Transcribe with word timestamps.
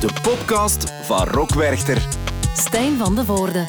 De 0.00 0.08
podcast 0.22 0.92
van 1.02 1.26
Rock 1.26 1.54
Werchter. 1.54 2.08
Stijn 2.54 2.98
van 2.98 3.14
de 3.14 3.24
Voorde. 3.24 3.64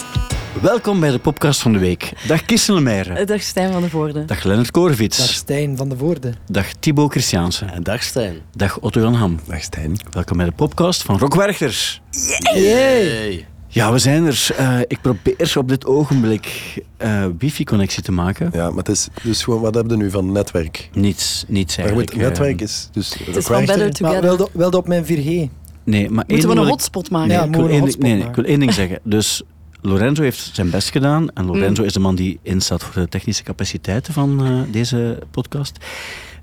Welkom 0.62 1.00
bij 1.00 1.12
de 1.12 1.20
podcast 1.20 1.62
van 1.62 1.74
de 1.74 1.80
week. 1.80 2.14
Dag 2.28 2.46
Kirsten 2.46 2.74
Lemeyre. 2.74 3.26
Dag 3.26 3.42
Stijn 3.42 3.72
van 3.72 3.82
de 3.82 3.90
Voorde. 3.90 4.26
Dag 4.26 4.44
Lennart 4.44 4.72
Korevits. 4.72 5.18
Dag 5.18 5.28
Stijn 5.28 5.78
van 5.78 5.90
de 5.90 5.98
Voorde. 5.98 6.34
Dag 6.48 6.74
Thibaut 6.74 7.12
Christiansen. 7.12 7.74
En 7.74 7.84
dag 7.84 8.04
Stijn. 8.04 8.36
Dag 8.56 8.80
Otto 8.80 9.00
Jan 9.00 9.14
Ham. 9.14 9.40
Dag 9.48 9.64
Stijn. 9.64 9.98
Welkom 10.12 10.38
bij 10.38 10.46
de 10.46 10.52
podcast 10.52 11.04
van 11.04 11.18
Rock 11.18 11.36
Werchters. 11.36 12.02
Hey. 12.42 13.46
Ja, 13.68 13.92
we 13.92 14.00
zijn 14.00 14.26
er. 14.26 14.48
Eh, 14.58 14.80
ik 14.88 15.02
probeer 15.02 15.54
op 15.58 15.68
dit 15.70 15.86
ogenblik 15.86 16.74
eh, 16.98 17.26
wifi-connectie 17.38 18.04
te 18.04 18.12
maken. 18.12 18.50
Ja, 18.54 18.68
maar 18.70 18.78
het 18.78 18.90
is 18.90 19.08
dus 19.24 19.44
gewoon, 19.44 19.62
wat 19.62 19.74
hebben 19.74 19.98
we 19.98 20.04
nu 20.04 20.10
van 20.12 20.32
netwerk? 20.32 20.90
Niets, 20.94 21.46
niets 21.48 21.78
Maar 21.78 21.86
eigenlijk. 21.86 22.16
moet, 22.16 22.24
netwerk 22.24 22.56
eh, 22.60 22.68
is 22.68 22.90
dus 22.92 23.16
Het 23.26 23.36
is 23.36 23.46
van 23.46 23.66
Better 23.66 23.78
Maar 23.78 23.92
Together. 23.92 24.22
wilde, 24.22 24.48
wilde 24.54 24.78
op 24.78 24.88
mijn 24.88 25.06
4G. 25.06 25.50
Nee, 25.84 26.10
maar 26.10 26.24
Moeten 26.28 26.50
we 26.50 26.56
een 26.56 26.68
hotspot 26.68 27.10
maken? 27.10 27.28
Nee, 27.28 27.38
Ja, 27.38 27.44
ik 27.44 27.56
wil 27.56 27.68
één 27.70 27.86
ding- 27.86 27.98
nee, 27.98 28.12
nee, 28.12 28.20
ik 28.20 28.24
hotspot 28.24 28.36
wil 28.46 28.46
één 28.54 28.60
ding 28.60 28.74
zeggen. 28.74 29.00
Dus 29.04 29.42
Lorenzo 29.82 30.24
heeft 30.24 30.50
zijn 30.54 30.70
best 30.70 30.90
gedaan. 30.90 31.30
En 31.34 31.46
Lorenzo 31.46 31.82
Mm. 31.82 31.88
is 31.88 31.94
de 31.94 32.00
man 32.00 32.16
die 32.16 32.40
instaat 32.44 32.84
voor 32.84 33.02
de 33.02 33.08
technische 33.10 33.44
capaciteiten 33.44 34.14
van 34.14 34.46
eh, 34.46 34.60
deze 34.72 35.20
podcast. 35.32 35.78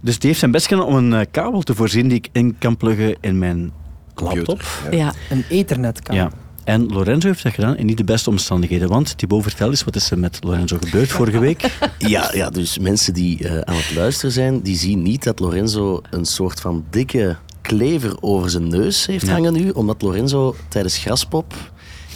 Dus 0.03 0.19
die 0.19 0.29
heeft 0.29 0.39
zijn 0.41 0.51
best 0.53 0.67
gedaan 0.67 0.85
om 0.85 0.95
een 0.95 1.13
eh, 1.15 1.27
kabel 1.31 1.61
te 1.63 1.75
voorzien 1.75 2.09
die 2.09 2.17
ik 2.19 2.29
in 2.33 2.57
kan 2.59 2.77
pluggen 2.77 3.17
in 3.21 3.39
mijn 3.39 3.73
laptop. 4.15 4.63
Ja. 4.91 5.13
Een 5.31 5.45
ethernetkabel. 5.49 6.23
Ja. 6.23 6.31
En 6.65 6.87
Lorenzo 6.87 7.29
heeft 7.29 7.43
dat 7.43 7.53
gedaan 7.53 7.77
in 7.77 7.87
niet 7.87 7.97
de 7.97 8.05
beste 8.05 8.31
omstandigheden. 8.31 8.89
Want 8.89 9.19
Thibaut, 9.19 9.43
vertel 9.43 9.69
eens, 9.71 9.85
wat 9.85 9.97
is 9.97 10.11
er 10.11 10.19
met 10.19 10.39
Lorenzo 10.45 10.77
gebeurd 10.81 11.09
vorige 11.09 11.39
week? 11.39 11.63
Ja, 11.99 12.31
ja, 12.35 12.51
dus 12.51 12.79
mensen 12.79 13.15
die 13.15 13.49
eh, 13.49 13.59
aan 13.61 13.77
het 13.77 13.93
luisteren 13.97 14.33
zijn, 14.33 14.61
die 14.61 14.77
zien 14.77 15.03
niet 15.03 15.25
dat 15.25 15.39
Lorenzo 15.41 16.01
een 16.11 16.25
soort 16.25 16.61
van 16.61 16.85
dikke 16.91 17.37
klever 17.77 18.17
over 18.21 18.51
zijn 18.51 18.69
neus 18.69 19.07
heeft 19.07 19.27
Ja. 19.27 19.33
hangen 19.33 19.53
nu, 19.53 19.71
omdat 19.71 20.03
Lorenzo 20.03 20.55
tijdens 20.69 20.97
Graspop, 20.99 21.55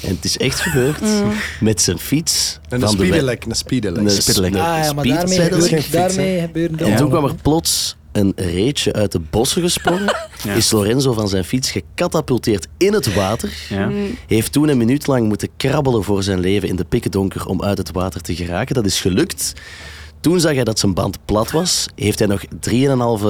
en 0.03 0.09
het 0.15 0.25
is 0.25 0.39
echt 0.39 0.61
gebeurd, 0.61 1.01
met 1.61 1.81
zijn 1.83 1.99
fiets... 1.99 2.59
En 2.69 2.81
van 2.81 2.89
een 2.89 2.95
speedelek, 2.95 3.45
een 3.45 3.55
speedelek. 3.55 4.03
Een 4.05 4.11
Speedelek. 4.11 4.55
Ah 4.55 4.59
ja, 4.59 4.93
maar 4.93 5.05
speed- 5.05 5.15
daarmee, 5.17 5.49
dat 5.49 5.69
fiets, 5.69 5.91
daarmee 5.91 6.41
gebeuren 6.41 6.79
En 6.79 6.89
dat. 6.89 6.97
toen 6.97 7.09
kwam 7.11 7.25
er 7.25 7.35
plots 7.35 7.97
een 8.13 8.33
reetje 8.37 8.93
uit 8.93 9.13
de 9.13 9.21
bossen 9.31 9.63
gesprongen. 9.63 10.15
Ja. 10.45 10.55
Is 10.55 10.71
Lorenzo 10.71 11.13
van 11.13 11.29
zijn 11.29 11.45
fiets 11.45 11.71
gecatapulteerd 11.71 12.67
in 12.79 12.93
het 12.93 13.15
water. 13.15 13.53
Ja. 13.69 13.91
Heeft 14.27 14.53
toen 14.53 14.69
een 14.69 14.77
minuut 14.79 15.07
lang 15.07 15.29
moeten 15.29 15.49
krabbelen 15.57 16.03
voor 16.05 16.23
zijn 16.23 16.41
leven 16.41 16.69
in 16.69 16.77
de 16.77 16.85
pikkendonker 16.85 17.47
om 17.47 17.63
uit 17.63 17.79
het 17.79 17.93
water 17.93 18.21
te 18.21 18.35
geraken. 18.35 18.75
Dat 18.75 18.87
is 18.87 19.01
gelukt. 19.01 19.53
Toen 20.21 20.41
zag 20.41 20.55
hij 20.55 20.65
dat 20.65 20.79
zijn 20.79 20.95
band 20.95 21.19
plat 21.25 21.51
was. 21.51 21.87
Heeft 21.95 22.19
hij 22.19 22.29
nog 22.29 22.43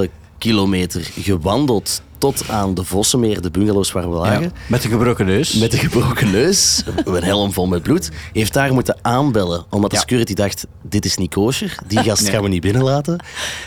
3,5 0.04 0.10
kilometer 0.38 1.00
gewandeld 1.20 2.02
tot 2.22 2.48
aan 2.48 2.74
de 2.74 2.84
Vossenmeer, 2.84 3.40
de 3.42 3.50
bungalows 3.50 3.92
waar 3.92 4.10
we 4.10 4.16
lagen. 4.16 4.42
Ja, 4.42 4.50
Met 4.66 4.84
een 4.84 4.90
gebroken 4.90 5.26
neus. 5.26 5.54
Met 5.54 5.72
een 5.72 5.78
gebroken 5.78 6.30
neus, 6.30 6.82
een 7.04 7.22
helm 7.22 7.52
vol 7.52 7.66
met 7.66 7.82
bloed. 7.82 8.10
Heeft 8.32 8.52
daar 8.52 8.72
moeten 8.74 8.96
aanbellen, 9.02 9.64
omdat 9.70 9.90
de 9.90 9.96
Ja. 9.96 10.02
security 10.02 10.34
dacht, 10.34 10.66
dit 10.82 11.04
is 11.04 11.16
niet 11.16 11.34
kosher. 11.34 11.76
Die 11.86 11.98
gast 12.02 12.28
gaan 12.28 12.42
we 12.42 12.48
niet 12.48 12.60
binnenlaten. 12.60 13.18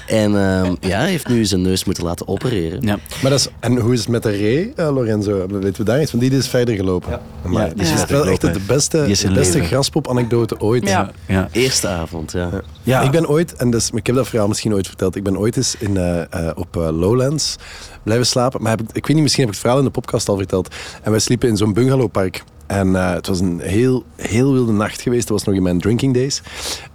En 0.07 0.35
ehm, 0.49 0.75
ja, 0.79 1.01
heeft 1.01 1.27
nu 1.27 1.45
zijn 1.45 1.61
neus 1.61 1.83
moeten 1.85 2.03
laten 2.03 2.27
opereren. 2.27 2.81
Ja. 2.81 2.97
Maar 3.21 3.31
dat 3.31 3.39
is, 3.39 3.47
en 3.59 3.77
hoe 3.79 3.93
is 3.93 3.99
het 3.99 4.07
met 4.09 4.23
de 4.23 4.29
Ray, 4.37 4.73
eh, 4.75 4.93
Lorenzo? 4.93 5.47
Weten 5.47 5.77
we 5.77 5.83
daar 5.83 6.01
iets 6.01 6.11
van? 6.11 6.19
Die 6.19 6.31
is 6.31 6.47
verder 6.47 6.75
gelopen. 6.75 7.19
Maar 7.45 7.61
Ja, 7.67 7.73
die 7.73 7.83
die 7.83 7.93
is 7.93 8.05
wel 8.05 8.25
echt 8.27 8.41
de 8.41 8.59
beste, 8.67 9.05
de 9.21 9.31
beste 9.33 9.63
graspop-anekdote 9.63 10.59
ooit. 10.59 10.87
Ja. 10.89 11.11
Ja. 11.27 11.47
Eerste 11.51 11.87
avond, 11.87 12.31
ja. 12.31 12.49
Ja. 12.83 13.01
Ik 13.01 13.11
ben 13.11 13.27
ooit, 13.27 13.55
en 13.55 13.69
dus, 13.71 13.89
ik 13.93 14.05
heb 14.07 14.15
dat 14.15 14.27
verhaal 14.27 14.47
misschien 14.47 14.73
ooit 14.73 14.87
verteld, 14.87 15.15
ik 15.15 15.23
ben 15.23 15.37
ooit 15.37 15.57
eens 15.57 15.75
in, 15.79 15.97
eh, 15.97 16.21
eh, 16.21 16.51
op 16.55 16.75
Lowlands 16.75 17.55
blijven 18.03 18.25
slapen. 18.25 18.43
Maar 18.59 18.77
ik, 18.91 19.07
weet 19.07 19.15
niet, 19.15 19.21
misschien 19.21 19.43
heb 19.43 19.53
ik 19.53 19.59
het 19.59 19.65
verhaal 19.65 19.79
in 19.79 19.85
de 19.85 19.99
podcast 19.99 20.29
al 20.29 20.37
verteld. 20.37 20.75
En 21.03 21.11
wij 21.11 21.19
sliepen 21.19 21.49
in 21.49 21.57
zo'n 21.57 21.73
bungalowpark. 21.73 22.43
En 22.67 22.95
eh, 22.95 23.13
het 23.13 23.27
was 23.27 23.39
een 23.39 23.59
heel, 23.59 24.03
heel 24.15 24.53
wilde 24.53 24.71
nacht 24.71 25.01
geweest. 25.01 25.27
Dat 25.27 25.37
was 25.37 25.43
nog 25.43 25.55
in 25.55 25.63
mijn 25.63 25.79
drinking 25.79 26.13
days. 26.13 26.41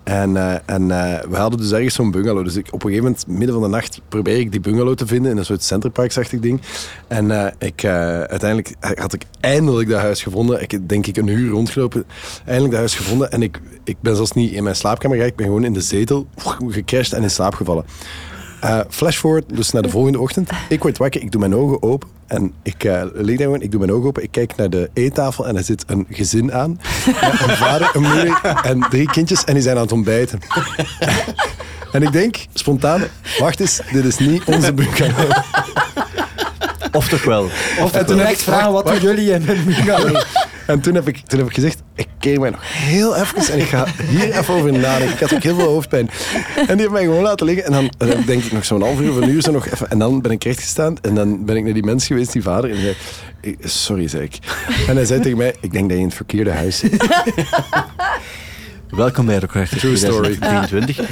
En, 0.03 0.37
eh, 0.37 0.55
en 0.67 0.91
eh, 0.91 1.24
we 1.29 1.36
hadden 1.36 1.61
dus 1.61 1.73
ergens 1.73 1.95
zo'n 1.95 2.11
bungalow. 2.11 2.45
Dus 2.45 2.57
ik, 2.57 2.67
op 2.67 2.73
een 2.73 2.91
gegeven 2.91 3.05
moment, 3.05 3.27
midden 3.27 3.52
van 3.52 3.63
de 3.63 3.69
nacht, 3.69 4.01
probeer 4.08 4.39
ik 4.39 4.51
die 4.51 4.61
bungalow 4.61 4.95
te 4.95 5.07
vinden 5.07 5.30
in 5.30 5.36
een 5.36 5.45
soort 5.45 5.63
centerparksachtig 5.63 6.41
ding. 6.41 6.61
En 7.08 7.55
ik, 7.58 7.85
uiteindelijk 7.85 8.74
had 8.80 9.13
ik 9.13 9.23
eindelijk 9.41 9.89
dat 9.89 10.01
huis 10.01 10.23
gevonden. 10.23 10.63
Ik 10.63 10.89
denk 10.89 11.07
ik 11.07 11.17
een 11.17 11.27
uur 11.27 11.51
rondgelopen. 11.51 12.05
Eindelijk 12.45 12.70
dat 12.70 12.80
huis 12.80 12.95
gevonden. 12.95 13.30
En 13.30 13.42
ik, 13.42 13.61
ik 13.85 13.97
ben 14.01 14.17
zelfs 14.17 14.33
niet 14.33 14.53
in 14.53 14.63
mijn 14.63 14.77
slaapkamer 14.77 15.17
gegaan. 15.17 15.33
Ik 15.33 15.36
ben 15.36 15.47
gewoon 15.47 15.64
in 15.64 15.73
de 15.73 15.80
zetel 15.80 16.27
gecrashed 16.69 17.13
en 17.13 17.23
in 17.23 17.30
slaap 17.30 17.55
gevallen. 17.55 17.85
Eh, 18.61 18.81
flash 18.89 19.17
forward, 19.17 19.45
dus 19.57 19.71
naar 19.71 19.83
de 19.83 19.89
volgende 19.89 20.19
ochtend. 20.21 20.51
Ik 20.69 20.83
word 20.83 20.98
wakker, 20.98 21.21
ik 21.23 21.31
doe 21.33 21.41
mijn 21.41 21.55
ogen 21.55 21.83
open. 21.83 22.09
En 22.27 22.53
ik 22.63 22.85
eh 22.85 23.03
lig 23.13 23.37
daar 23.37 23.47
gewoon, 23.47 23.63
ik 23.63 23.71
doe 23.71 23.81
mijn 23.81 23.93
ogen 23.93 24.07
open. 24.09 24.23
Ik 24.23 24.31
kijk 24.31 24.57
naar 24.57 24.71
de 24.71 24.91
eettafel 24.95 25.47
en 25.47 25.57
er 25.57 25.65
zit 25.65 25.85
een 25.87 26.07
gezin 26.11 26.53
aan. 26.53 26.71
Een 27.47 27.57
vader, 27.57 27.91
een 27.93 28.03
moeder 28.03 28.41
en 28.63 28.87
drie 28.91 29.11
kindjes. 29.11 29.45
En 29.45 29.55
die 29.55 29.63
zijn 29.63 29.77
aan 29.77 29.83
het 29.83 29.93
ontbijten. 29.93 30.39
En 31.93 32.03
ik 32.03 32.13
denk, 32.13 32.37
spontaan, 32.55 33.03
wacht 33.39 33.61
eens, 33.61 33.81
dit 33.93 34.05
is 34.05 34.19
niet 34.19 34.45
onze 34.45 34.73
bungalow. 34.73 35.31
Of 36.92 37.09
toch 37.09 37.25
wel? 37.25 37.45
Of 37.81 37.92
En 37.92 38.07
toen 38.07 38.19
heb 38.19 38.29
ik- 38.29 38.39
vragen, 38.39 38.73
wat 38.73 38.87
doen 38.87 39.01
jullie 39.01 39.31
in 39.33 39.48
een 39.48 39.65
bungalow? 39.65 40.23
En 40.70 40.81
toen 40.81 40.95
heb 40.95 41.08
ik, 41.08 41.17
toen 41.27 41.39
heb 41.39 41.48
ik 41.48 41.55
gezegd, 41.55 41.83
ik 41.95 42.07
keer 42.19 42.41
mij 42.41 42.51
nog 42.51 42.61
heel 42.63 43.17
even 43.17 43.53
en 43.53 43.58
ik 43.58 43.67
ga 43.69 43.86
hier 44.08 44.39
even 44.39 44.55
over 44.55 44.73
nadenken. 44.73 45.14
Ik 45.14 45.20
had 45.20 45.35
ook 45.35 45.42
heel 45.42 45.55
veel 45.55 45.69
hoofdpijn. 45.69 46.11
En 46.57 46.67
die 46.67 46.77
heeft 46.77 46.91
mij 46.91 47.03
gewoon 47.03 47.23
laten 47.23 47.47
liggen. 47.47 47.64
En 47.64 47.73
dan, 47.98 48.08
denk 48.27 48.42
ik 48.45 48.53
nog 48.53 48.64
zo'n 48.64 48.83
half 48.83 49.01
uur 49.01 49.11
of 49.11 49.17
een 49.17 49.29
uur 49.29 49.42
zo 49.42 49.53
nog 49.53 49.67
even. 49.69 49.91
En 49.91 49.98
dan 49.98 50.20
ben 50.20 50.30
ik 50.30 50.45
rechtgestaan 50.45 50.97
en 51.03 51.14
dan 51.14 51.45
ben 51.45 51.57
ik 51.57 51.64
naar 51.64 51.73
die 51.73 51.85
mens 51.85 52.07
geweest, 52.07 52.33
die 52.33 52.42
vader. 52.42 52.70
En 52.70 52.77
zei, 52.80 52.95
"Ik- 53.41 53.59
sorry, 53.64 54.09
zei 54.09 54.23
ik. 54.23 54.39
En 54.89 54.97
hij 54.97 55.05
zei 55.05 55.20
tegen 55.20 55.39
mij, 55.39 55.55
ik 55.61 55.73
denk 55.73 55.85
dat 55.85 55.92
je 55.92 56.03
in 56.03 56.09
het 56.09 56.17
verkeerde 56.17 56.51
huis 56.51 56.79
zit. 56.79 57.07
Welkom 58.90 59.27
bij 59.27 59.39
Rockrechters 59.39 59.80
True 59.80 59.96
story. 59.96 60.36
2023. 60.36 61.11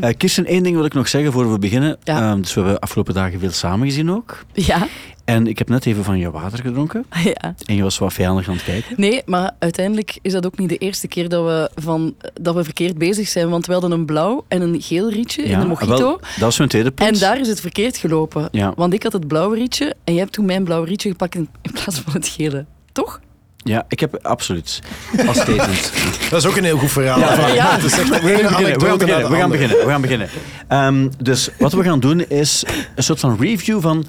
Eh, 0.00 0.16
Kirsten, 0.16 0.46
één 0.46 0.62
ding 0.62 0.76
wil 0.76 0.84
ik 0.84 0.94
nog 0.94 1.08
zeggen 1.08 1.32
voor 1.32 1.52
we 1.52 1.58
beginnen. 1.58 1.96
Ja. 2.04 2.30
Ehm, 2.30 2.40
dus 2.40 2.54
we 2.54 2.60
hebben 2.60 2.80
afgelopen 2.80 3.14
dagen 3.14 3.40
veel 3.40 3.50
samen 3.50 3.86
gezien 3.86 4.10
ook. 4.10 4.44
Ja. 4.52 4.86
En 5.24 5.46
ik 5.46 5.58
heb 5.58 5.68
net 5.68 5.86
even 5.86 6.04
van 6.04 6.18
je 6.18 6.30
water 6.30 6.58
gedronken. 6.58 7.04
ja. 7.24 7.54
En 7.66 7.74
je 7.74 7.82
was 7.82 7.98
wat 7.98 8.12
vijandig 8.12 8.48
aan 8.48 8.54
het 8.54 8.64
kijken. 8.64 8.94
Nee, 8.96 9.22
maar 9.26 9.50
uiteindelijk 9.58 10.18
is 10.22 10.32
dat 10.32 10.46
ook 10.46 10.58
niet 10.58 10.68
de 10.68 10.76
eerste 10.76 11.08
keer 11.08 11.28
dat 11.28 11.44
we, 11.44 11.70
van, 11.82 12.14
dat 12.40 12.54
we 12.54 12.64
verkeerd 12.64 12.98
bezig 12.98 13.28
zijn. 13.28 13.48
Want 13.48 13.66
we 13.66 13.72
hadden 13.72 13.90
een 13.90 14.06
blauw 14.06 14.44
en 14.48 14.62
een 14.62 14.82
geel 14.82 15.10
rietje 15.10 15.42
in 15.42 15.58
de 15.58 15.66
mojito. 15.66 15.96
wel, 15.96 16.20
dat 16.38 16.50
is 16.50 16.58
mijn 16.58 16.70
tweede 16.70 16.90
punt. 16.90 17.12
En 17.12 17.18
daar 17.18 17.40
is 17.40 17.48
het 17.48 17.60
verkeerd 17.60 17.96
gelopen. 17.96 18.48
Ja. 18.52 18.72
Want 18.76 18.92
ik 18.92 19.02
had 19.02 19.12
het 19.12 19.26
blauwe 19.28 19.56
rietje 19.56 19.94
en 20.04 20.12
jij 20.12 20.22
hebt 20.22 20.32
toen 20.32 20.44
mijn 20.44 20.64
blauwe 20.64 20.86
rietje 20.86 21.10
gepakt 21.10 21.34
in, 21.34 21.48
in 21.62 21.72
plaats 21.72 21.98
van 22.00 22.12
het 22.12 22.28
gele. 22.28 22.64
Toch? 22.92 23.20
Ja, 23.62 23.84
ik 23.88 24.00
heb 24.00 24.18
absoluut. 24.22 24.80
Als 25.26 25.40
statement. 25.40 25.92
Dat 26.30 26.40
is 26.40 26.46
ook 26.48 26.56
een 26.56 26.64
heel 26.64 26.78
goed 26.78 26.90
verhaal. 26.92 27.18
Ja, 27.18 27.46
ja. 27.48 27.74
Echt 27.74 27.96
We 27.96 28.04
gaan 28.06 28.20
beginnen, 28.20 28.78
we 28.78 28.86
gaan 28.86 28.98
beginnen, 28.98 29.30
we 29.30 29.36
gaan 29.36 29.50
beginnen, 29.50 29.76
we 29.78 29.90
gaan 29.90 30.00
beginnen. 30.00 30.28
Ehm, 30.68 31.08
dus 31.22 31.48
wat 31.58 31.72
we 31.72 31.82
gaan 31.82 32.00
doen 32.00 32.20
is 32.28 32.64
een 32.94 33.02
soort 33.02 33.20
van 33.20 33.36
review 33.40 33.80
van... 33.80 34.06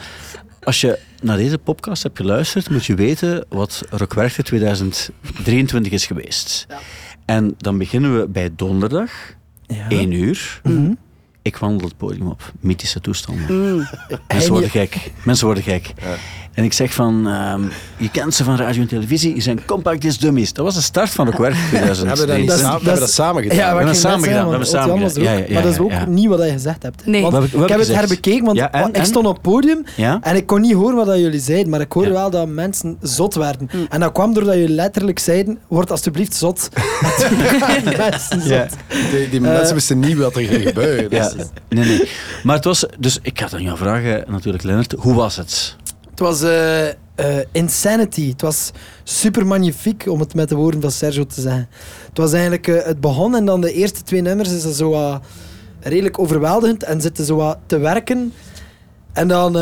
Als 0.63 0.81
je 0.81 1.00
naar 1.22 1.38
deze 1.38 1.57
podcast 1.57 2.03
hebt 2.03 2.17
geluisterd, 2.17 2.69
moet 2.69 2.85
je 2.85 2.95
weten 2.95 3.45
wat 3.50 3.81
Rockwerchter 3.90 4.44
2023 4.44 5.91
is 5.91 6.06
geweest. 6.06 6.67
En 7.25 7.53
dan 7.57 7.78
beginnen 7.78 8.19
we 8.19 8.28
bij 8.28 8.50
donderdag, 8.56 9.11
Ja. 9.67 9.90
1 9.90 10.11
uur. 10.11 10.61
Ik 11.41 11.57
wandel 11.57 11.88
het 11.88 11.97
podium 11.97 12.28
op. 12.28 12.51
Mythische 12.59 13.01
toestanden. 13.01 13.88
Mensen 14.28 14.51
worden 14.51 14.69
gek. 14.69 15.11
Mensen 15.23 15.45
worden 15.45 15.63
gek. 15.63 15.94
En 16.53 16.63
ik 16.63 16.73
zeg 16.73 16.94
van, 16.94 17.28
ehm, 17.28 17.62
je 17.97 18.09
kent 18.12 18.34
ze 18.34 18.44
van 18.44 18.56
radio 18.56 18.81
en 18.81 18.88
televisie, 18.88 19.35
je 19.35 19.41
zijn 19.41 19.66
compact 19.66 20.01
disc 20.01 20.19
dummies. 20.22 20.53
Dat 20.53 20.66
was 20.66 20.75
de 20.75 20.81
start 20.81 21.09
van 21.09 21.25
Rockwerchter 21.25 21.69
We 21.72 21.78
hebben 21.78 21.95
dat, 21.97 22.06
niet 22.06 22.16
2023. 22.16 22.57
samen- 22.59 22.79
we 22.79 22.85
hebben 22.85 23.00
dat 23.00 23.12
samen 23.12 23.41
gedaan. 23.41 23.57
Ja, 23.57 23.66
hebben 23.66 23.84
wat 23.84 23.94
net 23.94 24.01
samen 24.01 24.23
gedaan, 24.28 24.44
we 24.44 24.50
hebben 24.50 24.67
samen 24.67 24.94
ook. 25.03 25.09
Ja, 25.11 25.31
ja, 25.31 25.53
Maar 25.53 25.61
dat 25.61 25.72
is 25.72 25.78
ja, 25.78 25.84
ook 25.84 25.91
ja. 25.91 26.06
niet 26.06 26.28
wat 26.28 26.44
je 26.44 26.51
gezegd 26.51 26.84
hebt. 26.84 27.06
Nee. 27.06 27.22
Want 27.22 27.34
We 27.34 27.40
hebben- 27.40 27.57
we 27.59 27.63
ik 27.66 27.69
heb 27.72 27.79
het 27.79 27.88
gezegd- 27.88 28.07
herbekeken, 28.07 28.45
want 28.45 28.57
Ja, 28.57 28.72
en- 28.72 28.81
want 28.81 28.97
ik 28.97 29.03
stond 29.06 29.25
op 29.28 29.34
het 29.34 29.41
podium 29.41 29.84
Ja? 29.95 30.19
en 30.22 30.35
ik 30.35 30.45
kon 30.45 30.61
niet 30.61 30.73
horen 30.73 30.95
wat 30.95 31.06
dat 31.06 31.17
jullie 31.19 31.40
zeiden, 31.40 31.69
maar 31.69 31.81
ik 31.81 31.91
hoorde 31.91 32.09
Ja. 32.09 32.16
wel 32.16 32.29
dat 32.29 32.47
mensen 32.47 32.97
zot 33.01 33.34
werden. 33.35 33.70
En 33.90 33.99
dat 33.99 34.11
kwam 34.11 34.34
doordat 34.34 34.53
jullie 34.55 34.75
letterlijk 34.75 35.20
zeiden, 35.20 35.58
word 35.67 35.91
alsjeblieft 35.91 36.35
zot. 36.35 36.70
Mensen 37.97 38.41
zot. 38.41 38.49
Ja. 38.49 38.67
Die, 39.11 39.29
die 39.29 39.41
mensen 39.41 39.73
wisten 39.75 39.99
niet 39.99 40.17
wat 40.17 40.35
er 40.35 40.41
ging 40.46 40.64
gebeuren. 40.67 41.08
Ja, 41.09 41.29
Dus- 41.29 41.46
nee, 41.70 41.85
nee. 41.85 42.09
Maar 42.43 42.55
het 42.55 42.66
was... 42.66 42.85
Dus 42.99 43.20
ik 43.22 43.40
ga 43.40 43.47
aan 43.53 43.64
jou 43.64 43.78
vragen, 43.78 44.23
natuurlijk, 44.28 44.64
Lennart. 44.64 44.96
Hoe 44.97 45.14
was 45.14 45.35
het? 45.35 45.75
Was 46.22 46.41
eh, 46.41 46.90
eh, 46.90 46.96
insanity. 47.52 48.29
Het 48.29 48.41
was 48.41 48.72
super 49.03 49.47
magnifiek, 49.47 50.06
om 50.08 50.20
het 50.20 50.34
met 50.34 50.50
de 50.50 50.56
woorden 50.56 50.82
van 50.82 50.91
Sergio 50.91 51.26
te 51.26 51.41
zeggen. 51.41 51.70
Het 52.08 52.18
was 52.18 52.34
eigenlijk... 52.34 52.68
eh, 52.68 52.85
het 52.85 53.00
begon 53.00 53.35
en 53.35 53.46
dan 53.46 53.62
de 53.62 53.73
eerste 53.73 54.03
twee 54.03 54.22
nummers 54.22 54.52
is 54.52 54.64
het 54.64 54.76
zo 54.76 55.20
redelijk 55.79 56.20
overweldigend 56.20 56.84
en 56.84 57.02
zitten 57.02 57.26
zo 57.26 57.35
wat 57.35 57.58
te 57.66 57.78
werken. 57.78 58.34
En 59.14 59.28
dan, 59.28 59.56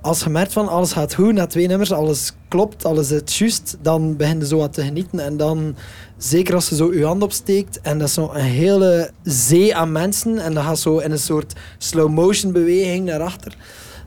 als 0.00 0.22
je 0.22 0.30
merkt 0.30 0.52
van 0.52 0.68
alles 0.68 0.92
gaat 0.92 1.14
goed, 1.14 1.32
na 1.32 1.46
twee 1.46 1.66
nummers, 1.66 1.92
alles 1.92 2.32
klopt, 2.48 2.84
alles 2.84 3.10
is 3.10 3.38
juist, 3.38 3.76
dan 3.82 4.16
begin 4.16 4.38
je 4.38 4.46
zo 4.46 4.56
wat 4.56 4.72
te 4.72 4.82
genieten. 4.82 5.20
En 5.20 5.36
dan, 5.36 5.76
zeker 6.16 6.54
als 6.54 6.68
je 6.68 6.74
zo 6.74 6.94
je 6.94 7.04
hand 7.04 7.22
opsteekt, 7.22 7.80
en 7.80 7.98
dat 7.98 8.08
is 8.08 8.14
zo 8.14 8.30
een 8.32 8.44
hele 8.44 9.10
zee 9.22 9.76
aan 9.76 9.92
mensen, 9.92 10.38
en 10.38 10.54
dat 10.54 10.64
gaat 10.64 10.78
zo 10.78 10.98
in 10.98 11.10
een 11.10 11.18
soort 11.18 11.52
slow-motion 11.78 12.52
beweging 12.52 13.04
naar 13.04 13.20
achter. 13.20 13.56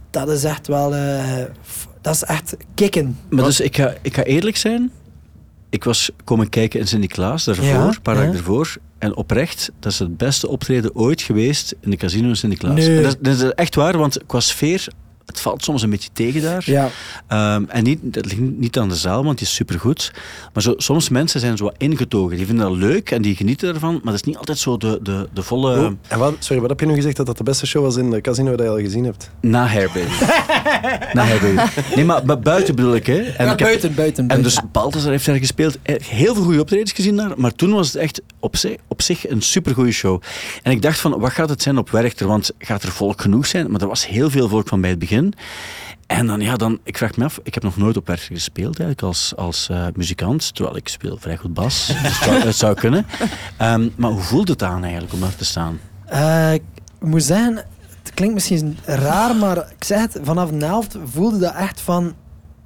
Dat 0.10 0.30
is 0.30 0.44
echt 0.44 0.68
wel... 0.68 0.94
dat 2.04 2.16
is 2.16 2.24
echt 2.24 2.58
kicken. 2.76 3.18
Maar 3.30 3.44
dus 3.44 3.60
ik 3.60 3.76
ga, 3.76 3.94
ik 4.02 4.14
ga 4.16 4.24
eerlijk 4.24 4.58
zijn. 4.58 4.92
Ik 5.70 5.84
was 5.84 6.12
komen 6.24 6.50
kijken 6.50 6.80
in 6.80 6.88
Sint-Niklaas 6.88 7.44
daarvoor, 7.44 7.66
Ja, 7.66 7.88
een 7.88 8.02
paar 8.02 8.16
dagen 8.16 8.32
ja. 8.32 8.38
ervoor. 8.38 8.76
En 8.98 9.16
oprecht, 9.16 9.72
dat 9.80 9.92
is 9.92 10.00
het 10.00 10.18
beste 10.18 10.48
optreden 10.48 10.96
ooit 10.96 11.22
geweest 11.22 11.76
in 11.82 11.90
de 11.90 11.96
casino 11.98 12.28
in 12.28 12.36
Sint-Niklaas. 12.36 12.76
Nee. 12.76 12.98
En 12.98 13.04
Dat, 13.04 13.18
is- 13.22 13.38
dat 13.40 13.48
is 13.48 13.54
echt 13.56 13.76
waar, 13.76 13.98
want 13.98 14.18
qua 14.28 14.40
sfeer, 14.40 14.88
het 15.34 15.42
valt 15.42 15.64
soms 15.64 15.82
een 15.82 15.90
beetje 15.90 16.10
tegen 16.14 16.42
daar. 16.42 16.64
Ja. 16.66 16.90
Ehm, 17.28 17.64
en 17.68 17.84
niet, 17.84 18.00
dat 18.02 18.26
ligt 18.26 18.40
niet 18.40 18.78
aan 18.78 18.90
de 18.90 18.96
zaal, 18.96 19.24
want 19.24 19.38
die 19.38 19.48
is 19.48 19.54
supergoed. 19.54 20.12
Maar 20.54 20.64
zo, 20.64 20.74
soms 20.78 21.10
mensen 21.10 21.40
zijn 21.40 21.58
zo 21.58 21.64
wat 21.64 21.76
ingetogen. 21.78 22.38
Die 22.38 22.46
vinden 22.46 22.68
dat 22.70 22.78
leuk 22.78 23.12
en 23.12 23.22
die 23.22 23.36
genieten 23.36 23.74
ervan. 23.74 23.94
Maar 23.94 24.04
dat 24.04 24.14
is 24.14 24.24
niet 24.24 24.38
altijd 24.38 24.58
zo 24.58 24.78
de, 24.78 25.00
de, 25.04 25.28
de 25.34 25.44
volle... 25.44 25.80
Oh, 25.80 25.92
en 26.08 26.20
wat, 26.20 26.36
sorry, 26.40 26.62
wat 26.62 26.70
heb 26.70 26.80
je 26.80 26.86
nu 26.86 26.94
gezegd 26.96 27.16
dat 27.16 27.26
dat 27.26 27.38
de 27.38 27.44
beste 27.44 27.66
show 27.68 27.84
was 27.84 27.96
in 27.96 28.10
de 28.12 28.22
casino 28.22 28.56
dat 28.56 28.66
je 28.66 28.72
al 28.72 28.78
gezien 28.80 29.04
hebt? 29.04 29.30
Na 29.42 29.66
Hairbaby. 29.68 30.08
Na 31.14 31.24
Hairbaby. 31.26 31.62
Nee, 31.96 32.06
maar, 32.06 32.26
maar 32.26 32.40
buiten 32.40 32.76
bedoel 32.76 32.96
ik, 32.96 33.06
hè. 33.06 33.18
En 33.22 33.46
Ja, 33.46 33.52
ik 33.52 33.60
heb- 33.60 33.68
buiten, 33.68 33.94
buiten, 33.96 34.22
En 34.24 34.28
buiten. 34.28 34.50
dus 34.52 34.60
Balthazar 34.72 35.12
heeft 35.12 35.26
daar 35.26 35.36
gespeeld. 35.38 35.78
Heel 36.04 36.34
veel 36.34 36.44
goede 36.44 36.60
optredens 36.60 36.92
gezien 36.92 37.16
daar. 37.16 37.32
Maar 37.38 37.54
toen 37.56 37.72
was 37.74 37.88
het 37.88 37.96
echt 37.96 38.22
op 38.40 38.56
zich, 38.58 38.76
op 38.88 39.02
zich 39.02 39.30
een 39.30 39.42
supergoeie 39.42 39.92
show. 39.92 40.22
En 40.64 40.72
ik 40.72 40.82
dacht 40.82 41.00
van, 41.00 41.20
wat 41.20 41.32
gaat 41.32 41.50
het 41.50 41.62
zijn 41.62 41.78
op 41.78 41.90
Werchter? 41.90 42.28
Want 42.28 42.52
gaat 42.58 42.84
er 42.84 42.92
volk 42.92 43.22
genoeg 43.22 43.46
zijn? 43.48 43.72
Maar 43.72 43.82
er 43.82 43.88
was 43.88 44.08
heel 44.08 44.30
veel 44.30 44.48
volk 44.50 44.68
van 44.68 44.82
bij 44.82 44.90
het 44.90 45.00
begin. 45.00 45.23
En 46.08 46.28
dan, 46.28 46.42
ja, 46.42 46.56
dan, 46.56 46.80
ik 46.84 46.98
vraag 46.98 47.18
me 47.18 47.24
af, 47.24 47.40
ik 47.44 47.54
heb 47.54 47.64
nog 47.64 47.78
nooit 47.78 47.98
op 47.98 48.08
Werchter 48.08 48.36
gespeeld 48.36 48.80
eigenlijk 48.80 49.02
als, 49.02 49.36
als 49.36 49.70
eh, 49.70 49.88
muzikant. 49.96 50.56
Terwijl 50.56 50.76
ik 50.76 50.88
speel 50.88 51.18
vrij 51.18 51.38
goed 51.38 51.54
bas. 51.54 51.88
Dus 51.88 51.96
het 52.02 52.24
zou, 52.24 52.36
het 52.36 52.56
zou 52.56 52.76
kunnen. 52.76 53.06
Ehm, 53.58 53.90
maar 53.96 54.12
hoe 54.12 54.22
voelt 54.22 54.48
het 54.48 54.64
aan 54.64 54.84
eigenlijk 54.84 55.14
om 55.14 55.20
daar 55.20 55.36
te 55.36 55.46
staan? 55.46 55.80
Eh, 56.06 56.54
ik 56.54 56.64
moet 57.00 57.24
zeggen, 57.24 57.56
het 58.04 58.14
klinkt 58.14 58.34
misschien 58.34 58.78
raar, 58.86 59.36
maar 59.36 59.58
ik 59.58 59.84
zeg 59.84 60.00
het, 60.00 60.20
vanaf 60.24 60.50
de 60.50 60.66
helft 60.66 60.98
voelde 61.06 61.38
dat 61.38 61.56
echt 61.56 61.82
van 61.82 62.14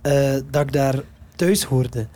eh, 0.01 0.33
dat 0.51 0.62
ik 0.62 0.71
daar 0.71 0.95
thuis 1.36 1.63
hoorde. 1.63 2.07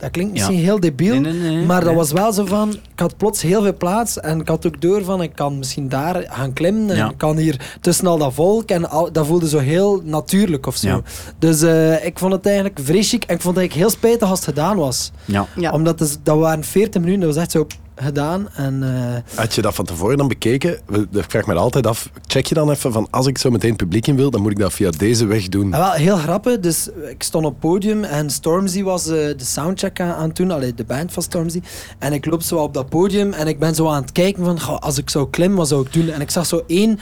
Dat 0.00 0.10
klinkt 0.10 0.32
misschien 0.32 0.56
Ja. 0.56 0.62
heel 0.62 0.80
debiel, 0.80 1.20
Nee, 1.20 1.32
nee, 1.32 1.50
nee, 1.56 1.64
maar 1.66 1.84
dat 1.84 1.94
was 1.94 2.12
wel 2.12 2.32
zo 2.32 2.44
van, 2.44 2.70
ik 2.70 2.98
had 3.00 3.16
plots 3.16 3.42
heel 3.42 3.62
veel 3.62 3.76
plaats 3.76 4.20
en 4.20 4.40
ik 4.40 4.48
had 4.48 4.66
ook 4.66 4.80
door 4.80 5.04
van, 5.04 5.22
ik 5.22 5.30
kan 5.34 5.58
misschien 5.58 5.88
daar 5.88 6.24
gaan 6.28 6.52
klimmen 6.52 6.90
en 6.90 6.96
Ja. 6.96 7.10
ik 7.10 7.18
kan 7.18 7.36
hier 7.36 7.76
tussen 7.80 8.06
al 8.06 8.18
dat 8.18 8.34
volk 8.34 8.70
en 8.70 8.90
al, 8.90 9.12
dat 9.12 9.26
voelde 9.26 9.48
zo 9.48 9.58
heel 9.58 10.00
natuurlijk 10.04 10.66
of 10.66 10.76
zo. 10.76 10.88
Ja. 10.88 11.00
Dus 11.38 11.62
eh, 11.62 12.04
ik 12.06 12.18
vond 12.18 12.32
het 12.32 12.46
eigenlijk 12.46 12.78
chic 12.84 13.24
en 13.24 13.34
ik 13.34 13.40
vond 13.42 13.56
het 13.56 13.56
eigenlijk 13.56 13.74
heel 13.74 13.90
spijtig 13.90 14.28
als 14.30 14.38
het 14.38 14.48
gedaan 14.48 14.76
was. 14.76 15.10
Ja. 15.24 15.46
Ja. 15.56 15.70
Omdat 15.72 15.98
het, 16.00 16.18
dat 16.22 16.38
waren 16.38 16.64
40 16.64 17.00
minuten, 17.00 17.20
dat 17.26 17.34
was 17.34 17.42
echt 17.42 17.50
zo 17.52 17.66
gedaan 18.02 18.48
en... 18.54 18.82
eh, 18.82 19.38
Had 19.38 19.54
je 19.54 19.62
dat 19.62 19.74
van 19.74 19.84
tevoren 19.84 20.16
dan 20.16 20.28
bekeken? 20.28 20.78
Ik 21.12 21.24
vraag 21.28 21.46
me 21.46 21.54
altijd 21.54 21.86
af, 21.86 22.10
check 22.26 22.46
je 22.46 22.54
dan 22.54 22.70
even 22.70 22.92
van 22.92 23.06
als 23.10 23.26
ik 23.26 23.38
zo 23.38 23.50
meteen 23.50 23.76
publiek 23.76 24.06
in 24.06 24.16
wil, 24.16 24.30
dan 24.30 24.42
moet 24.42 24.50
ik 24.50 24.58
dat 24.58 24.72
via 24.72 24.90
deze 24.90 25.26
weg 25.26 25.48
doen. 25.48 25.74
Ah, 25.74 25.80
wel, 25.80 25.92
heel 25.92 26.16
grappig. 26.16 26.60
Dus 26.60 26.88
ik 27.10 27.22
stond 27.22 27.44
op 27.44 27.50
het 27.50 27.60
podium 27.60 28.04
en 28.04 28.30
Stormzy 28.30 28.82
was 28.82 29.06
eh, 29.06 29.12
de 29.14 29.34
soundcheck 29.44 30.00
aan, 30.00 30.12
aan 30.14 30.26
het 30.28 30.36
doen. 30.36 30.50
Allee, 30.50 30.74
de 30.74 30.84
band 30.84 31.12
van 31.12 31.22
Stormzy. 31.22 31.60
En 31.98 32.12
ik 32.12 32.26
loop 32.26 32.42
zo 32.42 32.56
op 32.56 32.74
dat 32.74 32.88
podium 32.88 33.32
en 33.32 33.46
ik 33.46 33.58
ben 33.58 33.74
zo 33.74 33.88
aan 33.88 34.02
het 34.02 34.12
kijken 34.12 34.44
van... 34.44 34.80
als 34.80 34.98
ik 34.98 35.10
zou 35.10 35.30
klimmen, 35.30 35.58
wat 35.58 35.68
zou 35.68 35.86
ik 35.86 35.92
doen? 35.92 36.08
En 36.08 36.20
ik 36.20 36.30
zag 36.30 36.46
zo 36.46 36.62
één 36.66 36.98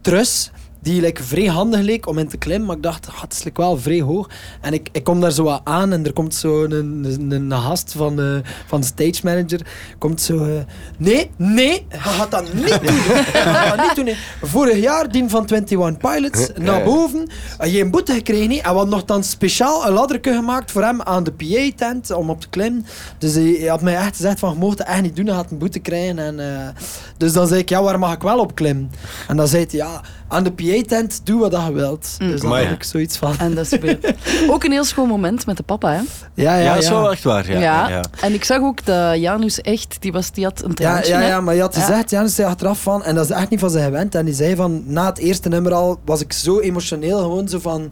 trus 0.00 0.50
die 0.82 1.00
like, 1.00 1.22
vrij 1.22 1.46
handig 1.46 1.80
leek 1.80 2.06
om 2.06 2.18
in 2.18 2.28
te 2.28 2.36
klimmen. 2.36 2.66
Maar 2.66 2.76
ik 2.76 2.82
dacht, 2.82 3.08
ah, 3.08 3.20
het 3.20 3.32
is 3.32 3.44
like, 3.44 3.60
wel 3.60 3.78
vrij 3.78 4.00
hoog. 4.00 4.28
En 4.60 4.72
ik, 4.72 4.88
ik 4.92 5.04
kom 5.04 5.20
daar 5.20 5.30
zo 5.30 5.42
wat 5.42 5.60
aan 5.64 5.92
en 5.92 6.06
er 6.06 6.12
komt 6.12 6.34
zo 6.34 6.64
een, 6.64 7.04
een, 7.04 7.30
een 7.30 7.52
gast 7.52 7.92
van, 7.96 8.20
eh, 8.20 8.38
van 8.66 8.80
de 8.80 8.86
stage 8.86 9.20
manager. 9.22 9.66
Komt 9.98 10.20
zo... 10.20 10.44
eh, 10.44 10.62
nee, 10.96 11.30
nee, 11.36 11.86
je 11.90 11.98
gaat 11.98 12.30
dat 12.30 12.52
niet 12.54 12.80
doen. 12.82 12.88
Gaat 13.32 13.76
dat 13.76 13.96
niet 13.96 14.06
doen. 14.06 14.14
Vorig 14.42 14.78
jaar, 14.78 15.12
die 15.12 15.28
van 15.28 15.44
21 15.44 15.96
Pilots, 15.96 16.48
naar 16.56 16.82
boven. 16.84 17.30
Had 17.58 17.72
je 17.72 17.80
een 17.80 17.90
boete 17.90 18.12
gekregen. 18.12 18.50
En 18.50 18.58
we 18.58 18.66
hadden 18.66 18.88
nog 18.88 19.04
dan 19.04 19.24
speciaal 19.24 19.86
een 19.86 19.92
ladderke 19.92 20.32
gemaakt 20.34 20.70
voor 20.70 20.82
hem 20.82 21.02
aan 21.02 21.24
de 21.24 21.32
PA-tent 21.32 22.10
om 22.10 22.30
op 22.30 22.40
te 22.40 22.48
klimmen. 22.48 22.86
Dus 23.18 23.34
hij, 23.34 23.56
hij 23.58 23.68
had 23.68 23.82
mij 23.82 23.96
echt 23.96 24.16
gezegd 24.16 24.38
van, 24.38 24.52
je 24.52 24.58
mocht 24.58 24.78
het 24.78 24.88
echt 24.88 25.02
niet 25.02 25.16
doen, 25.16 25.24
je 25.24 25.32
gaat 25.32 25.50
een 25.50 25.58
boete 25.58 25.78
krijgen. 25.78 26.18
En, 26.18 26.40
eh, 26.40 26.68
dus 27.16 27.32
dan 27.32 27.46
zei 27.46 27.60
ik, 27.60 27.68
ja, 27.68 27.82
waar 27.82 27.98
mag 27.98 28.12
ik 28.14 28.22
wel 28.22 28.38
op 28.38 28.54
klimmen? 28.54 28.90
En 29.28 29.36
dan 29.36 29.48
zei 29.48 29.66
hij, 29.70 29.78
ja, 29.78 30.00
aan 30.32 30.44
de 30.44 30.52
PA-tent, 30.52 31.20
doe 31.24 31.40
wat 31.40 31.52
je 31.66 31.72
wilt. 31.72 32.14
Dus 32.18 32.40
dan 32.40 32.50
Amai. 32.50 32.64
had 32.66 32.74
ik 32.74 32.82
zoiets 32.82 33.16
van... 33.16 33.38
En 33.38 33.54
dat 33.54 33.72
is 33.72 33.78
weer... 33.78 33.98
Ook 34.50 34.64
een 34.64 34.70
heel 34.72 34.84
schoon 34.84 35.08
moment 35.08 35.46
met 35.46 35.56
de 35.56 35.62
papa, 35.62 35.88
hè? 35.90 35.96
Ja, 35.96 36.02
ja, 36.34 36.54
Ja, 36.54 36.58
ja. 36.58 36.74
dat 36.74 36.82
is 36.82 36.88
wel 36.88 37.10
echt 37.10 37.22
waar. 37.24 37.50
Ja, 37.52 37.58
ja. 37.60 37.88
ja. 37.88 38.02
En 38.20 38.32
ik 38.34 38.44
zag 38.44 38.60
ook 38.60 38.84
dat 38.84 39.18
Janus 39.20 39.60
echt, 39.60 39.96
die, 40.00 40.12
was, 40.12 40.30
die 40.32 40.44
had 40.44 40.62
een 40.62 40.68
Ja, 40.68 40.74
traantje, 40.74 41.12
ja, 41.12 41.18
hè? 41.20 41.26
ja, 41.28 41.40
maar 41.40 41.54
je 41.54 41.60
had 41.60 41.74
Ja. 41.74 41.80
gezegd, 41.80 42.10
Janus 42.10 42.34
zei 42.34 42.48
achteraf 42.48 42.82
van, 42.82 43.04
en 43.04 43.14
dat 43.14 43.24
is 43.24 43.30
echt 43.36 43.50
niet 43.50 43.60
van 43.60 43.70
zijn 43.70 43.84
gewend, 43.84 44.14
en 44.14 44.24
die 44.24 44.34
zei 44.34 44.56
van, 44.56 44.82
na 44.86 45.06
het 45.06 45.18
eerste 45.18 45.48
nummer 45.48 45.72
al, 45.72 46.00
was 46.04 46.20
ik 46.20 46.32
zo 46.32 46.60
emotioneel, 46.60 47.18
gewoon 47.18 47.48
zo 47.48 47.58
van... 47.58 47.90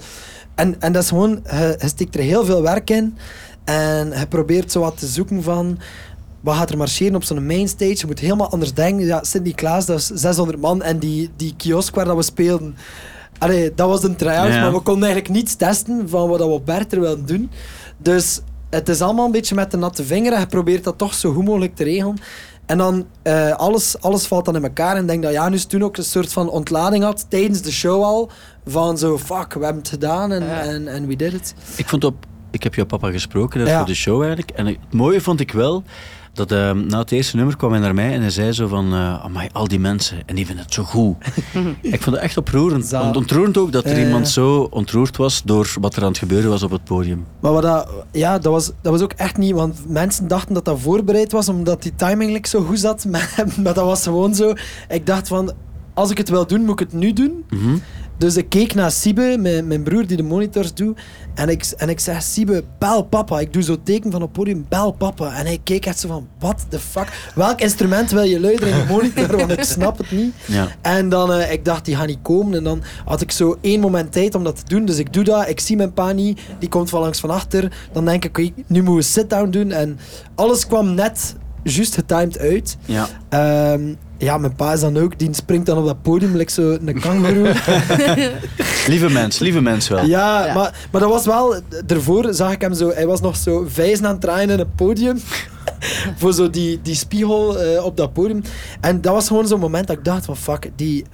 En, 0.55 0.77
en 0.81 0.93
dat 0.93 1.03
is 1.03 1.09
gewoon, 1.09 1.41
je, 1.51 1.77
je 1.81 1.89
steekt 1.89 2.15
er 2.15 2.21
heel 2.23 2.45
veel 2.45 2.63
werk 2.63 2.91
in, 2.91 3.17
en 3.65 4.11
je 4.19 4.27
probeert 4.29 4.73
zo 4.73 4.81
wat 4.81 4.99
te 4.99 5.07
zoeken 5.07 5.43
van... 5.43 5.79
Wat 6.41 6.57
gaat 6.57 6.71
er 6.71 6.77
marcheren 6.77 7.15
op 7.15 7.25
zo'n 7.25 7.47
mainstage? 7.47 7.95
Je 7.97 8.07
moet 8.07 8.19
helemaal 8.19 8.51
anders 8.51 8.75
denken. 8.75 9.07
Ja, 9.07 9.25
Sint-Niklaas, 9.25 9.87
dat 9.87 9.99
is 9.99 10.07
600 10.07 10.61
man. 10.61 10.83
En 10.83 10.99
die, 10.99 11.31
die 11.37 11.55
kiosk 11.57 11.95
waar 11.95 12.05
dat 12.05 12.17
we 12.17 12.23
speelden... 12.23 12.77
Allee, 13.39 13.75
dat 13.75 13.89
was 13.89 14.03
een 14.03 14.17
try-out, 14.17 14.53
Ja. 14.53 14.61
maar 14.61 14.73
we 14.73 14.81
konden 14.81 15.05
eigenlijk 15.09 15.35
niets 15.35 15.55
testen 15.55 16.09
van 16.09 16.29
wat 16.29 16.39
we 16.39 16.45
op 16.45 16.67
Berter 16.67 17.01
wilden 17.01 17.27
doen. 17.27 17.51
Dus 17.99 18.41
het 18.71 18.89
is 18.89 19.01
allemaal 19.01 19.27
een 19.27 19.33
beetje 19.33 19.55
met 19.55 19.71
de 19.71 19.77
natte 19.77 20.05
vinger. 20.05 20.33
en 20.33 20.41
Je 20.41 20.47
probeert 20.47 20.85
dat 20.85 20.99
toch 20.99 21.15
zo 21.15 21.33
goed 21.33 21.45
mogelijk 21.45 21.75
te 21.77 21.85
regelen. 21.85 22.17
En 22.67 22.79
dan 22.79 23.07
eh, 23.23 23.51
alles, 23.53 24.01
alles 24.01 24.27
valt 24.27 24.45
dan 24.45 24.57
in 24.57 24.63
elkaar. 24.63 24.95
En 24.97 25.03
ik 25.03 25.09
denk 25.09 25.23
dat 25.23 25.33
Janus 25.33 25.65
toen 25.65 25.83
ook 25.85 25.97
een 25.97 26.05
soort 26.05 26.33
van 26.33 26.49
ontlading 26.51 27.05
had 27.05 27.27
tijdens 27.29 27.63
de 27.63 27.73
show 27.73 28.03
al. 28.03 28.31
Van 28.67 28.99
zo, 28.99 29.19
fuck, 29.19 29.55
we 29.55 29.65
hebben 29.65 29.83
het 29.83 29.89
gedaan 29.91 30.33
en, 30.33 30.45
Ja. 30.45 30.61
en, 30.61 30.89
en 30.89 31.07
we 31.07 31.17
did 31.17 31.33
it. 31.33 31.55
Ik, 31.77 31.89
vond 31.89 32.05
op, 32.05 32.27
ik 32.51 32.63
heb 32.63 32.75
jouw 32.75 32.87
papa 32.87 33.11
gesproken 33.11 33.67
Ja. 33.67 33.77
voor 33.79 33.87
de 33.87 33.95
show 33.95 34.19
eigenlijk. 34.21 34.51
En 34.51 34.67
het 34.67 34.77
mooie 34.91 35.21
vond 35.21 35.41
ik 35.41 35.53
wel 35.53 35.83
dat 36.39 36.53
ehm, 36.53 36.87
na 36.87 36.99
het 36.99 37.13
eerste 37.13 37.37
nummer 37.37 37.57
kwam 37.57 37.71
hij 37.71 37.81
naar 37.81 37.95
mij 37.95 38.13
en 38.13 38.21
hij 38.21 38.31
zei 38.31 38.53
zo 38.53 38.67
van... 38.67 38.93
eh 38.93 39.25
amai, 39.25 39.49
al 39.53 39.69
die 39.69 39.79
mensen, 39.79 40.19
en 40.27 40.35
die 40.35 40.47
vinden 40.47 40.65
het 40.65 40.75
zo 40.75 40.83
goed. 40.83 41.17
ik 41.83 42.03
vond 42.03 42.17
het 42.17 42.25
echt 42.25 42.37
oproerend. 42.37 42.87
Zalig. 42.87 43.17
Ontroerend 43.17 43.59
ook 43.59 43.73
dat 43.73 43.85
er 43.85 44.05
iemand 44.05 44.29
zo 44.29 44.69
ontroerd 44.71 45.17
was 45.17 45.43
door 45.45 45.75
wat 45.81 45.97
er 45.97 46.03
aan 46.03 46.09
het 46.09 46.19
gebeuren 46.19 46.51
was 46.51 46.63
op 46.63 46.71
het 46.71 46.85
podium. 46.85 47.27
Maar 47.41 47.53
wat 47.53 47.63
dat, 47.63 47.89
ja, 48.13 48.39
dat, 48.39 48.53
was, 48.53 48.67
dat 48.81 48.93
was 48.93 49.03
ook 49.03 49.13
echt 49.13 49.37
niet, 49.37 49.53
want 49.53 49.89
mensen 49.89 50.29
dachten 50.29 50.55
dat 50.55 50.65
dat 50.65 50.81
voorbereid 50.81 51.33
was, 51.33 51.49
omdat 51.49 51.83
die 51.83 51.95
timing 51.95 52.33
like, 52.33 52.49
zo 52.49 52.61
goed 52.61 52.79
zat. 52.79 53.05
Maar, 53.05 53.35
maar 53.63 53.75
dat 53.75 53.85
was 53.85 54.03
gewoon 54.03 54.35
zo. 54.35 54.53
Ik 54.89 55.07
dacht 55.07 55.29
van, 55.29 55.53
als 55.95 56.11
ik 56.11 56.19
het 56.19 56.29
wil 56.29 56.47
doen, 56.47 56.65
moet 56.65 56.81
ik 56.81 56.87
het 56.91 57.01
nu 57.01 57.13
doen. 57.13 57.45
Mhm. 57.51 57.77
Dus 58.19 58.37
ik 58.37 58.49
keek 58.49 58.75
naar 58.75 58.91
Sibe, 58.91 59.37
mijn, 59.39 59.67
mijn 59.67 59.83
broer 59.83 60.07
die 60.07 60.17
de 60.17 60.23
monitors 60.23 60.75
doet. 60.75 60.99
En 61.35 61.49
ik, 61.49 61.65
en 61.77 61.89
ik 61.89 62.01
zeg, 62.01 62.23
Sibe, 62.23 62.65
bel 62.79 63.03
papa. 63.03 63.41
Ik 63.41 63.53
doe 63.53 63.63
zo 63.63 63.77
teken 63.83 64.11
van 64.11 64.23
op 64.23 64.29
het 64.29 64.39
podium, 64.39 64.67
bel 64.69 64.93
papa. 64.93 65.37
En 65.37 65.47
hij 65.47 65.61
keek 65.65 65.87
echt 65.87 65.99
zo 65.99 66.09
van, 66.09 66.29
what 66.39 66.67
the 66.69 66.79
fuck? 66.79 67.31
Welk 67.35 67.61
instrument 67.61 68.11
wil 68.11 68.23
je 68.23 68.41
luisteren 68.41 68.73
in 68.73 68.87
de 68.87 68.93
monitor? 68.93 69.37
Want 69.37 69.51
ik 69.51 69.63
snap 69.63 69.99
het 69.99 70.11
niet. 70.11 70.35
Ja. 70.47 70.69
En 70.81 71.09
dan, 71.09 71.33
eh, 71.33 71.53
ik 71.53 71.65
dacht, 71.65 71.85
die 71.85 71.97
gaat 71.97 72.07
niet 72.07 72.23
komen. 72.23 72.55
En 72.55 72.65
dan 72.65 72.83
had 73.05 73.21
ik 73.21 73.31
zo 73.31 73.59
één 73.61 73.81
moment 73.81 74.13
tijd 74.13 74.35
om 74.35 74.45
dat 74.45 74.57
te 74.57 74.75
doen. 74.75 74.85
Dus 74.85 74.99
ik 74.99 75.13
doe 75.13 75.25
dat. 75.25 75.49
Ik 75.49 75.61
zie 75.61 75.77
mijn 75.77 75.93
pa 75.93 76.13
niet. 76.13 76.41
Die 76.59 76.69
komt 76.69 76.91
van 76.91 77.01
langs 77.01 77.21
van 77.21 77.31
achter. 77.31 77.73
Dan 77.93 78.05
denk 78.05 78.25
ik, 78.25 78.39
oké, 78.39 78.51
nu 78.67 78.83
moeten 78.83 78.95
we 78.95 79.03
sit-down 79.03 79.51
doen. 79.51 79.73
En 79.73 79.99
alles 80.35 80.67
kwam 80.67 80.95
net 80.95 81.35
juist 81.63 81.95
getimed 81.95 82.39
uit. 82.39 82.77
Ja. 82.85 83.09
Ehm, 83.29 83.95
ja, 84.19 84.39
mijn 84.39 84.55
pa 84.55 84.73
is 84.73 84.81
dan 84.81 84.97
ook. 84.97 85.19
Die 85.19 85.29
springt 85.35 85.67
dan 85.67 85.79
op 85.79 85.87
dat 85.87 86.03
podium, 86.03 86.37
like 86.37 86.53
zo 86.53 86.79
een 86.85 87.01
kangoeroe. 87.01 87.55
Lieve 88.87 89.11
mens, 89.11 89.39
lieve 89.39 89.61
mens 89.61 89.89
wel. 89.89 90.05
Ja, 90.05 90.47
Ja. 90.47 90.55
Maar, 90.55 90.89
maar 90.93 91.01
dat 91.01 91.11
was 91.11 91.27
wel... 91.27 91.61
Daarvoor 91.87 92.35
zag 92.35 92.53
ik 92.53 92.61
hem 92.61 92.75
zo... 92.75 92.91
Hij 92.91 93.07
was 93.07 93.21
nog 93.21 93.37
zo 93.37 93.65
vijzen 93.69 94.07
aan 94.07 94.13
het 94.13 94.21
draaien 94.21 94.51
in 94.51 94.59
het 94.59 94.75
podium. 94.75 95.19
voor 96.19 96.33
zo 96.33 96.51
die, 96.51 96.81
die 96.83 96.95
spiegel 96.95 97.59
eh, 97.59 97.85
op 97.85 97.97
dat 97.97 98.13
podium. 98.13 98.43
En 98.81 99.01
dat 99.01 99.13
was 99.13 99.27
gewoon 99.27 99.47
zo'n 99.47 99.61
moment 99.61 99.87
dat 99.87 99.97
ik 99.97 100.05
dacht 100.05 100.25
van... 100.25 100.37
Fuck, 100.37 100.71
die... 100.77 101.05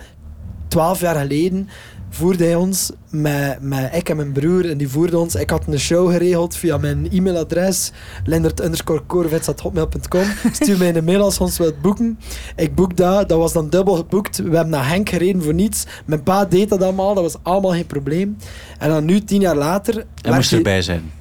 Twaalf 0.68 1.00
jaar 1.00 1.16
geleden 1.16 1.68
voerde 2.14 2.44
hij 2.44 2.54
ons 2.54 2.90
met, 3.10 3.58
met 3.60 3.94
ik 3.94 4.08
en 4.08 4.16
mijn 4.16 4.32
broer. 4.32 4.70
En 4.70 4.78
die 4.78 4.88
voerde 4.88 5.18
ons... 5.18 5.34
Ik 5.34 5.50
had 5.50 5.66
een 5.66 5.78
show 5.78 6.10
geregeld 6.10 6.56
via 6.56 6.76
mijn 6.76 7.10
e-mailadres. 7.10 7.92
lindert_korvets.hotmail.com 8.24 10.24
Stuur 10.52 10.78
mij 10.78 10.96
een 10.96 11.04
mail 11.04 11.22
als 11.22 11.34
je 11.34 11.40
ons 11.40 11.58
wilt 11.58 11.80
boeken. 11.80 12.18
Ik 12.56 12.74
boek 12.74 12.96
dat. 12.96 13.28
Dat 13.28 13.38
was 13.38 13.52
dan 13.52 13.68
dubbel 13.68 13.94
geboekt. 13.94 14.36
We 14.36 14.42
hebben 14.42 14.68
naar 14.68 14.88
Henk 14.88 15.08
gereden 15.08 15.42
voor 15.42 15.54
niets. 15.54 15.84
Mijn 16.04 16.22
pa 16.22 16.44
deed 16.44 16.68
dat 16.68 16.82
allemaal. 16.82 17.14
Dat 17.14 17.22
was 17.22 17.36
allemaal 17.42 17.72
geen 17.72 17.86
probleem. 17.86 18.36
En 18.78 18.88
dan 18.88 19.04
nu, 19.04 19.24
tien 19.24 19.40
jaar 19.40 19.56
later... 19.56 20.04
Hij 20.20 20.34
moest 20.34 20.52
erbij 20.52 20.82
zijn. 20.82 21.12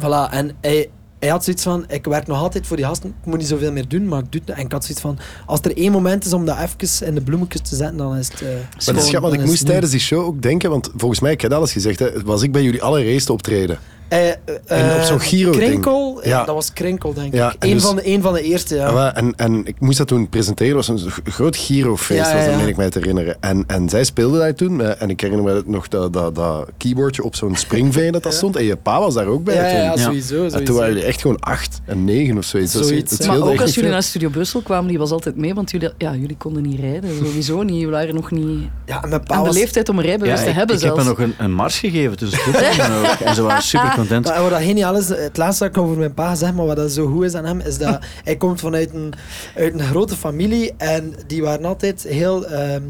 Voilà, 0.00 0.30
en 0.30 0.56
hij, 0.60 0.90
hij 1.20 1.28
had 1.28 1.44
zoiets 1.44 1.62
van, 1.62 1.84
ik 1.88 2.04
werk 2.04 2.26
nog 2.26 2.38
altijd 2.38 2.66
voor 2.66 2.76
die 2.76 2.86
gasten, 2.86 3.08
ik 3.20 3.26
moet 3.26 3.38
niet 3.38 3.46
zoveel 3.48 3.72
meer 3.72 3.88
doen, 3.88 4.08
maar 4.08 4.18
ik 4.18 4.32
doe 4.32 4.40
het. 4.44 4.56
En 4.56 4.64
ik 4.64 4.72
had 4.72 4.82
zoiets 4.84 5.00
van, 5.02 5.18
als 5.46 5.60
er 5.60 5.76
één 5.76 5.92
moment 5.92 6.24
is 6.24 6.32
om 6.32 6.44
dat 6.44 6.56
even 6.58 7.06
in 7.06 7.14
de 7.14 7.20
bloemetjes 7.20 7.60
te 7.68 7.76
zetten, 7.76 7.96
dan 7.96 8.16
is 8.16 8.28
het... 8.28 8.40
eh, 8.42 8.48
Maar 8.48 8.94
het 8.94 8.96
is 9.04 9.10
ik 9.32 9.46
moest 9.46 9.66
tijdens 9.66 9.90
die 9.92 10.00
show 10.00 10.24
ook 10.26 10.42
denken, 10.42 10.70
want 10.70 10.90
volgens 10.96 11.20
mij, 11.20 11.32
ik 11.32 11.40
heb 11.40 11.50
dat 11.50 11.58
alles 11.58 11.72
gezegd, 11.72 11.98
hè, 11.98 12.22
was 12.22 12.42
ik 12.42 12.52
bij 12.52 12.62
jullie 12.62 12.82
allereerste 12.82 13.32
optreden. 13.32 13.78
Eh, 14.10 14.28
En 14.66 14.96
op 14.96 15.02
zo'n 15.02 15.20
Giro-ding. 15.20 15.64
Krinkel, 15.64 16.20
Ja. 16.24 16.44
dat 16.44 16.54
was 16.54 16.72
Krinkel, 16.72 17.14
denk 17.14 17.34
Ja, 17.34 17.48
ik. 17.52 17.56
Eén 17.64 17.72
dus- 17.74 17.82
van, 17.82 17.96
de, 17.96 18.06
een 18.08 18.22
van 18.22 18.32
de 18.32 18.42
eerste, 18.42 18.74
ja. 18.74 18.86
Ja, 18.86 18.94
wel, 18.94 19.10
en, 19.12 19.32
en 19.36 19.66
ik 19.66 19.80
moest 19.80 19.98
dat 19.98 20.08
toen 20.08 20.28
presenteren. 20.28 20.76
Het 20.76 20.86
was 20.86 21.02
een 21.02 21.10
groot 21.32 21.56
Giro-feest, 21.56 22.20
Ja, 22.20 22.28
ja, 22.30 22.36
was 22.36 22.46
dat, 22.46 22.56
meen 22.56 22.68
ik 22.68 22.76
mij 22.76 22.90
te 22.90 22.98
herinneren. 22.98 23.36
En, 23.40 23.64
en 23.66 23.88
zij 23.88 24.04
speelde 24.04 24.38
daar 24.38 24.54
toen. 24.54 24.80
eh, 24.80 25.02
En 25.02 25.10
ik 25.10 25.20
herinner 25.20 25.54
me 25.54 25.62
nog 25.66 25.88
dat, 25.88 26.12
dat, 26.12 26.34
dat 26.34 26.68
keyboardje 26.76 27.22
op 27.24 27.34
zo'n 27.36 27.56
springveen 27.56 28.12
dat 28.12 28.22
dat 28.22 28.34
stond. 28.40 28.56
En 28.56 28.64
je 28.64 28.76
pa 28.76 28.98
was 29.00 29.14
daar 29.14 29.26
ook 29.26 29.44
bij 29.44 29.54
Ja, 29.54 29.60
toen. 29.62 29.70
ja, 29.70 29.76
ja, 29.84 29.92
Ja. 29.92 29.96
sowieso. 29.96 30.34
En 30.44 30.50
sowieso. 30.50 30.62
toen 30.64 30.74
waren 30.76 30.92
jullie 30.92 31.08
echt 31.08 31.20
gewoon 31.20 31.40
acht 31.40 31.80
en 31.84 32.04
negen 32.04 32.38
of 32.38 32.44
zoiets. 32.44 32.72
Dat 32.72 32.86
Zoiets, 32.86 33.16
dat. 33.18 33.26
Maar 33.26 33.42
ook 33.42 33.60
als 33.60 33.74
jullie 33.74 33.90
naar 33.90 34.02
Studio 34.02 34.28
Brussel 34.28 34.60
kwamen, 34.60 34.88
die 34.88 34.98
was 34.98 35.10
altijd 35.10 35.36
mee, 35.36 35.54
want 35.54 35.70
jullie, 35.70 35.90
ja, 35.98 36.14
jullie 36.14 36.36
konden 36.36 36.62
niet 36.62 36.80
rijden, 36.80 37.10
sowieso 37.24 37.62
niet. 37.62 37.74
Jullie 37.74 37.88
waren 37.90 38.14
nog 38.14 38.30
niet 38.30 38.68
Ja, 38.86 39.02
en 39.02 39.08
mijn 39.08 39.22
pa 39.24 39.34
aan 39.34 39.40
de 39.40 39.46
was... 39.46 39.56
leeftijd 39.56 39.88
om 39.88 39.98
een 39.98 40.04
rijbewijs 40.04 40.38
Ja, 40.38 40.44
te 40.44 40.50
ik, 40.50 40.56
hebben 40.56 40.76
ik 40.76 40.82
heb 40.82 40.96
me 40.96 41.04
nog 41.04 41.18
een, 41.18 41.34
een 41.38 41.52
mars 41.52 41.78
gegeven 41.78 42.16
tussen 42.16 42.42
Toet 42.44 42.54
en 42.78 42.92
ook. 42.92 43.04
En 43.06 43.34
ze 43.34 43.42
waren 43.42 43.62
super 43.62 43.92
content. 44.00 44.26
Maar 44.26 44.42
wat 44.42 44.50
dat 44.50 44.62
geniaal 44.62 44.96
is, 44.96 45.08
het 45.08 45.36
laatste 45.36 45.64
dat 45.64 45.76
ik 45.76 45.82
over 45.82 45.96
mijn 45.98 46.14
pa 46.14 46.34
zeg, 46.34 46.54
maar 46.54 46.66
wat 46.66 46.76
dat 46.76 46.92
zo 46.92 47.06
goed 47.06 47.24
is 47.24 47.34
aan 47.34 47.44
hem, 47.44 47.60
is 47.60 47.78
dat 47.78 47.98
hij 48.24 48.36
komt 48.36 48.60
vanuit 48.60 48.94
een, 48.94 49.12
uit 49.56 49.72
een 49.72 49.80
grote 49.80 50.16
familie 50.16 50.72
en 50.76 51.14
die 51.26 51.42
waren 51.42 51.64
altijd 51.64 52.02
heel 52.02 52.46
ehm, 52.46 52.82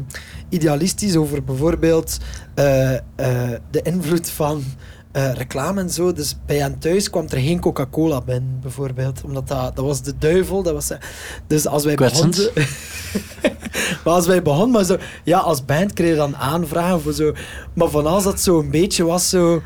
idealistisch 0.49 1.15
over 1.15 1.43
bijvoorbeeld 1.43 2.17
eh, 2.55 2.93
eh, 2.93 3.01
de 3.71 3.81
invloed 3.81 4.29
van 4.29 4.63
eh, 5.11 5.33
reclame 5.33 5.81
en 5.81 5.89
zo. 5.89 6.13
Dus 6.13 6.37
bij 6.45 6.57
hen 6.57 6.79
thuis 6.79 7.09
kwam 7.09 7.25
er 7.29 7.37
geen 7.37 7.59
Coca-Cola 7.59 8.21
binnen, 8.21 8.59
bijvoorbeeld. 8.61 9.21
Omdat 9.23 9.47
dat, 9.47 9.75
dat 9.75 9.85
was 9.85 10.01
de 10.01 10.13
duivel. 10.17 10.63
Dat 10.63 10.73
was, 10.73 10.91
dus 11.47 11.67
als 11.67 11.83
wij 11.83 11.95
begonnen... 11.95 12.49
maar 14.03 14.13
als 14.13 14.27
wij 14.27 14.41
begonnen, 14.41 14.71
maar 14.71 14.83
zo... 14.83 14.97
Ja, 15.23 15.39
als 15.39 15.65
band 15.65 15.93
kreeg 15.93 16.09
je 16.09 16.15
dan 16.15 16.35
aanvragen 16.35 17.01
voor 17.01 17.13
zo... 17.13 17.33
Maar 17.73 17.89
van 17.89 18.05
als 18.05 18.23
dat 18.23 18.39
zo 18.39 18.59
een 18.59 18.71
beetje 18.71 19.03
was, 19.03 19.29
zo... 19.29 19.61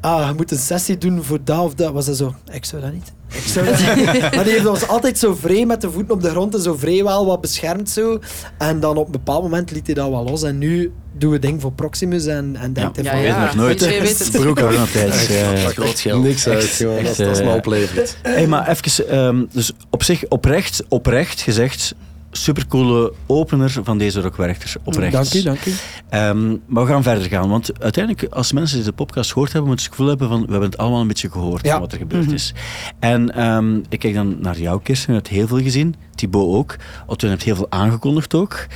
Ah, 0.00 0.28
je 0.28 0.34
moet 0.36 0.50
een 0.50 0.58
sessie 0.58 0.98
doen 0.98 1.24
voor 1.24 1.38
dat 1.44 1.58
of 1.58 1.74
dat. 1.74 1.92
Was 1.92 2.06
dat 2.06 2.16
zo... 2.16 2.34
Ik 2.52 2.64
zou 2.64 2.82
dat 2.82 2.92
niet. 2.92 3.12
Ik 3.32 3.42
zou 3.46 3.66
dat 3.66 3.78
niet. 3.96 4.34
maar 4.34 4.44
die 4.44 4.52
heeft 4.52 4.66
ons 4.66 4.88
altijd 4.88 5.18
zo 5.18 5.34
vrij 5.34 5.66
met 5.66 5.80
de 5.80 5.90
voeten 5.90 6.14
op 6.14 6.22
de 6.22 6.30
grond 6.30 6.54
en 6.54 6.60
zo 6.60 6.76
vrij 6.76 7.04
wel 7.04 7.26
wat 7.26 7.40
beschermd 7.40 7.90
zo. 7.90 8.18
En 8.58 8.80
dan 8.80 8.96
op 8.96 9.06
een 9.06 9.12
bepaald 9.12 9.42
moment 9.42 9.70
liet 9.70 9.86
hij 9.86 9.94
dat 9.94 10.08
wel 10.08 10.24
los. 10.24 10.42
En 10.42 10.58
nu 10.58 10.92
doen 11.12 11.30
we 11.30 11.38
ding 11.38 11.60
voor 11.60 11.72
Proximus 11.72 12.26
en, 12.26 12.56
en 12.56 12.72
denkt 12.72 13.02
Ja, 13.02 13.02
hij 13.02 13.04
Ja, 13.04 13.10
van... 13.10 13.20
weet 13.20 13.30
ja. 13.30 13.44
nog 13.44 13.54
nooit. 13.54 13.80
Weet 13.80 13.94
je, 13.94 14.00
weet 14.00 14.18
het. 14.18 14.28
Vroeger 14.28 14.72
nog 14.78 14.90
tijd. 14.90 15.26
Ja. 15.26 15.68
Groot 15.68 16.00
geld. 16.00 16.22
Niks 16.22 16.48
uit, 16.48 16.64
gewoon, 16.64 17.04
het 17.04 17.18
me 17.18 17.40
eh, 17.40 17.54
oplevert. 17.54 18.16
Hey, 18.22 18.46
maar 18.46 18.68
even, 18.68 19.08
ehm, 19.08 19.44
dus 19.52 19.72
op 19.90 20.02
zich 20.02 20.24
oprecht, 20.28 20.84
oprecht 20.88 21.40
gezegd, 21.40 21.94
supercoole 22.30 23.12
opener 23.26 23.70
van 23.82 23.98
deze 23.98 24.20
rockwerkers. 24.20 24.76
Oprecht. 24.84 25.12
Dank 25.12 25.34
u, 25.34 25.42
dank 25.42 25.64
u. 25.66 25.72
Ehm, 26.08 26.48
maar 26.66 26.84
we 26.84 26.90
gaan 26.92 27.02
verder 27.02 27.24
gaan, 27.28 27.48
want 27.48 27.80
uiteindelijk, 27.82 28.32
als 28.32 28.52
mensen 28.52 28.78
deze 28.78 28.92
podcast 28.92 29.32
gehoord 29.32 29.52
hebben, 29.52 29.68
moeten 29.70 29.84
ze 29.86 29.90
het 29.90 30.00
gevoel 30.00 30.18
hebben 30.18 30.28
van, 30.28 30.46
we 30.46 30.50
hebben 30.52 30.70
het 30.70 30.78
allemaal 30.78 31.00
een 31.00 31.06
beetje 31.08 31.30
gehoord 31.30 31.64
Ja. 31.64 31.70
van 31.72 31.80
wat 31.80 31.92
er 31.92 31.98
gebeurd 31.98 32.32
is. 32.32 32.54
En 32.98 33.34
ehm, 33.34 33.76
ik 33.88 33.98
kijk 33.98 34.14
dan 34.14 34.36
naar 34.40 34.58
jou, 34.60 34.80
Kirsten, 34.82 35.08
je 35.12 35.18
hebt 35.18 35.30
heel 35.30 35.46
veel 35.46 35.60
gezien, 35.62 35.94
Thibaut 36.14 36.54
ook. 36.56 36.76
Otto 37.06 37.28
heeft 37.28 37.42
heel 37.42 37.56
veel 37.56 37.70
aangekondigd 37.70 38.34
ook. 38.34 38.66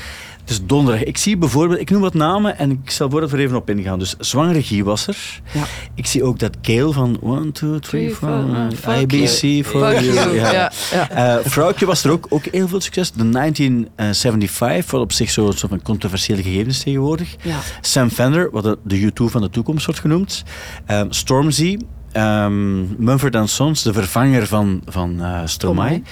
Dus 0.45 0.61
donderdag, 0.65 1.05
ik 1.05 1.17
zie 1.17 1.37
bijvoorbeeld, 1.37 1.81
ik 1.81 1.91
noem 1.91 2.01
wat 2.01 2.15
namen 2.15 2.59
en 2.59 2.71
ik 2.71 2.91
stel 2.91 3.11
voor 3.11 3.21
dat 3.21 3.31
we 3.31 3.37
er 3.37 3.43
even 3.43 3.57
op 3.57 3.71
ingaan. 3.71 3.99
Dus 3.99 4.15
zwangere 4.19 4.63
Guy 4.63 4.85
was 4.85 5.07
er. 5.07 5.41
Ja. 5.53 5.65
Ik 5.95 6.07
zie 6.07 6.25
ook 6.25 6.39
dat 6.39 6.61
Kale 6.61 6.93
van 6.93 7.19
1, 7.23 7.53
2, 7.53 7.71
3, 7.71 7.81
Three, 7.81 8.07
4, 8.07 8.15
four, 8.15 8.71
fuck 8.81 9.13
IBC, 9.13 9.67
for 9.67 9.81
you. 9.93 10.03
you. 10.05 10.35
Ja. 10.35 10.53
Ja, 10.53 10.73
ja. 10.93 11.11
Eh, 11.11 11.45
vrouwtje 11.45 11.87
was 11.87 12.05
er 12.05 12.11
ook, 12.11 12.27
ook 12.29 12.45
heel 12.51 12.69
veel 12.69 12.81
succes. 12.81 13.13
De 13.13 13.29
1975, 13.31 14.91
wat 14.91 15.01
op 15.01 15.13
zich 15.13 15.31
zo'n 15.31 15.53
soort 15.53 15.71
van 15.71 15.83
controversiële 15.83 16.43
gegeven 16.43 16.67
is 16.67 16.83
tegenwoordig. 16.83 17.37
Ja. 17.43 17.59
Sam 17.81 18.11
Fender, 18.11 18.51
wat 18.51 18.63
de, 18.63 18.79
de 18.85 19.01
U2 19.01 19.25
van 19.25 19.41
de 19.41 19.51
toekomst 19.51 19.87
wordt 19.87 20.01
genoemd. 20.01 20.43
Ehm, 20.87 21.07
Stormzy, 21.11 21.79
ehm 22.13 23.05
Mumford 23.05 23.51
Sons, 23.51 23.83
de 23.83 23.93
vervanger 23.93 24.47
van, 24.47 24.83
van 24.87 25.23
eh 25.23 25.41
Stromae. 25.45 26.03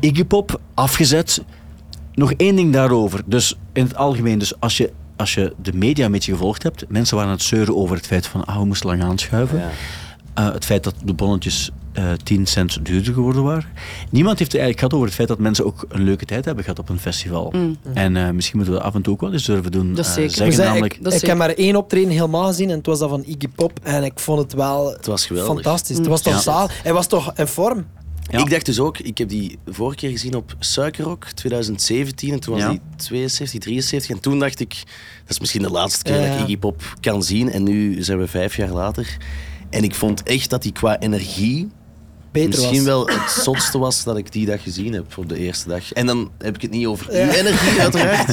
Iggy 0.00 0.24
Pop, 0.24 0.60
afgezet. 0.74 1.42
Nog 2.18 2.32
één 2.32 2.56
ding 2.56 2.72
daarover. 2.72 3.20
Dus 3.26 3.58
in 3.72 3.82
het 3.84 3.96
algemeen, 3.96 4.38
dus 4.38 4.60
als 4.60 4.76
je, 4.76 4.92
als 5.16 5.34
je 5.34 5.54
de 5.62 5.72
media 5.72 6.04
een 6.04 6.12
beetje 6.12 6.32
gevolgd 6.32 6.62
hebt, 6.62 6.84
mensen 6.88 7.16
waren 7.16 7.30
aan 7.30 7.36
het 7.36 7.46
zeuren 7.46 7.76
over 7.76 7.96
het 7.96 8.06
feit 8.06 8.26
van, 8.26 8.44
ah, 8.44 8.58
we 8.58 8.64
moesten 8.64 8.88
lang 8.88 9.02
aanschuiven. 9.02 9.58
Ja. 9.58 9.68
Eh, 10.34 10.52
het 10.52 10.64
feit 10.64 10.84
dat 10.84 10.94
de 11.04 11.12
bonnetjes 11.12 11.70
eh 11.92 12.12
10 12.22 12.46
cent 12.46 12.84
duurder 12.86 13.12
geworden 13.14 13.42
waren. 13.42 13.64
Niemand 14.10 14.38
heeft 14.38 14.52
het 14.52 14.60
eigenlijk 14.60 14.78
gehad 14.78 14.92
over 14.94 15.06
het 15.06 15.14
feit 15.16 15.28
dat 15.28 15.38
mensen 15.38 15.64
ook 15.66 15.84
een 15.88 16.02
leuke 16.02 16.24
tijd 16.24 16.44
hebben 16.44 16.64
gehad 16.64 16.78
op 16.78 16.88
een 16.88 16.98
festival. 16.98 17.52
Mm. 17.56 17.76
En 17.94 18.16
eh, 18.16 18.30
misschien 18.30 18.56
moeten 18.56 18.74
we 18.74 18.80
dat 18.80 18.88
af 18.88 18.94
en 18.96 19.02
toe 19.02 19.12
ook 19.14 19.20
wel 19.20 19.32
eens 19.32 19.44
durven 19.44 19.70
doen. 19.70 19.94
Dat 19.94 20.06
is 20.06 20.12
zeker. 20.12 20.30
Zeggen 20.30 20.64
namelijk, 20.64 20.94
ik, 20.94 21.04
Dat 21.04 21.20
heb 21.20 21.36
maar 21.36 21.50
één 21.50 21.76
optreden 21.76 22.10
helemaal 22.10 22.46
gezien 22.46 22.70
en 22.70 22.76
het 22.76 22.86
was 22.86 22.98
dat 22.98 23.08
van 23.08 23.22
Iggy 23.26 23.48
Pop. 23.54 23.78
En 23.82 24.04
ik 24.04 24.18
vond 24.20 24.38
het 24.38 24.52
wel 24.52 24.90
Het 24.92 25.06
was 25.06 25.26
geweldig. 25.26 25.52
fantastisch. 25.54 25.96
Het 25.96 26.06
was 26.06 26.22
toch 26.22 26.32
Ja. 26.32 26.40
zaal. 26.40 26.68
Hij 26.82 26.92
was 26.92 27.06
toch 27.06 27.32
in 27.34 27.46
vorm? 27.46 27.86
Ja. 28.30 28.38
Ik 28.38 28.50
dacht 28.50 28.66
dus 28.66 28.78
ook, 28.80 28.98
ik 28.98 29.18
heb 29.18 29.28
die 29.28 29.58
vorige 29.66 29.96
keer 29.96 30.10
gezien 30.10 30.34
op 30.34 30.56
Suikerrock 30.58 31.24
2017 31.24 32.32
en 32.32 32.40
toen 32.40 32.54
was 32.54 32.62
Ja. 32.62 32.70
die 32.70 32.80
72, 32.96 33.60
73 33.60 34.10
en 34.10 34.20
toen 34.20 34.38
dacht 34.38 34.60
ik, 34.60 34.74
dat 35.20 35.30
is 35.30 35.40
misschien 35.40 35.62
de 35.62 35.70
laatste 35.70 36.02
keer 36.04 36.14
Ja, 36.20 36.28
dat 36.28 36.34
ik 36.38 36.40
Iggy 36.44 36.56
Pop 36.58 36.96
kan 37.00 37.22
zien 37.22 37.50
en 37.50 37.62
nu 37.62 38.02
zijn 38.02 38.18
we 38.18 38.26
vijf 38.26 38.56
jaar 38.56 38.72
later. 38.72 39.16
En 39.70 39.82
ik 39.82 39.94
vond 39.94 40.22
echt 40.22 40.50
dat 40.50 40.62
hij 40.62 40.72
qua 40.72 40.98
energie 41.00 41.68
Beter 42.32 42.48
misschien 42.48 42.76
was. 42.76 42.84
wel 42.84 43.06
het 43.06 43.30
zotste 43.30 43.78
was 43.78 44.04
dat 44.04 44.16
ik 44.16 44.32
die 44.32 44.46
dag 44.46 44.62
gezien 44.62 44.92
heb 44.92 45.18
op 45.18 45.28
de 45.28 45.38
eerste 45.38 45.68
dag. 45.68 45.92
En 45.92 46.06
dan 46.06 46.30
heb 46.38 46.54
ik 46.54 46.62
het 46.62 46.70
niet 46.70 46.86
over 46.86 47.06
uw 47.08 47.30
energie 47.30 47.80
uiteraard, 47.80 48.26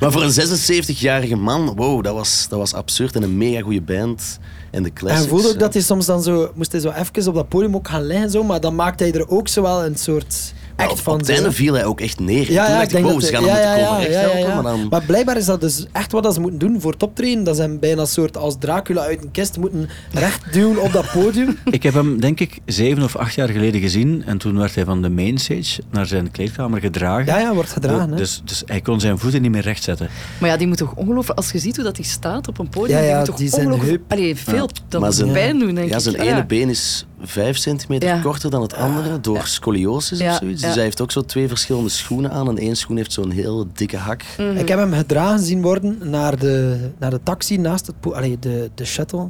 maar 0.00 0.12
voor 0.12 0.22
een 0.22 0.58
76-jarige 0.96 1.36
man, 1.36 1.74
wow, 1.76 2.04
dat 2.04 2.14
was, 2.14 2.46
dat 2.48 2.58
was 2.58 2.74
absurd 2.74 3.14
en 3.14 3.22
een 3.22 3.36
mega 3.36 3.60
goede 3.60 3.82
band. 3.82 4.38
En 4.70 4.82
de 4.82 4.88
En 4.88 4.94
classics. 4.94 5.22
je 5.22 5.28
voelde 5.28 5.46
ook 5.46 5.52
ja. 5.52 5.58
dat 5.58 5.72
hij 5.72 5.82
soms 5.82 6.06
dan 6.06 6.22
zo... 6.22 6.52
Moest 6.54 6.72
hij 6.72 6.80
zo 6.80 6.90
even 6.90 7.28
op 7.28 7.34
dat 7.34 7.48
podium 7.48 7.74
ook 7.74 7.88
gaan 7.88 8.06
liggen, 8.06 8.30
zo, 8.30 8.42
maar 8.42 8.60
dan 8.60 8.74
maakte 8.74 9.04
hij 9.04 9.12
er 9.12 9.28
ook 9.28 9.48
zo 9.48 9.62
wel 9.62 9.84
een 9.84 9.96
soort 9.96 10.52
Maar 10.76 10.86
act 10.86 10.98
op, 10.98 11.02
van. 11.04 11.12
op 11.12 11.18
het 11.18 11.28
zo. 11.28 11.34
einde 11.34 11.52
viel 11.52 11.74
hij 11.74 11.84
ook 11.84 12.00
echt 12.00 12.20
neer. 12.20 12.38
Ja, 12.38 12.46
toen 12.46 12.54
ja, 12.54 12.68
dacht 12.80 12.82
ik 12.82 13.02
denk 13.04 13.20
ze 13.22 13.32
gaan 13.32 13.44
ja, 13.44 13.54
hem 13.54 13.56
ja, 13.62 13.70
moeten 13.70 13.80
ja, 13.80 13.86
komen 13.88 14.00
echt 14.06 14.12
ja, 14.14 14.20
ja, 14.20 14.26
helpen, 14.28 14.48
ja. 14.48 14.54
maar 14.54 14.72
dan... 14.72 14.86
Maar 14.90 15.02
blijkbaar 15.02 15.36
is 15.36 15.44
dat 15.44 15.60
dus 15.60 15.86
echt 15.92 16.12
wat 16.12 16.34
ze 16.34 16.40
moeten 16.40 16.58
doen 16.58 16.80
voor 16.80 16.96
toptrainen. 16.96 17.44
Dat 17.44 17.56
ze 17.56 17.62
hem 17.62 17.78
bijna 17.78 18.00
een 18.00 18.06
soort 18.06 18.36
als 18.36 18.56
Dracula 18.58 19.00
uit 19.02 19.22
een 19.22 19.30
kist 19.30 19.58
moeten 19.58 19.88
recht 20.12 20.52
duwen 20.52 20.82
op 20.82 20.92
dat 20.92 21.10
podium. 21.12 21.58
Ik 21.70 21.82
heb 21.82 21.94
hem, 21.94 22.20
denk 22.20 22.40
ik, 22.40 22.58
zeven 22.66 23.02
of 23.02 23.16
acht 23.16 23.34
jaar 23.34 23.48
geleden 23.48 23.80
gezien. 23.80 24.22
En 24.26 24.38
toen 24.38 24.58
werd 24.58 24.74
hij 24.74 24.84
van 24.84 25.02
de 25.02 25.10
mainstage 25.10 25.82
naar 25.90 26.06
zijn 26.06 26.30
kleedkamer 26.30 26.80
gedragen. 26.80 27.26
Ja, 27.26 27.38
ja, 27.38 27.54
wordt 27.54 27.70
gedragen. 27.70 28.10
hè. 28.10 28.16
Dus, 28.16 28.42
dus 28.44 28.62
hij 28.66 28.80
kon 28.80 29.00
zijn 29.00 29.18
voeten 29.18 29.42
niet 29.42 29.50
meer 29.50 29.62
rechtzetten. 29.62 30.08
Maar 30.38 30.48
ja, 30.50 30.56
die 30.56 30.66
moet 30.66 30.76
toch 30.76 30.94
ongelooflijk... 30.94 31.38
Als 31.38 31.52
je 31.52 31.58
ziet 31.58 31.74
hoe 31.76 31.84
dat 31.84 31.96
hij 31.96 32.06
staat 32.06 32.48
op 32.48 32.58
een 32.58 32.68
podium, 32.68 32.96
Ja, 32.98 33.02
ja, 33.02 33.08
die 33.08 33.16
moet 33.16 33.24
toch 33.26 33.36
die 33.36 33.48
zijn 33.48 33.66
ongelooflijk... 33.66 34.02
Allee, 34.08 34.36
veel 34.36 34.68
dat 34.88 35.00
Maar 35.00 35.08
moet 35.08 35.18
zijn- 35.18 35.32
pijn 35.32 35.58
doen, 35.58 35.74
denk 35.74 35.88
Ja, 35.88 35.96
ik. 35.96 36.02
zijn 36.02 36.18
Ah, 36.18 36.26
ene 36.26 36.36
ja. 36.36 36.44
been 36.44 36.68
is 36.68 37.06
vijf 37.24 37.56
centimeter 37.56 38.08
Ja. 38.08 38.20
korter 38.20 38.50
dan 38.50 38.62
het 38.62 38.74
andere 38.74 39.20
door 39.20 39.46
scoliosis 39.46 40.18
Ja, 40.18 40.30
of 40.32 40.36
zoiets. 40.38 40.61
Ja. 40.62 40.66
Dus 40.66 40.76
hij 40.76 40.84
heeft 40.84 41.00
ook 41.00 41.12
zo 41.12 41.22
twee 41.22 41.48
verschillende 41.48 41.88
schoenen 41.88 42.30
aan. 42.30 42.48
En 42.48 42.58
één 42.58 42.76
schoen 42.76 42.96
heeft 42.96 43.12
zo'n 43.12 43.30
heel 43.30 43.66
dikke 43.72 43.96
hak. 43.96 44.24
Mhm. 44.38 44.56
Ik 44.56 44.68
heb 44.68 44.78
hem 44.78 44.92
gedragen 44.92 45.44
zien 45.44 45.62
worden 45.62 45.98
naar 46.02 46.38
de, 46.38 46.76
naar 46.98 47.10
de 47.10 47.20
taxi 47.22 47.58
naast 47.58 47.86
het 47.86 48.14
allee, 48.14 48.38
de, 48.38 48.70
de 48.74 48.84
shuttle. 48.84 49.28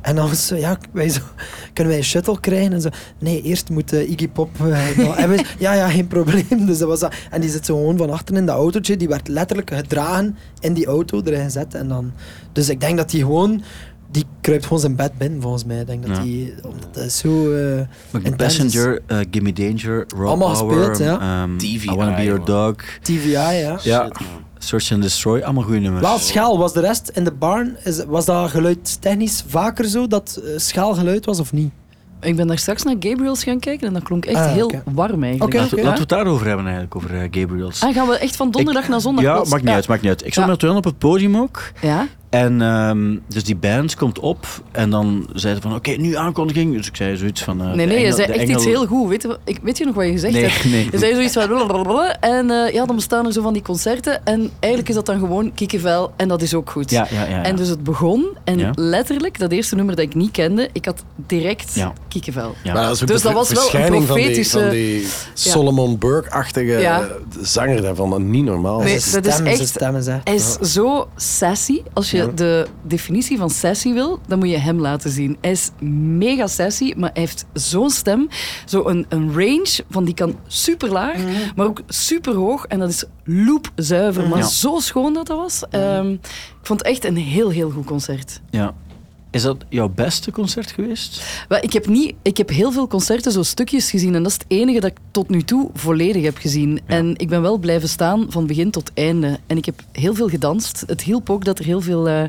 En 0.00 0.14
dan 0.14 0.28
was 0.28 0.46
zo, 0.46 0.56
ja, 0.56 0.78
wij 0.92 1.08
zo, 1.08 1.20
kunnen 1.72 1.92
wij 1.92 1.96
een 1.96 2.08
shuttle 2.08 2.40
krijgen? 2.40 2.72
En 2.72 2.80
zo, 2.80 2.88
nee, 3.18 3.42
eerst 3.42 3.70
moet 3.70 3.92
eh, 3.92 4.10
Iggy 4.10 4.28
Pop... 4.28 4.50
eh, 4.60 5.18
en 5.22 5.28
wij 5.28 5.44
ja, 5.58 5.72
ja, 5.72 5.88
geen 5.88 6.06
probleem. 6.06 6.66
Dus 6.66 6.78
dat 6.78 6.88
was 6.88 7.00
dat. 7.00 7.14
En 7.30 7.40
die 7.40 7.50
zit 7.50 7.66
zo 7.66 7.76
gewoon 7.76 7.96
van 7.96 8.10
achter 8.10 8.36
in 8.36 8.46
dat 8.46 8.56
autootje. 8.56 8.96
Die 8.96 9.08
werd 9.08 9.28
letterlijk 9.28 9.70
gedragen 9.74 10.36
in 10.60 10.72
die 10.72 10.86
auto 10.86 11.22
erin 11.24 11.44
gezet. 11.44 11.74
En 11.74 11.88
dan, 11.88 12.12
dus 12.52 12.68
ik 12.68 12.80
denk 12.80 12.96
dat 12.96 13.10
hij 13.10 13.20
gewoon... 13.20 13.62
Die 14.10 14.24
kruipt 14.40 14.62
gewoon 14.64 14.80
zijn 14.80 14.96
bed 14.96 15.18
binnen, 15.18 15.42
volgens 15.42 15.64
mij. 15.64 15.80
Ik 15.80 15.86
denk 15.86 16.06
dat 16.06 16.16
Ja. 16.16 16.22
die... 16.22 16.54
Omdat 16.62 16.88
dat 16.94 17.04
is 17.04 17.16
zo... 17.18 17.52
eh, 17.52 17.74
Maar 18.10 18.20
The 18.22 18.28
intens 18.28 18.58
is. 18.58 18.62
Passenger, 18.64 19.00
eh, 19.06 19.18
Gimme 19.30 19.52
Danger, 19.52 20.04
Raw 20.16 20.26
Allemaal 20.26 20.52
Power, 20.66 20.76
gespeeld, 20.88 20.98
ja. 21.20 21.42
ehm, 21.42 21.56
TVI, 21.56 21.90
I 21.90 21.94
Wanna 21.94 22.14
Be 22.16 22.22
Your 22.24 22.38
man. 22.38 22.46
Dog, 22.46 22.74
TVI, 23.02 23.56
ja. 23.82 24.10
Search 24.58 24.92
and 24.92 25.02
Destroy, 25.02 25.40
allemaal 25.42 25.62
goede 25.62 25.78
nummers. 25.78 26.06
Wel 26.06 26.18
schaal, 26.18 26.58
was 26.58 26.72
de 26.72 26.80
rest 26.80 27.10
in 27.14 27.24
de 27.24 27.32
barn, 27.32 27.76
is, 27.84 28.04
was 28.04 28.24
dat 28.24 28.50
geluidstechnisch 28.50 29.44
vaker 29.46 29.84
zo, 29.84 30.06
dat 30.06 30.40
uh, 30.44 30.50
schaal 30.58 30.94
geluid 30.94 31.24
was 31.24 31.40
of 31.40 31.52
niet? 31.52 31.70
Ik 32.20 32.36
ben 32.36 32.46
daar 32.46 32.58
straks 32.58 32.82
naar 32.82 32.94
Gabriels 33.00 33.44
gaan 33.44 33.58
kijken 33.58 33.86
en 33.86 33.92
dat 33.92 34.02
klonk 34.02 34.24
echt 34.24 34.36
Ah, 34.36 34.52
heel 34.52 34.72
warm 34.84 35.22
eigenlijk. 35.22 35.42
Oké, 35.54 35.56
Laten, 35.62 35.70
we- 35.74 35.76
oké. 35.76 35.84
laten 35.90 35.92
we 35.92 35.98
het 36.00 36.08
daarover 36.08 36.46
hebben 36.46 36.64
eigenlijk, 36.64 36.96
over 36.96 37.14
eh, 37.14 37.20
Gabriels. 37.30 37.82
Ah, 37.82 37.94
gaan 37.94 38.08
we 38.08 38.18
echt 38.18 38.36
van 38.36 38.50
donderdag 38.50 38.82
Ik- 38.82 38.88
naar 38.88 39.00
zondag 39.00 39.24
Ja, 39.24 39.34
maakt 39.48 39.62
niet 39.64 39.74
uit, 39.74 39.88
maakt 39.88 40.00
niet 40.02 40.10
uit. 40.10 40.24
Ik 40.26 40.32
stond 40.32 40.60
Ja. 40.60 40.68
met 40.68 40.76
op 40.76 40.84
het 40.84 40.98
podium 40.98 41.36
ook. 41.36 41.62
Ja? 41.80 42.06
En 42.36 42.62
ehm, 42.62 43.16
dus 43.28 43.44
die 43.44 43.56
band 43.56 43.94
komt 43.94 44.18
op 44.18 44.46
en 44.72 44.90
dan 44.90 45.28
zei 45.34 45.54
ze 45.54 45.60
van, 45.60 45.74
oké, 45.74 45.90
nu 45.90 46.16
aankondiging. 46.16 46.76
Dus 46.76 46.86
ik 46.86 46.96
zei 46.96 47.16
zoiets 47.16 47.42
van... 47.42 47.60
eh, 47.62 47.72
Nee, 47.72 47.86
nee, 47.86 48.00
je 48.04 48.12
zei 48.12 48.26
echt 48.32 48.38
engel- 48.40 48.56
iets 48.56 48.64
heel 48.64 48.86
goed. 48.86 49.08
Weet 49.08 49.22
je, 49.22 49.38
ik, 49.44 49.58
weet 49.62 49.78
je 49.78 49.84
nog 49.84 49.94
wat 49.94 50.04
je 50.04 50.10
gezegd 50.12 50.32
Nee, 50.32 50.42
hebt? 50.44 50.64
nee. 50.74 50.88
Je 50.92 50.98
zei 50.98 51.14
zoiets 51.14 51.32
van... 51.32 52.00
En 52.20 52.50
eh, 52.50 52.72
ja, 52.72 52.84
dan 52.86 52.96
bestaan 52.96 53.26
er 53.26 53.32
zo 53.32 53.42
van 53.42 53.52
die 53.52 53.62
concerten. 53.62 54.24
En 54.26 54.50
eigenlijk 54.58 54.88
is 54.88 54.94
dat 54.94 55.06
dan 55.06 55.18
gewoon 55.18 55.54
kikkevel. 55.54 56.12
En 56.16 56.28
dat 56.28 56.42
is 56.42 56.54
ook 56.54 56.70
goed. 56.70 56.90
Ja, 56.90 57.06
ja, 57.10 57.22
ja. 57.24 57.28
ja. 57.28 57.42
En 57.42 57.56
dus 57.56 57.68
het 57.68 57.82
begon. 57.84 58.26
En 58.44 58.58
Ja. 58.58 58.70
letterlijk, 58.74 59.38
dat 59.38 59.52
eerste 59.52 59.74
nummer 59.74 59.96
dat 59.96 60.04
ik 60.04 60.14
niet 60.14 60.30
kende, 60.30 60.68
ik 60.72 60.84
had 60.84 61.04
direct 61.16 61.74
Ja. 61.74 61.92
kikkevel. 62.08 62.54
Ja. 62.64 62.72
Maar 62.72 62.82
dat 62.86 62.94
is 62.94 63.02
ook 63.02 63.08
Dus 63.08 63.22
de 63.22 63.26
dat 63.28 63.36
was 63.36 63.48
wel 63.48 63.56
een 63.62 63.68
verschijning 63.70 64.06
van 64.06 64.14
die, 64.16 64.24
profetische- 64.24 64.60
van 64.60 64.70
die 64.70 65.06
Solomon 65.34 65.98
Burke-achtige 65.98 66.78
Ja. 66.78 67.00
eh, 67.00 67.06
zanger 67.42 67.82
daarvan. 67.82 68.30
Niet 68.30 68.44
normaal. 68.44 68.80
Nee, 68.80 68.98
Zijn 68.98 69.22
dat 69.22 69.40
is 69.40 69.60
echt- 69.60 69.68
stemmen. 69.68 70.04
Hij 70.24 70.34
is 70.34 70.52
zo 70.54 71.08
sassy. 71.16 71.82
Als 71.92 72.10
je 72.10 72.25
je 72.26 72.34
de 72.34 72.66
definitie 72.82 73.38
van 73.38 73.50
sassy 73.50 73.92
wil, 73.92 74.18
dan 74.26 74.38
moet 74.38 74.50
je 74.50 74.58
hem 74.58 74.80
laten 74.80 75.10
zien. 75.10 75.36
Hij 75.40 75.50
is 75.50 75.70
mega 76.18 76.46
sassy, 76.46 76.92
maar 76.96 77.10
hij 77.12 77.22
heeft 77.22 77.46
zo'n 77.52 77.90
stem. 77.90 78.28
Zo 78.64 78.88
een, 78.88 79.06
een 79.08 79.32
range 79.32 79.84
van 79.90 80.04
die 80.04 80.14
kan 80.14 80.38
super 80.46 80.88
laag, 80.88 81.16
mhm. 81.16 81.32
maar 81.56 81.66
ook 81.66 81.80
super 81.88 82.34
hoog. 82.34 82.64
En 82.64 82.78
dat 82.78 82.88
is 82.88 83.04
loopzuiver, 83.24 84.28
maar 84.28 84.42
zo 84.44 84.78
schoon 84.78 85.12
dat 85.12 85.26
dat 85.26 85.36
was. 85.36 85.62
Um, 85.70 86.12
ik 86.60 86.72
vond 86.72 86.78
het 86.78 86.88
echt 86.88 87.04
een 87.04 87.16
heel, 87.16 87.50
heel 87.50 87.70
goed 87.70 87.84
concert. 87.84 88.40
Ja, 88.50 88.74
is 89.36 89.42
dat 89.42 89.64
jouw 89.68 89.88
beste 89.88 90.30
concert 90.30 90.70
geweest? 90.70 91.22
Wel, 91.48 91.58
ik, 91.62 91.72
heb 91.72 91.86
niet, 91.86 92.14
ik 92.22 92.36
heb 92.36 92.48
heel 92.48 92.72
veel 92.72 92.86
concerten, 92.86 93.32
zo 93.32 93.42
stukjes 93.42 93.90
gezien. 93.90 94.14
En 94.14 94.22
dat 94.22 94.32
is 94.32 94.38
het 94.38 94.46
enige 94.48 94.80
dat 94.80 94.90
ik 94.90 94.98
tot 95.10 95.28
nu 95.28 95.42
toe 95.42 95.70
volledig 95.74 96.22
heb 96.22 96.36
gezien. 96.36 96.80
En 96.86 97.14
ik 97.16 97.28
ben 97.28 97.42
wel 97.42 97.58
blijven 97.58 97.88
staan 97.88 98.26
van 98.28 98.46
begin 98.46 98.70
tot 98.70 98.90
einde. 98.94 99.38
En 99.46 99.56
ik 99.56 99.64
heb 99.64 99.82
heel 99.92 100.14
veel 100.14 100.28
gedanst. 100.28 100.84
Het 100.86 101.02
hielp 101.02 101.30
ook 101.30 101.44
dat 101.44 101.58
er 101.58 101.64
heel 101.64 101.80
veel 101.80 102.08
uh, 102.08 102.22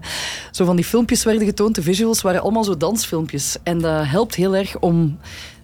zo 0.52 0.66
van 0.66 0.76
die 0.76 0.86
filmpjes 0.86 1.24
werden 1.24 1.46
getoond. 1.46 1.76
De 1.76 1.82
visuals 1.82 2.22
waren 2.22 2.42
allemaal 2.42 2.64
zo 2.64 2.78
dansfilmpjes. 2.78 3.58
En 3.64 3.80
dat 3.80 4.06
helpt 4.06 4.36
heel 4.36 4.56
erg 4.56 4.80
om 4.80 5.18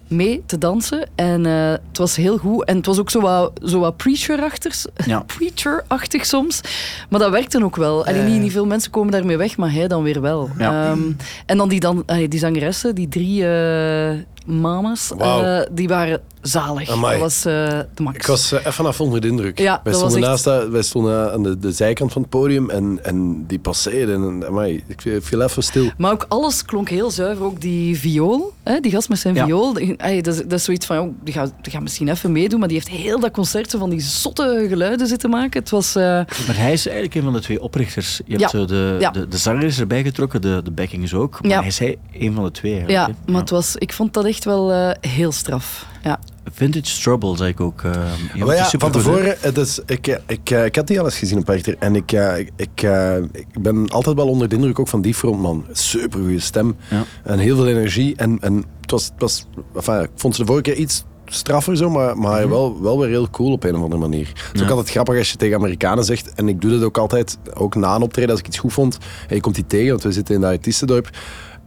mee 0.08 0.42
te 0.46 0.58
dansen. 0.58 1.08
En 1.14 1.44
uh, 1.44 1.70
het 1.70 1.98
was 1.98 2.16
heel 2.16 2.38
goed. 2.38 2.64
En 2.64 2.76
het 2.76 2.86
was 2.86 2.98
ook 2.98 3.10
zo 3.10 3.20
wat, 3.20 3.52
zo 3.64 3.78
wat 3.78 3.96
preacher-achtig 3.96 4.84
ja. 5.06 5.20
preacher 5.36 5.84
soms. 6.10 6.60
Maar 7.08 7.20
dat 7.20 7.30
werkte 7.30 7.64
ook 7.64 7.76
wel. 7.76 8.06
Allee, 8.06 8.22
niet, 8.22 8.40
niet 8.40 8.52
veel 8.52 8.66
mensen 8.66 8.90
komen 8.90 9.12
daarmee 9.12 9.36
weg, 9.36 9.56
maar 9.56 9.72
hij 9.72 9.88
dan 9.88 10.02
weer 10.02 10.20
wel. 10.20 10.50
Ja. 10.58 10.90
Um, 10.90 11.16
en 11.46 11.56
dan 11.56 11.68
die, 11.68 11.80
dan, 11.80 12.02
allee, 12.06 12.28
die 12.28 12.38
zangeressen, 12.38 12.94
die 12.94 13.08
drie 13.08 13.42
uh, 13.42 14.10
mamas, 14.44 15.12
wow. 15.16 15.44
uh, 15.44 15.60
die 15.70 15.88
waren 15.88 16.20
zalig. 16.40 16.88
Dat 16.88 17.18
was 17.18 17.46
uh, 17.46 17.52
de 17.94 18.02
max. 18.02 18.16
Ik 18.16 18.26
was 18.26 18.52
uh, 18.52 18.66
even 18.66 18.86
af 18.86 19.00
onder 19.00 19.20
de 19.20 19.28
indruk. 19.28 19.58
Ja, 19.58 19.80
wij, 19.84 19.92
stonden 19.92 20.20
naast, 20.20 20.44
wij 20.44 20.82
stonden 20.82 21.32
aan 21.32 21.42
de, 21.42 21.58
de 21.58 21.72
zijkant 21.72 22.12
van 22.12 22.22
het 22.22 22.30
podium 22.30 22.70
en, 22.70 22.98
en 23.02 23.46
die 23.46 23.58
passeerden. 23.58 24.22
En, 24.24 24.46
amai, 24.46 24.84
ik 24.86 25.22
viel 25.22 25.40
even 25.40 25.62
stil. 25.62 25.90
Maar 25.98 26.12
ook 26.12 26.26
alles 26.28 26.64
klonk 26.64 26.88
heel 26.88 27.10
zuiver. 27.10 27.44
Ook 27.44 27.60
die 27.60 27.98
viool, 27.98 28.52
hè, 28.62 28.80
die 28.80 28.90
gast 28.90 29.08
met 29.08 29.18
zijn 29.18 29.34
ja. 29.34 29.44
viool. 29.44 29.72
Die, 29.72 29.96
dat, 29.96 30.34
is, 30.34 30.42
dat, 30.42 30.52
is 30.52 30.64
zoiets 30.64 30.86
van, 30.86 30.98
oh, 30.98 31.08
die, 31.22 31.34
gaat, 31.34 31.52
die 31.62 31.72
gaat 31.72 31.82
misschien 31.82 32.08
even 32.08 32.32
meedoen, 32.32 32.58
maar 32.58 32.68
die 32.68 32.76
heeft 32.76 33.02
heel 33.02 33.20
dat 33.20 33.30
concert 33.30 33.74
van 33.78 33.90
die 33.90 34.00
zotte 34.00 34.66
geluiden 34.68 35.06
zitten 35.06 35.30
maken. 35.30 35.60
Het 35.60 35.70
was, 35.70 35.96
uh... 35.96 36.02
Maar 36.02 36.26
hij 36.56 36.72
is 36.72 36.86
eigenlijk 36.86 37.16
een 37.16 37.22
van 37.22 37.32
de 37.32 37.40
twee 37.40 37.62
oprichters. 37.62 38.20
Je 38.26 38.36
hebt 38.36 38.52
ja. 38.52 38.64
de, 38.64 38.96
ja. 39.00 39.10
de, 39.10 39.28
de 39.28 39.36
zanger 39.36 39.64
is 39.64 39.80
erbij 39.80 40.02
getrokken, 40.02 40.40
de, 40.40 40.60
de 40.64 40.70
backing 40.70 41.02
is 41.02 41.14
ook. 41.14 41.42
Maar 41.42 41.58
hij 41.58 41.66
is 41.66 41.78
hij 41.78 41.96
een 42.12 42.34
van 42.34 42.44
de 42.44 42.50
twee. 42.50 42.84
Ja, 42.86 43.10
maar 43.26 43.40
Het 43.40 43.50
was, 43.50 43.76
ik 43.76 43.92
vond 43.92 44.12
dat 44.12 44.24
echt 44.24 44.33
wel 44.42 44.94
heel 45.00 45.32
straf. 45.32 45.86
Ja. 46.04 46.18
Vintage 46.52 47.00
Trouble, 47.00 47.36
zei 47.36 47.50
ik 47.50 47.60
ook. 47.60 47.82
Uh, 47.82 47.92
ja, 48.34 48.70
van 48.78 48.90
tevoren, 48.90 49.36
het 49.40 49.56
is, 49.56 49.80
ik, 49.86 50.06
ik, 50.06 50.20
ik, 50.26 50.50
eh, 50.50 50.64
ik 50.64 50.76
had 50.76 50.86
die 50.86 51.00
alles 51.00 51.18
gezien 51.18 51.38
op 51.38 51.48
Echter. 51.48 51.76
En 51.78 51.94
ik, 51.94 52.12
uh, 52.12 52.38
ik, 52.38 52.48
ik 52.56 53.62
ben 53.62 53.88
altijd 53.90 54.16
wel 54.16 54.28
onder 54.28 54.48
de 54.48 54.54
indruk 54.54 54.78
ook 54.78 54.88
van 54.88 55.00
die 55.00 55.14
frontman. 55.14 55.66
Super 55.72 56.20
goede 56.20 56.40
stem. 56.40 56.76
Ja. 56.90 57.04
En 57.22 57.38
heel 57.38 57.56
veel 57.56 57.68
energie. 57.68 58.16
En, 58.16 58.38
en 58.40 58.64
het 58.80 58.90
was, 58.90 59.04
het 59.04 59.14
was, 59.18 59.46
enfin, 59.74 60.00
ik 60.00 60.10
vond 60.14 60.34
ze 60.34 60.40
de 60.40 60.46
vorige 60.46 60.70
keer 60.70 60.76
iets 60.76 61.04
straffer 61.26 61.76
zo, 61.76 61.90
maar, 61.90 62.18
maar 62.18 62.44
mm 62.44 62.50
wel, 62.50 62.82
wel 62.82 62.98
weer 62.98 63.08
heel 63.08 63.30
cool 63.30 63.52
op 63.52 63.64
een 63.64 63.76
of 63.76 63.82
andere 63.82 64.00
manier. 64.00 64.28
Het 64.28 64.54
is 64.54 64.62
ook 64.62 64.70
altijd 64.70 64.90
grappig 64.90 65.18
als 65.18 65.30
je 65.30 65.36
tegen 65.36 65.56
Amerikanen 65.56 66.04
zegt, 66.04 66.34
en 66.34 66.48
ik 66.48 66.60
doe 66.60 66.70
dat 66.70 66.82
ook 66.82 66.98
altijd, 66.98 67.38
ook 67.54 67.74
na 67.74 67.94
een 67.94 68.02
optreden 68.02 68.30
als 68.30 68.40
ik 68.40 68.46
iets 68.46 68.58
goed 68.58 68.72
vond, 68.72 68.98
en 69.28 69.34
je 69.34 69.40
komt 69.40 69.54
die 69.54 69.66
tegen, 69.66 69.88
want 69.88 70.02
we 70.02 70.12
zitten 70.12 70.34
in 70.34 70.40
de 70.40 70.46
artiestendorp, 70.46 71.10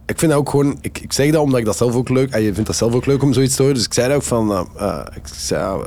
ik 0.08 0.18
vind 0.18 0.30
dat 0.30 0.40
ook 0.40 0.50
gewoon, 0.50 0.78
ik, 0.80 0.98
ik 1.00 1.12
zeg 1.12 1.30
dat 1.30 1.42
omdat 1.42 1.58
ik 1.58 1.64
dat 1.64 1.76
zelf 1.76 1.94
ook 1.94 2.08
leuk, 2.08 2.30
en 2.30 2.42
je 2.42 2.52
vindt 2.52 2.66
dat 2.66 2.76
zelf 2.76 2.94
ook 2.94 3.06
leuk 3.06 3.22
om 3.22 3.32
zoiets 3.32 3.54
te 3.54 3.62
horen, 3.62 3.76
dus 3.76 3.86
ik 3.86 3.92
zei 3.92 4.08
dat 4.08 4.16
ook 4.16 4.22
van, 4.22 4.66
uh, 4.76 5.00
ik, 5.14 5.22
zei, 5.24 5.82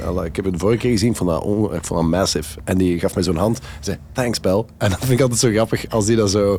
uh, 0.00 0.24
ik 0.24 0.36
heb 0.36 0.44
het 0.44 0.54
vorige 0.56 0.78
keer 0.78 0.90
gezien 0.90 1.14
van 1.14 1.26
dat, 1.26 1.42
ik 1.72 1.84
vond 1.84 2.00
dat 2.00 2.10
massive. 2.10 2.58
En 2.64 2.78
die 2.78 2.98
gaf 2.98 3.14
mij 3.14 3.22
zo'n 3.22 3.36
hand, 3.36 3.58
zei, 3.80 3.96
thanks 4.12 4.40
Bel. 4.40 4.66
En 4.78 4.90
dat 4.90 4.98
vind 4.98 5.10
ik 5.10 5.20
altijd 5.20 5.40
zo 5.40 5.50
grappig, 5.50 5.90
als 5.90 6.06
die 6.06 6.16
dat 6.16 6.30
zo, 6.30 6.58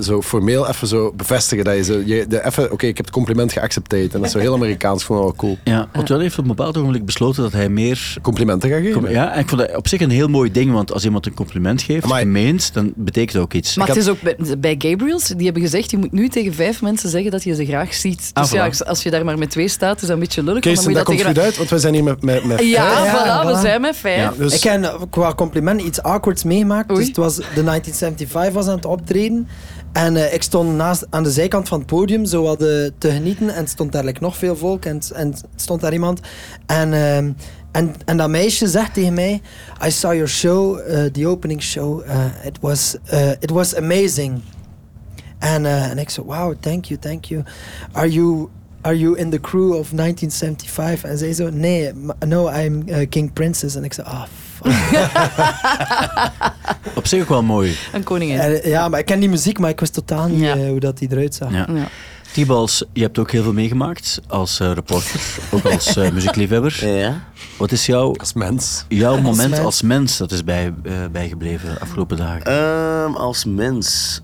zo 0.00 0.22
formeel 0.22 0.68
even 0.68 0.86
zo 0.86 1.12
bevestigen. 1.16 1.64
Dat 1.64 1.76
je 1.76 1.84
zo, 1.84 2.02
je, 2.04 2.44
even, 2.44 2.72
oké, 2.72 2.86
ik 2.86 2.96
heb 2.96 3.06
het 3.06 3.14
compliment 3.14 3.52
geaccepteerd. 3.52 4.14
En 4.14 4.18
dat 4.18 4.26
is 4.26 4.32
zo 4.32 4.38
heel 4.38 4.54
Amerikaans, 4.54 5.04
vond 5.04 5.18
dat 5.18 5.28
wel 5.28 5.36
cool. 5.36 5.58
Ja, 5.64 5.88
want 5.92 6.08
wel 6.08 6.18
heeft 6.18 6.38
op 6.38 6.42
een 6.42 6.48
bepaald 6.48 6.76
ogenblik 6.76 7.04
besloten 7.04 7.42
dat 7.42 7.52
hij 7.52 7.68
meer... 7.68 8.16
Complimenten 8.22 8.70
gaat 8.70 8.80
geven. 8.80 9.10
ja, 9.10 9.32
en 9.32 9.40
ik 9.40 9.48
vond 9.48 9.60
dat 9.60 9.76
op 9.76 9.88
zich 9.88 10.00
een 10.00 10.10
heel 10.10 10.28
mooi 10.28 10.52
ding, 10.52 10.72
want 10.72 10.92
als 10.92 11.04
iemand 11.04 11.26
een 11.26 11.34
compliment 11.34 11.82
geeft, 11.82 12.24
meent, 12.24 12.74
dan 12.74 12.92
betekent 12.96 13.32
dat 13.32 13.42
ook 13.42 13.52
iets. 13.52 13.76
Maar 13.76 13.88
het 13.88 13.96
is 13.96 14.08
ook 14.08 14.20
bij, 14.20 14.36
bij, 14.58 14.74
Gabriels, 14.78 15.28
die 15.28 15.44
hebben 15.44 15.62
gezegd, 15.62 15.90
je 15.90 15.96
moet 15.96 16.12
nu 16.12 16.28
tegen 16.28 16.54
vijf 16.54 16.82
mensen 16.82 17.08
zeggen 17.08 17.30
dat 17.30 17.44
je 17.44 17.54
ze 17.54 17.64
graag 17.64 17.94
ziet. 17.94 18.30
Ah, 18.32 18.42
dus 18.42 18.52
ja, 18.52 18.70
als 18.86 19.02
je 19.02 19.10
daar 19.10 19.24
maar 19.24 19.38
met 19.38 19.50
twee 19.50 19.68
staat, 19.68 19.94
is 19.94 20.00
dat 20.00 20.10
een 20.10 20.18
beetje 20.18 20.42
lullig. 20.42 20.60
Kees, 20.60 20.82
dat, 20.82 20.94
dat 20.94 21.04
komt 21.04 21.24
goed 21.24 21.38
uit, 21.38 21.56
want 21.56 21.68
we 21.68 21.78
zijn 21.78 21.94
hier 21.94 22.04
met, 22.04 22.22
met, 22.22 22.44
met 22.44 22.58
ja, 22.58 23.04
ja, 23.04 23.42
voilà, 23.44 23.46
we 23.46 23.60
zijn 23.60 23.80
met 23.80 23.96
vijf. 23.96 24.30
dus... 24.36 24.54
Ik 24.54 24.62
heb 24.62 25.06
qua 25.10 25.34
compliment 25.34 25.80
iets 25.80 26.02
awkwards 26.02 26.44
meegemaakt. 26.44 26.88
Dus 26.88 27.06
het 27.06 27.16
was 27.16 27.36
de 27.36 27.42
1975 27.42 28.52
was 28.52 28.66
aan 28.66 28.76
het 28.76 28.84
optreden. 28.84 29.48
En 29.92 30.14
uh, 30.14 30.34
ik 30.34 30.42
stond 30.42 30.76
naast, 30.76 31.06
aan 31.10 31.22
de 31.22 31.30
zijkant 31.30 31.68
van 31.68 31.78
het 31.78 31.86
podium 31.86 32.24
zo 32.24 32.44
uh, 32.44 32.56
te 32.98 33.10
genieten. 33.10 33.54
En 33.54 33.68
stond 33.68 33.92
daar 33.92 34.12
nog 34.20 34.36
veel 34.36 34.56
volk. 34.56 34.84
En, 34.84 35.00
en 35.14 35.34
stond 35.56 35.80
daar 35.80 35.92
iemand. 35.92 36.20
En, 36.66 36.92
uh, 36.92 37.16
en, 37.16 37.94
en 38.04 38.16
dat 38.16 38.28
meisje 38.28 38.68
zegt 38.68 38.94
tegen 38.94 39.14
mij... 39.14 39.40
I 39.86 39.90
saw 39.90 40.12
your 40.12 40.28
show, 40.28 40.78
the 41.12 41.26
opening 41.26 41.62
show. 41.62 42.02
it, 42.44 42.58
was, 42.60 42.96
it 43.40 43.50
was 43.50 43.76
amazing. 43.76 44.40
En, 45.38 45.66
en 45.66 45.98
ik 45.98 46.10
zo, 46.10 46.24
wow, 46.24 46.54
thank 46.60 46.84
you, 46.84 47.00
thank 47.00 47.24
you. 47.24 47.42
Are 47.92 48.10
you... 48.10 48.48
Are 48.80 48.98
you 48.98 49.18
in 49.18 49.30
the 49.30 49.40
crew 49.40 49.72
of 49.72 49.90
1975? 49.90 51.10
En 51.10 51.18
zij 51.18 51.32
zo, 51.32 51.50
nee, 51.50 51.92
no, 52.26 52.50
I'm 52.50 52.84
King 53.08 53.32
Princess. 53.32 53.74
En 53.74 53.84
ik 53.84 53.92
zo, 53.92 54.02
ah, 54.02 54.22
Op 56.94 57.06
zich 57.06 57.22
ook 57.22 57.28
wel 57.28 57.42
mooi. 57.42 57.76
Een 57.92 58.02
koningin. 58.02 58.60
ja, 58.68 58.88
maar 58.88 58.98
ik 58.98 59.06
ken 59.06 59.20
die 59.20 59.28
muziek, 59.28 59.58
maar 59.58 59.70
ik 59.70 59.80
wist 59.80 59.92
totaal 59.92 60.28
niet 60.28 60.42
eh, 60.42 60.52
hoe 60.52 60.80
dat 60.80 60.98
die 60.98 61.08
eruit 61.10 61.34
zag. 61.34 61.52
Ja. 61.52 61.66
Ja. 61.74 61.88
Tibals, 62.32 62.84
je 62.92 63.02
hebt 63.02 63.18
ook 63.18 63.30
heel 63.30 63.42
veel 63.42 63.52
meegemaakt 63.52 64.20
als 64.28 64.60
uh, 64.60 64.72
reporter, 64.72 65.20
ook 65.54 65.64
als 65.64 65.96
uh, 65.96 66.10
muziekliefhebber. 66.10 66.86
Ja. 66.86 67.24
Wat 67.58 67.72
is 67.72 67.86
jouw, 67.86 68.14
als 68.16 68.32
mens. 68.32 68.84
jouw 68.88 69.20
moment 69.20 69.58
als 69.58 69.82
mens 69.82 70.16
dat 70.16 70.32
is 70.32 70.44
bij, 70.44 70.74
uh, 70.82 70.92
bijgebleven 71.12 71.74
de 71.74 71.80
afgelopen 71.80 72.16
dagen? 72.16 72.52
Um, 72.52 73.16
als 73.16 73.44
mens? 73.44 74.20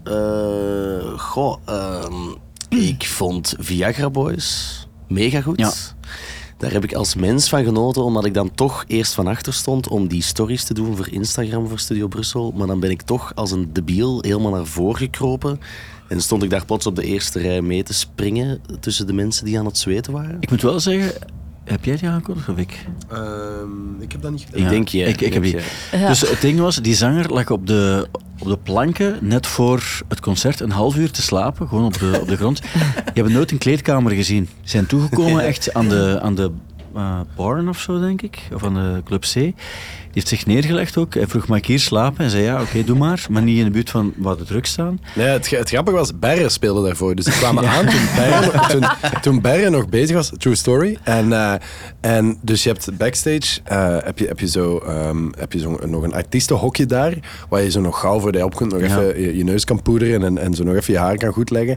goh, 1.17 1.57
um, 1.69 2.37
ik 2.69 3.07
vond 3.07 3.55
Viagra 3.59 4.11
Boys 4.11 4.79
mega 5.09 5.41
goed. 5.41 5.59
Ja. 5.59 5.73
Daar 6.59 6.73
heb 6.73 6.85
ik 6.85 6.93
als 6.93 7.15
mens 7.15 7.49
van 7.49 7.65
genoten, 7.65 8.05
omdat 8.05 8.25
ik 8.25 8.35
dan 8.35 8.51
toch 8.55 8.85
eerst 8.87 9.15
van 9.15 9.27
achter 9.27 9.53
stond 9.53 9.89
om 9.89 10.09
die 10.09 10.23
stories 10.23 10.65
te 10.65 10.75
doen 10.75 10.97
voor 10.97 11.09
Instagram, 11.09 11.69
voor 11.69 11.79
Studio 11.79 12.09
Brussel. 12.09 12.53
Maar 12.57 12.67
dan 12.67 12.81
ben 12.81 12.91
ik 12.91 13.03
toch 13.03 13.33
als 13.35 13.51
een 13.51 13.73
debiel 13.73 14.19
helemaal 14.21 14.51
naar 14.51 14.67
voren 14.67 14.97
gekropen. 14.97 15.61
En 16.09 16.21
stond 16.21 16.43
ik 16.43 16.51
daar 16.51 16.65
plots 16.65 16.87
op 16.87 16.97
de 16.97 17.03
eerste 17.03 17.39
rij 17.39 17.63
mee 17.63 17.83
te 17.83 17.95
springen 17.95 18.61
tussen 18.81 19.07
de 19.07 19.13
mensen 19.13 19.45
die 19.45 19.59
aan 19.59 19.67
het 19.67 19.79
zweten 19.79 20.13
waren. 20.13 20.37
Ik 20.41 20.51
moet 20.51 20.63
wel 20.63 20.81
zeggen, 20.81 21.13
heb 21.69 21.85
jij 21.85 21.97
die 21.97 22.09
aangekondigd 22.09 22.49
of 22.49 22.57
ik? 22.57 22.87
Uh, 23.13 23.19
ik 24.01 24.13
heb 24.13 24.23
dat 24.23 24.31
niet 24.31 24.45
gedaan. 24.45 24.63
Ik 24.63 24.69
denk 24.69 24.89
je. 24.89 25.05
Ik, 25.05 25.21
ik 25.21 25.33
heb 25.33 25.43
die. 25.43 25.57
Dus 25.91 26.21
het 26.21 26.41
ding 26.41 26.59
was, 26.59 26.77
die 26.77 26.95
zanger 26.95 27.33
lag 27.33 27.51
op 27.51 27.67
de, 27.67 28.09
op 28.39 28.49
de 28.49 28.59
planken 28.59 29.19
net 29.21 29.47
voor 29.47 30.03
het 30.09 30.21
concert 30.21 30.61
een 30.61 30.71
half 30.71 30.97
uur 30.97 31.11
te 31.11 31.23
slapen, 31.23 31.69
gewoon 31.69 31.85
op 31.85 31.99
de, 31.99 32.19
op 32.21 32.29
de 32.29 32.37
grond. 32.37 32.59
Je 33.15 33.23
hebt 33.23 33.29
nooit 33.29 33.51
een 33.51 33.59
kleedkamer 33.59 34.13
gezien. 34.13 34.49
Ze 34.63 34.71
zijn 34.71 34.87
toegekomen 34.87 35.45
echt 35.45 35.75
aan 35.75 35.89
de, 35.89 36.19
aan 36.23 36.35
de 36.35 36.51
uh, 36.97 37.21
Barn 37.37 37.69
of 37.69 37.79
zo, 37.79 38.01
denk 38.01 38.23
ik. 38.23 38.49
Of 38.55 38.65
aan 38.65 38.75
de 38.75 39.01
Club 39.05 39.23
C 39.23 39.53
heeft 40.19 40.29
zich 40.29 40.47
neergelegd 40.47 40.97
ook. 40.97 41.15
Hij 41.15 41.27
vroeg, 41.27 41.47
mag 41.47 41.59
ik 41.59 41.67
hier 41.67 41.81
slapen? 41.81 42.25
En 42.25 42.31
zei, 42.31 42.43
ja, 42.43 42.61
oké, 42.61 42.85
doe 42.85 42.97
maar. 42.97 43.27
Maar 43.31 43.43
niet 43.43 43.59
in 43.59 43.65
de 43.65 43.71
buurt 43.71 43.91
van 43.91 44.13
waar 44.17 44.37
de 44.37 44.45
druk 44.45 44.67
staan. 44.67 45.01
Nee, 45.15 45.27
het, 45.27 45.51
het 45.51 45.69
grappige 45.69 45.97
was, 45.97 46.19
Berre 46.19 46.49
speelde 46.49 46.87
daarvoor. 46.87 47.15
Dus 47.15 47.25
ze 47.25 47.31
kwamen 47.31 47.69
aan 47.69 47.87
toen 47.87 48.01
Berre, 48.17 48.51
toen, 48.71 48.85
toen 49.21 49.41
Berre 49.41 49.71
nog 49.71 49.89
bezig 49.89 50.17
was. 50.17 50.33
True 50.37 50.55
story. 50.55 50.99
En, 51.03 51.27
uh, 51.27 51.55
en 52.01 52.39
dus 52.43 52.63
je 52.63 52.69
hebt 52.69 52.97
backstage, 52.97 53.61
uh, 53.73 53.97
heb, 54.05 54.19
je, 54.19 54.27
heb 54.27 54.41
je, 54.41 54.49
zo, 54.49 54.83
um, 54.89 55.33
heb 55.39 55.53
je 55.53 55.59
zo 55.59 55.79
nog 55.87 56.03
een 56.03 56.15
artiestenhokje 56.15 56.87
daar, 56.87 57.15
waar 57.49 57.63
je 57.63 57.71
zo 57.71 57.81
nog 57.81 58.01
gauw 58.01 58.21
voor 58.21 58.33
de 58.33 58.45
op 58.45 58.57
kunt, 58.57 58.73
nog 58.73 58.83
even 58.83 59.21
je, 59.21 59.37
je, 59.37 59.45
neus 59.45 59.65
kan 59.65 59.83
poederen 59.83 60.25
en, 60.25 60.39
en 60.39 60.55
zo 60.55 60.65
nog 60.65 60.75
even 60.75 60.93
je 60.93 60.99
haar 60.99 61.17
kan 61.17 61.33
goed 61.33 61.51
leggen. 61.51 61.77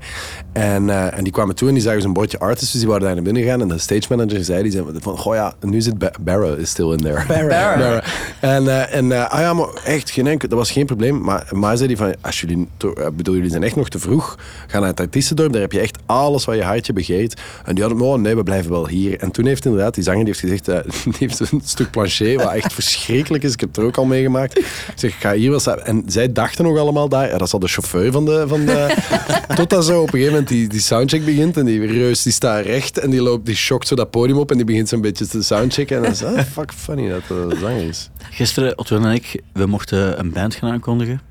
En, 0.54 0.88
uh, 0.88 1.18
en 1.18 1.24
die 1.24 1.34
kwamen 1.34 1.56
toe 1.56 1.68
en 1.68 1.74
die 1.74 1.84
zagen 1.84 2.02
zo'n 2.02 2.14
bordje 2.14 2.40
artists, 2.40 2.72
dus 2.72 2.82
die 2.82 2.90
waren 2.90 3.06
daar 3.06 3.14
naar 3.14 3.24
binnen 3.24 3.44
gegaan. 3.44 3.62
En 3.62 3.68
de 3.68 3.78
stage 3.78 4.06
manager 4.10 4.44
zei, 4.44 4.64
die 4.64 4.72
zei 4.72 4.86
van, 4.94 5.18
goh 5.18 5.36
ja, 5.36 5.54
nu 5.62 5.82
zit 5.82 6.24
Barre 6.24 6.58
is 6.58 6.70
still 6.70 6.92
in 6.92 6.98
there. 6.98 7.26
Barre. 7.28 8.04
En, 8.40 8.64
uh, 8.64 8.96
en 8.96 9.06
uh, 9.06 9.30
ah 9.30 9.40
ja, 9.40 9.54
maar 9.54 9.68
echt 9.84 10.10
geen 10.10 10.28
enkel, 10.28 10.50
dat 10.50 10.58
was 10.58 10.72
geen 10.72 10.86
probleem. 10.86 11.22
Maar, 11.22 11.48
maar 11.52 11.78
zei 11.78 11.88
hij 11.88 11.98
van, 11.98 12.16
als 12.22 12.42
jullie, 12.42 12.68
uh, 12.86 13.08
bedoel, 13.14 13.36
jullie 13.36 13.50
zijn 13.50 13.64
echt 13.64 13.76
nog 13.76 13.90
te 13.90 14.00
vroeg, 14.00 14.38
ga 14.68 14.80
naar 14.80 14.88
het 14.88 15.00
artiestendorp, 15.00 15.52
daar 15.52 15.62
heb 15.62 15.72
je 15.72 15.80
echt 15.80 15.98
alles 16.06 16.46
wat 16.46 16.56
je 16.56 16.64
hartje 16.64 16.94
begeert. 16.94 17.42
En 17.66 17.76
die 17.76 17.84
hadden, 17.84 18.02
oh 18.02 18.20
nee, 18.20 18.36
we 18.36 18.44
blijven 18.44 18.72
wel 18.72 18.88
hier. 18.88 19.20
En 19.20 19.32
toen 19.32 19.46
heeft 19.46 19.66
inderdaad 19.66 19.94
die 19.94 20.04
zanger 20.04 20.26
die 20.26 20.34
heeft 20.34 20.40
gezegd, 20.40 20.66
die 21.04 21.14
heeft 21.28 21.40
een 21.40 21.62
stuk 21.66 21.92
plancher, 21.92 22.38
wat 22.38 22.54
echt 22.54 22.74
verschrikkelijk 22.74 23.44
is. 23.44 23.54
Ik 23.54 23.60
heb 23.60 23.70
het 23.70 23.78
er 23.78 23.84
ook 23.84 23.98
al 23.98 24.06
meegemaakt. 24.06 24.58
Ik 24.58 24.94
zeg, 24.96 25.12
ik 25.12 25.20
ga 25.20 25.34
hier 25.34 25.50
wel 25.50 25.60
staan. 25.60 25.80
En 25.80 26.04
zij 26.08 26.32
dachten 26.32 26.64
nog 26.66 26.78
allemaal 26.78 27.10
daar, 27.10 27.26
ja, 27.26 27.38
dat 27.38 27.48
is 27.48 27.54
al 27.54 27.60
de 27.60 27.68
chauffeur 27.68 28.12
van 28.12 28.26
de... 28.26 28.44
Van 28.48 28.66
de 28.66 28.96
totdat 29.56 29.86
zo 29.86 30.02
op 30.02 30.06
een 30.06 30.12
gegeven 30.12 30.32
moment 30.32 30.48
die, 30.48 30.68
die 30.68 30.80
soundcheck 30.80 31.26
begint 31.26 31.58
en 31.58 31.66
die 31.66 31.86
reus 31.86 32.24
die 32.24 32.34
staat 32.34 32.66
recht 32.66 32.98
en 32.98 33.10
die 33.10 33.22
loopt, 33.22 33.46
die 33.46 33.56
shockt 33.56 33.88
zo 33.88 33.96
dat 33.96 34.10
podium 34.10 34.38
op 34.38 34.52
en 34.52 34.58
die 34.58 34.66
begint 34.66 34.90
zo'n 34.90 35.02
beetje 35.02 35.28
te 35.28 35.44
soundchecken. 35.44 35.96
En 35.98 36.04
dan 36.04 36.12
is 36.12 36.24
ah, 36.24 36.40
fuck 36.52 36.74
funny 36.74 37.10
dat 37.10 37.22
de 37.28 37.58
zanger 37.60 37.88
is. 37.88 38.10
Gisteren, 38.30 38.78
Otwin 38.78 39.06
en 39.06 39.12
ik, 39.12 39.42
we 39.54 39.66
mochten 39.66 40.20
een 40.20 40.32
band 40.32 40.56
gaan 40.56 40.72
aankondigen. 40.72 41.22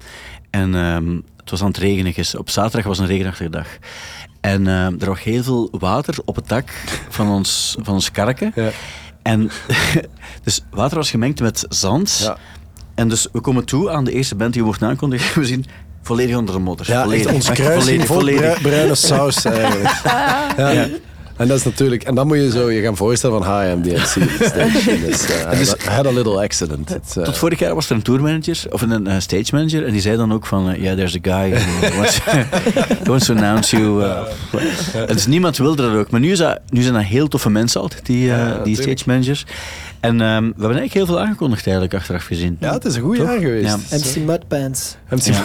En 0.50 0.74
um, 0.74 1.24
het 1.36 1.50
was 1.50 1.60
aan 1.60 1.66
het 1.68 1.76
regenen. 1.76 2.12
gis- 2.12 2.36
Op 2.36 2.50
zaterdag 2.50 2.84
was 2.86 2.98
een 2.98 3.06
regenachtige 3.06 3.50
dag. 3.50 3.66
En 4.40 4.66
eh, 4.66 4.84
er 4.86 5.08
lag 5.08 5.24
heel 5.24 5.42
veel 5.42 5.68
water 5.72 6.14
op 6.24 6.36
het 6.36 6.48
dak 6.48 6.70
van 7.08 7.28
ons, 7.28 7.76
van 7.82 7.94
ons 7.94 8.10
karken. 8.10 8.52
Ja. 8.54 8.70
En 9.22 9.50
dus 10.44 10.60
water 10.70 10.96
was 10.96 11.10
gemengd 11.10 11.40
met 11.40 11.64
zand. 11.68 12.18
Ja. 12.22 12.36
En 12.94 13.08
dus 13.08 13.28
we 13.32 13.40
komen 13.40 13.64
toe 13.64 13.90
aan 13.90 14.04
de 14.04 14.12
eerste 14.12 14.34
band 14.34 14.52
die 14.52 14.62
we 14.62 14.68
mochten 14.68 14.88
aankondigen. 14.88 15.40
We 15.40 15.46
zien 15.46 15.64
volledig 16.02 16.36
onder 16.36 16.54
de 16.54 16.60
modder. 16.60 16.90
Ja, 16.90 17.02
volledig. 17.02 17.26
echt 17.26 17.34
ons 17.34 17.50
kruis 17.50 17.82
volledig, 17.84 18.06
vol 18.06 18.16
volledig. 18.16 18.40
brui- 18.40 18.60
bruine 18.60 18.94
saus 18.94 19.44
eigenlijk. 19.44 20.02
Ja. 20.56 20.86
En 21.40 21.48
dat 21.48 21.58
is 21.58 21.64
natuurlijk, 21.64 22.02
en 22.02 22.14
dan 22.14 22.26
moet 22.26 22.36
je 22.36 22.50
zo 22.50 22.70
je 22.70 22.82
gaan 22.82 22.96
voorstellen 22.96 23.42
van 23.42 23.60
hi, 23.60 23.70
I'm 23.70 23.82
the 23.82 23.90
MC. 23.90 24.38
Dus, 25.06 25.28
uh, 25.30 25.86
I, 25.86 25.90
had, 25.90 26.06
a 26.06 26.12
little 26.12 26.42
accident. 26.42 26.94
It's, 26.94 27.16
uh, 27.16 27.24
Tot 27.24 27.38
vorig 27.38 27.58
jaar 27.58 27.74
was 27.74 27.90
er 27.90 27.96
een 27.96 28.02
tourmanager, 28.02 28.66
of 28.70 28.82
een 28.82 29.06
eh, 29.06 29.18
stage 29.18 29.54
manager, 29.54 29.86
en 29.86 29.92
die 29.92 30.00
zei 30.00 30.16
dan 30.16 30.32
ook 30.32 30.46
van, 30.46 30.64
ja, 30.64 30.74
yeah, 30.74 30.96
there's 30.96 31.16
a 31.16 31.18
guy 31.22 31.50
who 31.50 31.96
wants, 31.98 32.20
who 32.24 33.04
wants 33.12 33.26
to 33.26 33.34
announce 33.34 33.76
you. 33.76 34.02
uh, 34.02 34.18
en 34.94 35.14
dus 35.14 35.26
niemand 35.26 35.56
wilde 35.56 35.82
dat 35.82 35.94
ook. 35.94 36.10
Maar 36.10 36.20
nu, 36.20 36.30
is 36.30 36.38
dat, 36.38 36.60
nu 36.68 36.82
zijn 36.82 36.94
dat 36.94 37.02
heel 37.02 37.28
toffe 37.28 37.50
mensen 37.50 37.80
altijd, 37.80 38.06
die, 38.06 38.30
eh, 38.30 38.36
Ja, 38.36 38.62
die 38.64 38.76
stage 38.76 39.02
managers. 39.06 39.46
En 40.00 40.20
ehm, 40.20 40.42
we 40.42 40.46
hebben 40.46 40.62
eigenlijk 40.62 40.92
heel 40.92 41.06
veel 41.06 41.20
aangekondigd 41.20 41.64
eigenlijk, 41.64 41.94
achteraf 41.94 42.24
gezien. 42.24 42.56
ja, 42.60 42.72
het 42.72 42.84
is 42.84 42.96
een 42.96 43.02
goed 43.02 43.16
Toch? 43.16 43.26
jaar 43.26 43.38
geweest. 43.38 43.76
Ja. 43.90 43.96
MC 43.96 44.26
Mudpants. 44.26 44.96
MC 45.08 45.22
Ja. 45.22 45.44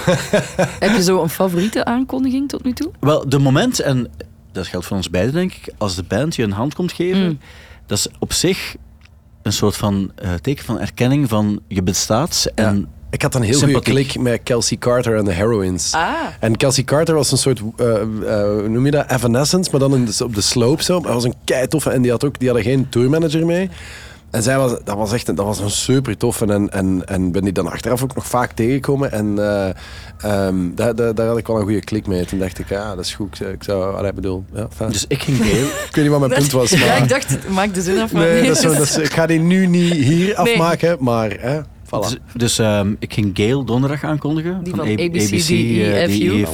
Heb 0.79 0.95
je 0.95 1.03
zo 1.03 1.21
een 1.21 1.29
favoriete 1.29 1.86
aankondiging 1.86 2.49
tot 2.49 2.63
nu 2.63 2.73
toe? 2.73 2.91
Wel, 2.99 3.29
de 3.29 3.39
moment, 3.39 3.79
en 3.79 4.10
dat 4.55 4.67
geldt 4.67 4.85
voor 4.85 4.97
ons 4.97 5.09
beiden 5.09 5.33
denk 5.33 5.51
ik, 5.53 5.73
als 5.77 5.95
de 5.95 6.03
band 6.03 6.35
je 6.35 6.43
een 6.43 6.51
hand 6.51 6.73
komt 6.75 6.91
geven, 6.91 7.23
Mm. 7.25 7.39
dat 7.85 7.97
is 7.97 8.07
op 8.19 8.33
zich 8.33 8.75
een 9.41 9.53
soort 9.53 9.75
van 9.77 10.11
eh, 10.15 10.33
teken 10.33 10.65
van 10.65 10.79
erkenning 10.79 11.29
van 11.29 11.59
je 11.67 11.83
bestaat. 11.83 12.45
En 12.55 12.87
Ik 13.09 13.21
had 13.21 13.35
een 13.35 13.41
heel 13.41 13.59
goede 13.59 13.81
klik 13.81 14.19
met 14.19 14.39
Kelsey 14.43 14.77
Carter 14.77 15.17
en 15.17 15.25
de 15.25 15.31
Heroines. 15.31 15.93
Ah. 15.93 16.13
En 16.39 16.57
Kelsey 16.57 16.83
Carter 16.83 17.15
was 17.15 17.31
een 17.31 17.37
soort, 17.37 17.59
hoe 17.59 18.65
noem 18.67 18.85
je 18.85 18.91
dat, 18.91 19.11
Evanescence, 19.11 19.71
maar 19.71 19.79
dan 19.79 19.95
in 19.95 20.05
de, 20.05 20.23
op 20.23 20.35
de 20.35 20.41
slope 20.41 20.83
zo. 20.83 21.01
Hij 21.01 21.13
was 21.13 21.23
een 21.23 21.33
kei 21.43 21.67
toffe 21.67 21.89
en 21.89 22.01
die, 22.01 22.11
had 22.11 22.23
ook, 22.25 22.39
die 22.39 22.47
hadden 22.47 22.65
geen 22.65 22.89
tourmanager 22.89 23.45
mee. 23.45 23.69
En 24.36 24.43
zij 24.43 24.58
was, 24.58 24.71
dat 24.84 24.98
was 24.98 25.13
echt 25.13 25.28
een, 25.28 25.36
dat 25.36 25.45
was 25.45 25.60
een 25.60 25.69
super 25.71 26.17
toffe 26.17 26.45
en, 26.45 26.69
en, 26.69 27.02
en 27.06 27.32
ben 27.32 27.43
die 27.43 27.54
dan 27.54 27.71
achteraf 27.71 28.04
ook 28.04 28.15
nog 28.15 28.28
vaak 28.28 28.52
tegengekomen. 28.52 29.12
En 29.12 29.39
eh, 29.39 29.69
ehm, 30.17 30.56
daar, 30.76 30.95
daar, 30.95 31.15
daar 31.15 31.28
had 31.28 31.38
ik 31.38 31.48
wel 31.48 31.56
een 31.56 31.63
goede 31.63 31.80
klik 31.84 32.08
mee. 32.08 32.26
Toen 32.26 32.39
dacht 32.39 32.60
ik, 32.60 32.69
ja, 32.69 32.95
dat 32.95 33.06
is 33.06 33.13
goed. 33.15 33.41
Ik 33.41 33.63
zou, 33.63 33.95
allee, 33.95 34.13
bedoel, 34.13 34.43
ja, 34.54 34.67
fijn. 34.76 34.91
dus 34.91 35.06
ik 35.08 35.21
ging 35.24 35.38
Gail. 35.38 35.65
ik 35.89 35.89
weet 35.91 36.04
niet 36.04 36.08
wat 36.08 36.19
mijn 36.19 36.32
punt 36.39 36.52
was, 36.52 36.71
maar... 36.71 36.86
Ja, 36.86 36.95
ik 36.95 37.10
dacht, 37.10 37.50
maak 37.50 37.74
de 37.74 37.82
zin 37.82 38.00
af. 38.00 38.12
maar 38.12 38.21
Nee, 38.24 38.34
nee, 38.34 38.48
dat 38.48 38.56
is 38.56 38.62
zo, 38.62 38.69
dat 38.78 38.82
is- 38.82 38.98
ik 38.98 39.13
ga 39.13 39.26
die 39.26 39.39
nu 39.39 39.67
niet 39.67 39.93
hier 39.93 40.26
Nee. 40.26 40.38
afmaken, 40.38 40.98
maar 41.00 41.32
hè, 41.39 41.60
voilà. 42.03 42.10
Dus, 42.10 42.17
dus 42.34 42.60
ehm, 42.60 42.93
ik 42.99 43.13
ging 43.13 43.31
Gail 43.34 43.63
donderdag 43.65 44.03
aankondigen. 44.03 44.63
Die 44.63 44.75
van 44.75 44.86
van 44.86 44.99
A- 44.99 45.03
ABC, 45.03 45.21
ABC, 45.21 45.47
DE, 45.47 46.17
you. 46.17 46.45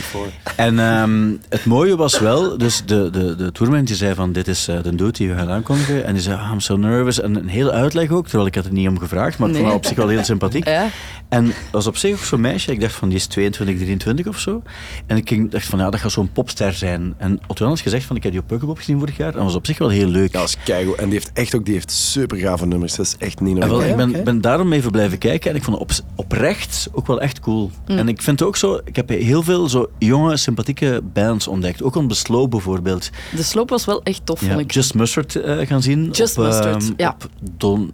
Four. 0.00 0.26
En 0.56 0.78
ehm, 0.78 1.32
het 1.48 1.64
mooie 1.64 1.96
was 1.96 2.18
wel, 2.18 2.58
dus 2.58 2.82
de, 2.86 3.10
de, 3.10 3.34
de 3.36 3.52
tourmanager 3.52 3.96
zei 3.96 4.14
van 4.14 4.32
dit 4.32 4.48
is 4.48 4.68
eh, 4.68 4.82
de 4.82 4.94
dude 4.94 5.10
die 5.12 5.28
we 5.28 5.34
gaan 5.34 5.48
aankondigen. 5.50 6.04
En 6.04 6.12
die 6.12 6.22
zei, 6.22 6.36
ah, 6.38 6.50
I'm 6.52 6.60
so 6.60 6.76
nervous. 6.76 7.20
En 7.20 7.36
een 7.36 7.48
hele 7.48 7.70
uitleg 7.70 8.10
ook, 8.10 8.24
terwijl 8.26 8.46
ik 8.48 8.54
had 8.54 8.64
er 8.64 8.72
niet 8.72 8.88
om 8.88 8.98
gevraagd. 8.98 9.38
Maar 9.38 9.48
ik 9.50 9.54
Nee. 9.62 9.72
op 9.72 9.84
zich 9.86 9.96
wel 9.96 10.08
heel 10.08 10.24
sympathiek. 10.24 10.68
Ja. 10.68 10.86
En 11.28 11.44
dat 11.44 11.54
was 11.70 11.86
op 11.86 11.96
zich 11.96 12.12
ook 12.12 12.18
zo'n 12.24 12.40
meisje, 12.40 12.72
ik 12.72 12.80
dacht 12.80 12.94
van 12.94 13.08
die 13.08 13.16
is 13.18 13.26
22, 13.26 13.76
23 13.76 14.26
of 14.26 14.38
zo. 14.38 14.62
En 15.06 15.16
ik 15.16 15.28
ging, 15.28 15.50
dacht 15.50 15.66
van 15.66 15.78
ja, 15.78 15.90
dat 15.90 16.00
gaat 16.00 16.12
zo'n 16.12 16.32
popster 16.32 16.72
zijn. 16.72 17.14
En 17.18 17.40
Otto 17.46 17.66
had 17.66 17.80
gezegd 17.80 18.04
van 18.04 18.16
ik 18.16 18.22
heb 18.22 18.32
die 18.32 18.40
op 18.40 18.46
Pukkelpop 18.46 18.76
gezien 18.78 18.98
vorig 18.98 19.16
jaar. 19.16 19.28
En 19.28 19.34
dat 19.34 19.42
was 19.44 19.54
op 19.54 19.66
zich 19.66 19.78
wel 19.78 19.88
heel 19.88 20.08
leuk. 20.08 20.32
Ja, 20.32 20.38
dat 20.38 20.48
is 20.48 20.56
keigoed. 20.64 20.94
En 20.96 21.04
die 21.04 21.12
heeft 21.12 21.30
echt 21.32 21.54
ook 21.54 21.64
die 21.64 21.74
heeft 21.74 21.90
super 21.90 22.36
gave 22.38 22.66
nummers. 22.66 22.94
Dat 22.96 23.06
is 23.06 23.14
echt 23.18 23.40
niet 23.40 23.54
En 23.54 23.58
normaal. 23.60 23.78
wel, 23.78 23.88
ik 23.88 23.96
ben, 23.96 24.24
ben 24.24 24.40
daarom 24.40 24.68
even 24.72 24.90
blijven 24.90 25.18
kijken 25.18 25.50
en 25.50 25.56
ik 25.56 25.62
vond 25.64 25.78
het 25.78 26.00
op, 26.00 26.06
oprecht 26.16 26.88
ook 26.92 27.06
wel 27.06 27.20
echt 27.20 27.40
cool. 27.40 27.70
En 27.86 28.08
ik 28.08 28.22
vind 28.22 28.42
ook 28.42 28.56
zo, 28.56 28.80
ik 28.84 28.96
heb 28.96 29.08
heel 29.08 29.42
veel 29.42 29.68
zo 29.68 29.90
jonge, 29.98 30.36
sympathieke 30.36 31.00
bands 31.12 31.48
ontdekt. 31.48 31.82
Ook 31.82 31.94
on 31.96 32.08
The 32.08 32.14
Slow 32.14 32.48
bijvoorbeeld. 32.50 33.10
De 33.36 33.42
sloop 33.42 33.68
was 33.70 33.84
wel 33.84 34.02
echt 34.02 34.20
tof, 34.26 34.40
Ja, 34.40 34.48
vond 34.48 34.60
ik. 34.60 34.70
Just 34.72 34.94
Mustard 34.94 35.36
eh, 35.36 35.66
gaan 35.66 35.82
zien. 35.82 36.10
Just 36.10 36.38
op, 36.38 36.44
Mustard, 36.44 36.82
ehm, 36.82 36.92
ja. 36.96 37.08
Op 37.08 37.28
don, 37.56 37.90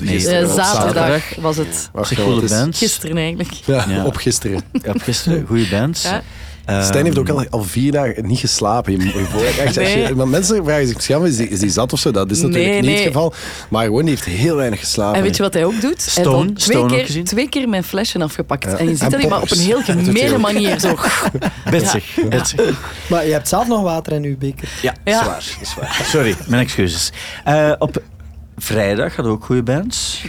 nee, 0.00 0.28
Eh, 0.28 0.54
zaterdag 0.54 1.34
was 1.40 1.56
het. 1.56 1.90
Het 1.92 2.42
is- 2.42 2.50
band. 2.50 2.76
Gisteren 2.76 3.16
eigenlijk. 3.16 3.50
Ja, 3.52 3.84
Ja. 3.88 4.04
op 4.04 4.16
gisteren. 4.16 4.60
Ja, 4.72 4.92
op 4.92 5.00
gisteren, 5.02 5.46
goede 5.46 5.68
band. 5.70 6.00
Ja. 6.02 6.22
Stijn 6.82 7.04
heeft 7.04 7.18
ook 7.18 7.28
al, 7.28 7.44
al 7.50 7.62
vier 7.62 7.92
dagen 7.92 8.26
niet 8.26 8.38
geslapen. 8.38 8.92
Je, 8.92 9.26
echt, 9.64 9.78
als 9.78 9.92
je- 9.92 10.14
mensen 10.26 10.64
vragen 10.64 10.86
zich 10.86 10.94
misschien 10.96 11.16
af, 11.16 11.24
is 11.24 11.36
die, 11.36 11.48
is 11.48 11.58
die 11.60 11.70
zat 11.70 11.92
of 11.92 11.98
zo? 11.98 12.10
Dat 12.10 12.30
is 12.30 12.40
natuurlijk 12.40 12.64
Nee, 12.64 12.74
niet 12.80 12.84
nee. 12.84 12.94
het 12.98 13.06
geval. 13.06 13.32
Maar 13.68 13.84
gewoon, 13.84 14.00
die 14.00 14.10
heeft 14.10 14.24
heel 14.24 14.56
weinig 14.56 14.78
geslapen. 14.80 15.16
En 15.16 15.22
weet 15.22 15.36
je 15.36 15.42
wat 15.42 15.54
hij 15.54 15.64
ook 15.64 15.80
doet? 15.80 16.14
hij 16.14 16.24
Stone, 16.24 16.46
heeft 16.46 16.60
twee, 16.60 16.86
keer, 16.86 17.04
gezien. 17.04 17.24
twee 17.24 17.48
keer 17.48 17.68
mijn 17.68 17.84
flesje 17.84 18.18
afgepakt. 18.22 18.64
En 18.74 18.84
je 18.88 18.90
ziet 18.90 19.02
En 19.02 19.10
dat 19.10 19.20
hij 19.20 19.28
maar 19.30 19.42
op 19.42 19.50
een 19.50 19.58
heel 19.58 19.82
gemene 19.82 20.38
manier 20.38 20.78
zo... 20.80 20.94
Bitsig, 21.70 22.14
bitsig. 22.28 22.80
Maar 23.08 23.26
je 23.26 23.32
hebt 23.32 23.48
zelf 23.48 23.66
nog 23.68 23.82
water 23.82 24.12
in 24.12 24.24
uw 24.24 24.36
beker. 24.38 24.68
Ja, 24.82 24.94
Ja. 25.04 25.22
Zwaar, 25.22 25.44
zwaar. 25.62 26.00
Sorry, 26.04 26.34
mijn 26.46 26.62
excuses. 26.62 27.12
Eh, 27.44 27.72
op 27.78 28.02
vrijdag 28.56 29.14
hadden 29.16 29.32
we 29.32 29.38
ook 29.38 29.44
goede 29.44 29.62
bands. 29.62 30.24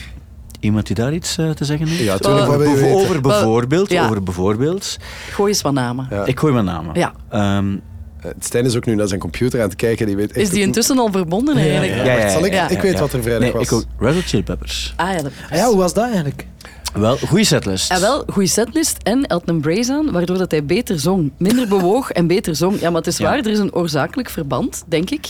Iemand 0.59 0.85
die 0.87 0.95
daar 0.95 1.13
iets 1.13 1.37
eh, 1.37 1.49
te 1.49 1.65
zeggen 1.65 1.87
heeft? 1.87 2.03
Ja, 2.03 2.11
wat 2.11 2.27
over 2.27 3.21
bijvoorbeeld, 3.21 3.89
Ja. 3.91 4.03
over 4.05 4.23
bijvoorbeeld. 4.23 4.97
Gooi 5.31 5.49
eens 5.51 5.61
wat 5.61 5.73
namen. 5.73 6.07
Ja. 6.09 6.25
Ik 6.25 6.39
gooi 6.39 6.53
mijn 6.53 6.65
namen. 6.65 6.95
Ja. 6.99 7.13
Ehm, 7.29 7.75
Eh, 8.19 8.31
Stijn 8.39 8.65
is 8.65 8.75
ook 8.75 8.85
nu 8.85 8.95
naar 8.95 9.07
zijn 9.07 9.19
computer 9.19 9.61
aan 9.61 9.67
het 9.67 9.75
kijken. 9.77 10.05
Die 10.05 10.15
weet 10.15 10.35
Is 10.35 10.49
die 10.49 10.61
intussen 10.61 10.97
al 10.99 11.11
verbonden 11.11 11.57
eigenlijk? 11.57 11.95
Ja, 11.95 12.03
ja, 12.03 12.17
ja. 12.19 12.29
Zal 12.29 12.45
ik? 12.45 12.53
Ja. 12.53 12.69
Ik 12.69 12.81
weet 12.81 12.93
Ja. 12.93 12.99
wat 12.99 13.13
er 13.13 13.21
vrijdag 13.21 13.43
nee, 13.43 13.51
was. 13.51 13.61
ik 13.63 13.71
ook. 13.71 13.83
Red 13.99 14.13
Hot 14.13 14.23
Chili 14.23 14.43
Peppers. 14.43 14.93
Ah 14.95 15.11
ja, 15.13 15.21
dat... 15.21 15.31
Ah 15.51 15.57
ja, 15.57 15.65
hoe 15.67 15.77
was 15.77 15.93
dat 15.93 16.03
eigenlijk? 16.03 16.45
Wel, 16.93 17.17
goede 17.17 17.43
setlist. 17.43 17.91
En 17.91 18.01
wel, 18.01 18.23
goede 18.27 18.47
setlist 18.49 18.97
en 19.03 19.25
Elton 19.25 19.61
Brace 19.61 19.93
aan, 19.93 20.11
waardoor 20.11 20.37
dat 20.37 20.51
hij 20.51 20.65
beter 20.65 20.99
zong. 20.99 21.31
Minder 21.37 21.67
bewoog 21.67 22.11
en 22.11 22.27
beter 22.27 22.55
zong. 22.55 22.79
Ja, 22.79 22.87
maar 22.89 22.97
het 22.97 23.07
is 23.07 23.17
Ja. 23.17 23.23
waar, 23.29 23.37
er 23.37 23.47
is 23.47 23.59
een 23.59 23.73
oorzakelijk 23.73 24.29
verband, 24.29 24.83
denk 24.87 25.09
ik. 25.09 25.27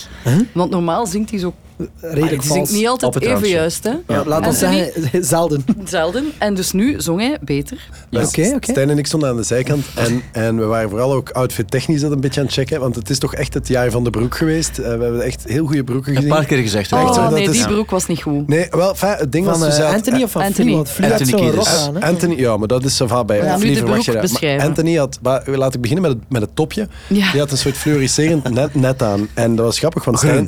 Want 0.51 0.71
normaal 0.71 1.05
zingt 1.05 1.29
hij 1.29 1.39
zo... 1.39 1.53
Redelijk 2.01 2.43
vals. 2.43 2.71
niet 2.71 2.87
altijd 2.87 3.13
het 3.13 3.23
even 3.23 3.47
juist, 3.49 3.83
hè. 3.83 3.89
Ja, 4.07 4.23
laat 4.25 4.45
ons 4.47 4.63
Anthony? 4.63 4.91
zeggen, 4.95 5.25
zelden. 5.35 5.65
Zelden. 5.85 6.25
En 6.37 6.53
dus 6.53 6.71
nu 6.71 7.01
zong 7.01 7.19
hij 7.21 7.37
beter. 7.41 7.89
Ja. 8.09 8.23
Oké, 8.23 8.51
oké. 8.55 8.71
Stijn 8.71 8.89
en 8.89 8.97
ik 8.97 9.05
stonden 9.07 9.29
aan 9.29 9.35
de 9.37 9.43
zijkant 9.43 9.85
en, 9.95 10.21
en 10.31 10.57
we 10.57 10.63
waren 10.65 10.89
vooral 10.89 11.13
ook 11.13 11.29
outfit 11.29 11.71
technisch 11.71 12.01
dat 12.01 12.11
een 12.11 12.19
beetje 12.21 12.39
aan 12.39 12.45
het 12.45 12.55
checken, 12.55 12.79
want 12.79 12.95
het 12.95 13.09
is 13.09 13.19
toch 13.19 13.35
echt 13.35 13.53
het 13.53 13.67
jaar 13.67 13.91
van 13.91 14.03
de 14.03 14.09
broek 14.09 14.35
geweest. 14.37 14.77
Eh, 14.77 14.83
we 14.97 15.03
hebben 15.03 15.21
echt 15.21 15.43
heel 15.47 15.65
goede 15.65 15.83
broeken 15.83 16.09
Een 16.11 16.15
gezien. 16.15 16.31
paar 16.33 16.45
keer 16.45 16.57
gezegd. 16.57 16.91
Echt 16.91 17.03
Oh, 17.03 17.13
zo, 17.13 17.29
nee, 17.29 17.43
is- 17.43 17.51
die 17.51 17.67
broek 17.67 17.89
was 17.89 18.05
niet 18.07 18.21
goed. 18.21 18.47
Nee, 18.47 18.67
wel, 18.69 18.95
fijn, 18.95 19.17
het 19.17 19.31
ding 19.31 19.45
Van 19.45 19.59
was... 19.59 19.67
dus 19.67 19.73
eh, 19.73 19.77
hij 19.77 19.85
had- 19.85 19.95
Anthony 19.95 20.23
of 20.23 20.31
van 20.31 20.41
Anthony. 20.41 20.73
Anthony 20.75 21.59
aan. 21.65 21.95
Hè? 21.95 22.01
Anthony, 22.07 22.35
ja, 22.39 22.57
maar 22.57 22.67
dat 22.67 22.83
is 22.83 22.95
zo 22.95 23.07
vaak 23.07 23.25
bij 23.25 23.37
Ja, 23.37 23.57
nu 23.57 23.73
de 23.73 23.83
broek 23.83 24.05
Maar 24.07 24.21
beschrijven. 24.21 24.67
Anthony 24.67 24.95
had, 24.95 25.19
maar 25.21 25.43
laat 25.45 25.73
ik 25.75 25.81
beginnen 25.81 26.09
met 26.09 26.17
het, 26.19 26.29
met 26.29 26.41
het 26.41 26.55
topje. 26.55 26.87
Ja. 27.07 27.31
Die 27.31 27.39
had 27.39 27.51
een 27.51 27.57
soort 27.57 27.77
fluoriserend 27.77 28.49
net, 28.53 28.75
net 28.75 29.01
aan. 29.03 29.27
En 29.33 29.55
dat 29.55 29.65
was 29.65 29.77
grappig, 29.79 30.03
want 30.05 30.17
Stijn... 30.17 30.47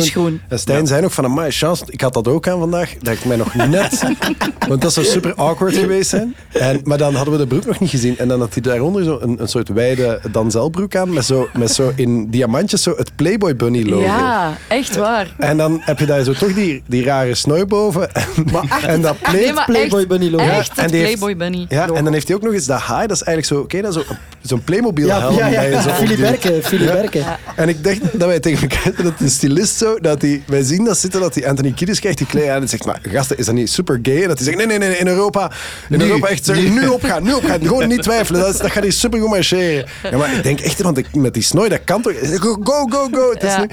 groen. 0.00 0.10
groen. 0.24 0.40
En 0.48 0.58
Stijn 0.58 0.86
zei 0.86 1.02
nog 1.02 1.12
van, 1.14 1.24
amai, 1.24 1.50
chance, 1.50 1.84
ik 1.88 2.00
had 2.00 2.14
dat 2.14 2.28
ook 2.28 2.48
aan 2.48 2.58
vandaag. 2.58 2.94
Dat 3.02 3.14
ik 3.14 3.24
mij 3.24 3.36
nog 3.36 3.54
net... 3.54 4.02
want 4.68 4.80
dat 4.82 4.92
zou 4.92 5.06
super 5.06 5.34
awkward 5.34 5.76
geweest 5.76 6.10
zijn. 6.10 6.34
En, 6.52 6.80
maar 6.84 6.98
dan 6.98 7.14
hadden 7.14 7.32
we 7.34 7.40
de 7.40 7.46
broek 7.46 7.64
nog 7.66 7.80
niet 7.80 7.90
gezien. 7.90 8.18
En 8.18 8.28
dan 8.28 8.40
had 8.40 8.52
hij 8.52 8.62
daaronder 8.62 9.04
zo 9.04 9.18
een, 9.22 9.40
een 9.40 9.48
soort 9.48 9.68
wijde 9.68 10.20
danzelbroek 10.30 10.96
aan. 10.96 11.12
Met 11.12 11.24
zo, 11.24 11.48
met 11.58 11.70
zo 11.72 11.92
in 11.96 12.30
diamantjes 12.30 12.82
zo 12.82 12.94
het 12.96 13.16
Playboy 13.16 13.56
Bunny 13.56 13.82
logo. 13.88 14.02
Ja, 14.04 14.52
echt 14.68 14.96
waar. 14.96 15.34
En 15.38 15.56
dan 15.56 15.80
heb 15.84 15.98
je 15.98 16.06
daar 16.06 16.22
zo 16.24 16.32
toch 16.32 16.54
die, 16.54 16.82
die 16.86 17.04
rare 17.04 17.34
snor 17.34 17.66
boven. 17.66 18.08
En, 18.14 18.88
en 18.88 19.00
dat 19.00 19.16
Nee, 19.32 19.52
maar 19.52 19.64
Playboy 19.64 19.98
echt, 19.98 20.08
Bunny 20.08 20.30
logo. 20.30 20.44
Echt 20.44 20.76
en 20.76 20.82
het 20.82 20.92
die 20.92 21.00
heeft- 21.00 21.18
Playboy 21.18 21.36
Bunny. 21.48 21.66
Ja, 21.68 21.80
logo. 21.86 21.94
en 21.98 22.04
dan 22.04 22.12
heeft 22.12 22.26
hij 22.28 22.36
ook 22.36 22.42
nog 22.42 22.52
eens 22.52 22.66
dat 22.66 22.80
haai. 22.80 23.06
Dat 23.06 23.16
is 23.16 23.22
eigenlijk 23.22 23.46
zo, 23.46 23.60
oké, 23.78 23.82
dat 23.86 23.96
is 23.96 24.06
zo- 24.06 24.14
zo'n 24.42 24.62
Playmobil 24.64 25.06
Ja, 25.06 25.18
helm. 25.20 25.36
ja, 25.36 25.46
ja. 25.46 25.62
dat 25.62 25.72
je 25.72 25.80
zo 25.82 25.88
op 25.88 25.94
Philip 25.94 26.16
die- 26.16 26.24
Berke, 26.26 26.60
Philip 26.62 27.12
Ja. 27.12 27.38
En 27.56 27.68
ik 27.68 27.84
dacht 27.84 28.00
dat 28.12 28.28
wij 28.28 28.40
tegen 28.40 28.68
elkaar 28.70 29.02
dat 29.04 29.18
de 29.18 29.28
stylist 29.28 29.76
zo, 29.84 29.98
dat 30.00 30.22
hij, 30.22 30.42
wij 30.46 30.62
zien 30.62 30.84
dat 30.84 30.98
zitten, 30.98 31.20
dat 31.20 31.34
die 31.34 31.48
Anthony 31.48 31.72
Kiedis 31.72 32.00
krijgt 32.00 32.18
die 32.18 32.26
klei 32.26 32.46
aan 32.48 32.60
en 32.62 32.68
zegt, 32.68 32.84
maar 32.84 32.98
gasten, 33.02 33.38
is 33.38 33.46
dat 33.46 33.54
niet 33.54 33.70
super 33.70 33.98
gay? 34.02 34.22
En 34.22 34.28
dat 34.28 34.38
hij 34.38 34.46
zegt, 34.46 34.56
nee, 34.58 34.66
nee, 34.66 34.78
nee, 34.78 34.96
in 34.96 35.06
Europa, 35.08 35.50
in 35.90 35.98
Nu. 35.98 36.04
Europa 36.04 36.28
echt 36.28 36.44
zeggen, 36.44 36.74
nu 36.74 36.86
opgaan, 36.88 37.22
nu 37.22 37.32
opgaan, 37.32 37.60
gewoon 37.60 37.88
niet 37.88 38.02
twijfelen, 38.02 38.40
dat, 38.40 38.54
is- 38.54 38.60
dat 38.60 38.70
gaat 38.70 38.82
niet 38.82 38.94
super 38.94 39.20
goed 39.20 39.28
marcheren. 39.28 39.86
Ja, 40.10 40.16
maar 40.16 40.36
ik 40.36 40.42
denk 40.42 40.60
echt, 40.60 40.82
want 40.82 40.98
ik, 40.98 41.14
met 41.14 41.34
die 41.34 41.42
snooi, 41.42 41.68
dat 41.68 41.80
kan 41.84 42.02
toch, 42.02 42.12
go, 42.40 42.56
go, 42.62 42.86
go, 42.88 43.08
go. 43.12 43.30
Het 43.32 43.42
is 43.42 43.54
Ja. 43.54 43.66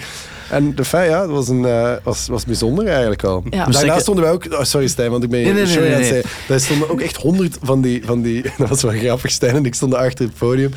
En 0.49 0.75
de 0.75 0.85
feit, 0.85 1.09
ja, 1.09 1.19
dat 1.19 1.29
was, 1.29 1.47
een, 1.47 1.65
eh, 1.65 1.91
was, 2.03 2.27
was 2.27 2.45
bijzonder 2.45 2.87
eigenlijk 2.87 3.21
wel. 3.21 3.43
Ja. 3.49 3.65
Dus 3.65 3.75
Daarna 3.75 3.99
stonden 3.99 4.23
wij 4.23 4.33
ook, 4.33 4.45
oh, 4.51 4.63
sorry 4.63 4.87
Stijn, 4.87 5.11
want 5.11 5.23
ik 5.23 5.29
ben 5.29 5.39
je 5.39 5.45
Nee, 5.45 5.53
nee, 5.53 5.63
nee, 5.63 5.71
sorry 5.73 5.87
nee, 5.87 5.95
aan 5.95 6.01
het 6.01 6.11
nee. 6.11 6.21
zeggen. 6.21 6.39
Daar 6.47 6.59
stonden 6.59 6.89
ook 6.89 7.01
echt 7.01 7.15
honderd 7.15 7.57
van 7.61 7.81
die, 7.81 8.01
van 8.05 8.21
die, 8.21 8.41
dat 8.57 8.69
was 8.69 8.81
wel 8.81 8.91
grappig, 8.91 9.31
Stijn 9.31 9.55
en 9.55 9.65
ik 9.65 9.75
stonden 9.75 9.99
achter 9.99 10.25
het 10.25 10.37
podium. 10.37 10.71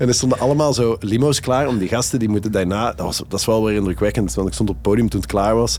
En 0.00 0.08
er 0.08 0.14
stonden 0.14 0.38
allemaal 0.38 0.72
zo 0.72 0.96
limo's 1.00 1.40
klaar 1.40 1.68
om 1.68 1.78
die 1.78 1.88
gasten, 1.88 2.18
die 2.18 2.28
moeten 2.28 2.52
daarna, 2.52 2.92
dat, 2.92 3.06
was, 3.06 3.22
dat 3.28 3.40
is 3.40 3.46
wel 3.46 3.64
weer 3.64 3.74
indrukwekkend, 3.74 4.34
want 4.34 4.48
ik 4.48 4.54
stond 4.54 4.68
op 4.68 4.74
het 4.74 4.84
podium 4.84 5.08
toen 5.08 5.20
het 5.20 5.30
klaar 5.30 5.54
was. 5.54 5.76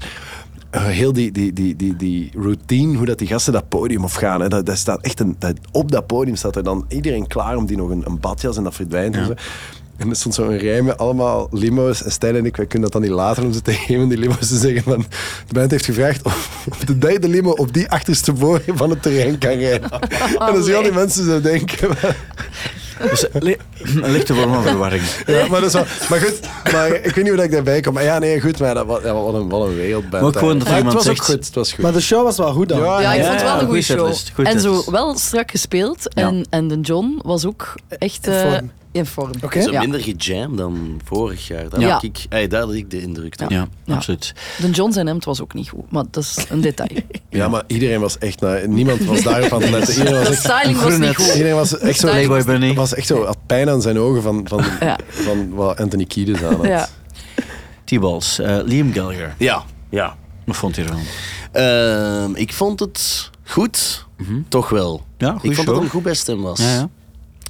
Eh, 0.69 0.85
heel 0.85 1.13
die, 1.13 1.31
die, 1.31 1.53
die, 1.53 1.75
die, 1.75 1.95
die 1.95 2.31
routine, 2.35 2.97
hoe 2.97 3.05
dat 3.05 3.17
die 3.19 3.27
gasten 3.27 3.53
dat 3.53 3.69
podium 3.69 4.03
opgaan. 4.03 4.41
Hè, 4.41 4.47
dat, 4.47 4.65
dat 4.65 4.77
staat 4.77 5.01
echt 5.01 5.19
een, 5.19 5.35
dat, 5.39 5.53
op 5.71 5.91
dat 5.91 6.07
podium 6.07 6.35
staat 6.35 6.55
er 6.55 6.63
dan 6.63 6.85
iedereen 6.87 7.27
klaar 7.27 7.57
om 7.57 7.65
die 7.65 7.77
nog 7.77 7.89
een, 7.89 8.03
een 8.05 8.19
badjas 8.19 8.57
en 8.57 8.63
dat 8.63 8.75
verdwijnt. 8.75 9.15
En, 9.15 9.25
zo. 9.25 9.33
En 9.97 10.09
er 10.09 10.15
stond 10.15 10.35
zo'n 10.35 10.57
rij 10.57 10.81
met 10.81 10.97
allemaal 10.97 11.47
limo's. 11.51 12.03
En 12.03 12.11
Stijn 12.11 12.35
en 12.35 12.45
ik, 12.45 12.55
wij 12.55 12.65
kunnen 12.65 12.91
dat 12.91 13.01
dan 13.01 13.09
niet 13.09 13.19
later 13.19 13.43
om 13.43 13.53
ze 13.53 13.61
tegen 13.61 13.93
een 13.93 13.99
van 13.99 14.09
die 14.09 14.17
limo's 14.17 14.47
te 14.47 14.57
zeggen. 14.57 14.83
Van, 14.83 15.05
de 15.47 15.53
band 15.53 15.71
heeft 15.71 15.85
gevraagd 15.85 16.23
of, 16.23 16.65
of 16.69 16.77
de 16.89 16.97
derde 16.97 17.27
limo 17.27 17.51
op 17.51 17.73
die 17.73 17.89
achterste 17.89 18.33
boog 18.33 18.61
van 18.65 18.89
het 18.89 19.01
terrein 19.01 19.37
kan 19.37 19.51
rijden. 19.51 19.91
en 20.39 20.53
dan 20.53 20.75
al 20.75 20.83
die 20.83 20.91
mensen 20.91 21.25
zo 21.25 21.41
denken. 21.41 21.89
Dus, 23.09 23.25
li- 23.33 23.57
een 24.01 24.11
lichte 24.11 24.33
vorm 24.33 24.53
van 24.53 24.63
verwarring. 24.63 25.03
Ja, 25.25 25.47
maar, 25.47 25.59
dat 25.61 25.69
is 25.69 25.73
wel, 25.73 25.85
maar 26.09 26.19
goed, 26.19 26.39
maar 26.71 26.87
ik 26.93 27.03
weet 27.03 27.15
niet 27.15 27.27
hoe 27.27 27.35
dat 27.35 27.45
ik 27.45 27.51
daarbij 27.51 27.81
kom. 27.81 27.93
Maar 27.93 28.03
ja, 28.03 28.19
nee, 28.19 28.41
goed, 28.41 28.59
maar 28.59 28.73
dat, 28.73 28.85
ja, 29.03 29.13
wat, 29.13 29.33
een, 29.33 29.49
wat 29.49 29.67
een 29.67 29.75
wereldband. 29.75 30.11
Maar 30.11 30.23
ook 30.23 30.37
gewoon 30.37 30.57
dat 30.57 30.67
er 30.67 30.69
Maar 30.73 30.77
iemand 30.77 30.97
het 30.97 31.07
was 31.07 31.17
ook 31.17 31.23
zegt- 31.25 31.35
goed, 31.37 31.45
het 31.45 31.55
was 31.55 31.71
goed. 31.73 31.83
Maar 31.83 31.93
de 31.93 32.01
show 32.01 32.23
was 32.23 32.37
wel 32.37 32.53
goed 32.53 32.69
dan. 32.69 32.79
Ja, 32.79 33.01
Ja, 33.01 33.13
ik 33.13 33.21
vond 33.23 33.33
het 33.33 33.43
wel 33.43 33.59
een 33.59 33.65
goede 33.65 33.81
show. 33.81 34.13
setlist, 34.13 34.49
En 34.53 34.59
zo 34.59 34.91
wel 34.91 35.17
strak 35.17 35.51
gespeeld. 35.51 36.13
En, 36.13 36.45
en 36.49 36.67
de 36.67 36.79
John 36.79 37.19
was 37.23 37.45
ook 37.45 37.73
echt 37.89 38.27
eh. 38.27 38.57
In 38.91 39.05
vorm. 39.05 39.31
Oké. 39.43 39.61
Zo 39.61 39.71
Ja. 39.71 39.79
minder 39.79 39.99
gejamd 40.01 40.57
dan 40.57 40.99
vorig 41.03 41.47
jaar. 41.47 41.69
Daar, 41.69 41.79
Ja. 41.79 41.89
had 41.93 42.03
ik, 42.03 42.25
ey, 42.29 42.47
daar 42.47 42.61
had 42.61 42.73
ik 42.73 42.89
de 42.91 43.01
indruk. 43.01 43.39
Ja, 43.49 43.67
Ja. 43.85 43.95
absoluut. 43.95 44.33
De 44.61 44.69
John 44.69 44.91
zijn 44.91 45.07
hemd 45.07 45.25
was 45.25 45.41
ook 45.41 45.53
niet 45.53 45.69
goed, 45.69 45.91
maar 45.91 46.03
dat 46.11 46.23
is 46.23 46.45
een 46.49 46.61
detail. 46.61 46.89
ja, 47.29 47.47
maar 47.47 47.63
iedereen 47.67 47.99
was 47.99 48.17
echt... 48.17 48.39
Nou, 48.41 48.67
niemand 48.67 49.03
was 49.05 49.21
daarop 49.23 49.53
aan 49.53 49.61
het 49.61 49.69
letten. 49.77 49.93
Iedereen 49.97 50.13
was 50.19 50.27
De 50.27 50.33
echt... 50.33 50.43
styling 50.43 50.79
was 50.81 50.97
niet 50.97 51.15
goed. 51.15 51.27
Iedereen 51.33 51.55
was 51.55 51.77
echt 51.77 51.99
zo... 51.99 52.07
Styling 52.07 52.27
Playboy 52.27 52.53
Bunny. 52.59 52.73
was 52.75 52.93
echt 52.93 53.07
zo... 53.07 53.25
had 53.25 53.37
pijn 53.45 53.69
aan 53.69 53.81
zijn 53.81 53.97
ogen 53.99 54.21
van, 54.21 54.41
van, 54.47 54.63
Ja. 54.79 54.97
van 55.07 55.53
wat 55.53 55.79
Anthony 55.79 56.05
Kiedis 56.05 56.43
aan 56.43 56.55
had. 56.55 56.65
Ja. 56.65 56.87
T-Balls. 57.83 58.39
eh, 58.39 58.57
Liam 58.63 58.93
Gallagher. 58.93 59.35
Ja, 59.37 59.63
ja. 59.89 60.15
Wat 60.45 60.55
vond 60.55 60.75
je 60.75 60.81
ervan? 60.83 61.01
Ehm, 61.51 62.35
ik 62.35 62.53
vond 62.53 62.79
het 62.79 63.29
goed. 63.45 64.05
Toch 64.47 64.69
wel. 64.69 65.01
Ja, 65.17 65.33
ik 65.33 65.39
vond 65.41 65.53
show. 65.55 65.65
dat 65.65 65.75
het 65.75 65.83
een 65.83 65.89
goed 65.89 66.03
bij 66.03 66.13
stem 66.13 66.41
was. 66.41 66.59
Ja, 66.59 66.73
ja. 66.73 66.89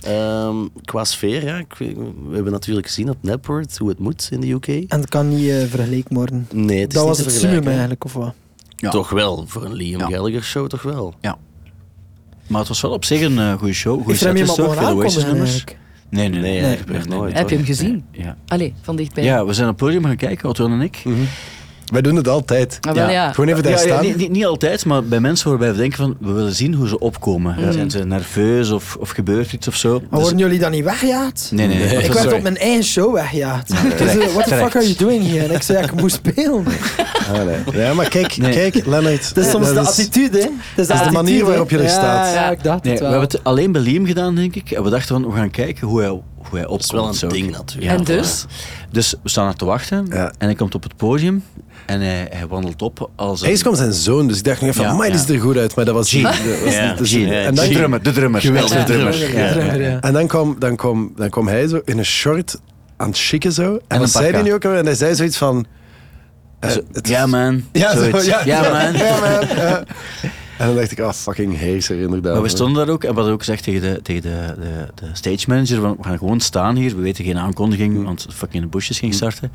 Ehm, 0.01 0.55
qua 0.85 1.03
sfeer, 1.03 1.45
ja. 1.45 1.57
Ik, 1.57 1.75
we 1.77 2.33
hebben 2.33 2.51
natuurlijk 2.51 2.87
gezien 2.87 3.09
op 3.09 3.17
Netport 3.21 3.77
hoe 3.77 3.89
het 3.89 3.99
moet 3.99 4.27
in 4.31 4.39
de 4.39 4.51
UK. 4.51 4.67
En 4.67 4.85
dat 4.87 5.09
kan 5.09 5.29
niet 5.29 5.49
eh, 5.49 5.63
vergeleken 5.67 6.15
worden. 6.15 6.47
Nee, 6.53 6.79
het 6.79 6.87
is 6.87 6.93
dat 6.93 7.07
niet 7.07 7.17
was 7.17 7.25
het 7.25 7.33
summum 7.33 7.67
eigenlijk, 7.67 8.03
of 8.03 8.13
wat? 8.13 8.33
Ja. 8.75 8.89
Toch 8.89 9.09
wel, 9.09 9.45
voor 9.47 9.65
een 9.65 9.73
Liam 9.73 9.99
Ja. 9.99 10.07
Gallagher 10.07 10.43
show 10.43 10.67
toch 10.67 10.81
wel. 10.81 11.13
Maar 12.47 12.59
het 12.59 12.69
was 12.69 12.81
wel 12.81 12.91
op 12.91 13.05
zich 13.05 13.21
een 13.21 13.39
eh, 13.39 13.53
goede 13.53 13.73
show. 13.73 14.03
Goede 14.03 14.17
veel 14.17 14.65
Oasis 14.65 14.77
aankondigen 14.77 15.27
nummers. 15.27 15.63
Nee, 16.09 16.29
nee, 16.29 16.41
nee. 16.41 16.61
Nee, 16.61 16.77
nee, 16.87 17.03
nooit. 17.07 17.09
nee. 17.09 17.33
Heb 17.33 17.49
je 17.49 17.55
hem 17.55 17.65
gezien? 17.65 18.05
Ja. 18.11 18.37
Allee, 18.47 18.73
van 18.81 18.95
dichtbij. 18.95 19.23
ja, 19.23 19.45
we 19.45 19.53
zijn 19.53 19.69
op 19.69 19.79
het 19.79 19.85
podium 19.85 20.05
gaan 20.05 20.15
kijken, 20.15 20.49
Otto 20.49 20.65
en 20.65 20.81
ik. 20.81 21.03
Wij 21.91 22.01
doen 22.01 22.15
het 22.15 22.27
altijd. 22.27 22.77
Ah, 22.81 22.95
ja. 22.95 23.31
Gewoon 23.33 23.49
even 23.49 23.63
daar 23.63 23.71
Ja, 23.71 23.77
ja, 23.79 23.83
staan. 23.85 24.01
niet, 24.05 24.15
niet, 24.17 24.31
niet 24.31 24.45
altijd, 24.45 24.85
maar 24.85 25.03
bij 25.03 25.19
mensen 25.19 25.49
waarbij 25.49 25.71
we 25.71 25.77
denken 25.77 25.97
van, 25.97 26.15
we 26.19 26.31
willen 26.31 26.53
zien 26.53 26.73
hoe 26.73 26.87
ze 26.87 26.99
opkomen. 26.99 27.55
Mm. 27.59 27.71
Zijn 27.71 27.91
ze 27.91 28.05
nerveus 28.05 28.69
of, 28.69 28.97
of 28.99 29.09
gebeurt 29.09 29.53
iets 29.53 29.67
of 29.67 29.75
zo? 29.75 29.89
Maar 29.91 29.99
Dus- 30.09 30.19
worden 30.19 30.37
jullie 30.37 30.59
dan 30.59 30.71
niet 30.71 30.83
weggejaagd? 30.83 31.49
nee, 31.53 31.67
nee, 31.67 31.77
Ik 31.83 31.89
werd 31.89 32.17
sorry. 32.17 32.35
op 32.37 32.41
mijn 32.41 32.57
eigen 32.57 32.83
show 32.83 33.13
weggejaagd. 33.13 33.67
Dus, 33.97 34.15
eh, 34.17 34.27
what 34.33 34.47
the 34.47 34.55
fuck 34.55 34.75
are 34.75 34.83
you 34.83 34.95
doing 34.97 35.27
here? 35.27 35.43
En 35.45 35.51
ik 35.55 35.61
zei, 35.61 35.77
ja, 35.77 35.83
ik 35.83 35.93
moest 36.01 36.15
spelen. 36.25 36.65
Ah, 37.33 37.43
nee. 37.73 37.81
Ja, 37.83 37.93
maar 37.93 38.09
kijk, 38.09 38.37
Nee. 38.37 38.53
kijk, 38.53 38.85
Leonard. 38.85 39.27
Het 39.27 39.37
is 39.37 39.49
soms 39.49 39.65
dat 39.65 39.75
de 39.75 39.81
is- 39.81 39.87
attitude, 39.87 40.37
hè? 40.37 40.43
Het 40.43 40.51
is 40.75 40.87
de 40.87 40.93
attitude, 40.93 41.15
manier 41.23 41.45
waarop 41.45 41.69
je 41.69 41.77
er 41.77 41.83
Ja, 41.83 41.89
staat. 41.89 42.33
Ja, 42.33 42.51
ik 42.51 42.63
dacht 42.63 42.83
Nee, 42.83 42.93
het 42.93 43.01
we 43.01 43.09
wel. 43.09 43.19
hebben 43.19 43.37
het 43.37 43.43
alleen 43.47 43.71
bij 43.71 43.81
Liam 43.81 44.05
gedaan, 44.05 44.35
denk 44.35 44.55
ik. 44.55 44.71
En 44.71 44.83
we 44.83 44.89
dachten 44.89 45.07
van, 45.21 45.31
we 45.31 45.35
gaan 45.37 45.51
kijken 45.51 45.87
hoe 45.87 46.01
hij, 46.01 46.21
hoe 46.51 46.59
hij 46.59 46.67
opkomt. 46.67 46.91
Dat 46.91 46.91
is 46.91 46.91
wel 46.91 47.07
een 47.07 47.13
zo. 47.13 47.27
ding 47.27 47.51
natuurlijk. 47.51 47.97
En 47.99 48.03
dus? 48.03 48.45
Dus 48.91 49.15
we 49.23 49.29
staan 49.29 49.47
er 49.47 49.55
te 49.55 49.65
wachten 49.65 50.05
Ja. 50.09 50.31
en 50.37 50.45
hij 50.47 50.55
komt 50.55 50.75
op 50.75 50.83
het 50.83 50.95
podium 50.97 51.43
en 51.85 52.01
hij, 52.01 52.27
hij 52.31 52.47
wandelt 52.47 52.81
op 52.81 53.09
als 53.15 53.41
een... 53.41 53.47
Eerst 53.49 53.61
kwam 53.61 53.75
zijn 53.75 53.93
zoon, 53.93 54.27
dus 54.27 54.37
ik 54.37 54.43
dacht 54.43 54.61
nog 54.61 54.69
even, 54.69 54.83
Ja, 54.83 54.89
van, 54.89 55.01
die 55.01 55.11
ja. 55.11 55.17
ziet 55.17 55.29
er 55.29 55.39
goed 55.39 55.57
uit. 55.57 55.75
Maar 55.75 55.85
dat 55.85 55.93
was... 55.93 56.09
Gene. 56.09 56.23
dat 56.23 56.59
was 56.63 56.73
Ja, 56.73 56.95
niet- 56.99 57.09
Gene. 57.09 57.35
En 57.35 57.55
de 57.55 57.61
dan, 57.61 57.71
drummer, 57.71 58.03
de 58.03 58.11
drummer. 58.11 58.43
Ja, 58.53 58.63
de 58.67 58.83
drummer. 58.83 59.17
Ja, 59.37 59.45
ja, 59.55 59.73
ja. 59.73 59.73
Ja. 59.73 59.99
en 59.99 60.13
dan 60.13 60.27
kwam, 60.27 60.55
dan, 60.59 60.75
kwam, 60.75 61.11
dan 61.15 61.29
kwam 61.29 61.47
hij 61.47 61.67
zo 61.67 61.81
in 61.85 61.97
een 61.97 62.05
short 62.05 62.57
aan 62.97 63.07
het 63.07 63.17
chicken 63.17 63.51
zo. 63.51 63.79
En, 63.87 63.99
wat 63.99 64.09
zei 64.09 64.31
hij 64.31 64.41
nu 64.41 64.53
ook? 64.53 64.63
En 64.63 64.85
hij 64.85 64.95
zei 64.95 65.15
zoiets 65.15 65.37
van... 65.37 65.65
eh, 66.59 66.69
Zo, 66.69 66.79
Ja, 67.01 67.25
man. 67.25 67.63
Ja, 67.71 67.95
zo, 67.95 68.21
ja. 68.21 68.41
ja, 68.45 68.61
man. 68.61 68.93
Ja, 68.97 69.19
man. 69.19 69.83
En 70.61 70.67
dan 70.67 70.75
dacht 70.75 70.91
ik, 70.91 70.99
ah, 70.99 71.13
fucking 71.13 71.57
heerser 71.57 71.99
inderdaad. 71.99 72.33
Maar 72.33 72.41
we 72.41 72.49
stonden 72.49 72.85
daar 72.85 72.93
ook 72.93 73.03
en 73.03 73.09
we 73.09 73.15
hadden 73.15 73.33
ook 73.33 73.39
gezegd 73.39 73.63
tegen 73.63 73.81
de, 73.81 74.01
tegen 74.01 74.21
de, 74.21 74.55
de, 74.59 74.87
de 74.95 75.09
stage 75.13 75.45
manager, 75.47 75.81
we 75.81 76.03
gaan 76.03 76.17
gewoon 76.17 76.39
staan 76.39 76.75
hier, 76.75 76.95
we 76.95 77.01
weten 77.01 77.25
geen 77.25 77.37
aankondiging, 77.37 78.03
want 78.03 78.21
het 78.21 78.33
fucking 78.33 78.63
in 78.63 78.69
de 78.69 78.77
busjes 78.77 78.99
ging 78.99 79.13
starten. 79.13 79.51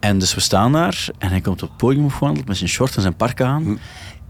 En 0.00 0.18
dus 0.18 0.34
we 0.34 0.40
staan 0.40 0.72
daar 0.72 1.08
en 1.18 1.28
hij 1.28 1.40
komt 1.40 1.62
op 1.62 1.68
het 1.68 1.76
podium 1.76 2.04
opgewandeld 2.04 2.46
met 2.46 2.56
zijn 2.56 2.70
short 2.70 2.96
en 2.96 3.02
zijn 3.02 3.16
park 3.16 3.40
aan. 3.40 3.78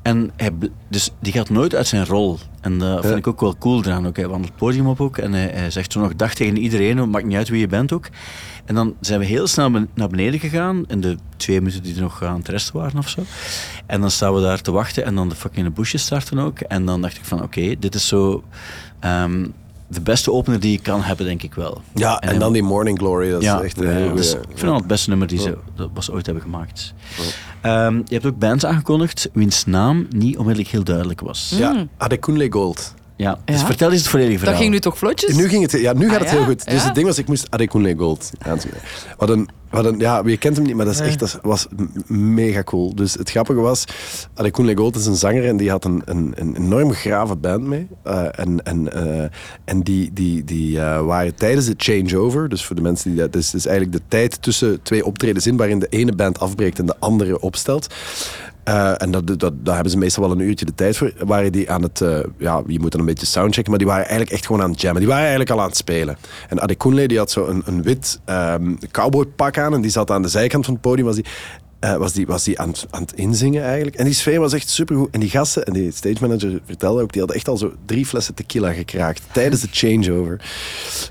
En 0.06 0.30
hij, 0.36 0.50
dus 0.88 1.10
die 1.20 1.32
gaat 1.32 1.50
nooit 1.50 1.74
uit 1.74 1.86
zijn 1.86 2.06
rol. 2.06 2.38
En 2.60 2.78
dat 2.78 3.06
vind 3.06 3.16
ik 3.16 3.26
ook 3.26 3.40
wel 3.40 3.56
cool 3.58 3.84
eraan. 3.84 4.06
Ook. 4.06 4.16
Hij 4.16 4.28
wandelt 4.28 4.48
het 4.48 4.58
podium 4.58 4.86
op 4.86 5.00
ook 5.00 5.18
en 5.18 5.32
hij, 5.32 5.50
hij 5.54 5.70
zegt 5.70 5.92
zo 5.92 6.00
nog 6.00 6.16
dag 6.16 6.34
tegen 6.34 6.56
iedereen, 6.56 6.98
het 6.98 7.10
maakt 7.10 7.24
niet 7.24 7.36
uit 7.36 7.48
wie 7.48 7.60
je 7.60 7.66
bent 7.66 7.92
ook. 7.92 8.08
En 8.64 8.74
dan 8.74 8.94
zijn 9.00 9.20
we 9.20 9.26
heel 9.26 9.46
snel 9.46 9.70
naar 9.94 10.08
beneden 10.08 10.40
gegaan, 10.40 10.84
in 10.88 11.00
de 11.00 11.16
twee 11.36 11.60
minuten 11.60 11.82
die 11.82 11.94
er 11.94 12.00
nog 12.00 12.22
aan 12.22 12.38
het 12.38 12.48
resten 12.48 12.76
waren 12.76 12.98
of 12.98 13.08
zo. 13.08 13.22
En 13.86 14.00
dan 14.00 14.10
staan 14.10 14.34
we 14.34 14.40
daar 14.40 14.60
te 14.60 14.70
wachten 14.70 15.04
en 15.04 15.14
dan 15.14 15.28
de 15.28 15.34
fucking 15.34 15.74
busjes 15.74 16.02
starten 16.02 16.38
ook. 16.38 16.60
En 16.60 16.84
dan 16.84 17.02
dacht 17.02 17.16
ik 17.16 17.24
van, 17.24 17.42
oké, 17.42 17.74
dit 17.78 17.94
is 17.94 18.06
zo 18.08 18.44
ehm, 19.00 19.46
de 19.88 20.00
beste 20.00 20.32
opener 20.32 20.60
die 20.60 20.72
je 20.72 20.78
kan 20.80 21.02
hebben, 21.02 21.26
denk 21.26 21.42
ik 21.42 21.54
wel. 21.54 21.80
Ja, 21.94 22.18
en 22.20 22.38
dan 22.38 22.52
die 22.52 22.62
Morning 22.62 22.98
Glory, 22.98 23.30
dat 23.30 23.40
is 23.40 23.46
ja, 23.46 23.60
echt 23.62 23.80
een 23.80 24.08
dat 24.08 24.18
is- 24.18 24.30
goeie. 24.30 24.42
ik 24.42 24.58
vind 24.58 24.60
dat 24.70 24.78
het 24.78 24.86
beste 24.86 25.08
nummer 25.08 25.28
die 25.28 25.38
ze 25.38 25.56
dat 25.74 25.90
was 25.94 26.10
ooit 26.10 26.26
hebben 26.26 26.44
gemaakt. 26.44 26.94
Ehm, 27.60 27.94
je 27.96 28.14
hebt 28.14 28.26
ook 28.26 28.38
bands 28.38 28.64
aangekondigd 28.64 29.28
wiens 29.32 29.64
naam 29.64 30.06
niet 30.10 30.36
onmiddellijk 30.36 30.72
heel 30.72 30.84
duidelijk 30.84 31.20
was. 31.20 31.54
Ja, 31.56 31.86
Adekunle 31.96 32.52
Gold. 32.52 32.94
Ja, 33.16 33.38
dus 33.44 33.60
Ja. 33.60 33.66
vertel 33.66 33.90
eens 33.92 34.00
het 34.00 34.08
volledige 34.10 34.34
Dat 34.36 34.42
verhaal. 34.44 34.60
ging 34.62 34.72
nu 34.74 34.80
toch 34.80 34.98
vlotjes? 34.98 35.36
Nu, 35.36 35.48
ging 35.48 35.62
het, 35.70 35.80
ja, 35.80 35.92
nu 35.92 36.04
gaat 36.08 36.14
Ah, 36.14 36.20
het 36.20 36.30
ja? 36.30 36.36
heel 36.36 36.44
goed. 36.44 36.64
Dus 36.64 36.74
Ja? 36.80 36.84
het 36.86 36.94
ding 36.94 37.06
was, 37.06 37.18
ik 37.18 37.28
moest 37.28 37.46
Adekunle 37.50 37.94
Gold 37.96 38.30
aanzoeken. 38.38 38.80
Wat 39.18 39.28
een, 39.28 39.48
wat 39.70 39.84
een, 39.84 39.98
ja, 39.98 40.22
je 40.24 40.36
kent 40.36 40.56
hem 40.56 40.66
niet, 40.66 40.74
maar 40.76 40.84
dat 40.84 40.94
is 40.94 41.00
echt, 41.00 41.18
dat 41.18 41.38
was 41.42 41.66
m- 41.76 42.34
mega 42.34 42.62
cool. 42.62 42.94
Dus 42.94 43.14
het 43.14 43.30
grappige 43.30 43.60
was, 43.60 43.84
Adekunle 44.34 44.76
Gold 44.76 44.96
is 44.96 45.06
een 45.06 45.14
zanger 45.16 45.44
en 45.46 45.56
die 45.56 45.70
had 45.70 45.84
een, 45.84 46.02
een, 46.04 46.32
een 46.34 46.56
enorm 46.56 46.92
grave 46.92 47.36
band 47.36 47.64
mee. 47.66 47.88
Eh, 48.02 48.24
en 48.38 48.62
en, 48.64 48.92
eh, 48.92 49.28
en 49.64 49.82
die, 49.82 50.10
die, 50.12 50.44
die 50.44 50.80
eh, 50.80 51.04
waren 51.06 51.34
tijdens 51.34 51.66
de 51.66 51.74
changeover, 51.76 52.48
dus 52.48 52.64
voor 52.64 52.76
de 52.76 52.82
mensen 52.82 53.10
die 53.10 53.18
dat, 53.20 53.32
dus, 53.32 53.50
dus 53.50 53.66
eigenlijk 53.66 53.96
de 53.98 54.02
tijd 54.08 54.42
tussen 54.42 54.82
twee 54.82 55.04
optredens 55.06 55.46
in, 55.46 55.56
waarin 55.56 55.78
de 55.78 55.88
ene 55.88 56.12
band 56.14 56.40
afbreekt 56.40 56.78
en 56.78 56.86
de 56.86 56.94
andere 56.98 57.40
opstelt. 57.40 57.94
Eh, 58.66 59.02
en 59.02 59.10
dat, 59.10 59.26
dat, 59.26 59.52
daar 59.64 59.74
hebben 59.74 59.92
ze 59.92 59.98
meestal 59.98 60.22
wel 60.22 60.32
een 60.32 60.46
uurtje 60.46 60.64
de 60.64 60.74
tijd 60.74 60.96
voor. 60.96 61.12
Waren 61.18 61.52
die 61.52 61.70
aan 61.70 61.82
het, 61.82 62.00
eh, 62.00 62.18
ja, 62.38 62.62
je 62.66 62.80
moet 62.80 62.90
dan 62.90 63.00
een 63.00 63.06
beetje 63.06 63.26
soundchecken, 63.26 63.70
maar 63.70 63.78
die 63.78 63.88
waren 63.88 64.04
eigenlijk 64.04 64.32
echt 64.32 64.46
gewoon 64.46 64.62
aan 64.62 64.70
het 64.70 64.80
jammen. 64.80 65.00
Die 65.00 65.08
waren 65.08 65.26
eigenlijk 65.26 65.50
al 65.50 65.60
aan 65.60 65.68
het 65.68 65.76
spelen. 65.76 66.16
En 66.48 66.60
Adekunle, 66.60 67.08
die 67.08 67.18
had 67.18 67.30
zo 67.30 67.46
een, 67.46 67.62
een 67.64 67.82
wit 67.82 68.20
ehm 68.24 68.74
cowboypak 68.90 69.58
aan 69.58 69.74
en 69.74 69.80
die 69.80 69.90
zat 69.90 70.10
aan 70.10 70.22
de 70.22 70.28
zijkant 70.28 70.64
van 70.64 70.74
het 70.74 70.82
podium. 70.82 71.06
Was 71.06 71.14
die, 71.14 71.24
eh, 71.80 71.96
was 71.96 72.12
die, 72.12 72.26
was 72.26 72.44
die 72.44 72.58
aan, 72.60 72.68
het- 72.68 72.86
aan 72.90 73.02
het 73.02 73.12
inzingen 73.12 73.62
eigenlijk. 73.64 73.96
En 73.96 74.04
die 74.04 74.14
sfeer 74.14 74.40
was 74.40 74.52
echt 74.52 74.68
supergoed. 74.68 75.08
En 75.10 75.20
die 75.20 75.30
gasten, 75.30 75.64
en 75.64 75.72
die 75.72 75.90
stage 75.92 76.16
manager 76.20 76.60
vertelde 76.66 77.02
ook, 77.02 77.10
die 77.10 77.18
hadden 77.20 77.36
echt 77.36 77.48
al 77.48 77.56
zo 77.56 77.72
drie 77.86 78.06
flessen 78.06 78.34
tequila 78.34 78.72
gekraakt 78.72 79.22
tijdens 79.32 79.60
de 79.60 79.68
changeover. 79.70 80.36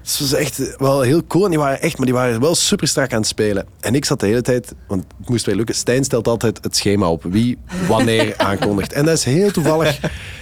Dus 0.04 0.18
het 0.20 0.30
was 0.30 0.34
echt 0.40 0.60
eh, 0.60 0.78
wel 0.78 1.02
heel 1.02 1.22
cool. 1.28 1.44
En 1.44 1.50
die 1.50 1.60
waren 1.60 1.82
echt, 1.82 1.98
maar 1.98 2.06
die 2.06 2.16
waren 2.16 2.40
wel 2.42 2.56
super 2.56 2.88
strak 2.88 3.12
aan 3.14 3.20
het 3.20 3.28
spelen. 3.28 3.66
En 3.80 3.96
ik 3.96 4.06
zat 4.06 4.20
de 4.20 4.26
hele 4.26 4.42
tijd, 4.42 4.74
want 4.88 5.04
het 5.18 5.30
moest 5.30 5.46
wel 5.46 5.56
lukken. 5.56 5.76
Stijn 5.76 6.04
stelt 6.04 6.28
altijd 6.28 6.60
het 6.62 6.76
schema 6.76 7.10
op. 7.10 7.24
Wie 7.24 7.58
wanneer 7.88 8.34
aankondigt. 8.50 8.94
En 8.94 9.06
dat 9.06 9.18
is 9.18 9.24
heel 9.24 9.52
toevallig. 9.52 10.00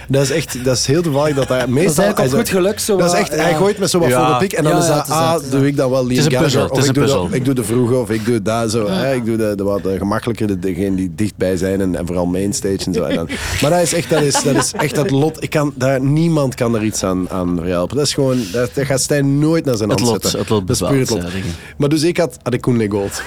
Dat 0.08 0.22
is 0.22 0.30
echt, 0.30 0.64
dat 0.64 0.76
is 0.76 0.86
heel 0.86 1.02
toevallig 1.02 1.34
dat 1.34 1.48
daar 1.48 1.70
meestal. 1.70 2.14
Dat 2.14 2.24
is 2.24 2.32
goed 2.32 2.48
geluk 2.48 2.78
zo. 2.78 2.96
dat 2.96 3.06
is 3.06 3.12
wat- 3.12 3.20
echt, 3.20 3.30
ja. 3.34 3.42
hij 3.42 3.54
gooit 3.54 3.78
met 3.78 3.90
zo 3.90 3.98
wat 3.98 4.08
Ja. 4.08 4.24
voor 4.24 4.38
de 4.38 4.40
pik. 4.46 4.52
En 4.58 4.64
dan 4.64 4.72
Ja, 4.72 4.78
is 4.78 4.86
ja, 4.86 4.94
dat, 4.94 4.98
het 5.06 5.08
is 5.16 5.20
ah, 5.22 5.32
dat, 5.32 5.42
het 5.42 5.50
doe 5.50 5.66
ik 5.66 5.76
dan 5.76 5.90
wel 5.90 6.06
Liam 6.06 6.18
is 6.18 6.24
een 6.32 6.42
puzzel, 6.42 6.62
het 6.62 6.70
Of 6.70 6.78
is 6.78 6.88
ik 6.88 6.96
een 6.96 7.06
doe, 7.06 7.28
ik 7.30 7.44
doe 7.44 7.54
de 7.54 7.64
vroege, 7.64 7.94
of 7.94 8.10
ik 8.10 8.24
doe 8.24 8.42
dat 8.42 8.70
zo. 8.70 8.88
hè. 8.88 9.14
Ik 9.14 9.24
doe 9.24 9.36
de, 9.36 9.52
de 9.56 9.62
wat 9.64 9.86
eh, 9.86 9.98
gemakkelijker, 10.22 10.60
de, 10.60 10.74
degene 10.74 10.96
die 10.96 11.12
dichtbij 11.14 11.56
zijn. 11.56 11.80
En, 11.80 11.94
en 11.96 12.06
vooral 12.06 12.26
mainstage 12.26 12.78
en 12.86 12.92
zo. 12.92 13.02
En 13.02 13.14
dan, 13.16 13.28
maar 13.62 13.70
dat 13.70 13.80
is 13.80 13.94
echt, 13.94 14.10
dat 14.10 14.22
is, 14.22 14.42
dat 14.42 14.56
is 14.56 14.72
echt 14.72 14.94
dat 14.94 15.10
lot. 15.10 15.42
Ik 15.42 15.50
kan, 15.50 15.72
daar, 15.76 16.00
niemand 16.00 16.54
kan 16.54 16.72
daar 16.72 16.84
iets 16.84 17.04
aan, 17.04 17.30
aan 17.30 17.56
verhelpen. 17.56 17.96
Dat 17.96 18.06
is 18.06 18.14
gewoon, 18.14 18.38
dat, 18.52 18.70
daar 18.74 18.86
gaat 18.86 19.00
Stijn 19.00 19.38
nooit 19.38 19.64
naar 19.64 19.76
zijn 19.76 19.88
hand 19.88 20.00
lot, 20.00 20.10
zetten. 20.22 20.38
het 20.40 20.48
lot 20.48 20.66
dat 20.66 20.76
is 20.82 20.88
puur 20.88 20.98
het 21.00 21.10
lot. 21.10 21.18
eh, 21.24 21.32
dingen. 21.32 21.52
Maar 21.76 21.88
dus 21.88 22.02
ik 22.02 22.16
had 22.16 22.38
Adekunle 22.42 22.88
Gold. 22.90 23.22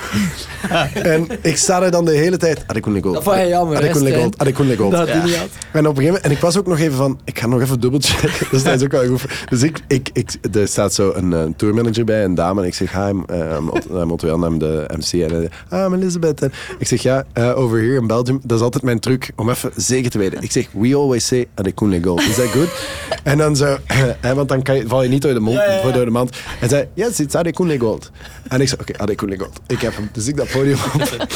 en 0.93 1.27
ik 1.41 1.57
sta 1.57 1.81
er 1.81 1.91
dan 1.91 2.05
de 2.05 2.11
hele 2.11 2.37
tijd. 2.37 2.63
Adekunle 2.67 3.01
Gold. 3.01 3.13
Dat 3.13 3.23
vond 3.23 3.37
je 3.37 3.47
jammer, 3.47 3.77
Adekunle? 3.77 4.13
Gold. 4.15 4.37
Adekunle 4.37 4.75
Gold. 4.77 4.91
Dat 4.91 5.07
hij 5.09 5.23
niet 5.23 5.35
had. 5.35 5.47
En 5.71 5.87
op 5.87 5.97
een 5.97 6.03
gegeven 6.03 6.03
moment, 6.05 6.23
en 6.23 6.31
ik 6.31 6.39
was 6.39 6.57
ook 6.57 6.67
nog 6.67 6.79
even 6.79 6.97
van, 6.97 7.19
ik 7.23 7.39
ga 7.39 7.47
nog 7.47 7.61
even 7.61 7.79
dubbelchecken. 7.79 8.47
Dus 8.51 8.63
dat 8.63 8.75
is 8.75 8.83
ook 8.83 8.91
wel 8.91 9.07
goed. 9.07 9.23
Dus 9.49 9.63
ik, 9.63 9.79
ik, 9.87 10.09
ik, 10.13 10.29
er 10.55 10.67
staat 10.67 10.93
zo 10.93 11.11
een, 11.15 11.33
eh, 11.33 11.43
tourmanager 11.55 12.05
bij, 12.05 12.23
een 12.23 12.35
dame, 12.35 12.61
en 12.61 12.67
ik 12.67 12.73
zeg, 12.73 12.91
hi, 12.91 12.99
I'm, 13.09 13.25
uh, 13.31 13.37
I'm, 13.57 13.69
Ot- 14.11 14.23
I'm 14.23 14.59
de 14.59 14.85
MC. 14.97 15.11
En 15.13 15.29
hij 15.31 15.41
zegt, 15.41 15.53
ah, 15.69 15.85
I'm 15.85 15.93
Elizabeth. 15.93 16.47
Ik 16.77 16.87
zeg, 16.87 17.01
ja, 17.01 17.25
uh, 17.33 17.57
over 17.57 17.79
here 17.79 17.95
in 17.95 18.07
Belgium, 18.07 18.39
dat 18.43 18.57
is 18.57 18.63
altijd 18.63 18.83
mijn 18.83 18.99
truc 18.99 19.31
om 19.35 19.49
even 19.49 19.71
zeker 19.75 20.11
te 20.11 20.17
weten. 20.17 20.41
Ik 20.41 20.51
zeg, 20.51 20.67
we 20.71 20.95
always 20.95 21.25
say 21.25 21.47
Adekunle 21.55 22.03
Gold. 22.03 22.21
Is 22.21 22.35
that 22.35 22.45
good? 22.45 22.69
en 23.23 23.37
dan 23.37 23.55
zo, 23.55 23.77
hè, 24.21 24.35
want 24.35 24.49
dan 24.49 24.61
kan 24.61 24.75
je, 24.75 24.87
val 24.87 25.03
je 25.03 25.09
niet 25.09 25.21
door 25.21 25.33
de, 25.33 25.39
mond, 25.39 25.59
door 25.93 26.05
de 26.05 26.11
mand. 26.11 26.37
En 26.59 26.69
zei, 26.69 26.87
yes, 26.93 27.19
it's 27.19 27.35
Adekunle 27.35 27.79
Gold. 27.79 28.11
En 28.47 28.61
ik 28.61 28.67
zei, 28.67 28.81
oké, 28.81 28.97
Adekunle 28.97 29.37
Gold. 29.37 29.59
Ik 29.67 29.81
heb 29.81 29.95
hem. 29.95 30.09
Dus 30.11 30.27
ik 30.27 30.37
dat 30.37 30.51
podium 30.51 30.77
op. 30.93 31.09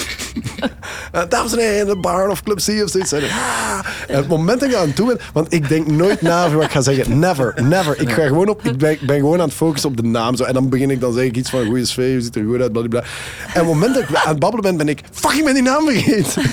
En 1.11 1.29
dames 1.29 1.51
en 1.51 1.59
heren, 1.59 1.79
in 1.79 1.85
de 1.85 1.95
bar 1.95 2.29
of 2.29 2.43
Club 2.43 2.57
C 2.57 2.83
of 2.83 2.89
zoiets. 2.89 3.11
En, 3.11 3.23
ah. 3.23 3.79
En 4.07 4.15
het 4.15 4.27
moment 4.27 4.59
dat 4.59 4.69
ik 4.69 4.75
aan 4.75 4.87
het 4.87 4.97
doen 4.97 5.07
ben, 5.07 5.19
want 5.33 5.53
ik 5.53 5.69
denk 5.69 5.87
nooit 5.87 6.21
na 6.21 6.45
over 6.45 6.55
wat 6.57 6.65
ik 6.65 6.71
ga 6.71 6.81
zeggen. 6.81 7.19
Never, 7.19 7.53
never. 7.63 8.01
Ik 8.01 8.11
ga 8.11 8.27
gewoon 8.27 8.47
op, 8.49 8.63
ik 8.63 8.77
ben, 8.77 8.97
ben 9.01 9.19
gewoon 9.19 9.39
aan 9.39 9.47
het 9.47 9.57
focussen 9.57 9.89
op 9.89 9.97
de 9.97 10.03
naam. 10.03 10.35
Zo. 10.35 10.43
En 10.43 10.53
dan 10.53 10.69
begin 10.69 10.89
ik 10.89 10.99
dan 10.99 11.13
zeg 11.13 11.23
ik 11.23 11.35
iets 11.37 11.49
van 11.49 11.65
goede 11.65 11.85
sfeer, 11.85 12.07
je 12.07 12.21
ziet 12.21 12.35
er 12.35 12.43
goed 12.43 12.61
uit, 12.61 12.71
blablabla. 12.71 12.99
En 12.99 13.05
op 13.47 13.53
het 13.55 13.65
moment 13.65 13.93
dat 13.93 14.03
ik 14.03 14.15
aan 14.15 14.29
het 14.29 14.39
babbelen 14.39 14.65
ben, 14.65 14.77
ben 14.77 14.89
ik, 14.89 15.01
fuck, 15.11 15.30
ik 15.37 15.43
ben 15.43 15.53
die 15.53 15.63
naam 15.63 15.85
vergeten. 15.85 16.43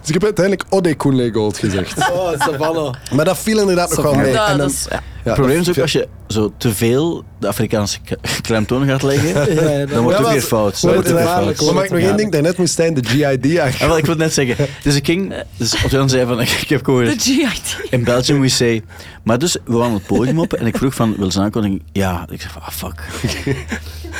Dus 0.00 0.08
ik 0.08 0.14
heb 0.14 0.24
uiteindelijk 0.24 0.66
Ode 0.70 0.94
Koenle 0.96 1.30
Gold 1.32 1.58
gezegd. 1.58 1.98
Oh, 2.12 2.30
Savannah. 2.38 2.94
Maar 3.14 3.24
dat 3.24 3.38
viel 3.38 3.60
inderdaad 3.60 3.90
nog 3.96 4.02
wel 4.02 4.14
mee. 4.14 4.30
Ja, 4.32 4.42
En 4.48 4.58
dan- 4.58 4.58
dat 4.58 4.70
is- 4.70 4.86
ja. 4.90 4.96
ja, 4.96 5.02
het 5.22 5.34
probleem 5.34 5.60
is 5.60 5.68
ook 5.68 5.78
als 5.78 5.92
je 5.92 6.08
zo 6.28 6.52
te 6.56 6.74
veel 6.74 7.24
de 7.38 7.48
Afrikaanse 7.48 7.98
k- 8.00 8.40
klemtoon 8.42 8.86
gaat 8.86 9.02
leggen, 9.02 9.28
Ja, 9.54 9.70
ja, 9.70 9.86
dan 9.86 9.88
wordt 9.88 9.88
het 9.88 9.96
Ja, 10.08 10.16
ook 10.16 10.20
maar- 10.20 10.32
weer 10.32 10.42
fout. 10.42 10.80
Dan 10.80 10.92
wordt 10.92 11.06
het 11.08 11.16
weer 11.16 11.24
maar, 11.26 11.54
fout. 11.54 11.72
mag 11.74 11.84
ik 11.84 11.90
nog 11.90 12.00
één 12.00 12.16
ding? 12.16 12.32
Daarnet 12.32 12.56
moest 12.58 12.72
Stijn 12.72 12.94
de 12.94 13.04
GID 13.04 13.52
wel, 13.80 13.98
ik 13.98 14.06
wil 14.06 14.14
net 14.14 14.32
zeggen. 14.34 14.66
Dus 14.82 14.94
ik 14.94 15.04
ging... 15.04 15.34
Dus 15.56 15.84
Otjan 15.84 16.08
zei 16.08 16.26
van, 16.26 16.40
ik 16.40 16.48
heb 16.48 16.78
De 16.78 16.84
gehoord... 16.84 17.22
GIT. 17.22 17.76
In 17.90 18.04
Belgium 18.04 18.40
we 18.40 18.48
say... 18.48 18.82
Maar 19.24 19.38
dus, 19.38 19.56
we 19.64 19.76
waren 19.76 19.92
het 19.94 20.06
podium 20.06 20.38
op 20.38 20.52
en 20.52 20.66
ik 20.66 20.76
vroeg 20.76 20.94
van, 20.94 21.14
wil 21.18 21.30
ze 21.30 21.40
aankondiging? 21.40 21.82
Ja. 21.92 22.26
Ik 22.30 22.40
zeg 22.40 22.52
van, 22.52 22.62
ah, 22.62 22.68
fuck. 22.70 23.02
En 23.44 23.56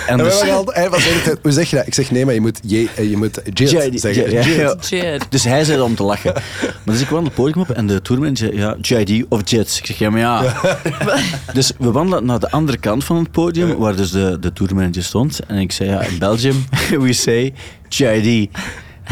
En 0.06 0.16
wij 0.16 0.24
dus... 0.26 0.38
waren 0.40 0.54
altijd, 0.54 0.76
hij 0.76 0.90
was 0.90 1.02
de 1.02 1.08
hele 1.08 1.22
tijd, 1.22 1.38
hoe 1.42 1.52
zeg 1.52 1.70
je 1.70 1.76
dat? 1.76 1.86
Ik 1.86 1.94
zeg 1.94 2.10
nee, 2.10 2.24
maar 2.24 2.34
je 2.34 2.40
moet, 2.40 2.58
je, 2.62 2.88
eh, 2.96 3.10
je 3.10 3.16
moet 3.16 3.40
JIT 3.44 3.68
GID, 3.68 4.00
zeggen. 4.00 4.30
ja, 4.30 4.40
JIT. 4.42 4.56
ja. 4.56 4.74
Shit. 4.82 5.26
Dus 5.28 5.44
hij 5.44 5.64
om 5.78 5.94
te 5.94 6.02
lachen. 6.02 6.32
Maar 6.62 6.94
dus 6.94 7.00
ik 7.00 7.08
wandel 7.08 7.26
het 7.26 7.34
podium 7.34 7.60
op 7.60 7.70
en 7.70 7.86
de 7.86 8.02
tourmanager 8.02 8.36
zei, 8.36 8.56
ja, 8.56 8.76
GID 8.80 9.26
of 9.28 9.50
Jets. 9.50 9.78
Ik 9.78 9.86
zeg, 9.86 9.98
ja, 9.98 10.10
maar 10.10 10.20
ja. 10.20 10.54
Dus 11.52 11.72
we 11.78 11.90
wandelen 11.90 12.24
naar 12.24 12.40
de 12.40 12.50
andere 12.50 12.78
kant 12.78 13.04
van 13.04 13.16
het 13.16 13.30
podium, 13.30 13.76
waar 13.76 13.96
dus 13.96 14.10
de, 14.10 14.36
de 14.40 14.52
tourmanager 14.52 15.02
stond. 15.02 15.40
En 15.46 15.56
ik 15.56 15.72
zei, 15.72 15.90
ja, 15.90 16.00
in 16.00 16.18
Belgium, 16.18 16.64
we 17.04 17.12
say 17.12 17.54
GID. 17.88 18.50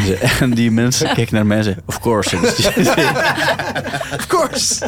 En 0.39 0.49
die 0.49 0.71
mensen 0.71 1.13
keken 1.13 1.35
naar 1.35 1.45
mij 1.45 1.57
en 1.57 1.63
zeiden, 1.63 1.83
of 1.87 1.99
course. 1.99 2.35
it's 2.41 2.67
GID." 2.67 2.87
Of 4.13 4.27
course. 4.27 4.85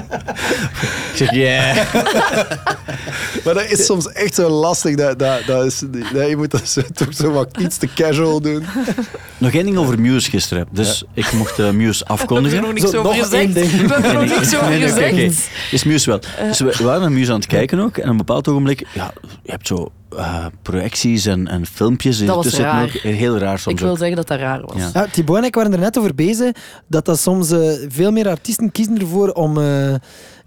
Ik 1.11 1.15
zeg, 1.15 1.31
yeah. 1.31 1.75
Maar 3.43 3.53
dat 3.53 3.69
is 3.69 3.85
soms 3.85 4.11
echt 4.11 4.35
zo 4.35 4.49
lastig. 4.49 4.95
Dat, 4.95 5.19
dat, 5.19 5.45
dat 5.45 5.65
is, 5.65 5.83
dat, 6.13 6.27
je 6.29 6.37
moet 6.37 6.51
dat 6.51 6.77
toch 6.93 7.13
zo 7.13 7.31
wat 7.31 7.57
iets 7.57 7.77
te 7.77 7.87
casual 7.95 8.41
doen. 8.41 8.65
Nog 9.37 9.51
één 9.51 9.65
ding 9.65 9.77
over 9.77 9.99
Muse 9.99 10.29
gisteren. 10.29 10.67
Dus 10.71 11.03
ik 11.13 11.31
mocht 11.31 11.59
uh, 11.59 11.69
Muse 11.69 12.03
er 12.03 12.09
afkondigen. 12.09 12.61
nog 12.61 12.73
niks 12.73 12.89
Zo, 12.89 12.97
over 12.99 13.15
nog 13.15 13.23
gezegd. 13.23 13.53
ding. 13.53 13.71
Hebben 13.71 14.03
er 14.03 14.13
nog 14.13 14.25
niks 14.25 14.55
over 14.55 14.71
gezegd. 14.71 15.49
Is 15.71 15.83
Muse 15.83 16.09
wel. 16.09 16.19
Dus 16.47 16.59
we 16.59 16.75
we 16.77 16.83
waren 16.83 17.01
naar 17.01 17.11
Muse 17.11 17.31
aan 17.31 17.37
het 17.39 17.47
kijken 17.47 17.79
ook. 17.79 17.97
En 17.97 18.03
op 18.03 18.09
een 18.09 18.17
bepaald 18.17 18.47
ogenblik, 18.47 18.87
ja, 18.93 19.13
je 19.43 19.51
hebt 19.51 19.67
zo 19.67 19.91
eh, 20.17 20.45
projecties 20.61 21.25
en, 21.25 21.47
en 21.47 21.65
filmpjes. 21.65 22.17
Dat 22.17 22.27
was 22.27 22.37
ertussen 22.37 22.63
raar. 22.65 22.83
Ook, 22.83 22.91
heel 22.91 23.37
raar 23.37 23.59
soms 23.59 23.75
Ik 23.75 23.81
wil 23.81 23.91
ook. 23.91 23.97
zeggen 23.97 24.15
dat 24.15 24.27
dat 24.27 24.39
raar 24.39 24.61
was. 24.61 24.75
Ja. 24.75 24.89
Ja, 24.93 25.07
Thibaut 25.11 25.37
en 25.37 25.43
ik 25.43 25.55
waren 25.55 25.73
er 25.73 25.79
net 25.79 25.97
over 25.97 26.15
bezig 26.15 26.51
dat 26.87 27.05
dat 27.05 27.19
soms 27.19 27.51
eh, 27.51 27.59
veel 27.89 28.11
meer 28.11 28.27
artiesten 28.29 28.71
kiezen 28.71 28.99
ervoor 28.99 29.29
om 29.29 29.57
eh, 29.57 29.93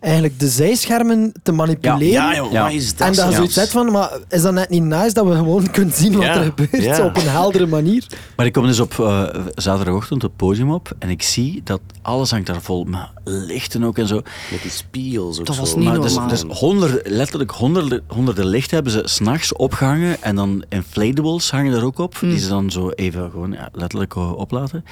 eigenlijk 0.04 0.40
de 0.40 0.48
zijschermen 0.48 1.32
te 1.42 1.52
manipuleren. 1.52 2.06
Ja, 2.06 2.34
joh, 2.34 2.52
Ja. 2.52 2.62
wat 2.62 2.72
is 2.72 2.96
dat? 2.96 3.06
en 3.08 3.14
dat 3.14 3.24
je 3.24 3.30
Ja. 3.42 3.48
zoiets 3.48 3.72
van, 3.72 3.92
maar 3.92 4.18
is 4.28 4.42
dat 4.42 4.52
net 4.52 4.68
niet 4.70 4.82
nice 4.82 5.12
dat 5.12 5.26
we 5.26 5.34
gewoon 5.34 5.70
kunnen 5.70 5.94
zien 5.94 6.12
wat 6.12 6.22
Ja, 6.24 6.34
er 6.36 6.44
gebeurt 6.44 6.82
ja. 6.84 6.94
zo 6.94 7.04
op 7.06 7.16
een 7.16 7.28
heldere 7.28 7.66
manier? 7.66 8.06
Maar 8.36 8.46
ik 8.46 8.52
kom 8.52 8.66
dus 8.66 8.80
op 8.80 8.98
eh, 8.98 9.22
zaterdagochtend 9.54 10.24
op 10.24 10.28
het 10.30 10.36
podium 10.38 10.70
op. 10.72 10.92
En 10.98 11.08
ik 11.10 11.22
zie 11.22 11.60
dat 11.64 11.80
alles 12.02 12.30
hangt 12.30 12.46
daar 12.46 12.62
vol. 12.62 12.84
Maar 12.84 13.12
lichten 13.24 13.84
ook 13.84 13.98
en 13.98 14.06
zo. 14.06 14.14
Met 14.50 14.62
die 14.62 14.70
spiegels 14.70 15.38
ook 15.38 15.46
Dat 15.46 15.54
zo. 15.54 15.60
was 15.60 15.74
niet 15.74 15.84
maar 15.84 16.00
dus, 16.00 16.12
normaal. 16.12 16.28
dus 16.30 16.42
honderden, 16.48 17.00
letterlijk 17.12 17.50
honderden, 17.50 18.02
honderden 18.06 18.46
lichten 18.46 18.74
hebben 18.74 18.92
ze 18.92 19.02
s'nachts 19.04 19.52
opgehangen. 19.52 20.22
En 20.22 20.36
dan 20.36 20.64
inflatables 20.68 21.50
hangen 21.50 21.72
daar 21.72 21.82
ook 21.84 21.98
op. 21.98 22.16
Die 22.20 22.38
ze 22.38 22.48
dan 22.48 22.70
zo 22.70 22.90
even 22.90 23.30
gewoon 23.30 23.52
ja, 23.52 23.68
letterlijk 23.72 24.14
eh, 24.16 24.32
oplaten. 24.36 24.84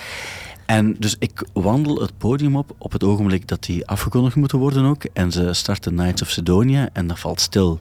En 0.66 0.96
dus 0.98 1.16
ik 1.18 1.46
wandel 1.53 2.01
het 2.01 2.18
podium 2.18 2.57
op 2.57 2.75
op 2.79 2.92
het 2.92 3.05
ogenblik 3.05 3.48
dat 3.48 3.62
die 3.64 3.87
afgekondigd 3.87 4.37
moeten 4.37 4.59
worden 4.59 4.85
ook. 4.85 5.05
En 5.05 5.33
ze 5.33 5.53
starten 5.53 5.92
Knights 5.92 6.22
of 6.22 6.31
Sidonia 6.31 6.88
en 6.92 7.07
dat 7.07 7.18
valt 7.18 7.40
stil. 7.40 7.81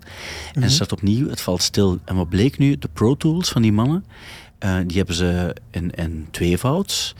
En 0.53 0.61
ze 0.61 0.69
start 0.69 0.91
opnieuw, 0.91 1.29
het 1.29 1.41
valt 1.41 1.61
stil. 1.61 1.99
En 2.05 2.15
wat 2.15 2.29
bleek 2.29 2.57
nu? 2.57 2.77
De 2.77 2.89
Pro 2.93 3.15
Tools 3.15 3.49
van 3.49 3.61
die 3.61 3.73
mannen, 3.73 4.05
eh, 4.59 4.77
die 4.85 4.97
hebben 4.97 5.15
ze 5.15 5.55
in, 5.69 5.91
in 5.91 6.27
tweevouds. 6.31 7.15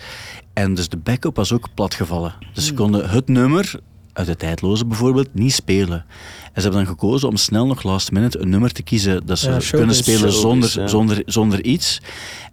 En 0.54 0.74
dus 0.74 0.90
de 0.90 0.98
backup 0.98 1.36
was 1.36 1.54
ook 1.54 1.68
platgevallen. 1.74 2.34
Dus 2.54 2.66
ze 2.66 2.74
konden 2.74 3.10
het 3.10 3.28
nummer 3.28 3.80
uit 4.14 4.28
de 4.28 4.36
tijdloze 4.36 4.86
bijvoorbeeld 4.86 5.28
niet 5.34 5.54
spelen. 5.54 6.06
En 6.54 6.62
ze 6.62 6.68
hebben 6.68 6.86
dan 6.86 6.94
gekozen 6.96 7.30
om 7.30 7.38
snel 7.38 7.66
nog 7.68 7.84
last 7.84 8.12
minute 8.12 8.40
een 8.40 8.50
nummer 8.50 8.72
te 8.72 8.84
kiezen 8.84 9.26
dat 9.26 9.40
ze 9.40 9.50
Ja, 9.52 9.58
kunnen 9.72 9.96
spelen 9.96 10.32
zonder, 10.34 10.80
ja. 10.80 10.88
zonder, 10.88 11.22
zonder 11.26 11.64
iets. 11.64 12.02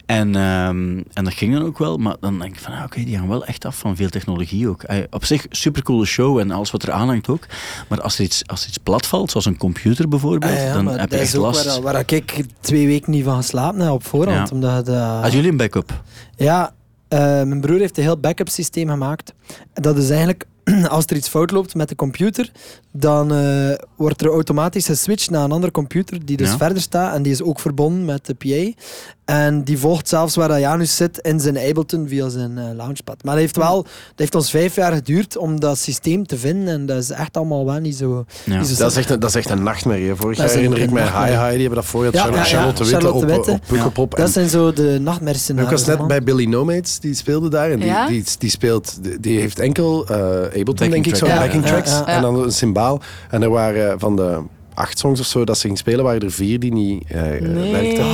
En, 0.06 0.36
ehm, 0.36 0.96
en 1.12 1.24
dat 1.24 1.32
ging 1.34 1.52
dan 1.52 1.64
ook 1.64 1.78
wel, 1.78 1.96
maar 1.96 2.16
dan 2.20 2.38
denk 2.38 2.52
ik 2.54 2.60
van, 2.60 2.72
ah, 2.72 2.84
oké, 2.84 3.04
die 3.04 3.14
hangen 3.14 3.30
wel 3.30 3.44
echt 3.44 3.64
af 3.64 3.78
van 3.78 3.96
veel 3.96 4.08
technologie 4.08 4.68
ook. 4.68 4.82
Eh, 4.82 4.96
op 5.10 5.24
zich, 5.24 5.46
supercoole 5.50 6.04
show 6.06 6.38
en 6.38 6.50
alles 6.50 6.70
wat 6.70 6.82
er 6.82 6.90
aan 6.92 7.08
hangt 7.08 7.28
ook. 7.28 7.46
Maar 7.88 8.00
als 8.00 8.18
er 8.18 8.24
iets, 8.24 8.42
als 8.46 8.62
er 8.62 8.68
iets 8.68 8.78
plat 8.78 9.06
valt, 9.06 9.30
zoals 9.30 9.46
een 9.46 9.56
computer 9.56 10.08
bijvoorbeeld, 10.08 10.52
Ah, 10.52 10.58
ja, 10.58 10.72
dan 10.72 10.86
heb 10.88 11.10
je 11.10 11.16
echt 11.16 11.34
last. 11.34 11.64
waar, 11.64 11.80
waar 11.80 12.02
ik 12.12 12.44
twee 12.60 12.86
weken 12.86 13.10
niet 13.12 13.24
van 13.24 13.36
geslapen 13.36 13.80
heb 13.80 13.90
op 13.90 14.04
voorhand. 14.04 14.52
Omdat, 14.52 14.86
dat- 14.86 14.96
Hadden 14.96 15.30
jullie 15.32 15.50
een 15.50 15.56
backup? 15.56 16.02
Ja, 16.36 16.72
eh, 17.08 17.18
mijn 17.20 17.60
broer 17.60 17.78
heeft 17.78 17.96
een 17.96 18.02
heel 18.02 18.18
backup 18.18 18.48
systeem 18.48 18.88
gemaakt. 18.88 19.32
Dat 19.74 19.96
is 19.96 20.08
eigenlijk, 20.08 20.44
als 20.88 21.04
er 21.06 21.16
iets 21.16 21.28
fout 21.28 21.50
loopt 21.50 21.74
met 21.74 21.88
de 21.88 21.94
computer, 21.94 22.50
dan 22.92 23.32
eh, 23.34 23.70
wordt 23.96 24.20
er 24.20 24.28
automatisch 24.28 24.86
geswitcht 24.86 25.30
naar 25.30 25.44
een 25.44 25.52
andere 25.52 25.72
computer 25.72 26.24
die 26.26 26.36
dus 26.36 26.50
Ja. 26.50 26.56
verder 26.56 26.82
staat 26.82 27.14
en 27.14 27.22
die 27.22 27.32
is 27.32 27.42
ook 27.42 27.60
verbonden 27.60 28.04
met 28.04 28.26
de 28.26 28.34
PA. 28.34 28.80
En 29.24 29.64
die 29.64 29.78
volgt 29.78 30.08
zelfs 30.08 30.34
waar 30.36 30.48
dat 30.48 30.58
Janus 30.58 30.96
zit 30.96 31.18
in 31.18 31.40
zijn 31.40 31.58
Ableton 31.58 32.08
via 32.08 32.28
zijn 32.28 32.58
eh, 32.58 32.64
launchpad. 32.76 33.24
Maar 33.24 33.32
dat 33.32 33.42
heeft, 33.42 33.56
wel, 33.56 33.82
dat 33.82 33.92
heeft 34.16 34.34
ons 34.34 34.50
vijf 34.50 34.74
jaar 34.74 34.92
geduurd 34.92 35.36
om 35.36 35.60
dat 35.60 35.78
systeem 35.78 36.26
te 36.26 36.38
vinden 36.38 36.74
en 36.74 36.86
dat 36.86 37.02
is 37.02 37.10
echt 37.10 37.36
allemaal 37.36 37.64
wel 37.66 37.78
niet 37.78 37.96
zo... 37.96 38.24
Ja. 38.44 38.58
niet 38.58 38.66
zo 38.66 38.74
Dat 38.82 38.90
is 38.90 38.96
echt 38.96 39.10
een, 39.10 39.20
dat 39.20 39.28
is 39.28 39.34
echt 39.36 39.50
een 39.50 39.62
nachtmerrie. 39.62 40.08
hè. 40.08 40.16
Vorig 40.16 40.36
Dat 40.38 40.46
jaar 40.46 40.54
herinner 40.54 40.78
ik 40.82 40.90
mij 40.90 41.02
Hi. 41.02 41.08
Hi, 41.34 41.50
die 41.50 41.60
hebben 41.60 41.74
dat 41.74 41.84
voor 41.84 42.04
Ja, 42.04 42.10
Charlotte, 42.10 42.38
ja, 42.38 42.44
ja. 42.44 42.50
Charlotte 42.56 42.84
Witte 42.84 43.00
Charlotte 43.00 43.24
op, 43.24 43.28
de 43.28 43.34
Witte. 43.34 43.50
op 43.50 43.60
Pukkelpop. 43.66 44.10
Dat 44.10 44.20
En- 44.26 44.32
zijn 44.32 44.48
zo 44.48 44.72
de 44.72 44.94
ik 44.94 45.00
nachtmerriescenario's. 45.00 45.70
was 45.72 45.84
net 45.84 45.98
man. 45.98 46.08
bij 46.08 46.22
Billy 46.22 46.44
No 46.44 46.64
Mates, 46.64 46.98
die 47.00 47.14
speelde 47.14 47.48
daar. 47.48 47.70
En 47.70 47.78
die, 47.78 47.88
Ja? 47.88 48.06
die, 48.06 48.24
die, 48.38 48.50
speelt, 48.50 48.98
die, 49.02 49.20
die 49.20 49.40
heeft 49.40 49.58
enkel 49.58 50.06
eh 50.06 50.57
Backing 50.64 50.92
denk 50.92 51.06
ik, 51.06 51.14
zo, 51.14 51.26
backing 51.26 51.64
tracks. 51.64 52.02
En 52.06 52.22
dan 52.22 52.42
een 52.42 52.52
cymbaal. 52.52 53.00
En 53.30 53.42
er 53.42 53.50
waren 53.50 53.98
van 53.98 54.16
de 54.16 54.42
acht 54.78 54.98
songs 54.98 55.20
of 55.20 55.26
zo 55.26 55.44
dat 55.44 55.58
ze 55.58 55.66
ging 55.66 55.78
spelen, 55.78 56.04
waren 56.04 56.20
er 56.20 56.30
vier 56.32 56.58
die 56.58 56.72
niet 56.72 57.04
eh 57.08 57.22
Nee. 57.40 57.72
werkten. 57.72 58.04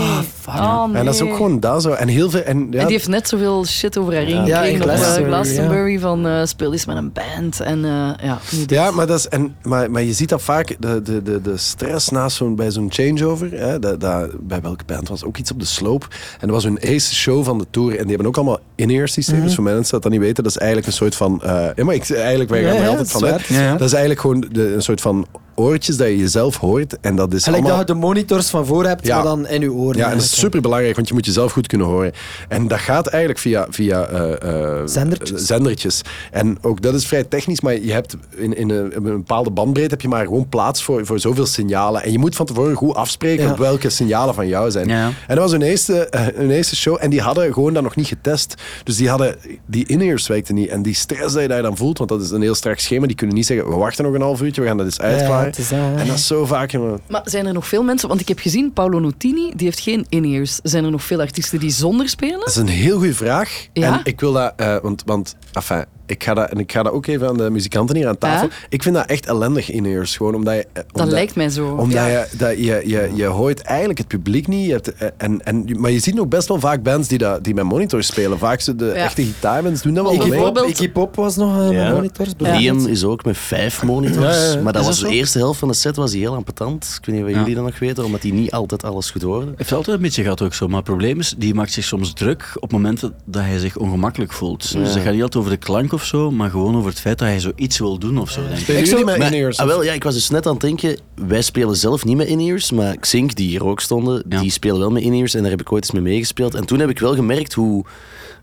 Oh, 0.49 0.85
nee. 0.87 0.97
En 0.99 1.05
dat 1.05 1.15
is 1.15 1.21
ook 1.21 1.35
gewoon 1.37 1.61
dat 1.61 1.83
zo. 1.83 1.91
En 1.91 2.09
heel 2.09 2.31
veel... 2.31 2.41
En, 2.43 2.59
ja, 2.71 2.79
En 2.79 2.87
die 2.87 2.97
heeft 2.97 3.09
net 3.09 3.29
zoveel 3.29 3.67
shit 3.67 3.99
over 3.99 4.15
haar 4.15 4.23
heen 4.23 4.45
Ja, 4.45 4.57
gekregen 4.57 4.83
op 4.85 4.89
eh, 4.91 4.95
Glastonbury, 4.97 5.29
Glastonbury 5.33 5.99
van 5.99 6.27
eh, 6.27 6.45
speel 6.45 6.73
eens 6.73 6.87
met 6.87 6.97
een 6.97 7.13
band. 7.13 7.61
En 7.61 7.85
eh, 7.85 7.91
ja. 8.27 8.39
Ja, 8.67 8.91
maar, 8.91 9.07
dat 9.07 9.19
is, 9.19 9.29
en, 9.29 9.57
maar, 9.63 9.91
maar 9.91 10.03
je 10.03 10.13
ziet 10.13 10.29
dat 10.29 10.43
vaak, 10.43 10.77
de, 10.79 11.03
de, 11.03 11.23
de, 11.23 11.41
de 11.43 11.57
stress 11.57 12.09
naast 12.09 12.37
zo'n, 12.37 12.55
bij 12.57 12.71
zo'n 12.71 12.93
changeover. 12.93 13.51
Hè, 13.53 13.79
dat, 13.79 14.01
dat, 14.01 14.31
bij 14.49 14.61
welke 14.61 14.85
band 14.87 15.09
was 15.09 15.25
ook 15.25 15.37
iets 15.37 15.51
op 15.51 15.61
de 15.61 15.67
sloop. 15.67 16.09
En 16.33 16.47
dat 16.47 16.51
was 16.51 16.65
hun 16.65 16.77
eerste 16.77 17.15
show 17.15 17.45
van 17.45 17.59
de 17.59 17.67
tour. 17.71 17.91
En 17.91 17.99
die 18.03 18.09
hebben 18.09 18.27
ook 18.27 18.37
allemaal 18.37 18.59
in-ear 18.75 19.09
systeem. 19.09 19.37
Mhm. 19.37 19.45
Dus 19.45 19.55
voor 19.55 19.65
mensen 19.65 19.93
dat 19.93 20.03
dat 20.03 20.13
niet 20.13 20.21
weten, 20.21 20.43
dat 20.45 20.53
is 20.53 20.59
eigenlijk 20.59 20.87
een 20.89 20.93
soort 20.97 21.15
van... 21.15 21.43
eh 21.43 21.67
ja, 21.75 21.85
maar 21.85 21.95
ik, 21.95 22.11
eigenlijk, 22.11 22.51
wij 22.51 22.63
gaan 22.63 22.73
Ja, 22.73 22.77
er 22.79 22.83
ja, 22.85 22.89
altijd 22.89 23.13
dat 23.13 23.21
van 23.21 23.29
is 23.29 23.33
uit. 23.35 23.49
waar. 23.49 23.59
Ja, 23.59 23.65
ja. 23.65 23.73
Dat 23.73 23.87
is 23.87 23.93
eigenlijk 23.93 24.21
gewoon 24.21 24.45
de, 24.53 24.75
een 24.75 24.83
soort 24.83 25.01
van 25.01 25.27
oortjes 25.55 25.97
dat 25.97 26.07
je 26.07 26.19
jezelf 26.19 26.57
hoort. 26.57 26.97
En 27.01 27.17
dat 27.17 27.33
is 27.35 27.45
Gelijk 27.45 27.63
allemaal... 27.63 27.79
dat 27.79 27.89
je 27.89 27.95
de 27.95 28.01
monitors 28.01 28.49
van 28.51 28.67
voor 28.67 28.85
hebt, 28.87 29.07
Ja. 29.07 29.15
maar 29.15 29.25
dan 29.25 29.47
in 29.47 29.61
je 29.61 29.73
oren. 29.73 29.97
Ja, 29.97 30.05
en 30.05 30.11
dat 30.11 30.23
is 30.23 30.23
eigenlijk. 30.23 30.41
super 30.41 30.61
belangrijk, 30.61 30.95
want 30.97 31.09
je 31.09 31.15
moet 31.15 31.27
jezelf 31.27 31.53
goed 31.53 31.67
kunnen 31.67 31.87
horen. 31.87 32.13
En 32.49 32.69
dat 32.69 32.79
gaat 32.79 33.07
eigenlijk 33.07 33.39
via, 33.41 33.67
via 33.71 34.07
eh, 34.07 34.79
eh, 34.79 34.83
Zendertjes. 34.87 35.47
zendertjes. 35.47 36.01
En 36.31 36.59
ook 36.63 36.83
dat 36.83 36.95
is 36.95 37.07
vrij 37.07 37.25
technisch, 37.25 37.61
maar 37.61 37.81
je 37.81 37.93
hebt 37.93 38.17
in, 38.37 38.57
in 38.57 38.71
een, 38.71 38.93
in 38.93 38.97
een 38.97 39.17
bepaalde 39.17 39.51
bandbreedte 39.51 39.91
heb 39.91 40.01
je 40.01 40.09
maar 40.09 40.25
gewoon 40.25 40.49
plaats 40.49 40.83
voor, 40.83 41.07
voor 41.07 41.19
zoveel 41.21 41.47
signalen. 41.47 42.03
En 42.03 42.13
je 42.13 42.19
moet 42.19 42.37
van 42.37 42.47
tevoren 42.47 42.77
goed 42.77 42.95
afspreken 42.95 43.45
Ja. 43.45 43.51
op 43.51 43.59
welke 43.59 43.91
signalen 43.91 44.35
van 44.35 44.49
jou 44.49 44.71
zijn. 44.71 44.89
Ja. 44.89 45.05
En 45.07 45.13
dat 45.35 45.39
was 45.39 45.51
hun 45.51 45.63
eerste, 45.63 46.07
eh, 46.09 46.27
hun 46.35 46.51
eerste 46.51 46.77
show 46.77 46.97
en 47.01 47.11
die 47.11 47.21
hadden 47.21 47.53
gewoon 47.53 47.75
dat 47.75 47.83
nog 47.83 47.97
niet 47.97 48.07
getest. 48.07 48.55
Dus 48.85 48.97
die 48.97 49.09
hadden, 49.09 49.37
die 49.67 49.87
in-ears 49.87 50.27
werkten 50.27 50.55
niet. 50.55 50.69
En 50.69 50.83
die 50.83 50.95
stress 50.95 51.33
dat 51.33 51.43
je 51.43 51.49
daar 51.49 51.63
dan 51.63 51.77
voelt, 51.77 51.99
want 51.99 52.11
dat 52.11 52.23
is 52.23 52.31
een 52.31 52.43
heel 52.43 52.55
strak 52.55 52.79
schema, 52.79 53.07
die 53.07 53.17
kunnen 53.17 53.37
niet 53.37 53.47
zeggen, 53.47 53.69
we 53.69 53.75
wachten 53.77 54.05
nog 54.05 54.15
een 54.15 54.21
half 54.21 54.43
uurtje, 54.43 54.61
we 54.61 54.67
gaan 54.67 54.77
dat 54.77 54.87
eens 54.87 54.97
Ja, 54.97 55.44
hè. 55.53 55.97
en 55.97 56.07
dat 56.07 56.17
is 56.17 56.27
zo 56.27 56.45
vaak. 56.45 56.73
Maar 57.09 57.23
zijn 57.25 57.47
er 57.47 57.53
nog 57.53 57.67
veel 57.67 57.83
mensen, 57.83 58.09
want 58.09 58.21
ik 58.21 58.29
heb 58.29 58.39
gezien, 58.39 58.73
Paolo 58.73 58.99
Nutini, 58.99 59.53
die 59.57 59.67
heeft 59.67 59.81
geen 59.81 60.07
in-ears. 60.09 60.61
Zijn 60.63 60.85
er 60.85 60.91
nog 60.91 61.05
veel 61.05 61.21
artiesten 61.21 61.61
die 61.61 61.71
zonder 61.71 62.09
spelen? 62.09 62.39
Dat 62.39 62.49
is 62.49 62.57
een 62.57 62.67
heel 62.67 62.97
goede 62.97 63.15
vraag. 63.15 63.67
Ja? 63.73 63.93
En 63.93 64.01
ik 64.05 64.21
wil 64.21 64.33
dat, 64.33 64.53
eh, 64.57 64.77
want, 64.83 65.03
want 65.07 65.37
enfin, 65.53 65.85
ik 66.07 66.25
ga, 66.25 66.35
dat, 66.35 66.51
en 66.51 66.59
ik 66.59 66.73
ga 66.73 66.83
dat 66.83 66.93
ook 66.93 67.07
even 67.07 67.29
aan 67.29 67.37
de 67.37 67.51
muzikanten 67.51 67.97
hier 67.97 68.09
aan 68.09 68.19
tafel. 68.19 68.47
Ja? 68.49 68.55
Ik 68.69 68.83
vind 68.83 68.95
dat 68.95 69.07
echt 69.07 69.27
ellendig 69.27 69.71
in-ears. 69.71 70.17
Gewoon 70.17 70.35
omdat 70.35 70.55
je... 70.55 70.61
eh, 70.61 70.69
Dat 70.73 70.85
omdat- 70.93 71.09
lijkt 71.09 71.35
mij 71.35 71.49
zo. 71.51 71.67
Omdat 71.67 71.93
Ja. 71.93 72.07
je, 72.07 72.27
dat 72.39 72.57
je, 72.59 72.83
je, 72.85 73.11
je 73.15 73.25
hoort 73.27 73.61
eigenlijk 73.63 73.99
het 73.99 74.09
publiek 74.09 74.47
niet. 74.49 74.67
Je 74.67 74.73
hebt, 74.73 74.95
eh, 74.95 75.09
en, 75.17 75.45
en, 75.45 75.67
maar 75.81 75.91
je 75.91 75.99
ziet 75.99 76.19
ook 76.19 76.29
best 76.29 76.49
wel 76.49 76.61
vaak 76.61 76.83
bands 76.83 77.09
die, 77.09 77.19
dat, 77.19 77.45
die 77.45 77.55
met 77.55 77.65
monitors 77.65 78.07
spelen. 78.07 78.39
Vaak 78.39 78.61
zo 78.61 78.75
de 78.77 78.85
Ja. 78.85 78.93
echte 78.93 79.23
gitaarbands 79.25 79.83
doen 79.83 79.95
dat 79.95 80.05
wel. 80.17 80.29
Bijvoorbeeld- 80.29 80.69
Iggy 80.69 80.91
Pop 80.91 81.17
was 81.17 81.37
nog 81.37 81.61
eh, 81.61 81.71
Ja. 81.71 81.85
met 81.85 81.95
monitors. 81.95 82.33
Liam 82.39 82.87
is 82.87 83.05
ook 83.05 83.25
met 83.25 83.37
vijf 83.39 83.83
monitors. 83.83 84.37
Ja, 84.37 84.45
ja, 84.45 84.53
ja. 84.53 84.63
Maar 84.63 84.73
dat 84.73 84.83
Is 84.83 84.89
was 84.89 85.01
dat 85.01 85.09
de 85.11 85.15
eerste 85.17 85.39
helft 85.39 85.59
van 85.59 85.69
de 85.69 85.75
set 85.75 85.97
was 85.97 86.11
hij 86.11 86.21
heel 86.21 86.35
ambetant. 86.35 86.97
Ik 87.01 87.07
weet 87.07 87.15
niet 87.17 87.25
of 87.25 87.31
Ja. 87.31 87.39
jullie 87.39 87.55
dat 87.55 87.65
nog 87.65 87.79
weten, 87.79 88.05
omdat 88.05 88.23
hij 88.23 88.31
niet 88.31 88.51
altijd 88.53 88.85
alles 88.85 89.11
goed 89.11 89.23
hoorde. 89.23 89.53
heeft 89.57 89.73
altijd 89.73 89.97
een 89.97 90.03
beetje 90.03 90.23
gehad 90.23 90.43
ook 90.43 90.55
zo. 90.55 90.67
Maar 90.67 90.77
het 90.77 90.85
probleem 90.85 91.19
is, 91.19 91.35
die 91.39 91.55
maakt 91.55 91.73
zich 91.73 91.85
soms 91.85 92.13
druk 92.13 92.57
op 92.61 92.73
momenten 92.73 93.15
dat 93.25 93.43
hij 93.43 93.59
zich 93.59 93.77
ongemakkelijk 93.77 94.33
voelt. 94.33 94.73
Dus 94.73 94.93
dat 94.95 95.03
gaat 95.03 95.13
niet 95.13 95.23
altijd 95.23 95.37
over 95.45 95.51
de 95.51 95.65
klank 95.65 95.93
of 95.95 96.05
zo, 96.05 96.31
maar 96.31 96.51
gewoon 96.51 96.77
over 96.77 96.91
het 96.91 97.01
feit 97.01 97.19
dat 97.19 97.29
hij 97.29 97.41
zoiets 97.41 97.79
wil 97.79 97.99
doen 97.99 98.19
of 98.19 98.31
zo. 98.31 98.41
Denk 98.49 98.61
ik. 98.61 98.79
Ik 98.79 98.87
zou- 98.87 99.05
met 99.05 99.19
maar- 99.19 99.27
in-ears? 99.27 99.59
ah, 99.59 99.67
wel, 99.67 99.85
ja, 99.85 99.93
ik 99.93 100.05
was 100.05 100.15
dus 100.15 100.31
net 100.31 100.47
aan 100.47 100.53
het 100.53 100.61
denken, 100.61 100.99
wij 101.15 101.43
spelen 101.43 101.77
zelf 101.77 102.05
niet 102.05 102.17
met 102.17 102.27
in-ears, 102.27 102.71
maar 102.71 102.97
Xink, 102.97 103.35
die 103.35 103.49
hier 103.49 103.65
ook 103.67 103.81
stonden, 103.81 104.25
Ja. 104.29 104.41
die 104.41 104.51
spelen 104.51 104.79
wel 104.79 104.91
met 104.91 105.03
in-ears 105.03 105.35
en 105.35 105.41
daar 105.43 105.51
heb 105.51 105.61
ik 105.61 105.73
ooit 105.73 105.83
eens 105.85 105.93
mee 105.93 106.03
meegespeeld. 106.03 106.55
En 106.55 106.65
toen 106.65 106.79
heb 106.79 106.91
ik 106.91 106.99
wel 106.99 107.15
gemerkt 107.15 107.53
hoe, 107.53 107.85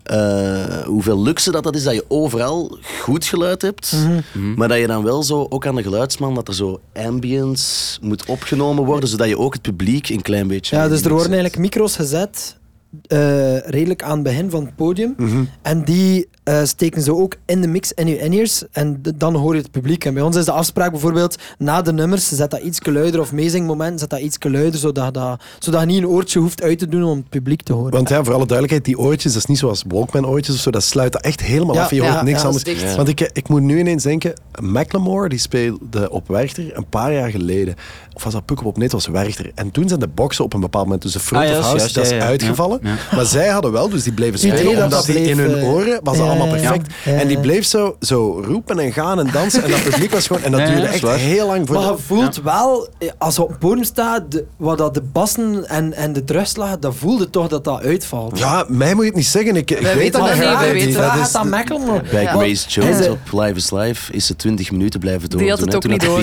eh, 0.02 0.78
hoeveel 0.84 1.22
luxe 1.22 1.50
dat, 1.50 1.62
dat 1.64 1.74
is, 1.76 1.82
dat 1.82 1.94
je 1.94 2.04
overal 2.08 2.78
goed 3.00 3.24
geluid 3.24 3.62
hebt, 3.62 3.92
Mhm. 4.32 4.54
maar 4.54 4.68
dat 4.68 4.78
je 4.78 4.86
dan 4.86 5.02
wel 5.04 5.22
zo, 5.22 5.46
ook 5.48 5.66
aan 5.66 5.74
de 5.74 5.82
geluidsman, 5.82 6.34
dat 6.34 6.48
er 6.48 6.54
zo 6.54 6.80
ambience 6.94 7.98
moet 8.00 8.24
opgenomen 8.26 8.84
worden, 8.84 9.08
zodat 9.08 9.28
je 9.28 9.38
ook 9.38 9.52
het 9.52 9.62
publiek 9.62 10.08
een 10.08 10.22
klein 10.22 10.46
beetje... 10.46 10.76
Ja, 10.76 10.88
dus 10.88 11.02
er 11.02 11.08
worden 11.12 11.32
eigenlijk 11.32 11.58
micro's 11.62 11.96
gezet, 11.96 12.56
eh, 13.06 13.58
redelijk 13.58 14.02
aan 14.02 14.14
het 14.14 14.22
begin 14.22 14.50
van 14.50 14.64
het 14.64 14.76
podium. 14.76 15.16
En 15.62 15.84
die 15.84 16.28
eh, 16.44 16.64
steken 16.64 17.02
ze 17.02 17.14
ook 17.14 17.36
in 17.46 17.60
de 17.60 17.68
mix 17.68 17.92
in 17.92 18.06
je 18.06 18.18
in-ears. 18.18 18.62
En 18.72 19.02
dan 19.16 19.34
hoor 19.34 19.54
je 19.54 19.60
het 19.60 19.70
publiek. 19.70 20.04
En 20.04 20.14
bij 20.14 20.22
ons 20.22 20.36
is 20.36 20.44
de 20.44 20.52
afspraak 20.52 20.90
bijvoorbeeld, 20.90 21.36
na 21.58 21.82
de 21.82 21.92
nummers, 21.92 22.28
zet 22.28 22.50
dat 22.50 22.60
iets 22.60 22.86
luider. 22.86 23.20
Of 23.20 23.32
meezingmoment, 23.32 24.00
zet 24.00 24.10
dat 24.10 24.20
iets 24.20 24.36
luider, 24.40 24.80
zodat, 24.80 25.14
dat, 25.14 25.42
zodat 25.58 25.80
je 25.80 25.86
niet 25.86 25.98
een 25.98 26.08
oortje 26.08 26.38
hoeft 26.38 26.62
uit 26.62 26.78
te 26.78 26.88
doen 26.88 27.04
om 27.04 27.16
het 27.16 27.28
publiek 27.28 27.62
te 27.62 27.72
horen. 27.72 27.90
Want 27.90 28.08
ja, 28.08 28.24
voor 28.24 28.34
alle 28.34 28.46
duidelijkheid, 28.46 28.84
die 28.84 28.98
oortjes, 28.98 29.32
dat 29.32 29.42
is 29.42 29.48
niet 29.48 29.58
zoals 29.58 29.84
Walkman-oortjes 29.88 30.54
of 30.54 30.60
zo. 30.60 30.70
Dat 30.70 30.82
sluit 30.82 31.12
dat 31.12 31.22
echt 31.22 31.40
helemaal 31.42 31.74
Ja, 31.74 31.82
af. 31.82 31.90
Je 31.90 31.96
ja, 31.96 32.12
hoort 32.12 32.22
niks 32.24 32.40
ja, 32.40 32.46
anders. 32.46 32.94
Want 32.96 33.08
ik, 33.08 33.30
ik 33.32 33.48
moet 33.48 33.62
nu 33.62 33.78
ineens 33.78 34.02
denken, 34.02 34.34
Macklemore, 34.60 35.28
die 35.28 35.38
speelde 35.38 36.10
op 36.10 36.28
Werchter 36.28 36.76
een 36.76 36.88
paar 36.88 37.12
jaar 37.12 37.30
geleden. 37.30 37.74
Of 38.14 38.24
was 38.24 38.32
dat 38.32 38.44
Pukkelpop? 38.44 38.74
Nee, 38.74 38.84
het 38.84 38.92
was 38.92 39.06
Werchter. 39.06 39.50
En 39.54 39.70
toen 39.70 39.88
zijn 39.88 40.00
de 40.00 40.08
boxen 40.08 40.44
op 40.44 40.54
een 40.54 40.60
bepaald 40.60 40.84
moment, 40.84 41.02
dus 41.02 41.12
de 41.12 41.20
front 41.20 41.44
Ah, 41.44 41.50
ja, 41.50 41.58
of 41.58 41.64
house, 41.64 41.78
juist, 41.78 41.94
dat 41.94 42.04
is 42.04 42.10
ja, 42.10 42.16
ja. 42.16 42.24
uitgevallen. 42.24 42.80
Ja, 42.82 42.94
Maar 43.14 43.26
zij 43.26 43.48
hadden 43.48 43.72
wel, 43.72 43.88
dus 43.88 44.02
die 44.02 44.12
bleven 44.12 44.38
spelen, 44.38 44.64
dat 44.64 44.74
omdat 44.74 44.90
dat 44.90 45.04
die 45.04 45.20
in 45.20 45.38
hun 45.38 45.58
eh, 45.58 45.68
oren 45.68 46.00
was 46.02 46.16
dat 46.16 46.26
ja, 46.26 46.30
allemaal 46.32 46.48
perfect. 46.48 46.92
ja. 47.04 47.12
En 47.12 47.28
die 47.28 47.40
bleef 47.40 47.64
zo, 47.64 47.96
zo 48.00 48.42
roepen 48.46 48.78
en 48.78 48.92
gaan 48.92 49.18
en 49.18 49.30
dansen. 49.32 49.62
En 49.62 49.70
dat 49.70 49.82
publiek 49.90 50.10
was 50.10 50.26
gewoon... 50.26 50.42
En 50.42 50.52
dat 50.52 50.66
duurde 50.66 50.80
dat 50.80 50.90
echt 50.90 51.00
waar. 51.00 51.16
heel 51.16 51.46
lang 51.46 51.66
voor... 51.66 51.76
Maar 51.76 51.90
je 51.90 51.98
voelt 51.98 52.40
wel, 52.42 52.88
eh, 52.98 53.08
als 53.18 53.36
je 53.36 53.42
op 53.42 53.48
het 53.48 53.58
podium 53.58 53.84
staat, 53.84 54.22
wat 54.56 54.78
dat 54.78 54.94
de 54.94 55.02
bassen 55.02 55.68
en, 55.68 55.92
en 55.92 56.12
de 56.12 56.24
terugslag, 56.24 56.78
dan 56.78 56.94
voelde 56.94 57.30
toch 57.30 57.48
dat 57.48 57.64
dat 57.64 57.82
uitvalt. 57.82 58.38
Ja, 58.38 58.64
mij 58.68 58.94
moet 58.94 59.02
je 59.02 59.08
het 59.08 59.16
niet 59.16 59.26
zeggen. 59.26 59.56
Ik, 59.56 59.70
ik 59.70 59.78
weet 59.80 60.12
dat 60.12 60.26
dat 60.26 60.34
niet. 60.34 60.44
wij 60.44 60.52
Dat 60.52 60.72
weten 60.72 61.00
dat. 61.00 61.32
dat 61.32 61.44
Macklemore. 61.44 62.02
Bij. 62.10 62.26
Grace 62.26 62.68
Jones 62.68 63.08
op 63.08 63.18
Live 63.32 63.54
is 63.54 63.70
Live 63.70 64.12
is 64.12 64.26
ze 64.26 64.36
20 64.36 64.70
minuten 64.70 65.00
blijven 65.00 65.30
door. 65.30 65.40
Die 65.40 65.50
had 65.50 65.60
het 65.60 65.74
ook 65.74 65.86
niet 65.86 66.00
door. 66.00 66.22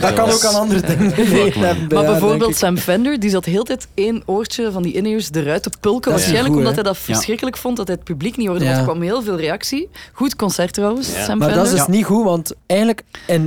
Dat 0.00 0.12
kan 0.12 0.30
ook 0.30 0.44
aan 0.44 0.54
andere 0.54 0.80
dingen. 0.80 1.16
Maar 1.88 2.04
bijvoorbeeld. 2.04 2.56
Sam 2.56 2.76
Fender, 2.76 3.20
die 3.20 3.30
zat 3.30 3.44
heel 3.44 3.62
tijd 3.62 3.86
één 3.94 4.22
oortje 4.26 4.72
van 4.72 4.82
die 4.82 4.92
in-ears 4.92 5.28
eruit 5.32 5.57
te 5.60 5.70
pulken. 5.80 6.10
Waarschijnlijk 6.10 6.48
goed, 6.48 6.56
omdat 6.56 6.74
hij 6.74 6.82
dat 6.82 6.98
verschrikkelijk 6.98 7.56
vond 7.56 7.76
dat 7.76 7.86
hij 7.86 7.96
het 7.96 8.04
publiek 8.04 8.36
niet 8.36 8.46
hoorde. 8.48 8.64
Ja. 8.64 8.70
Want 8.70 8.86
er 8.86 8.90
kwam 8.92 9.02
heel 9.02 9.22
veel 9.22 9.36
reactie. 9.36 9.88
Goed 10.12 10.36
concert 10.36 10.72
trouwens, 10.72 11.06
Ja. 11.12 11.24
Sam 11.24 11.38
Maar 11.38 11.48
Fender. 11.48 11.64
dat 11.64 11.72
is 11.74 11.78
dus 11.86 11.94
niet 11.96 12.04
goed, 12.04 12.24
want 12.24 12.52
eigenlijk 12.66 13.02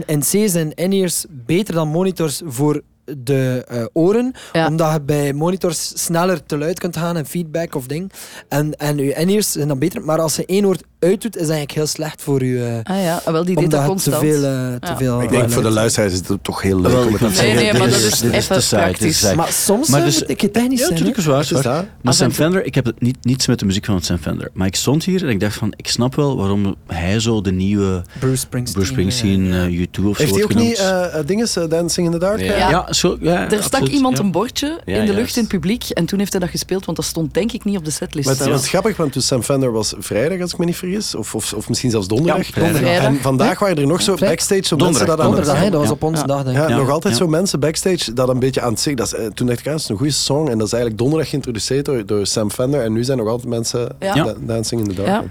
in 0.05 0.19
C 0.19 0.49
zijn 0.49 0.73
in-ears 0.73 1.25
beter 1.29 1.73
dan 1.73 1.87
monitors 1.87 2.41
voor 2.45 2.81
de 3.17 3.65
eh, 3.67 3.83
oren, 3.93 4.33
Ja. 4.53 4.67
omdat 4.67 4.93
je 4.93 5.01
bij 5.01 5.33
monitors 5.33 6.03
sneller 6.03 6.45
te 6.45 6.57
luid 6.57 6.79
kunt 6.79 6.97
gaan 6.97 7.17
en 7.17 7.25
feedback 7.25 7.75
of 7.75 7.85
ding. 7.87 8.11
En, 8.47 8.75
en 8.75 8.97
je 8.97 9.13
in-ears 9.13 9.51
zijn 9.51 9.67
dan 9.67 9.79
beter, 9.79 10.01
maar 10.01 10.19
als 10.19 10.35
je 10.35 10.45
één 10.45 10.65
oor 10.65 10.77
uitdoet, 11.01 11.35
is 11.35 11.41
eigenlijk 11.41 11.71
heel 11.71 11.87
slecht 11.87 12.21
voor 12.21 12.43
je... 12.45 12.79
Ah 12.83 13.01
ja, 13.03 13.21
ah, 13.25 13.31
wel, 13.33 13.45
die 13.45 13.55
deed 13.55 13.71
dat 13.71 13.81
te 13.81 13.87
constant. 13.87 14.15
veel... 14.17 14.43
eh, 14.43 14.73
te 14.73 14.87
Ja. 14.87 14.97
veel 14.97 15.21
Ik 15.21 15.29
denk 15.29 15.43
eh, 15.43 15.49
voor 15.49 15.63
de 15.63 15.69
luisteraars 15.69 16.13
is 16.13 16.21
het 16.27 16.43
toch 16.43 16.61
heel 16.61 16.79
leuk 16.81 16.91
Wel, 16.91 17.05
om 17.05 17.07
het 17.13 17.17
te 17.17 17.25
Nee, 17.25 17.35
zeggen. 17.35 17.55
nee, 17.55 17.71
maar 17.73 17.89
dat 17.89 17.97
is- 17.97 18.05
is 18.05 18.19
dit 18.19 18.31
is 18.33 18.37
even 18.43 18.55
te 18.55 18.61
saai, 18.61 18.95
is. 18.99 19.33
Maar 19.35 19.51
soms 19.51 19.87
Maar 19.89 19.99
eh, 19.99 20.05
dus- 20.05 20.19
moet 20.19 20.29
ik 20.29 20.41
het 20.41 20.53
technisch 20.53 20.71
Ja, 20.71 20.85
zijn. 20.85 20.91
natuurlijk 20.91 21.17
is 21.17 21.25
waar. 21.25 21.39
is 21.41 21.51
is? 21.51 21.63
Maar 21.63 21.85
Ah, 22.03 22.13
Sam 22.13 22.31
Fender, 22.31 22.65
ik 22.65 22.75
heb 22.75 22.85
het 22.85 23.01
niet, 23.01 23.17
niets 23.21 23.47
met 23.47 23.59
de 23.59 23.65
muziek 23.65 23.85
van 23.85 24.01
Sam 24.01 24.17
Fender. 24.17 24.49
Maar 24.53 24.67
ik 24.67 24.75
stond 24.75 25.03
hier 25.03 25.23
en 25.23 25.29
ik 25.29 25.39
dacht 25.39 25.55
van, 25.55 25.73
ik 25.75 25.87
snap 25.87 26.15
wel 26.15 26.37
waarom 26.37 26.75
hij 26.87 27.19
zo 27.19 27.41
de 27.41 27.51
nieuwe 27.51 28.03
Bruce 28.19 28.35
Springsteen. 28.37 28.73
Bruce 28.83 28.91
Springsteen, 28.91 29.53
eh, 29.53 29.79
U2 29.79 30.09
of 30.09 30.17
zo 30.17 30.23
Heeft 30.23 30.35
hij 30.35 30.43
ook 30.43 30.53
niet 30.55 30.93
dinges, 31.27 31.53
Dancing 31.69 32.05
in 32.05 32.11
the 32.13 32.19
Dark? 32.19 32.39
Ja. 32.39 32.93
Zo, 32.93 33.17
ja, 33.21 33.49
Er 33.51 33.63
stak 33.63 33.87
iemand 33.87 34.17
ja. 34.17 34.23
een 34.23 34.31
bordje 34.31 34.79
Ja, 34.85 34.95
in 34.95 35.05
de 35.05 35.13
lucht 35.13 35.35
in 35.35 35.41
het 35.41 35.51
publiek 35.51 35.83
en 35.89 36.05
toen 36.05 36.19
heeft 36.19 36.31
hij 36.31 36.41
dat 36.41 36.49
gespeeld, 36.49 36.85
want 36.85 36.97
dat 36.97 37.05
stond 37.05 37.33
denk 37.33 37.51
ik 37.51 37.63
niet 37.63 37.77
op 37.77 37.85
de 37.85 37.91
setlist. 37.91 38.27
Maar 38.27 38.37
het 38.37 38.47
was 38.47 38.67
grappig, 38.67 38.97
want 38.97 39.11
toen 39.11 39.21
Sam 39.21 39.43
Fender 39.43 39.71
was 39.71 39.93
vrijdag, 39.99 40.39
als 40.41 40.51
ik 40.51 40.57
me 40.57 40.65
niet 40.65 40.75
vergis. 40.75 40.90
Of, 40.97 41.35
of, 41.35 41.53
of 41.53 41.67
misschien 41.69 41.91
zelfs 41.91 42.07
donderdag. 42.07 42.55
Ja. 42.55 42.87
En 43.01 43.15
vandaag 43.21 43.59
waren 43.59 43.77
er 43.77 43.87
nog 43.87 44.01
zo 44.01 44.15
backstage 44.15 44.63
zo 44.65 44.75
mensen 44.75 44.77
Donderdag, 44.77 45.07
dat 45.07 45.19
aan 45.19 45.25
het... 45.25 45.35
Donderdag, 45.35 45.63
hè, 45.63 45.69
dat 45.69 45.79
was 45.81 45.91
op 45.91 46.03
onze 46.03 46.21
Ja. 46.21 46.27
dag, 46.27 46.43
denk 46.43 46.57
ik. 46.57 46.63
Ja, 46.63 46.69
Ja, 46.69 46.75
nog 46.77 46.89
altijd 46.89 47.13
ja. 47.13 47.19
zo 47.19 47.27
mensen 47.27 47.59
backstage 47.59 48.13
dat 48.13 48.29
een 48.29 48.39
beetje 48.39 48.61
aan 48.61 48.71
het 48.71 48.79
zingen. 48.79 48.97
Dat 48.97 49.13
is, 49.13 49.29
toen 49.33 49.47
dacht 49.47 49.59
ik, 49.59 49.65
ah, 49.65 49.71
dat 49.71 49.81
is 49.81 49.89
een 49.89 49.97
goede 49.97 50.11
song. 50.11 50.47
En 50.47 50.57
dat 50.57 50.67
is 50.67 50.73
eigenlijk 50.73 51.01
donderdag 51.01 51.29
geïntroduceerd 51.29 51.85
door, 51.85 52.05
door 52.05 52.25
Sam 52.25 52.51
Fender. 52.51 52.81
En 52.83 52.93
nu 52.93 53.03
zijn 53.03 53.17
nog 53.17 53.27
altijd 53.27 53.47
mensen 53.49 53.95
Ja. 53.99 54.13
da- 54.13 54.35
Dancing 54.39 54.81
in 54.81 54.87
the 54.87 54.93
Dark. 55.03 55.07
Ja. 55.07 55.23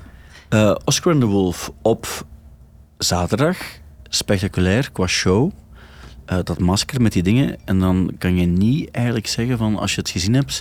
Eh, 0.70 0.74
Oscar 0.84 1.12
and 1.12 1.20
the 1.20 1.26
Wolf 1.28 1.70
op 1.82 2.06
zaterdag. 2.98 3.56
Spectaculair 4.08 4.90
qua 4.92 5.06
show. 5.06 5.50
Eh, 6.26 6.38
dat 6.44 6.58
masker 6.58 7.00
met 7.00 7.12
die 7.12 7.22
dingen. 7.22 7.56
En 7.64 7.78
dan 7.78 8.10
kan 8.18 8.36
je 8.36 8.46
niet 8.46 8.90
eigenlijk 8.90 9.26
zeggen 9.26 9.58
van 9.58 9.76
als 9.78 9.94
je 9.94 10.00
het 10.00 10.10
gezien 10.10 10.34
hebt. 10.34 10.60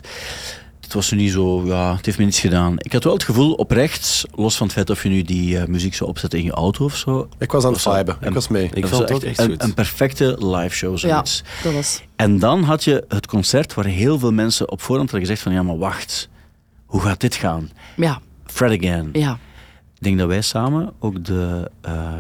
Het 0.90 0.98
was 0.98 1.12
niet 1.12 1.32
zo, 1.32 1.66
ja, 1.66 1.96
het 1.96 2.06
heeft 2.06 2.18
me 2.18 2.24
niets 2.24 2.40
gedaan. 2.40 2.74
Ik 2.78 2.94
had 2.94 3.04
wel 3.04 3.14
het 3.14 3.24
gevoel 3.24 3.54
oprecht, 3.54 4.26
los 4.36 4.58
van 4.58 4.66
het 4.66 4.76
feit 4.76 4.90
of 4.90 5.04
je 5.04 5.10
nu 5.10 5.22
die 5.22 5.58
eh, 5.60 5.68
muziek 5.68 5.94
zou 5.94 6.10
opzetten 6.10 6.40
in 6.40 6.46
je 6.46 6.52
auto 6.52 6.86
of 6.86 6.96
zo. 6.96 7.30
Ik 7.38 7.52
was 7.52 7.66
aan 7.66 7.72
het 7.72 7.82
viben. 7.82 8.18
Ik 8.22 8.34
was 8.34 8.48
mee. 8.48 8.64
Ik 8.74 8.88
vond 8.88 8.90
was 8.90 9.00
het 9.00 9.12
ook 9.12 9.24
echt 9.24 9.40
een, 9.40 9.50
goed. 9.50 9.64
een 9.64 9.74
perfecte 9.74 10.46
live 10.46 10.76
show 10.76 10.92
Ja, 10.92 10.98
zoiets. 10.98 11.44
dat 11.64 11.74
was... 11.74 12.02
En 12.16 12.40
dan 12.40 12.64
had 12.64 12.84
je 12.84 13.06
het 13.08 13.28
concert 13.28 13.74
waar 13.74 13.86
heel 13.86 14.20
veel 14.20 14.32
mensen 14.32 14.72
op 14.72 14.82
voorhand 14.82 15.12
hadden 15.12 15.28
gezegd 15.28 15.44
van 15.48 15.54
ja, 15.56 15.64
maar 15.64 15.78
wacht, 15.78 16.30
hoe 16.86 17.02
gaat 17.02 17.20
dit 17.20 17.36
gaan? 17.36 17.70
Ja, 17.96 18.22
Fred 18.46 18.82
again. 18.82 19.10
ja. 19.14 19.40
Ik 19.96 20.06
denk 20.06 20.18
dat 20.18 20.28
wij 20.28 20.42
samen 20.42 20.94
ook 21.00 21.26
de 21.26 21.72
eh 21.82 22.14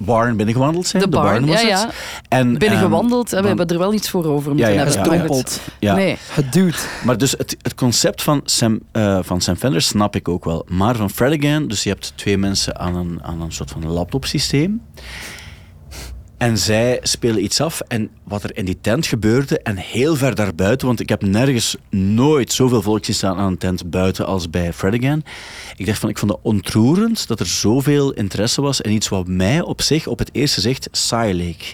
barn 0.00 0.36
binnengewandeld 0.36 0.86
zijn. 0.86 1.02
De 1.02 1.08
barn, 1.08 1.46
was 1.46 1.62
ja, 1.62 1.68
het. 1.68 1.78
ja. 1.78 1.90
En, 2.28 2.58
Binnengewandeld, 2.58 3.26
ehm, 3.26 3.36
en 3.36 3.42
we 3.42 3.48
hebben 3.48 3.66
er 3.66 3.78
wel 3.78 3.92
iets 3.92 4.10
voor 4.10 4.24
over 4.24 4.50
moeten 4.52 4.68
Ja, 4.68 4.78
ja, 4.80 4.84
hebben. 4.84 4.94
ja. 4.94 5.08
Gestrompeld. 5.10 5.60
Ja. 5.78 5.94
Nee. 5.94 6.16
Geduwd. 6.30 6.88
Maar 7.04 7.18
dus 7.18 7.30
het, 7.30 7.56
het 7.62 7.74
concept 7.74 8.22
van 8.22 8.40
Sam, 8.44 8.80
eh, 8.92 9.18
van 9.22 9.40
Sam 9.40 9.56
Fender 9.56 9.82
snap 9.82 10.16
ik 10.16 10.28
ook 10.28 10.44
wel. 10.44 10.66
Maar 10.68 10.96
van 10.96 11.10
Fred 11.10 11.38
again, 11.38 11.68
dus 11.68 11.82
je 11.82 11.88
hebt 11.88 12.12
twee 12.16 12.38
mensen 12.38 12.78
aan 12.78 12.96
een, 12.96 13.18
aan 13.22 13.40
een 13.40 13.52
soort 13.52 13.70
van 13.70 13.86
laptopsysteem. 13.86 14.82
En 16.38 16.58
zij 16.58 16.98
spelen 17.02 17.44
iets 17.44 17.60
af. 17.60 17.80
En 17.80 18.10
wat 18.24 18.42
er 18.42 18.56
in 18.56 18.64
die 18.64 18.78
tent 18.80 19.06
gebeurde, 19.06 19.58
en 19.58 19.76
heel 19.76 20.16
ver 20.16 20.34
daarbuiten, 20.34 20.86
want 20.86 21.00
ik 21.00 21.08
heb 21.08 21.22
nergens 21.22 21.76
nooit 21.90 22.52
zoveel 22.52 22.82
volk 22.82 23.04
zien 23.04 23.14
staan 23.14 23.36
aan 23.36 23.46
een 23.46 23.58
tent 23.58 23.90
buiten 23.90 24.26
als 24.26 24.50
bij 24.50 24.72
Fred 24.72 24.94
Again. 24.94 25.24
Ik 25.76 25.86
dacht 25.86 25.98
van, 25.98 26.08
ik 26.08 26.18
vond 26.18 26.32
het 26.32 26.40
ontroerend 26.42 27.28
dat 27.28 27.40
er 27.40 27.46
zoveel 27.46 28.12
interesse 28.12 28.60
was 28.60 28.80
in 28.80 28.92
iets 28.92 29.08
wat 29.08 29.26
mij 29.26 29.60
op 29.60 29.82
zich 29.82 30.06
op 30.06 30.18
het 30.18 30.30
eerste 30.32 30.60
zicht 30.60 30.88
saai 30.92 31.34
leek. 31.34 31.72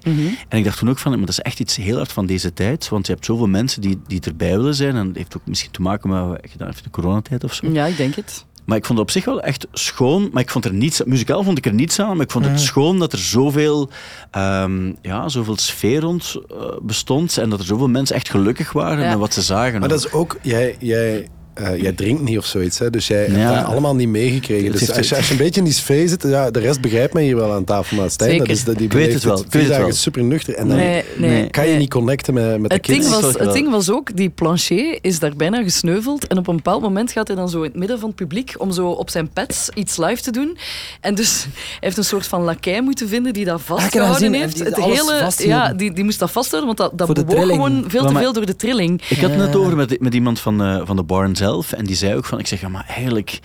En 0.49 0.59
ik 0.59 0.65
dacht 0.65 0.79
toen 0.79 0.89
ook 0.89 0.99
van, 0.99 1.11
maar 1.11 1.21
dat 1.21 1.29
is 1.29 1.41
echt 1.41 1.61
iets 1.61 1.77
heel 1.77 1.97
hard 1.97 2.13
van 2.13 2.27
deze 2.27 2.53
tijd, 2.53 2.89
want 2.89 3.07
je 3.07 3.13
hebt 3.13 3.25
zoveel 3.25 3.47
mensen 3.47 3.81
die, 3.81 4.01
die 4.07 4.21
erbij 4.21 4.57
willen 4.57 4.75
zijn. 4.75 4.97
En 4.97 5.07
dat 5.07 5.17
heeft 5.17 5.37
ook 5.37 5.47
misschien 5.47 5.71
te 5.71 5.83
maken 5.83 6.11
met 6.11 6.41
gedaan 6.51 6.73
de 6.83 6.91
coronatijd 6.91 7.45
of 7.45 7.55
zo. 7.55 7.71
Ja, 7.71 7.87
ik 7.87 7.97
denk 7.97 8.15
het. 8.15 8.45
Maar 8.65 8.77
ik 8.77 8.85
vond 8.85 8.99
het 8.99 9.09
op 9.09 9.15
zich 9.15 9.25
wel 9.25 9.41
echt 9.41 9.67
schoon. 9.73 10.29
Maar 10.33 10.43
ik 10.43 10.51
vond 10.51 10.65
er 10.65 10.73
niets... 10.73 11.03
Muzikaal 11.05 11.43
vond 11.43 11.59
ik 11.59 11.67
er 11.67 11.75
niets 11.75 12.01
aan. 12.01 12.17
Maar 12.17 12.25
ik 12.25 12.31
vond 12.31 12.45
het 12.45 12.61
schoon 12.61 12.99
dat 12.99 13.13
er 13.13 13.19
zoveel, 13.19 13.91
ehm, 14.31 14.93
ja, 15.03 15.29
zoveel 15.29 15.57
sfeer 15.59 16.01
rond 16.01 16.37
eh, 16.51 16.57
bestond. 16.83 17.39
En 17.39 17.51
dat 17.51 17.59
er 17.59 17.65
zoveel 17.65 17.89
mensen 17.89 18.17
echt 18.17 18.31
gelukkig 18.31 18.73
waren 18.73 19.05
Ja. 19.05 19.09
met 19.11 19.19
wat 19.19 19.35
ze 19.35 19.43
zagen. 19.43 19.81
Maar 19.81 19.89
dat 19.89 19.99
is 19.99 20.13
ook... 20.13 20.37
Jij, 20.43 20.77
jij, 20.79 21.29
eh, 21.55 21.83
jij 21.83 21.93
drinkt 21.93 22.23
niet 22.23 22.39
of 22.39 22.45
zoiets, 22.45 22.79
hè? 22.79 22.91
dus 22.91 23.07
jij 23.07 23.25
hebt 23.25 23.55
dat 23.55 23.65
allemaal 23.65 23.95
niet 23.95 24.09
meegekregen. 24.09 24.73
Dus 24.73 24.93
als 24.97 25.09
je, 25.09 25.17
als 25.17 25.27
je 25.27 25.33
een 25.33 25.39
beetje 25.39 25.61
in 25.61 25.67
die 25.67 25.75
sfeer 25.75 26.09
zit, 26.09 26.23
ja, 26.23 26.51
de 26.51 26.59
rest 26.61 26.81
begrijpt 26.81 27.15
mij 27.15 27.23
hier 27.23 27.37
wel 27.37 27.53
aan 27.53 27.65
tafel. 27.65 27.97
Maar 27.97 28.11
Stijn, 28.11 28.31
dat 28.31 28.39
Zeker. 28.39 28.53
is, 28.55 28.65
dat 28.65 28.77
die 28.77 28.87
Ik 28.87 28.93
weet 28.93 29.13
het 29.13 29.25
wel, 29.25 29.39
ik 29.39 29.53
weet 29.53 29.69
dagen 29.69 29.85
wel. 29.85 29.93
super 29.93 30.25
nuchter. 30.25 30.55
En 30.55 30.69
dan 30.69 30.77
Nee, 30.77 31.05
nee. 31.17 31.31
nee. 31.31 31.51
kan 31.51 31.65
je 31.65 31.71
nee. 31.71 31.79
niet 31.79 31.91
connecten 31.91 32.35
met, 32.35 32.61
met 32.61 32.71
de 32.71 32.77
Het 32.77 32.87
ding, 32.87 33.09
was, 33.09 33.35
het 33.35 33.53
ding 33.53 33.71
was 33.71 33.91
ook, 33.91 34.17
die 34.17 34.31
plancher 34.31 34.99
is 35.01 35.19
daar 35.19 35.37
bijna 35.37 35.63
gesneuveld. 35.63 36.27
En 36.27 36.39
op 36.39 36.47
een 36.47 36.57
bepaald 36.57 36.83
moment 36.83 37.13
gaat 37.13 37.27
hij 37.27 37.37
dan 37.37 37.49
zo 37.49 37.59
in 37.59 37.65
het 37.71 37.77
midden 37.79 37.99
van 37.99 38.09
het 38.09 38.17
publiek 38.17 38.55
om 38.57 38.73
zo 38.73 38.89
op 38.89 39.11
zijn 39.11 39.29
pets 39.29 39.69
iets 39.75 39.97
live 39.97 40.23
te 40.23 40.31
doen. 40.31 40.57
En 41.01 41.15
dus 41.15 41.43
hij 41.43 41.53
heeft 41.81 41.97
een 41.97 42.05
soort 42.05 42.27
van 42.27 42.43
lakij 42.43 42.83
moeten 42.83 43.09
vinden 43.09 43.33
die 43.33 43.45
dat 43.45 43.53
dat 43.55 43.63
vastgehouden 43.79 44.35
en 44.35 44.41
heeft. 44.41 44.55
die 44.55 44.65
Het 44.65 44.77
hele, 44.77 45.31
ja, 45.37 45.73
die, 45.73 45.93
die 45.93 46.05
moest 46.05 46.19
dat 46.19 46.31
vasthouden, 46.31 46.77
want 46.77 46.91
dat, 46.99 47.09
dat 47.09 47.27
bewoog 47.27 47.47
gewoon 47.49 47.85
veel 47.89 48.07
te 48.07 48.15
veel 48.15 48.33
door 48.33 48.47
de 48.47 48.57
trilling. 48.57 49.03
Ik 49.09 49.21
had 49.21 49.31
het 49.31 49.39
net 49.39 49.57
over 49.57 49.77
met, 49.77 50.01
met 50.01 50.15
iemand 50.15 50.41
van, 50.41 50.63
eh, 50.63 50.81
van 50.85 50.97
de 50.97 51.03
Barn 51.03 51.37
zelf 51.45 51.73
en 51.73 51.85
die 51.85 51.97
zei 51.97 52.15
ook 52.17 52.25
van, 52.25 52.39
ik 52.39 52.47
zeg, 52.47 52.61
ja, 52.61 52.69
maar 52.69 52.85
eigenlijk... 52.89 53.41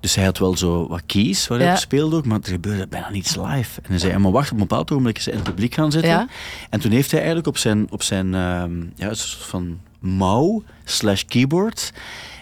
Dus 0.00 0.14
hij 0.14 0.24
had 0.24 0.38
wel 0.38 0.56
zo 0.56 0.88
wat 0.88 1.02
keys 1.06 1.46
waar 1.46 1.58
hij 1.58 1.66
Ja. 1.66 1.72
op 1.72 1.78
speelde 1.78 2.16
ook, 2.16 2.24
maar 2.26 2.38
er 2.42 2.50
gebeurde 2.50 2.86
bijna 2.86 3.10
niets 3.10 3.36
live. 3.36 3.80
En 3.82 3.88
hij 3.90 3.98
zei, 3.98 4.12
ja, 4.12 4.18
maar 4.18 4.32
wacht, 4.32 4.46
op 4.46 4.52
een 4.52 4.66
bepaald 4.66 4.90
ogenblik 4.90 5.18
is 5.18 5.24
hij 5.24 5.34
in 5.34 5.40
het 5.40 5.48
publiek 5.48 5.74
gaan 5.74 5.92
zitten. 5.92 6.10
Ja. 6.10 6.26
En 6.70 6.80
toen 6.80 6.90
heeft 6.90 7.10
hij 7.10 7.18
eigenlijk 7.18 7.48
op 7.48 7.58
zijn, 7.58 7.86
op 7.90 8.02
zijn 8.02 8.34
ehm, 8.34 8.72
ja, 8.94 9.08
een 9.08 9.16
soort 9.16 9.42
van 9.44 9.78
mouw 9.98 10.62
slash 10.84 11.22
keyboard... 11.22 11.92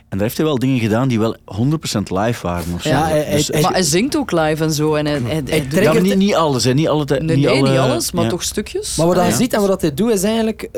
En 0.09 0.19
daar 0.19 0.27
heeft 0.27 0.37
hij 0.41 0.47
wel 0.47 0.59
dingen 0.59 0.81
gedaan 0.81 1.09
die 1.09 1.19
wel 1.19 1.37
100% 1.37 1.39
live 2.09 2.47
waren. 2.47 2.75
Of 2.75 2.83
zo. 2.83 2.89
Ja, 2.89 3.07
hij- 3.07 3.31
Dus- 3.37 3.49
hij- 3.49 3.61
Maar 3.61 3.73
hij 3.73 3.83
zingt 3.83 4.17
ook 4.17 4.33
live 4.33 4.65
en 4.65 4.73
zo. 4.73 4.95
En 4.95 5.07
hij, 5.07 5.21
hij, 5.47 6.01
niet, 6.01 6.17
niet 6.17 6.35
alles, 6.35 6.65
hè. 6.65 6.75
Niet, 6.75 6.89
alle, 6.89 7.05
tijd- 7.05 7.23
nee, 7.23 7.37
niet, 7.37 7.45
nee, 7.47 7.59
alle, 7.61 7.71
niet 7.71 7.79
alles, 7.79 8.13
maar 8.13 8.25
ja. 8.25 8.31
toch 8.31 8.43
stukjes. 8.43 8.97
Maar 8.97 9.07
wat 9.07 9.17
Ah, 9.17 9.23
hij 9.23 9.31
ja. 9.31 9.37
ziet 9.37 9.53
en 9.53 9.61
wat 9.67 9.81
hij 9.81 9.95
doet, 9.95 10.11
is 10.11 10.23
eigenlijk... 10.23 10.69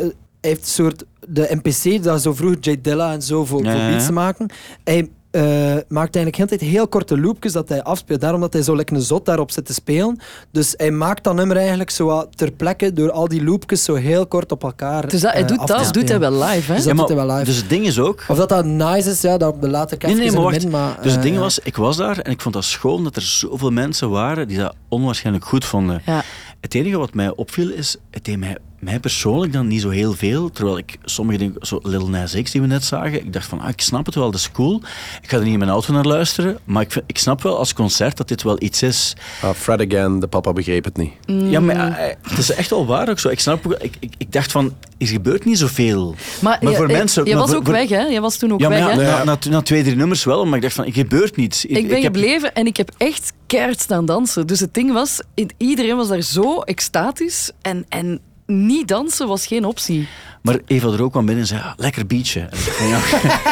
eh, 0.45 0.51
hij 0.51 0.51
heeft 0.51 0.63
een 0.63 0.85
soort... 0.85 1.05
De 1.29 1.59
NPC, 1.63 2.03
dat 2.03 2.23
zo 2.23 2.35
vroeger 2.35 2.59
J 2.61 2.77
Dilla 2.83 3.13
en 3.13 3.23
zo 3.23 3.45
voor, 3.45 3.65
Ja, 3.65 3.71
voor 3.73 3.91
beats 3.91 4.11
maken. 4.11 4.49
Hij 4.85 5.09
eh, 5.35 5.43
maakt 5.89 6.17
eigenlijk 6.17 6.37
heel 6.37 6.47
de 6.47 6.57
tijd 6.57 6.71
heel 6.71 6.89
korte 6.89 7.21
loopjes 7.21 7.53
dat 7.53 7.69
hij 7.69 7.83
afspeelt. 7.83 8.21
Daarom 8.21 8.41
dat 8.41 8.53
hij 8.53 8.63
zo 8.63 8.77
lekker 8.77 8.97
een 8.97 9.03
zot 9.03 9.25
daarop 9.25 9.51
zit 9.51 9.67
te 9.67 9.75
spelen. 9.75 10.21
Dus 10.51 10.75
hij 10.77 10.91
maakt 10.91 11.25
dat 11.25 11.35
nummer 11.35 11.57
eigenlijk 11.57 11.91
zo 11.91 12.07
wat 12.07 12.37
ter 12.37 12.53
plekke 12.53 12.93
door 12.93 13.11
al 13.11 13.29
die 13.29 13.45
loopjes 13.45 13.85
zo 13.85 13.95
heel 13.95 14.27
kort 14.27 14.53
op 14.53 14.63
elkaar 14.63 15.09
Dus 15.09 15.21
dat, 15.21 15.33
hij 15.33 15.43
eh, 15.43 15.49
doet 15.49 15.67
dat, 15.67 15.93
doet 15.93 16.09
hij 16.09 16.19
wel 16.19 16.33
live, 16.33 16.73
hè? 16.73 16.75
Dus 16.75 16.85
Ja, 16.85 16.85
dat 16.85 16.85
maar- 16.85 17.07
doet 17.07 17.17
hij 17.17 17.27
wel 17.27 17.35
live. 17.37 17.45
Dus 17.45 17.57
het 17.57 17.69
ding 17.69 17.87
is 17.87 17.99
ook... 17.99 18.25
Of 18.29 18.37
dat 18.37 18.49
dat 18.49 18.65
nice 18.65 19.11
is, 19.11 19.21
ja, 19.21 19.37
dat 19.37 19.57
laat 19.61 19.93
ik 19.93 20.03
Nee, 20.03 20.13
even 20.13 20.25
nee, 20.25 20.33
maar 20.43 20.53
het 20.53 20.63
wacht. 20.63 20.73
maar, 20.73 21.03
dus 21.03 21.11
het 21.11 21.21
eh, 21.21 21.23
ding 21.23 21.35
ja. 21.35 21.41
was, 21.41 21.59
ik 21.59 21.77
was 21.77 21.97
daar 21.97 22.19
en 22.19 22.31
ik 22.31 22.41
vond 22.41 22.55
dat 22.55 22.65
schoon 22.65 23.05
dat 23.05 23.17
er 23.17 23.23
zoveel 23.23 23.71
mensen 23.71 24.11
waren 24.11 24.49
die 24.49 24.59
dat 24.59 24.75
onwaarschijnlijk 24.89 25.45
goed 25.45 25.65
vonden. 25.65 26.03
Ja. 26.07 26.23
Het 26.61 26.75
enige 26.75 26.99
wat 26.99 27.15
mij 27.15 27.35
opviel 27.35 27.71
is, 27.71 27.97
het 28.11 28.25
deed 28.25 28.39
mij, 28.39 28.57
mij 28.85 29.01
persoonlijk 29.01 29.53
dan 29.53 29.67
niet 29.67 29.81
zo 29.81 29.89
heel 29.89 30.13
veel. 30.13 30.51
Terwijl 30.51 30.79
ik 30.79 30.97
sommige 31.05 31.39
dingen, 31.39 31.55
zo 31.61 31.79
Lil 31.83 32.09
Nas 32.09 32.43
X 32.43 32.51
die 32.51 32.61
we 32.61 32.67
net 32.67 32.85
zagen, 32.85 33.13
ik 33.15 33.33
dacht 33.33 33.47
van, 33.47 33.61
ah, 33.61 33.69
ik 33.69 33.81
snap 33.81 34.07
het 34.07 34.15
wel, 34.15 34.31
dat 34.31 34.41
is 34.41 34.51
cool. 34.53 34.83
Ik 35.23 35.29
ga 35.31 35.37
er 35.37 35.43
niet 35.43 35.53
in 35.53 35.59
mijn 35.59 35.71
auto 35.71 35.93
naar 35.93 36.05
luisteren, 36.05 36.59
maar 36.65 36.83
ik, 36.83 36.93
vind- 36.93 37.05
ik 37.07 37.19
snap 37.19 37.43
wel 37.43 37.59
als 37.59 37.73
concert 37.73 38.17
dat 38.17 38.29
dit 38.29 38.43
wel 38.43 38.57
iets 38.63 38.83
is. 38.83 39.17
Ah, 39.43 39.51
Fred 39.55 39.81
again, 39.93 40.21
de 40.21 40.27
papa 40.27 40.53
begreep 40.53 40.85
het 40.85 40.97
niet. 40.97 41.13
Ja, 41.27 41.61
maar 41.61 41.99
eh, 41.99 42.15
het 42.23 42.39
is 42.39 42.51
echt 42.51 42.71
wel 42.71 42.87
waar 42.87 43.09
ook 43.09 43.19
zo. 43.19 43.29
Ik 43.29 43.41
snap 43.41 43.73
ik, 43.83 43.97
ik, 44.01 44.15
ik 44.19 44.33
dacht 44.33 44.53
van, 44.53 44.75
er 44.99 45.07
gebeurt 45.07 45.45
niet 45.45 45.59
zoveel. 45.59 46.15
Maar, 46.41 46.59
Maar 46.63 46.71
je- 46.71 46.77
voor 46.77 46.89
je- 46.89 46.97
mensen- 46.97 47.25
Je 47.25 47.35
was 47.37 47.49
voor- 47.49 47.59
ook 47.59 47.65
voor- 47.65 47.73
weg, 47.75 47.89
hè? 47.89 48.03
Je 48.03 48.21
was 48.21 48.37
toen 48.37 48.53
ook 48.53 48.61
Ja, 48.61 48.69
weg, 48.69 48.79
ja, 48.79 48.89
hè? 48.91 48.97
na, 48.97 49.25
na, 49.25 49.39
na 49.51 49.63
twee, 49.63 49.83
drie 49.83 49.97
nummers 49.97 50.25
wel, 50.25 50.45
maar 50.47 50.57
ik 50.57 50.63
dacht 50.63 50.75
van, 50.75 50.85
er 50.85 50.93
gebeurt 50.93 51.37
niets. 51.37 51.65
Ik 51.65 51.73
ben 51.89 51.91
heb- 51.95 52.03
gebleven 52.03 52.55
en 52.55 52.67
ik 52.67 52.77
heb 52.77 52.91
echt 52.97 53.33
keihard 53.47 53.81
staan 53.81 54.07
dansen. 54.07 54.47
Dus 54.47 54.61
het 54.61 54.75
ding 54.75 54.93
was, 54.93 55.21
iedereen 55.57 55.97
was 55.97 56.09
daar 56.09 56.21
zo 56.23 56.61
extatisch 56.61 57.51
en, 57.63 57.85
en 57.89 58.21
niet 58.47 58.89
dansen 58.89 59.29
was 59.29 59.47
geen 59.47 59.65
optie. 59.65 60.09
Maar 60.43 60.59
Eva 60.67 60.89
er 60.89 61.03
ook 61.03 61.11
kwam 61.11 61.25
binnen 61.27 61.43
en 61.43 61.49
zei, 61.49 61.61
ah, 61.61 61.73
lekker 61.77 62.07
beachje. 62.07 62.41
En 62.41 62.47
ik 62.59 62.65
dacht 62.65 62.77
van, 62.77 62.89
ja, 62.89 62.99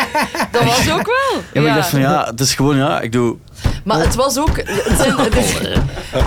Dat 0.52 0.64
was 0.64 0.90
ook 0.90 1.06
wel. 1.06 1.42
Ja, 1.52 1.60
maar 1.60 1.70
ik 1.70 1.74
dacht 1.76 1.88
van 1.90 2.00
ja, 2.00 2.24
het 2.24 2.40
is 2.40 2.54
gewoon 2.54 2.76
ja, 2.76 3.00
ik 3.00 3.12
doe. 3.12 3.36
Maar 3.84 3.98
het 3.98 4.14
was 4.14 4.38
ook... 4.38 4.56
Het 4.64 4.98
zijn, 4.98 5.16
het, 5.16 5.36
is- 5.36 5.58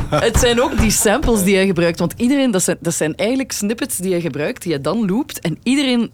het 0.10 0.38
zijn 0.40 0.62
ook 0.62 0.78
die 0.80 0.92
samples 0.92 1.44
die 1.44 1.56
hij 1.56 1.66
gebruikt. 1.66 2.00
Want 2.00 2.14
iedereen... 2.18 2.52
Dat 2.52 2.64
zijn, 2.64 2.78
dat 2.80 2.94
zijn 2.94 3.16
eigenlijk 3.16 3.52
snippets 3.52 3.98
die 3.98 4.12
hij 4.12 4.22
gebruikt, 4.22 4.62
die 4.62 4.72
hij 4.74 4.82
dan 4.82 5.06
loopt. 5.10 5.40
En 5.40 5.58
iedereen... 5.64 6.12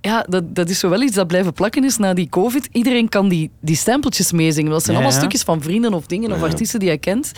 Ja, 0.00 0.26
dat, 0.28 0.54
dat 0.54 0.68
is 0.68 0.78
zo 0.78 0.88
wel 0.88 1.02
iets 1.02 1.14
dat 1.14 1.26
blijven 1.26 1.52
plakken 1.52 1.84
is 1.84 1.96
na 1.96 2.14
die 2.14 2.28
covid. 2.28 2.68
Iedereen 2.72 3.08
kan 3.08 3.28
die, 3.28 3.50
die 3.60 3.76
stempeltjes 3.76 4.32
meezingen. 4.32 4.70
Dat 4.70 4.82
zijn 4.82 4.96
Ja, 4.96 5.02
allemaal 5.02 5.18
ja. 5.20 5.26
stukjes 5.26 5.42
van 5.46 5.62
vrienden 5.62 5.94
of 5.94 6.06
dingen 6.06 6.32
of 6.32 6.42
artiesten 6.42 6.78
die 6.78 6.88
hij 6.88 6.98
kent. 6.98 7.32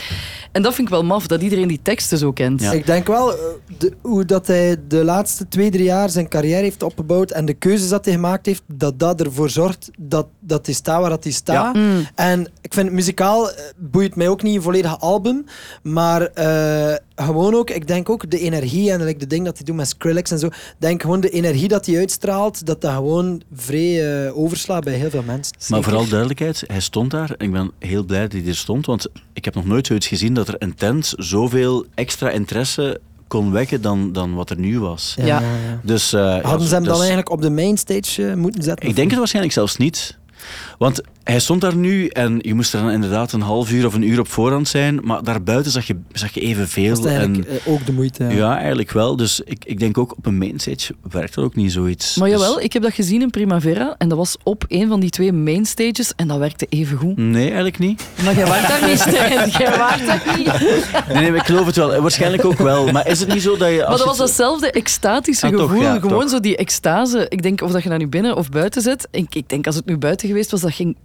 En 0.53 0.63
dat 0.63 0.75
vind 0.75 0.87
ik 0.89 0.95
wel 0.95 1.05
maf, 1.05 1.27
dat 1.27 1.43
iedereen 1.43 1.69
die 1.69 1.81
teksten 1.83 2.19
zo 2.19 2.33
kent. 2.33 2.61
Ja. 2.61 2.73
Ik 2.73 2.87
denk 2.87 3.07
wel 3.07 3.33
eh, 3.33 3.39
de, 3.79 3.93
hoe 4.01 4.25
dat 4.25 4.47
hij 4.47 4.77
de 4.89 5.05
laatste 5.05 5.49
twee, 5.49 5.71
drie 5.71 5.85
jaar 5.85 6.11
zijn 6.11 6.29
carrière 6.29 6.63
heeft 6.63 6.83
opgebouwd 6.83 7.31
en 7.31 7.45
de 7.45 7.55
keuzes 7.55 7.89
dat 7.89 8.05
hij 8.05 8.15
gemaakt 8.15 8.47
heeft, 8.47 8.63
dat 8.67 8.99
dat 8.99 9.21
ervoor 9.21 9.51
zorgt 9.51 9.91
dat, 9.99 10.27
dat 10.45 10.67
hij 10.67 10.75
staat 10.75 11.01
waar 11.01 11.11
dat 11.11 11.25
hij 11.25 11.33
staat. 11.33 11.75
Mm. 11.75 12.07
En 12.15 12.49
ik 12.61 12.75
vind 12.75 12.91
muzikaal 12.91 13.51
eh, 13.51 13.65
boeit 13.77 14.17
mij 14.17 14.29
ook 14.29 14.43
niet 14.43 14.57
een 14.57 14.63
volledig 14.63 15.01
album, 15.01 15.45
maar 15.83 16.23
eh, 16.23 16.95
gewoon 17.15 17.55
ook, 17.55 17.71
ik 17.71 17.87
denk 17.87 18.11
ook 18.11 18.31
de 18.31 18.39
energie 18.39 18.91
en 18.91 19.05
like, 19.05 19.19
de 19.19 19.27
ding 19.27 19.45
dat 19.45 19.57
hij 19.57 19.67
doet 19.67 19.77
met 19.77 19.89
Skrillex 19.89 20.31
en 20.31 20.39
zo, 20.39 20.47
ik 20.47 20.75
denk 20.79 21.03
gewoon 21.03 21.21
de 21.21 21.31
energie 21.31 21.69
dat 21.69 21.87
hij 21.87 21.97
uitstraalt, 21.97 22.67
dat 22.67 22.81
dat 22.81 22.93
gewoon 22.93 23.43
vrij 23.55 24.25
eh, 24.27 24.39
overslaat 24.39 24.85
bij 24.85 24.95
heel 24.95 25.11
veel 25.11 25.23
mensen. 25.23 25.57
Maar 25.69 25.83
vooral 25.83 26.09
duidelijkheid, 26.09 26.65
hij 26.67 26.81
stond 26.81 27.11
daar 27.11 27.31
en 27.31 27.47
ik 27.47 27.53
ben 27.53 27.71
heel 27.79 28.05
blij 28.05 28.21
dat 28.21 28.33
hij 28.33 28.47
er 28.47 28.57
stond, 28.57 28.87
want 28.87 29.09
ik 29.33 29.45
heb 29.45 29.55
nog 29.55 29.65
nooit 29.65 29.87
zoiets 29.87 30.07
gezien 30.07 30.35
dat 30.35 30.49
er 30.49 30.55
intens 30.59 31.13
zoveel 31.13 31.87
extra 31.95 32.31
interesse 32.31 33.01
kon 33.33 33.53
wekken 33.53 33.83
dan, 33.83 34.13
dan 34.13 34.35
wat 34.35 34.51
er 34.51 34.59
nu 34.59 34.81
was. 34.81 35.15
Ja. 35.23 35.43
Dus, 35.83 36.13
eh, 36.13 36.21
ja, 36.21 36.41
Hadden 36.41 36.69
ze 36.69 36.75
hem 36.75 36.83
dus- 36.83 36.93
dan 36.93 37.01
eigenlijk 37.01 37.31
op 37.31 37.43
de 37.43 37.51
mainstage 37.51 38.35
moeten 38.37 38.63
zetten? 38.63 38.89
Ik 38.89 38.97
denk 38.97 39.09
het 39.09 39.19
waarschijnlijk 39.19 39.55
zelfs 39.55 39.77
niet. 39.77 40.19
Want 40.79 41.01
hij 41.25 41.41
stond 41.41 41.61
daar 41.61 41.77
nu 41.77 42.07
en 42.07 42.39
je 42.41 42.55
moest 42.55 42.75
er 42.75 42.81
dan 42.83 42.91
inderdaad 42.91 43.33
een 43.33 43.41
half 43.41 43.71
uur 43.73 43.87
of 43.87 43.95
een 43.95 44.03
uur 44.09 44.19
op 44.21 44.29
voorhand 44.29 44.69
zijn, 44.69 45.01
maar 45.03 45.23
daarbuiten 45.23 45.73
zag 45.73 45.87
je, 45.87 45.97
zag 46.13 46.35
je 46.35 46.41
Dat 46.41 46.49
evenveel. 46.49 46.93
is 46.99 47.05
eigenlijk 47.05 47.49
En, 47.49 47.59
eh, 47.65 47.73
ook 47.73 47.87
de 47.87 47.93
moeite. 47.93 48.25
ja. 48.25 48.31
ja, 48.31 48.59
eigenlijk 48.59 48.91
wel. 48.93 49.17
Dus 49.17 49.41
ik, 49.45 49.65
ik 49.65 49.79
denk 49.79 49.99
ook 49.99 50.17
op 50.17 50.27
een 50.27 50.39
mainstage 50.39 50.95
werkt 51.11 51.35
dat 51.35 51.45
ook 51.45 51.55
niet 51.55 51.73
zoiets. 51.73 52.17
Maar 52.17 52.29
Dus- 52.31 52.41
jawel, 52.41 52.61
ik 52.61 52.73
heb 52.73 52.83
dat 52.83 52.93
gezien 52.95 53.23
in 53.23 53.31
Primavera. 53.31 53.95
En 53.99 54.09
dat 54.09 54.19
was 54.19 54.37
op 54.43 54.65
een 54.69 54.89
van 54.89 55.01
die 55.01 55.11
twee 55.11 55.33
mainstages. 55.33 56.13
En 56.17 56.29
dat 56.29 56.39
werkte 56.39 56.67
even 56.69 56.97
goed. 56.99 57.17
Nee, 57.17 57.45
eigenlijk 57.47 57.79
niet. 57.79 58.07
Maar 58.25 58.35
jij 58.35 58.47
waart 58.47 58.69
daar 58.69 58.89
niet, 58.89 58.99
Stijn. 59.01 59.49
Jij 59.59 59.77
waart 59.79 60.07
daar 60.07 60.23
niet. 60.39 61.15
Nee, 61.15 61.35
ik 61.35 61.43
geloof 61.43 61.67
het 61.67 61.77
wel. 61.77 62.01
Waarschijnlijk 62.01 62.45
ook 62.45 62.59
wel. 62.59 62.93
Maar 62.93 63.09
is 63.09 63.21
het 63.21 63.33
niet 63.33 63.43
zo 63.43 63.57
dat 63.57 63.69
je... 63.71 63.79
Als 63.85 63.89
Maar 63.89 63.97
dat 63.99 64.07
was 64.07 64.17
je 64.17 64.23
datzelfde 64.23 64.71
extatische 64.71 65.47
Ah, 65.47 65.53
toch, 65.53 65.61
gevoel. 65.69 65.83
ja, 65.83 65.99
Gewoon 65.99 66.21
toch. 66.21 66.31
zo 66.31 66.41
die 66.41 66.57
extase. 66.57 67.27
Ik 67.29 67.43
denk 67.43 67.61
of 67.63 67.73
dat 67.73 67.83
je 67.83 67.89
dat 67.89 67.99
nu 67.99 68.07
binnen 68.09 68.37
of 68.37 68.49
buiten 68.49 68.83
zet. 68.83 69.09
Ik, 69.11 69.35
ik 69.35 69.49
denk 69.49 69.67
als 69.67 69.77
het 69.77 69.87
nu 69.87 69.97
buiten 69.99 70.29
geweest 70.29 70.51
was, 70.51 70.61
dat 70.61 70.73
ging 70.73 70.97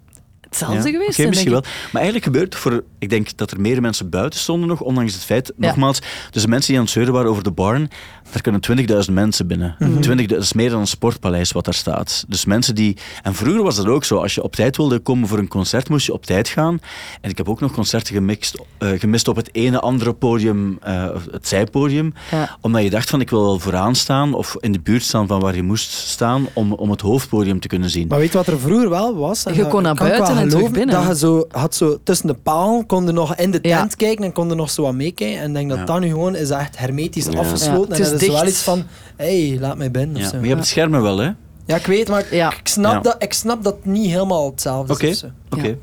hetzelfde 0.50 0.76
Ja, 0.76 0.98
geweest 0.98 1.18
misschien 1.28 1.52
wel. 1.52 1.62
denk 1.62 1.74
ik. 1.76 1.92
Maar 1.92 2.02
eigenlijk 2.02 2.24
gebeurt 2.24 2.54
het 2.54 2.62
voor... 2.62 2.84
Ik 3.00 3.10
denk 3.10 3.38
dat 3.38 3.52
er 3.52 3.62
meer 3.62 3.82
mensen 3.82 4.10
buiten 4.10 4.40
stonden 4.40 4.68
nog, 4.68 4.82
ondanks 4.82 5.14
het 5.14 5.24
feit... 5.24 5.54
Nogmaals, 5.56 6.00
dus 6.32 6.42
de 6.42 6.48
mensen 6.48 6.70
die 6.70 6.78
aan 6.80 6.86
het 6.86 6.94
zeuren 6.94 7.14
waren 7.14 7.30
over 7.30 7.44
de 7.44 7.52
barn, 7.52 7.90
daar 8.32 8.42
kunnen 8.42 9.06
20.000 9.08 9.14
mensen 9.14 9.48
binnen. 9.48 9.76
Mhm. 9.80 10.00
20, 10.00 10.26
dat 10.26 10.42
is 10.42 10.54
meer 10.54 10.70
dan 10.70 10.80
een 10.80 10.88
sportpaleis 10.88 11.52
wat 11.52 11.66
daar 11.66 11.74
staat. 11.74 12.26
Dus 12.28 12.46
mensen 12.46 12.76
die... 12.76 12.98
En 13.24 13.36
vroeger 13.36 13.64
was 13.64 13.76
dat 13.76 13.88
ook 13.88 14.04
zo. 14.04 14.18
Als 14.18 14.36
je 14.36 14.44
op 14.44 14.56
tijd 14.56 14.78
wilde 14.78 15.00
komen 15.00 15.28
voor 15.28 15.38
een 15.38 15.48
concert, 15.48 15.90
moest 15.90 16.06
je 16.06 16.14
op 16.14 16.26
tijd 16.26 16.48
gaan. 16.48 16.80
En 17.22 17.30
ik 17.30 17.38
heb 17.38 17.50
ook 17.50 17.60
nog 17.60 17.72
concerten 17.72 18.14
gemixt, 18.14 18.62
eh, 18.78 18.90
gemist 18.98 19.28
op 19.28 19.36
het 19.36 19.50
ene 19.52 19.80
andere 19.80 20.14
podium, 20.14 20.78
eh, 20.82 21.10
het 21.32 21.48
zijpodium. 21.48 22.14
Ja. 22.32 22.58
Omdat 22.62 22.84
je 22.84 22.90
dacht 22.90 23.10
van, 23.10 23.22
ik 23.22 23.30
wil 23.30 23.44
wel 23.44 23.60
vooraan 23.60 23.96
staan 23.96 24.34
of 24.34 24.56
in 24.60 24.72
de 24.72 24.80
buurt 24.80 25.04
staan 25.04 25.28
van 25.28 25.40
waar 25.40 25.56
je 25.56 25.64
moest 25.64 25.92
staan 25.92 26.48
om, 26.54 26.74
om 26.74 26.90
het 26.90 27.02
hoofdpodium 27.02 27.60
te 27.60 27.68
kunnen 27.68 27.90
zien. 27.90 28.08
Maar 28.08 28.20
weet 28.20 28.32
je 28.32 28.38
wat 28.38 28.48
er 28.48 28.60
vroeger 28.60 28.90
wel 28.90 29.16
was? 29.16 29.46
En 29.46 29.56
Je 29.56 29.68
kon 29.68 29.82
naar 29.82 29.94
ik 29.94 30.00
wel 30.00 30.10
buiten 30.10 30.37
en 30.42 30.50
terug 30.50 30.72
binnen. 30.72 30.96
Dat 30.96 31.08
je 31.08 31.16
zo, 31.18 31.46
had 31.52 31.76
zo 31.76 31.98
tussen 32.04 32.28
de 32.28 32.34
palen, 32.34 32.86
kon 32.86 33.06
je 33.06 33.12
nog 33.12 33.36
in 33.36 33.52
de 33.52 33.60
Ja. 33.62 33.80
tent 33.80 33.96
kijken 33.96 34.26
en 34.26 34.32
kon 34.32 34.50
je 34.50 34.56
nog 34.56 34.70
zo 34.70 34.82
wat 34.82 34.94
meekijken. 34.94 35.40
En 35.42 35.48
ik 35.48 35.54
denk 35.54 35.70
dat 35.70 35.78
Ja. 35.78 35.86
dat 35.86 36.00
nu 36.00 36.08
gewoon 36.10 36.36
is 36.36 36.50
echt 36.50 36.78
hermetisch 36.78 37.26
Ja. 37.26 37.40
afgesloten. 37.40 37.98
Ja, 37.98 38.04
en 38.06 38.12
het 38.12 38.12
is 38.12 38.12
dat 38.12 38.22
is 38.22 38.28
wel 38.28 38.48
iets 38.48 38.62
van, 38.62 38.84
hé, 39.16 39.48
hey, 39.50 39.60
laat 39.60 39.78
mij 39.78 39.92
binnen. 39.92 40.16
Ja, 40.18 40.24
of 40.24 40.28
zo. 40.30 40.34
maar 40.36 40.42
je 40.44 40.48
hebt 40.50 40.60
het 40.60 40.70
schermen 40.70 41.02
wel, 41.02 41.18
hè? 41.18 41.32
Ja, 41.66 41.76
ik 41.76 41.86
weet, 41.86 42.08
maar 42.10 42.36
Ja. 42.36 42.52
ik, 42.52 42.68
snap 42.68 42.94
Ja. 42.94 43.00
dat, 43.00 43.16
ik 43.20 43.34
snap 43.34 43.64
dat 43.64 43.76
het 43.76 43.86
niet 43.86 44.12
helemaal 44.12 44.50
hetzelfde 44.50 44.94
Oké. 44.94 45.06
is. 45.06 45.24
Oké. 45.50 45.68
Ja. 45.68 45.74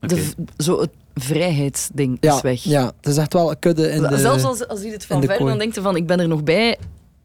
Oké. 0.00 0.16
Zo 0.56 0.80
het 0.80 0.90
vrijheidsding 1.14 2.16
Ja, 2.20 2.34
is 2.34 2.40
weg. 2.40 2.62
ja, 2.62 2.84
het 3.00 3.06
is 3.06 3.16
echt 3.16 3.32
wel 3.32 3.50
een 3.50 3.58
kudde 3.58 3.90
in 3.90 4.02
de... 4.02 4.18
Zelfs 4.18 4.44
als, 4.44 4.68
als 4.68 4.82
je 4.82 4.90
dit 4.90 5.06
van 5.06 5.22
ver, 5.24 5.38
dan 5.38 5.58
denkt 5.58 5.74
je 5.74 5.80
van, 5.80 5.96
ik 5.96 6.06
ben 6.06 6.20
er 6.20 6.28
nog 6.28 6.42
bij 6.44 6.78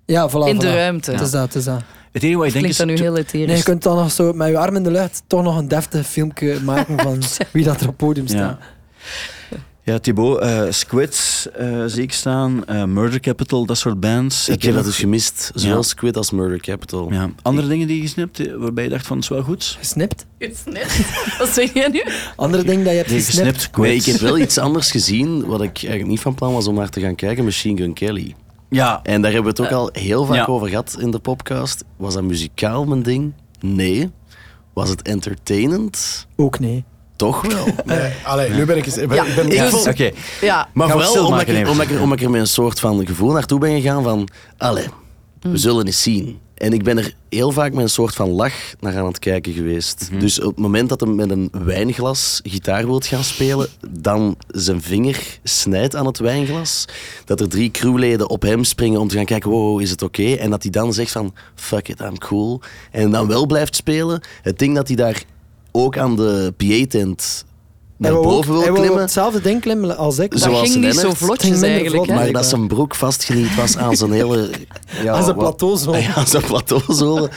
ja, 0.05 0.29
voilà, 0.29 0.47
in 0.47 0.59
de 0.59 0.73
ruimte. 0.73 1.11
Het 1.11 1.21
is 1.21 1.31
dat, 1.31 1.41
het 1.41 1.55
is 1.55 1.63
dat. 1.63 1.81
Het 2.11 2.23
enige 2.23 2.37
wat 2.37 2.47
ik 2.47 2.53
denk 2.53 2.65
Klinkt 2.65 2.69
is... 2.69 2.77
dat 2.77 2.87
nu 2.87 2.95
heel 2.95 3.17
etherisch. 3.17 3.47
Nee, 3.47 3.57
je 3.57 3.63
kunt 3.63 3.83
dan 3.83 3.95
nog 3.95 4.11
zo 4.11 4.33
met 4.33 4.47
je 4.49 4.57
arm 4.57 4.75
in 4.75 4.83
de 4.83 4.91
lucht 4.91 5.23
toch 5.27 5.43
nog 5.43 5.57
een 5.57 5.67
deftig 5.67 6.07
filmpje 6.07 6.59
maken 6.63 6.99
van 6.99 7.21
wie 7.53 7.63
dat 7.63 7.75
er 7.75 7.81
op 7.81 7.87
het 7.87 7.97
podium 7.97 8.27
staat. 8.27 8.57
Ja. 8.59 9.57
Ja, 9.83 9.99
Thibaut, 9.99 10.39
eh 10.39 10.61
Squid 10.69 11.47
eh, 11.55 11.83
zie 11.85 12.01
ik 12.01 12.13
staan, 12.13 12.65
eh, 12.67 12.83
Murder 12.83 13.19
Capital, 13.19 13.65
dat 13.65 13.77
soort 13.77 13.99
bands. 13.99 14.49
Ik 14.49 14.61
heb 14.63 14.73
dat 14.73 14.83
dus 14.83 14.97
gemist. 14.97 15.51
Zowel 15.53 15.75
Ja. 15.75 15.81
Squid 15.81 16.17
als 16.17 16.31
Murder 16.31 16.59
Capital. 16.61 17.11
Ja. 17.13 17.29
Andere 17.41 17.67
dingen 17.67 17.87
die 17.87 17.95
je 17.95 18.01
gesnipt, 18.01 18.55
waarbij 18.55 18.83
je 18.83 18.89
dacht 18.89 19.07
van, 19.07 19.15
het 19.15 19.25
is 19.25 19.31
wel 19.31 19.41
goed? 19.43 19.75
Gesnipt? 19.79 20.25
Gesnipt? 20.39 20.99
Wat 21.39 21.49
zeg 21.49 21.73
jij 21.73 21.87
nu? 21.87 22.03
Andere 22.35 22.63
ding 22.63 22.83
dat 22.83 22.91
je 22.91 22.97
hebt 22.97 23.09
Nee, 23.09 23.21
gesnipt? 23.21 23.47
gesnipt. 23.55 23.77
Nee, 23.77 23.95
ik 23.95 24.05
heb 24.05 24.15
wel 24.19 24.37
iets 24.37 24.57
anders 24.57 24.91
gezien, 24.91 25.45
wat 25.45 25.61
ik 25.61 25.77
eigenlijk 25.77 26.07
niet 26.07 26.19
van 26.19 26.35
plan 26.35 26.53
was 26.53 26.67
om 26.67 26.75
naar 26.75 26.89
te 26.89 26.99
gaan 26.99 27.15
kijken, 27.15 27.43
Machine 27.43 27.77
Gun 27.81 27.93
Kelly. 27.93 28.35
Ja, 28.69 28.99
En 29.03 29.21
daar 29.21 29.31
hebben 29.31 29.55
we 29.55 29.61
het 29.61 29.71
ook 29.71 29.77
al 29.77 29.89
heel 29.93 30.25
vaak 30.25 30.35
ja. 30.35 30.45
over 30.45 30.67
gehad 30.67 30.95
in 30.99 31.11
de 31.11 31.19
podcast. 31.19 31.83
Was 31.97 32.13
dat 32.13 32.23
muzikaal 32.23 32.85
mijn 32.85 33.03
ding? 33.03 33.33
Nee. 33.59 34.09
Was 34.73 34.89
het 34.89 35.01
entertainend? 35.01 36.27
Ook 36.35 36.59
nee. 36.59 36.83
Toch 37.15 37.41
wel. 37.41 37.65
Nee, 37.85 38.13
allee, 38.23 38.49
nu 38.49 38.65
ben 38.65 38.77
ik... 38.77 38.85
eens- 38.85 38.97
Ik 38.97 39.07
ben, 39.07 39.17
Ja, 39.17 39.35
ben 39.35 39.89
oké. 39.89 40.11
Ja, 40.41 40.69
Maar 40.73 40.87
Gaan 40.89 41.01
vooral 41.01 41.25
omdat 41.25 41.47
ik, 41.47 41.67
omdat, 41.67 41.89
ik, 41.89 41.99
omdat 42.01 42.19
ik 42.19 42.23
er 42.25 42.29
met 42.31 42.41
een 42.41 42.47
soort 42.47 42.79
van 42.79 43.07
gevoel 43.07 43.31
naartoe 43.31 43.59
ben 43.59 43.81
gegaan 43.81 44.03
van... 44.03 44.27
Allee, 44.57 44.85
we 45.41 45.57
zullen 45.57 45.85
eens 45.85 46.01
zien. 46.01 46.39
En 46.59 46.73
ik 46.73 46.83
ben 46.83 46.97
er 46.97 47.13
heel 47.29 47.51
vaak 47.51 47.73
met 47.73 47.83
een 47.83 47.89
soort 47.89 48.15
van 48.15 48.29
lach 48.29 48.53
naar 48.79 48.97
aan 48.97 49.05
het 49.05 49.19
kijken 49.19 49.53
geweest. 49.53 50.09
Dus 50.19 50.39
op 50.39 50.55
het 50.55 50.59
moment 50.59 50.89
dat 50.89 50.99
hij 50.99 51.09
met 51.09 51.29
een 51.29 51.49
wijnglas 51.51 52.39
gitaar 52.43 52.85
wilt 52.85 53.05
gaan 53.05 53.23
spelen, 53.23 53.67
dan 53.89 54.35
zijn 54.47 54.81
vinger 54.81 55.39
snijdt 55.43 55.95
aan 55.95 56.05
het 56.05 56.19
wijnglas. 56.19 56.85
Dat 57.25 57.39
er 57.39 57.49
drie 57.49 57.71
crewleden 57.71 58.29
op 58.29 58.41
hem 58.41 58.63
springen 58.63 58.99
om 58.99 59.07
te 59.07 59.15
gaan 59.15 59.25
kijken, 59.25 59.49
wow, 59.49 59.81
is 59.81 59.89
het 59.89 60.01
oké? 60.01 60.33
En 60.33 60.49
dat 60.49 60.63
hij 60.63 60.71
dan 60.71 60.93
zegt 60.93 61.11
van, 61.11 61.33
fuck 61.55 61.87
it, 61.87 61.99
I'm 61.99 62.17
cool. 62.17 62.61
En 62.91 63.11
dan 63.11 63.27
wel 63.27 63.45
blijft 63.45 63.75
spelen. 63.75 64.21
Het 64.41 64.59
ding 64.59 64.75
dat 64.75 64.87
hij 64.87 64.95
daar 64.95 65.23
ook 65.71 65.97
aan 65.97 66.15
de 66.15 66.53
PA-tent 66.57 67.45
naar 67.99 68.11
Hij 68.11 68.21
boven 68.21 68.51
wil 68.53 68.61
hij 68.61 68.71
klimmen. 68.71 69.01
hetzelfde 69.01 69.41
ding 69.41 69.61
klimmen 69.61 69.97
als 69.97 70.19
ik. 70.19 70.31
Dat 70.31 70.39
Zoals 70.41 70.71
ging 70.71 70.85
niet 70.85 70.95
zo 70.95 71.13
vlotjes 71.13 71.61
eigenlijk. 71.61 72.05
vlot. 72.05 72.07
Maar 72.17 72.31
dat 72.31 72.45
zijn 72.45 72.67
broek 72.67 72.95
vastgeniet 72.95 73.55
was 73.55 73.77
aan 73.77 73.95
zijn 73.95 74.11
hele... 74.11 74.49
Ja, 75.03 75.13
Aan 75.13 75.23
zijn 75.23 75.35
plateauzool. 75.35 75.95
Ja, 75.95 76.13
aan 76.13 76.27
zijn 76.27 76.43
plateauzolen. 76.43 77.29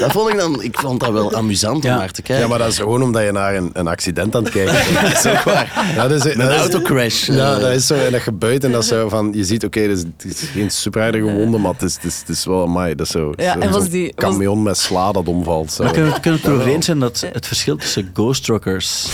Dat 0.00 0.12
vond 0.12 0.28
ik 0.30 0.38
dan... 0.38 0.62
Ik 0.62 0.78
vond 0.78 1.00
dat 1.00 1.10
wel 1.12 1.34
amusant 1.34 1.84
om 1.84 1.90
Ja. 1.90 1.96
naar 1.96 2.10
te 2.10 2.22
kijken. 2.22 2.44
Ja, 2.44 2.50
maar 2.50 2.58
dat 2.58 2.68
is 2.68 2.78
gewoon 2.78 3.02
omdat 3.02 3.22
je 3.24 3.32
naar 3.32 3.54
een, 3.54 3.70
een 3.72 3.86
accident 3.88 4.34
aan 4.36 4.44
het 4.44 4.52
kijken 4.52 4.74
bent. 4.74 5.00
dat 5.14 5.24
is 5.24 5.30
ook 5.38 5.42
waar. 5.42 5.92
Ja, 5.96 6.08
dat 6.08 6.24
is, 6.26 6.34
Een 6.34 6.42
autocrash. 6.50 7.26
Ja, 7.26 7.54
eh. 7.54 7.60
dat 7.60 7.70
is 7.70 7.86
zo. 7.86 7.94
En 7.94 8.12
dat 8.12 8.20
gebeurt 8.20 8.64
en 8.64 8.72
dat 8.72 8.84
zo 8.84 9.08
van... 9.08 9.30
Je 9.34 9.44
ziet, 9.44 9.64
oké, 9.64 9.80
het, 9.80 9.90
is, 9.90 9.98
het 10.16 10.24
is 10.42 10.48
geen 10.52 10.70
super 10.70 11.02
aardige 11.02 11.24
wonde, 11.32 11.58
maar 11.58 11.72
het 11.72 11.82
is, 11.82 11.94
het 11.94 12.04
is, 12.04 12.18
het 12.18 12.28
is 12.28 12.44
wel 12.44 12.62
amai. 12.62 12.94
Dat 12.94 13.06
is 13.06 13.12
zo... 13.12 13.32
Ja, 13.36 13.52
zo- 13.52 13.58
en 13.58 13.70
was 13.70 13.88
die- 13.88 14.12
was- 14.16 14.30
camion 14.30 14.62
met 14.62 14.78
sla 14.78 15.12
dat 15.12 15.28
omvalt. 15.28 15.72
Zo. 15.72 15.82
Maar 15.82 15.92
kunnen 15.92 16.12
we 16.12 16.20
kunnen 16.20 16.40
we 16.40 16.46
het 16.46 16.54
erover 16.56 16.74
eens 16.74 16.86
zijn 16.86 16.98
dat 16.98 17.24
het 17.32 17.46
verschil 17.46 17.76
tussen 17.76 18.10
Ghost 18.14 18.44
Truckers 18.44 19.08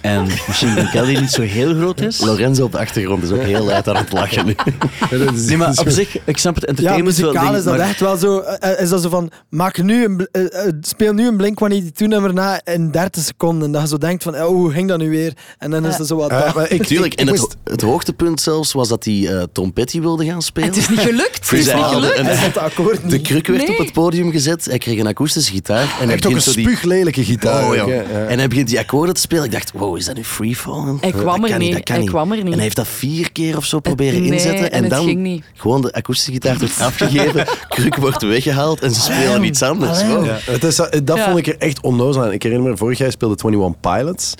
en 0.00 0.26
Machine 0.46 0.70
Gun 0.72 0.90
Kelly 0.90 1.20
niet 1.20 1.30
zo 1.30 1.42
heel 1.42 1.74
groot 1.74 2.00
is? 2.00 2.20
Lorenzo 2.20 2.64
op 2.64 2.72
de 2.72 2.78
achtergrond 2.78 3.22
is 3.22 3.30
ook 3.30 3.42
heel 3.42 3.64
luid 3.64 3.88
aan 3.88 3.96
het 3.96 4.12
lachen 4.12 4.46
nu. 4.46 4.54
Ja, 5.10 5.18
dat 5.18 5.34
Nee, 5.34 5.56
maar 5.56 5.66
dat 5.68 5.78
op 5.78 5.88
zich, 5.88 6.16
ik 6.24 6.38
snap 6.38 6.54
het 6.54 6.62
Ja, 6.64 6.68
entertainment 6.68 7.16
muzikaal 7.18 7.44
ding, 7.44 7.56
is 7.56 7.64
dat 7.64 7.76
maar- 7.76 7.88
echt 7.88 8.00
wel 8.00 8.16
zo. 8.16 8.38
eh, 8.38 8.72
eh, 8.72 8.80
is 8.80 8.88
dat 8.88 9.02
zo 9.02 9.08
van, 9.08 9.30
maak 9.50 9.82
nu 9.82 10.04
een, 10.04 10.28
eh, 10.32 10.42
speel 10.80 11.12
nu 11.12 11.26
een 11.26 11.36
Blink-182 11.36 12.06
nummer 12.08 12.34
na 12.34 12.60
in 12.64 12.90
30 12.90 13.22
seconden. 13.24 13.64
En 13.66 13.72
dat 13.72 13.82
je 13.82 13.88
zo 13.88 13.98
denkt 13.98 14.22
van, 14.22 14.34
oh, 14.34 14.46
hoe 14.46 14.70
ging 14.72 14.88
dat 14.88 14.98
nu 14.98 15.10
weer? 15.10 15.32
En 15.58 15.70
dan 15.70 15.86
is 15.86 15.92
Ja. 15.92 15.98
er 15.98 16.06
zo 16.06 16.16
wat... 16.16 16.30
Ja, 16.30 16.52
maar 16.54 16.70
ik, 16.70 16.82
Tuurlijk, 16.86 17.12
ik- 17.12 17.18
en 17.20 17.26
ik 17.26 17.32
het, 17.32 17.40
moest- 17.42 17.56
het 17.64 17.80
hoogtepunt 17.80 18.40
zelfs 18.40 18.72
was 18.72 18.88
dat 18.88 19.04
hij 19.04 19.46
Tom 19.52 19.72
Petty 19.72 20.00
wilde 20.00 20.24
gaan 20.24 20.42
spelen. 20.42 20.68
Het 20.68 20.78
is 20.78 20.88
niet 20.88 20.98
gelukt. 21.00 21.50
Het 21.50 21.58
is 21.58 21.74
niet 21.74 21.84
gelukt. 21.84 22.16
hij 22.20 22.52
de 22.52 22.60
akkoord 22.60 23.00
De 23.10 23.16
niet. 23.16 23.26
kruk 23.26 23.46
werd 23.46 23.66
Nee. 23.66 23.78
op 23.78 23.84
het 23.84 23.92
podium 23.92 24.30
gezet. 24.30 24.64
Hij 24.64 24.78
kreeg 24.78 24.98
een 24.98 25.06
akoestische 25.06 25.52
gitaar. 25.52 25.82
En 26.00 26.06
hij 26.06 26.14
echt 26.14 26.26
ook 26.26 26.32
een 26.32 26.38
die- 26.38 26.50
spuuglelijke 26.52 27.24
gitaar. 27.24 27.68
Oh, 27.68 27.74
ja. 27.74 27.86
Ja. 27.86 28.02
En 28.28 28.38
hij 28.38 28.48
begint 28.48 28.68
die 28.68 28.78
akkoorden 28.78 29.14
te 29.14 29.20
spelen. 29.20 29.44
Ik 29.44 29.52
dacht, 29.52 29.72
wow, 29.74 29.87
is 29.96 30.04
dat 30.04 30.16
nu 30.16 30.24
freefallen? 30.24 30.98
Hij 31.00 31.10
kwam 31.10 31.40
Dat 31.40 31.50
er 31.50 31.58
niet. 31.58 31.72
dat 31.72 31.88
Hij 31.88 32.04
kwam 32.04 32.30
er 32.30 32.36
niet. 32.36 32.46
En 32.46 32.52
hij 32.52 32.62
heeft 32.62 32.76
dat 32.76 32.86
vier 32.88 33.32
keer 33.32 33.56
of 33.56 33.64
zo 33.64 33.80
proberen 33.80 34.20
nee, 34.20 34.32
inzetten. 34.32 34.72
en 34.72 34.82
het 34.82 34.90
dan 34.90 35.04
ging 35.04 35.20
niet. 35.20 35.44
gewoon 35.54 35.82
de 35.82 35.92
akoestische 35.92 36.32
gitaar 36.32 36.58
wordt 36.58 36.80
afgegeven. 36.80 37.46
kruk 37.68 37.96
wordt 37.96 38.22
weggehaald 38.22 38.80
en 38.80 38.90
ze 38.90 39.00
spelen 39.00 39.44
iets 39.44 39.62
anders. 39.62 40.06
Wow. 40.06 40.24
Ja, 40.26 40.38
het 40.44 40.64
is, 40.64 40.76
dat 40.76 41.16
Ja. 41.16 41.24
vond 41.24 41.38
ik 41.38 41.46
er 41.46 41.56
echt 41.58 41.80
onnozel 41.82 42.22
aan. 42.22 42.32
Ik 42.32 42.42
herinner 42.42 42.70
me, 42.70 42.76
vorig 42.76 42.98
jaar 42.98 43.10
speelde 43.12 43.36
21 43.44 43.80
Pilots. 43.80 44.34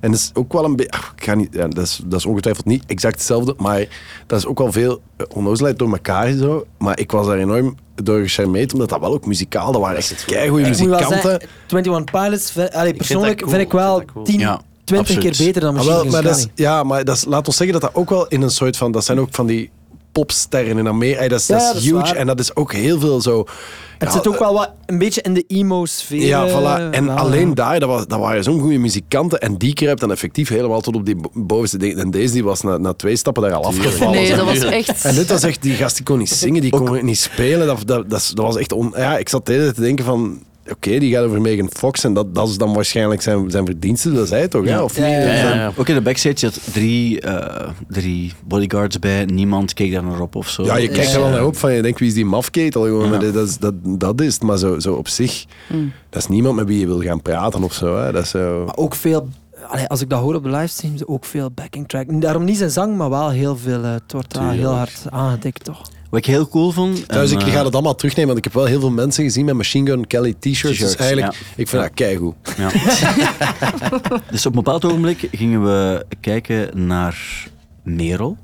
En 0.00 0.10
dat 0.10 0.20
is 0.20 0.30
ook 0.34 0.52
wel 0.52 0.64
een 0.64 0.76
beetje... 0.76 0.92
ach, 0.92 1.12
Ik 1.16 1.24
ga 1.24 1.34
niet... 1.34 1.48
Ja, 1.52 1.68
dat, 1.68 1.84
is, 1.84 2.00
dat 2.04 2.18
is 2.18 2.26
ongetwijfeld 2.26 2.66
niet 2.66 2.82
exact 2.86 3.14
hetzelfde, 3.14 3.54
maar 3.58 3.86
dat 4.26 4.38
is 4.38 4.46
ook 4.46 4.58
wel 4.58 4.72
veel 4.72 5.00
eh, 5.16 5.26
onnozelheid 5.34 5.78
door 5.78 5.90
elkaar 5.92 6.26
en 6.26 6.38
zo. 6.38 6.66
Maar 6.78 6.98
ik 6.98 7.10
was 7.10 7.26
daar 7.26 7.38
enorm 7.38 7.76
door 7.94 8.20
gecharmeerd, 8.20 8.72
omdat 8.72 8.88
dat 8.88 9.00
wel 9.00 9.12
ook 9.12 9.26
muzikaal... 9.26 9.72
Dat 9.72 9.80
waren 9.80 9.96
echt 9.96 10.24
keigoede 10.24 10.62
Ik 10.68 10.78
moet 10.78 10.88
wel 10.88 10.98
muzikanten. 10.98 11.30
zeggen, 11.30 11.48
21 11.68 12.04
Pilots, 12.20 12.56
allee, 12.72 12.88
dat 12.88 12.96
persoonlijk 12.96 13.38
cool, 13.38 13.50
vind 13.50 13.62
ik 13.62 13.72
wel 13.72 14.00
ik 14.00 14.10
vind 14.12 14.14
dat 14.14 14.14
cool. 14.14 14.24
10, 14.24 14.38
Ja, 14.38 14.60
20 14.92 15.16
absoluut. 15.16 15.36
keer 15.36 15.46
beter 15.46 15.60
dan 15.60 15.70
Ah, 15.70 15.76
Machine 15.76 15.94
wel, 15.94 16.02
Gun 16.02 16.12
maar 16.12 16.22
dat 16.22 16.36
is, 16.36 16.42
Kelly. 16.42 16.52
ja, 16.68 16.82
maar 16.82 17.04
dat 17.04 17.16
is, 17.16 17.24
laat 17.24 17.46
ons 17.46 17.56
zeggen 17.56 17.80
dat 17.80 17.90
dat 17.92 18.00
ook 18.02 18.10
wel 18.10 18.26
in 18.28 18.42
een 18.42 18.50
soort 18.50 18.76
van... 18.76 18.92
Dat 18.92 19.04
zijn 19.04 19.20
ook 19.20 19.28
van 19.30 19.46
die 19.46 19.70
popsterren 20.12 20.78
in 20.78 20.88
Amerika. 20.88 21.28
Dat 21.28 21.40
is, 21.40 21.46
Ja, 21.46 21.54
dat 21.58 21.62
is 21.62 21.66
ja, 21.68 21.72
dat 21.72 21.82
is 21.82 21.88
huge. 21.90 22.02
waar. 22.02 22.14
en 22.16 22.26
dat 22.26 22.40
is 22.40 22.56
ook 22.56 22.72
heel 22.72 23.00
veel 23.00 23.20
zo... 23.20 23.46
Het 23.98 24.10
ja, 24.12 24.16
zit 24.16 24.28
ook 24.28 24.38
wel 24.38 24.52
wat, 24.54 24.70
een 24.86 24.98
beetje 24.98 25.22
in 25.22 25.34
de 25.34 25.44
emo-sfeer. 25.46 26.26
Ja, 26.26 26.46
eh, 26.46 26.50
voilà. 26.58 26.90
En 26.90 27.06
wel, 27.06 27.16
alleen 27.16 27.48
ja. 27.48 27.54
daar, 27.54 27.80
dat, 27.80 27.88
was, 27.88 28.06
dat 28.06 28.18
waren 28.18 28.42
zo'n 28.44 28.60
goede 28.60 28.78
muzikanten. 28.78 29.40
En 29.40 29.56
die 29.56 29.72
kruipt 29.74 30.00
dan 30.00 30.10
effectief 30.10 30.48
helemaal 30.48 30.80
tot 30.80 30.94
op 30.94 31.04
die 31.06 31.16
bo- 31.16 31.30
bovenste 31.34 31.78
ding. 31.78 31.98
En 31.98 32.10
deze 32.10 32.32
die 32.32 32.44
was 32.44 32.60
na, 32.60 32.76
na 32.76 32.92
twee 32.92 33.16
stappen 33.16 33.42
daar 33.42 33.52
al 33.52 33.64
afgevallen. 33.64 34.14
Nee, 34.14 34.34
dat 34.36 34.44
was 34.44 34.58
echt... 34.58 35.04
En 35.04 35.14
dit 35.14 35.28
was 35.30 35.42
echt, 35.42 35.62
die 35.62 35.74
gast 35.74 35.96
die 35.96 36.04
kon 36.04 36.18
niet 36.18 36.30
zingen, 36.30 36.60
die 36.60 36.70
kon 36.70 37.04
niet 37.04 37.18
spelen. 37.18 37.66
Dat, 37.66 37.86
dat, 37.86 38.10
dat 38.10 38.32
was 38.34 38.56
echt 38.56 38.72
on, 38.72 38.92
ja, 38.96 39.18
ik 39.18 39.28
zat 39.28 39.46
de 39.46 39.52
hele 39.52 39.64
tijd 39.64 39.74
te 39.76 39.80
denken 39.82 40.04
van, 40.04 40.42
oké, 40.70 40.98
die 40.98 41.12
gaat 41.14 41.24
over 41.24 41.40
Megan 41.40 41.68
Fox 41.72 42.04
en 42.04 42.14
dat, 42.14 42.34
dat 42.34 42.48
is 42.48 42.56
dan 42.56 42.74
waarschijnlijk 42.74 43.22
zijn, 43.22 43.50
zijn 43.50 43.66
verdienste. 43.66 44.12
Dat 44.12 44.24
is 44.24 44.30
hij 44.30 44.48
toch, 44.48 44.64
ja. 44.64 44.70
Ja. 44.70 44.82
Of 44.84 44.96
Ja, 44.96 45.02
niet? 45.04 45.12
ja, 45.12 45.32
Ja, 45.32 45.54
ja. 45.54 45.72
Ook 45.76 45.88
in 45.88 45.94
de 45.94 46.00
backstage 46.00 46.34
je 46.38 46.46
had 46.46 46.60
drie, 46.72 47.20
eh, 47.20 47.68
drie 47.88 48.32
bodyguards 48.44 48.98
bij. 48.98 49.24
Niemand 49.24 49.74
keek 49.74 49.92
daar 49.92 50.04
naar 50.04 50.20
op 50.20 50.34
of 50.34 50.48
zo. 50.48 50.62
Ja, 50.64 50.76
je 50.76 50.88
kijkt 50.88 51.08
Ja. 51.10 51.14
er 51.14 51.20
wel 51.20 51.30
naar 51.30 51.44
op 51.46 51.56
van, 51.56 51.72
je 51.72 51.82
denkt, 51.82 51.98
wie 51.98 52.08
is 52.08 52.14
die 52.14 52.24
mafketel? 52.24 52.82
Gewoon, 52.82 53.04
Ja. 53.04 53.10
maar 53.10 53.32
dat, 53.32 53.48
is, 53.48 53.58
dat, 53.58 53.74
dat 53.84 54.20
is 54.20 54.34
het. 54.34 54.42
Maar 54.42 54.58
zo, 54.58 54.78
zo 54.78 54.94
op 54.94 55.08
zich, 55.08 55.44
dat 56.10 56.22
is 56.22 56.28
niemand 56.28 56.56
met 56.56 56.66
wie 56.66 56.78
je 56.78 56.86
wil 56.86 57.00
gaan 57.00 57.22
praten 57.22 57.62
of 57.62 57.72
zo. 57.72 57.96
Hè. 57.96 58.12
Dat 58.12 58.22
is 58.22 58.30
zo... 58.30 58.62
Maar 58.66 58.76
ook 58.76 58.94
veel, 58.94 59.28
allee, 59.66 59.86
als 59.86 60.00
ik 60.00 60.08
dat 60.10 60.20
hoor 60.20 60.34
op 60.34 60.42
de 60.42 60.50
livestreams, 60.50 61.06
ook 61.06 61.24
veel 61.24 61.50
backing 61.50 61.88
track. 61.88 62.20
Daarom 62.20 62.44
niet 62.44 62.56
zijn 62.58 62.70
zang, 62.70 62.96
maar 62.96 63.10
wel 63.10 63.30
heel 63.30 63.56
veel. 63.56 63.82
eh, 63.84 63.92
het 63.92 64.12
wordt 64.12 64.38
heel 64.38 64.70
hard 64.74 65.02
aangedikt, 65.10 65.64
toch? 65.64 65.82
Wat 66.12 66.20
ik 66.20 66.26
heel 66.26 66.48
cool 66.48 66.70
vond... 66.70 67.06
En, 67.06 67.22
ik 67.24 67.42
eh, 67.42 67.52
ga 67.52 67.64
het 67.64 67.74
allemaal 67.74 67.94
terugnemen, 67.94 68.26
want 68.32 68.38
ik 68.38 68.52
heb 68.52 68.62
wel 68.62 68.70
heel 68.70 68.80
veel 68.80 68.90
mensen 68.90 69.24
gezien 69.24 69.44
met 69.44 69.54
Machine 69.54 69.90
Gun 69.90 70.06
Kelly 70.06 70.34
t-shirts. 70.38 70.78
Dus 70.78 70.96
eigenlijk, 70.96 71.32
ja. 71.32 71.38
ik 71.38 71.68
vind 71.68 71.70
Ja. 71.70 71.78
dat 71.78 71.90
keigoed. 71.94 72.34
Ja. 72.56 72.70
dus 74.30 74.46
op 74.46 74.56
een 74.56 74.62
bepaald 74.62 74.84
ogenblik 74.84 75.28
gingen 75.32 75.64
we 75.64 76.06
kijken 76.20 76.86
naar 76.86 77.48
Merel. 77.82 78.36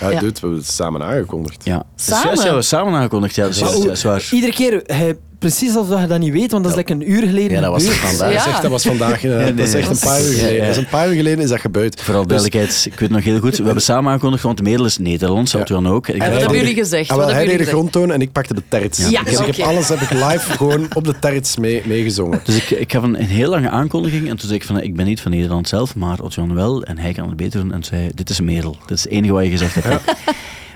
Ja, 0.00 0.10
Ja. 0.10 0.20
dude, 0.20 0.32
we 0.32 0.38
hebben 0.40 0.58
het 0.58 0.66
samen 0.70 1.02
aangekondigd. 1.02 1.64
Ja. 1.64 1.82
Samen? 1.94 2.30
Dus, 2.30 2.42
ja, 2.42 2.48
ja, 2.48 2.54
we 2.54 2.62
samen 2.62 2.94
aangekondigd. 2.94 3.34
Ja, 3.34 3.46
dus, 3.46 3.58
dat 3.58 3.84
is 3.84 4.02
waar. 4.02 4.28
Iedere 4.30 4.52
keer, 4.52 4.82
hij, 4.86 5.18
precies 5.40 5.76
alsof 5.76 6.00
je 6.00 6.06
dat 6.06 6.18
niet 6.18 6.32
weet, 6.32 6.50
want 6.50 6.62
dat 6.62 6.70
is 6.72 6.76
lekker 6.76 6.94
een 6.94 7.10
uur 7.10 7.22
geleden 7.26 7.50
Ja, 7.50 7.60
dat 7.60 7.70
was 7.72 7.82
gebeurd. 7.82 7.98
vandaag. 8.00 8.32
Dat, 8.32 8.40
is 8.46 8.46
echt, 8.52 8.62
dat 8.62 8.70
was 8.70 8.82
vandaag, 8.82 9.24
eh, 9.24 9.36
nee, 9.36 9.54
dat 9.54 9.66
is 9.66 9.74
echt 9.74 9.90
een 9.90 9.98
paar 10.08 10.20
uur 10.20 10.32
geleden. 10.32 10.54
ja. 10.54 10.60
Dat 10.60 10.70
is 10.70 10.76
een 10.76 10.88
paar 10.88 11.08
uur 11.08 11.14
geleden 11.14 11.38
is 11.44 11.48
dat 11.48 11.60
gebeurd. 11.60 12.02
Vooral 12.02 12.26
Dus- 12.26 12.36
duidelijkheid, 12.42 12.86
ik 12.92 13.00
weet 13.00 13.10
nog 13.10 13.24
heel 13.24 13.38
goed. 13.40 13.56
We 13.56 13.64
hebben 13.64 13.82
samen 13.82 14.10
aangekondigd, 14.12 14.42
want 14.42 14.62
Merel 14.62 14.84
is 14.84 14.98
Nederlands, 14.98 15.52
dat 15.52 15.68
Ja. 15.68 15.74
Jan 15.74 15.88
ook. 15.88 16.08
Ik 16.08 16.12
En 16.14 16.18
dacht 16.20 16.30
wat 16.32 16.40
hebben 16.40 16.58
jullie 16.58 16.74
gezegd? 16.74 17.10
Ah, 17.10 17.16
Wat 17.16 17.26
hij 17.26 17.34
hebben 17.34 17.56
deed 17.56 17.58
de 17.58 17.64
jullie 17.72 17.78
grondtoon 17.90 18.12
en 18.14 18.20
ik 18.20 18.32
pakte 18.32 18.54
de 18.54 18.62
terts. 18.68 18.98
Ja, 19.08 19.22
dus 19.22 19.32
ik 19.32 19.38
heb 19.46 19.48
oké. 19.58 19.62
alles 19.64 19.88
heb 19.88 20.00
ik 20.00 20.10
live 20.10 20.50
gewoon 20.56 20.88
op 20.94 21.04
de 21.04 21.18
terts 21.18 21.56
mee, 21.56 21.82
meegezongen. 21.86 22.40
Dus 22.44 22.56
ik, 22.56 22.70
ik 22.70 22.92
gaf 22.92 23.02
een, 23.02 23.18
een 23.20 23.26
heel 23.26 23.48
lange 23.50 23.70
aankondiging 23.70 24.22
en 24.28 24.36
toen 24.36 24.48
zei 24.48 24.54
ik 24.54 24.64
van, 24.64 24.80
ik 24.80 24.94
ben 24.96 25.06
niet 25.06 25.20
van 25.20 25.30
Nederland 25.30 25.68
zelf, 25.68 25.94
maar 25.94 26.20
Otjan 26.22 26.54
wel 26.54 26.82
en 26.82 26.98
hij 26.98 27.12
kan 27.12 27.26
het 27.28 27.36
beter 27.36 27.60
doen. 27.60 27.72
En 27.72 27.84
zei, 27.84 28.08
dit 28.14 28.30
is 28.30 28.40
Merel. 28.40 28.76
Dit 28.86 28.96
is 28.98 29.02
het 29.04 29.12
enige 29.12 29.32
wat 29.32 29.44
je 29.44 29.50
gezegd 29.50 29.74
hebt. 29.74 30.02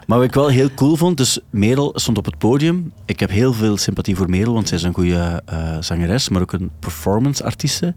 Maar 0.06 0.18
wat 0.18 0.26
ik 0.26 0.34
wel 0.34 0.48
heel 0.48 0.68
cool 0.74 0.96
vond, 0.96 1.16
dus 1.16 1.38
Merel 1.50 1.92
stond 1.94 2.18
op 2.18 2.24
het 2.24 2.38
podium. 2.38 2.92
Ik 3.04 3.20
heb 3.20 3.30
heel 3.30 3.52
veel 3.52 3.76
sympathie 3.76 4.16
voor 4.16 4.30
Merel, 4.30 4.52
want 4.52 4.68
zij 4.68 4.76
is 4.76 4.82
een 4.82 4.94
goede 4.94 5.42
eh, 5.46 5.76
zangeres, 5.80 6.28
maar 6.28 6.42
ook 6.42 6.52
een 6.52 6.70
performance-artieste. 6.78 7.94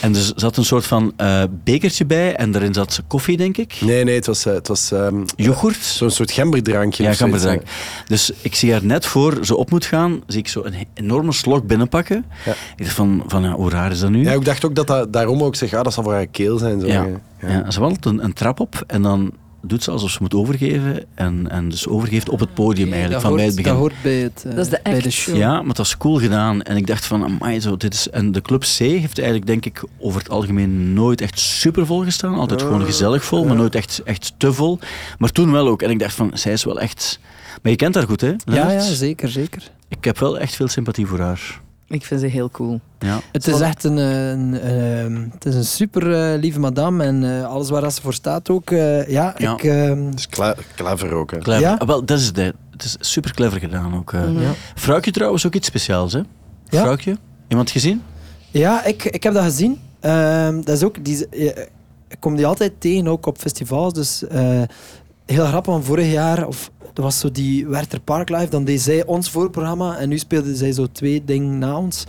En 0.00 0.12
dus 0.12 0.32
zat 0.32 0.56
een 0.56 0.64
soort 0.64 0.86
van 0.86 1.12
eh, 1.16 1.42
bekertje 1.64 2.04
bij 2.04 2.36
en 2.36 2.50
daarin 2.50 2.74
zat 2.74 3.02
koffie, 3.06 3.36
denk 3.36 3.56
ik. 3.56 3.78
Nee, 3.80 4.04
nee, 4.04 4.14
het 4.14 4.26
was, 4.26 4.46
eh, 4.46 4.52
het 4.52 4.68
was 4.68 4.92
ehm, 4.92 5.24
Yoghurt. 5.36 5.82
zo'n 5.82 6.10
soort 6.10 6.30
gemberdrankje. 6.30 7.02
Ja, 7.02 7.12
zoiets, 7.12 7.20
gamberdrank. 7.20 7.70
Dus 8.06 8.32
ik 8.40 8.54
zie 8.54 8.72
haar 8.72 8.84
net 8.84 9.06
voor 9.06 9.38
ze 9.44 9.56
op 9.56 9.70
moet 9.70 9.84
gaan, 9.84 10.22
zie 10.26 10.40
ik 10.40 10.48
zo 10.48 10.64
een 10.64 10.74
enorme 10.94 11.32
slok 11.32 11.66
binnenpakken. 11.66 12.24
Ja. 12.44 12.52
Ik 12.76 12.84
dacht 12.84 12.96
van, 12.96 13.24
van 13.26 13.42
ja, 13.42 13.52
hoe 13.52 13.70
raar 13.70 13.90
is 13.90 14.00
dat 14.00 14.10
nu? 14.10 14.22
Ja, 14.22 14.32
ik 14.32 14.44
dacht 14.44 14.64
ook 14.64 14.74
dat 14.74 14.86
dat 14.86 15.12
daarom 15.12 15.42
ook 15.42 15.56
zeg, 15.56 15.74
ah, 15.74 15.84
dat 15.84 15.92
zal 15.92 16.02
voor 16.02 16.12
haar 16.12 16.26
keel 16.26 16.58
zijn. 16.58 16.80
Zo. 16.80 16.86
Ja. 16.86 17.06
Ja. 17.40 17.48
Ja. 17.48 17.70
ze 17.70 17.80
wandelt 17.80 18.04
een, 18.04 18.24
een 18.24 18.32
trap 18.32 18.60
op 18.60 18.84
en 18.86 19.02
dan 19.02 19.32
doet 19.62 19.82
ze 19.82 19.90
alsof 19.90 20.10
ze 20.10 20.18
moet 20.20 20.34
overgeven. 20.34 21.04
En, 21.14 21.50
en 21.50 21.68
dus 21.68 21.88
overgeeft 21.88 22.28
op 22.28 22.40
het 22.40 22.54
podium 22.54 22.92
eigenlijk, 22.92 23.22
dat 23.22 23.22
van 23.22 23.34
bij 23.34 23.42
hoort, 23.44 23.56
het 23.56 23.64
begin. 23.64 23.72
Dat 23.72 23.80
hoort 23.80 24.02
bij, 24.02 24.12
het, 24.18 24.44
eh, 24.46 24.54
Dat 24.56 24.64
is 24.64 24.70
de 24.70 24.80
bij 24.82 24.92
de 24.92 25.04
act. 25.04 25.12
show. 25.12 25.36
Ja, 25.36 25.58
maar 25.58 25.68
het 25.68 25.76
was 25.78 25.96
cool 25.96 26.18
gedaan. 26.18 26.62
En 26.62 26.76
ik 26.76 26.86
dacht 26.86 27.06
van, 27.06 27.24
amai, 27.24 27.60
zo, 27.60 27.76
dit 27.76 27.94
is... 27.94 28.10
En 28.10 28.32
de 28.32 28.42
Club 28.42 28.60
C 28.60 28.76
heeft 28.78 29.18
eigenlijk, 29.18 29.46
denk 29.46 29.64
ik, 29.64 29.84
over 29.98 30.20
het 30.20 30.30
algemeen 30.30 30.92
nooit 30.92 31.20
echt 31.20 31.38
super 31.38 31.86
vol 31.86 32.04
gestaan. 32.04 32.34
Altijd 32.34 32.62
gewoon 32.62 32.84
gezellig 32.84 33.24
vol, 33.24 33.44
maar 33.44 33.56
nooit 33.56 33.74
echt, 33.74 34.00
echt 34.04 34.32
te 34.36 34.52
vol. 34.52 34.78
Maar 35.18 35.30
toen 35.30 35.52
wel 35.52 35.68
ook. 35.68 35.82
En 35.82 35.90
ik 35.90 35.98
dacht 35.98 36.14
van, 36.14 36.30
zij 36.34 36.52
is 36.52 36.64
wel 36.64 36.80
echt... 36.80 37.18
Maar 37.62 37.70
je 37.72 37.78
kent 37.78 37.94
haar 37.94 38.06
goed, 38.06 38.20
hè? 38.20 38.32
Ja, 38.44 38.70
ja, 38.70 38.80
zeker, 38.80 39.28
zeker. 39.28 39.62
Ik 39.88 40.04
heb 40.04 40.18
wel 40.18 40.38
echt 40.38 40.54
veel 40.56 40.68
sympathie 40.68 41.06
voor 41.06 41.20
haar. 41.20 41.60
Ik 41.92 42.04
vind 42.04 42.20
ze 42.20 42.26
heel 42.26 42.50
cool. 42.50 42.80
Ja. 42.98 43.20
Het 43.32 43.46
is 43.46 43.60
echt 43.60 43.84
een, 43.84 43.98
eh, 43.98 44.28
een, 44.30 44.60
ehm, 44.60 45.22
het 45.32 45.44
is 45.44 45.54
een 45.54 45.64
super 45.64 46.14
eh, 46.32 46.40
lieve 46.40 46.60
madame 46.60 47.04
en 47.04 47.24
eh, 47.38 47.44
alles 47.46 47.70
waar 47.70 47.80
dat 47.80 47.94
ze 47.94 48.00
voor 48.02 48.14
staat 48.14 48.50
ook. 48.50 48.70
eh, 48.70 49.08
ja, 49.08 49.34
Ja. 49.38 49.52
ik... 49.52 49.64
ehm, 49.64 50.04
Het 50.06 50.18
is 50.18 50.28
clever 50.76 51.12
ook. 51.12 51.30
Hè. 51.30 51.38
Clever. 51.38 51.62
Ja? 51.62 51.74
Ah, 51.78 51.86
wel, 51.86 52.04
dat 52.04 52.18
is 52.18 52.26
het. 52.26 52.36
Het 52.70 52.84
is 52.84 52.96
super 53.00 53.32
clever 53.34 53.58
gedaan 53.60 53.94
ook. 53.96 54.12
eh. 54.12 54.40
ja. 54.42 54.50
Vrouwtje 54.74 55.10
trouwens 55.10 55.46
ook 55.46 55.54
iets 55.54 55.66
speciaals, 55.66 56.12
hè? 56.12 56.18
Ja. 56.68 56.80
Vrouwtje? 56.80 57.16
Iemand 57.48 57.70
gezien? 57.70 58.02
Ja, 58.50 58.84
ik, 58.84 59.04
ik 59.04 59.22
heb 59.22 59.34
dat 59.34 59.44
gezien. 59.44 59.80
Ehm, 60.00 60.54
dat 60.62 60.76
is 60.76 60.82
ook, 60.82 61.04
die, 61.04 61.26
ik 62.08 62.16
kom 62.18 62.36
die 62.36 62.46
altijd 62.46 62.72
tegen, 62.78 63.06
ook 63.08 63.26
op 63.26 63.38
festivals. 63.38 63.92
Dus 63.92 64.26
eh, 64.26 64.62
heel 65.26 65.46
grappig, 65.46 65.72
van 65.72 65.84
vorig 65.84 66.12
jaar, 66.12 66.46
of 66.46 66.70
er 66.94 67.02
was 67.02 67.18
zo 67.18 67.30
die 67.30 67.66
Werther 67.66 68.00
Park 68.00 68.28
Live, 68.28 68.48
dan 68.48 68.64
deed 68.64 68.80
zij 68.80 69.06
ons 69.06 69.30
voorprogramma 69.30 69.96
en 69.98 70.08
nu 70.08 70.18
speelde 70.18 70.56
zij 70.56 70.72
zo 70.72 70.86
twee 70.92 71.24
dingen 71.24 71.58
na 71.58 71.76
ons. 71.78 72.04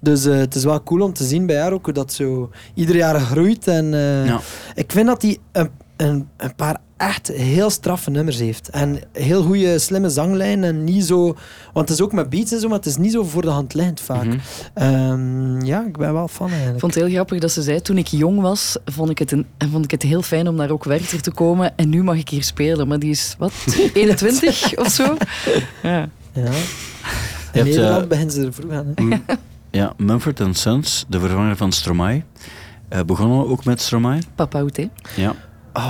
Dus 0.00 0.24
eh, 0.24 0.36
het 0.36 0.54
is 0.54 0.64
wel 0.64 0.82
cool 0.82 1.02
om 1.02 1.12
te 1.12 1.24
zien 1.24 1.46
bij 1.46 1.60
haar 1.60 1.72
ook 1.72 1.84
hoe 1.84 1.94
dat 1.94 2.12
zo 2.12 2.50
ieder 2.74 2.96
jaar 2.96 3.20
groeit. 3.20 3.66
En 3.68 3.94
eh, 3.94 4.26
Ja. 4.26 4.40
ik 4.74 4.92
vind 4.92 5.06
dat 5.06 5.22
een, 5.52 5.70
een, 5.98 6.28
een 6.36 6.54
paar 6.54 6.76
echt 6.96 7.28
heel 7.28 7.70
straffe 7.70 8.10
nummers 8.10 8.38
heeft. 8.38 8.68
En 8.68 9.00
heel 9.12 9.42
goede, 9.42 9.78
slimme 9.78 10.08
zanglijnen. 10.10 10.68
En 10.68 10.84
niet 10.84 11.04
zo... 11.04 11.24
Want 11.72 11.88
het 11.88 11.98
is 11.98 12.04
ook 12.04 12.12
met 12.12 12.30
beats 12.30 12.52
en 12.52 12.60
zo, 12.60 12.68
maar 12.68 12.76
het 12.76 12.86
is 12.86 12.96
niet 12.96 13.12
zo 13.12 13.24
voor 13.24 13.42
de 13.42 13.48
hand 13.48 13.74
lijnd 13.74 14.00
vaak. 14.00 14.24
Mhm. 14.24 14.38
Ehm, 14.74 15.60
ja, 15.64 15.86
ik 15.86 15.96
ben 15.96 16.12
wel 16.12 16.28
fan 16.28 16.46
Ik 16.46 16.52
eigenlijk. 16.52 16.80
vond 16.80 16.94
het 16.94 17.02
heel 17.02 17.12
grappig 17.12 17.38
dat 17.38 17.50
ze 17.50 17.62
zei, 17.62 17.80
toen 17.80 17.98
ik 17.98 18.06
jong 18.06 18.40
was, 18.40 18.76
vond 18.84 19.10
ik 19.10 19.18
het, 19.18 19.32
een, 19.32 19.46
vond 19.70 19.84
ik 19.84 19.90
het 19.90 20.02
heel 20.02 20.22
fijn 20.22 20.48
om 20.48 20.54
naar 20.54 20.70
ook 20.70 20.84
Werchter 20.84 21.22
te 21.22 21.30
komen. 21.30 21.76
En 21.76 21.88
nu 21.88 22.02
mag 22.02 22.16
ik 22.16 22.28
hier 22.28 22.44
spelen. 22.44 22.88
Maar 22.88 22.98
die 22.98 23.10
is, 23.10 23.34
wat, 23.38 23.52
21 23.92 24.76
of 24.76 24.88
zo? 24.88 25.16
Ja. 25.82 26.08
Ja. 26.32 26.42
In 26.42 27.64
hebt, 27.64 27.64
Nederland 27.68 28.02
eh, 28.02 28.08
beginnen 28.08 28.34
ze 28.34 28.46
er 28.46 28.52
vroeg 28.52 28.72
aan. 28.72 28.92
Hè? 28.94 29.02
Mm. 29.02 29.24
Ja, 29.70 29.92
Mumford 29.96 30.42
Sons, 30.52 31.04
de 31.08 31.20
vervanger 31.20 31.56
van 31.56 31.72
Stromae. 31.72 32.22
Eh, 32.88 33.00
begonnen 33.02 33.48
ook 33.48 33.64
met 33.64 33.80
Stromae. 33.80 34.18
Papa 34.34 34.58
Oute. 34.58 34.88
Ja. 35.16 35.34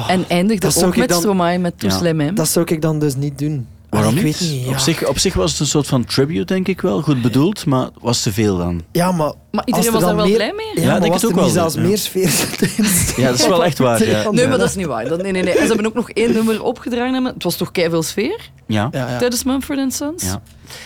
En 0.09 0.24
eindigde 0.28 0.66
dat 0.66 0.84
ook 0.84 0.97
met 0.97 1.09
dan- 1.09 1.18
Stromae 1.18 1.59
met 1.59 1.78
Tous 1.78 1.99
Ja. 2.03 2.30
Dat 2.30 2.49
zou 2.49 2.64
ik 2.68 2.82
dan 2.82 2.99
dus 2.99 3.14
niet 3.16 3.39
doen. 3.39 3.66
Waarom 3.89 4.16
ik 4.16 4.24
niet? 4.24 4.39
weet 4.39 4.51
niet. 4.51 4.64
Ja, 4.64 4.70
Op, 4.70 4.78
zich, 4.78 5.07
op 5.09 5.18
zich 5.18 5.34
was 5.34 5.51
het 5.51 5.61
een 5.61 5.66
soort 5.66 5.86
van 5.86 6.05
tribute, 6.05 6.45
denk 6.45 6.68
ik 6.68 6.80
wel. 6.80 7.03
Goed 7.03 7.22
bedoeld, 7.22 7.66
maar 7.66 7.89
was 8.01 8.22
te 8.22 8.32
veel 8.32 8.57
dan. 8.57 8.82
ja 8.93 9.12
maar... 9.12 9.32
Maar 9.51 9.66
iedereen 9.66 9.86
er 9.89 9.93
was 9.93 10.03
daar 10.03 10.16
wel 10.16 10.26
meer- 10.26 10.34
blij 10.34 10.53
mee. 10.57 10.66
Ja, 10.66 10.72
denk 10.74 10.86
maar 10.86 11.01
het 11.01 11.12
was 11.12 11.24
ook 11.24 11.30
er 11.30 11.36
wel, 11.36 11.45
niet 11.45 11.55
zelfs 11.55 11.74
ja. 11.74 11.80
meer 11.80 11.99
sfeer? 11.99 12.30
Ja, 13.22 13.30
dat 13.30 13.39
is 13.39 13.47
wel 13.49 13.64
echt 13.64 13.78
waar. 13.78 14.07
Ja. 14.07 14.30
Nee, 14.30 14.47
maar 14.49 14.59
dat 14.59 14.68
is 14.68 14.74
niet 14.74 14.86
waar. 14.86 15.05
Nee, 15.22 15.32
nee, 15.32 15.43
nee. 15.43 15.53
En 15.53 15.61
ze 15.61 15.66
hebben 15.66 15.86
ook 15.86 15.95
nog 15.95 16.11
één 16.11 16.32
nummer 16.32 16.62
opgedragen. 16.62 17.24
Het 17.24 17.43
was 17.43 17.57
toch 17.57 17.70
keiveel 17.72 18.03
sfeer 18.03 18.51
Ja. 18.66 18.89
Ja, 18.91 19.09
ja. 19.09 19.18
tijdens 19.18 19.45
Mumford 19.45 19.95
Sons. 19.95 20.22
Ja. 20.24 20.43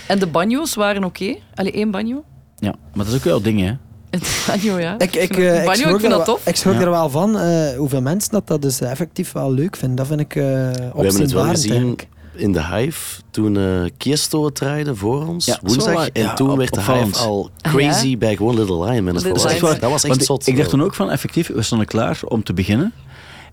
En 0.07 0.19
de 0.19 0.27
banjo's 0.27 0.75
waren 0.75 1.05
oké. 1.05 1.35
Allee, 1.55 1.73
één 1.73 1.91
banjo. 1.91 2.25
ja, 2.59 2.75
maar 2.95 3.05
dat 3.05 3.15
is 3.15 3.19
ook 3.21 3.25
wel 3.25 3.43
dingen, 3.43 3.67
hè. 3.67 3.75
Het 4.21 4.45
banjo, 4.47 4.79
ja. 4.79 4.99
Ik, 4.99 5.15
ik, 5.15 5.37
eh, 5.37 5.59
ik 5.59 5.65
banjo, 5.65 5.75
schrok 5.75 5.95
ik 5.95 6.01
vind 6.01 6.03
er 6.13 6.19
dat 6.19 6.27
wel- 6.27 6.35
tof. 6.37 6.47
Ik 6.47 6.57
schrok 6.57 6.75
Ja. 6.75 6.81
er 6.81 6.91
wel 6.91 7.11
van 7.11 7.39
eh, 7.39 7.77
hoeveel 7.77 8.03
mensen 8.03 8.31
dat, 8.33 8.47
dat 8.47 8.63
dus 8.63 8.81
effectief 8.81 9.33
wel 9.33 9.53
leuk 9.53 9.77
vinden. 9.77 9.97
Dat 9.97 10.07
vind 10.07 10.21
ik 10.21 10.37
eh 10.37 10.43
We 10.43 10.91
hebben 10.95 11.21
het 11.21 11.33
wel 11.33 11.45
gezien 11.45 11.71
eigenlijk. 11.71 12.09
in 12.35 12.53
de 12.53 12.65
Hive 12.67 13.21
toen 13.31 13.57
eh 13.57 13.65
Kiesto 13.97 14.45
het 14.45 14.55
draaide 14.55 14.95
voor 14.95 15.27
ons, 15.27 15.47
Ja, 15.47 15.59
woensdag. 15.63 15.95
zo, 15.95 16.01
ja, 16.13 16.29
en 16.29 16.35
toen 16.35 16.51
op- 16.51 16.57
werd 16.59 16.75
de. 16.75 16.81
Hive 16.81 17.19
al 17.19 17.51
Ah, 17.61 17.73
crazy 17.73 18.07
ja? 18.09 18.17
bij 18.17 18.37
gewoon 18.37 18.55
Little 18.55 18.85
Lion 18.91 19.05
Dat 19.05 19.23
was 19.23 19.45
echt, 19.45 19.61
dat 19.61 19.81
was 19.81 19.93
echt 20.05 20.07
Want 20.07 20.25
zot. 20.25 20.47
Ik 20.47 20.57
dacht 20.57 20.69
toen 20.71 20.83
ook 20.83 20.95
van, 20.95 21.11
effectief, 21.11 21.47
we 21.49 21.63
stonden 21.63 21.87
klaar 21.87 22.21
om 22.29 22.43
te 22.43 22.53
beginnen. 22.53 22.93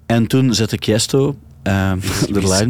En 0.06 0.28
toen 0.28 0.54
zette 0.54 0.78
Kiesto 0.78 1.36
ehm 1.64 2.00
de 2.32 2.40
line. 2.48 2.66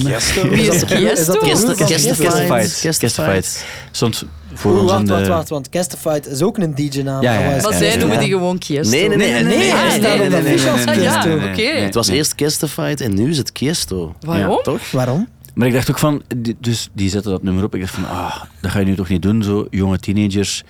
Wie 0.49 0.67
is 0.67 0.67
Is 0.67 0.79
dat 0.79 0.89
de 0.89 0.95
Kiesto? 0.95 0.95
broer- 0.95 1.11
is 1.11 1.25
dat 1.25 1.39
de 1.39 1.45
Kest- 1.45 1.63
broer 1.63 1.75
van 1.75 1.85
Kest- 1.87 2.05
Kiesto? 2.05 2.23
Castified. 2.23 2.79
Castified. 2.81 2.99
Castified. 2.99 3.65
Stond 3.91 4.23
voor 4.53 4.71
Oeh, 4.81 4.89
wacht, 4.91 5.07
de... 5.07 5.13
wacht, 5.13 5.27
wacht, 5.27 5.49
want 5.49 5.69
Castified 5.69 6.27
is 6.27 6.41
ook 6.41 6.57
een 6.57 6.75
DJ-naam. 6.75 7.21
Ja, 7.21 7.33
ja, 7.33 7.39
ja. 7.55 7.61
Maar 7.61 7.73
zij 7.73 7.95
noemen 7.97 8.19
die 8.19 8.27
gewoon 8.29 8.57
Kiesto. 8.57 8.89
Nee, 8.89 9.07
nee, 9.07 9.17
nee. 9.17 9.31
Nee, 9.31 9.43
nee, 9.43 9.57
nee, 9.57 9.71
Ah, 9.73 9.79
hij 9.79 9.87
nee, 9.89 9.99
staat 9.99 10.17
nee, 10.17 10.25
op 10.25 10.29
de 10.33 10.37
nee, 10.41 10.53
official 10.53 10.75
nee, 10.75 10.85
nee, 10.85 10.95
Kiesto. 10.95 11.27
nee, 11.29 11.37
nee, 11.39 11.47
Oké. 11.49 11.61
nee. 11.61 11.83
Het 11.83 11.93
was 11.95 12.07
eerst 12.07 12.35
Castified 12.35 13.01
en 13.01 13.13
nu 13.13 13.29
is 13.29 13.37
het 13.37 13.51
Kiesto. 13.51 14.15
Waarom? 14.19 14.59
Toch? 14.63 14.91
Waarom? 14.91 15.27
Maar 15.53 15.67
ik 15.67 15.73
dacht 15.73 15.89
ook 15.89 15.99
van, 15.99 16.21
die- 16.37 16.55
dus 16.59 16.89
die 16.93 17.09
zetten 17.09 17.31
dat 17.31 17.43
nummer 17.43 17.63
op. 17.63 17.75
Ik 17.75 17.81
dacht 17.81 17.93
van, 17.93 18.07
ah, 18.09 18.35
dat 18.61 18.71
ga 18.71 18.79
je 18.79 18.85
nu 18.85 18.95
toch 18.95 19.09
niet 19.09 19.21
doen, 19.21 19.43
zo 19.43 19.67
jonge 19.69 19.99
teenagers. 19.99 20.63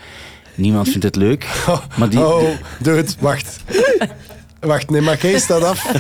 Niemand 0.56 0.90
vindt 0.90 1.04
het 1.04 1.16
leuk. 1.16 1.46
Maar 1.98 2.10
die, 2.10 2.20
Oh, 2.20 2.44
doe 2.80 2.94
het. 2.96 3.16
Wacht. 3.20 3.58
Wacht, 4.60 4.90
nee, 4.90 5.02
maar 5.02 5.18
Kees 5.18 5.44
staat 5.44 5.64
af. 5.64 5.86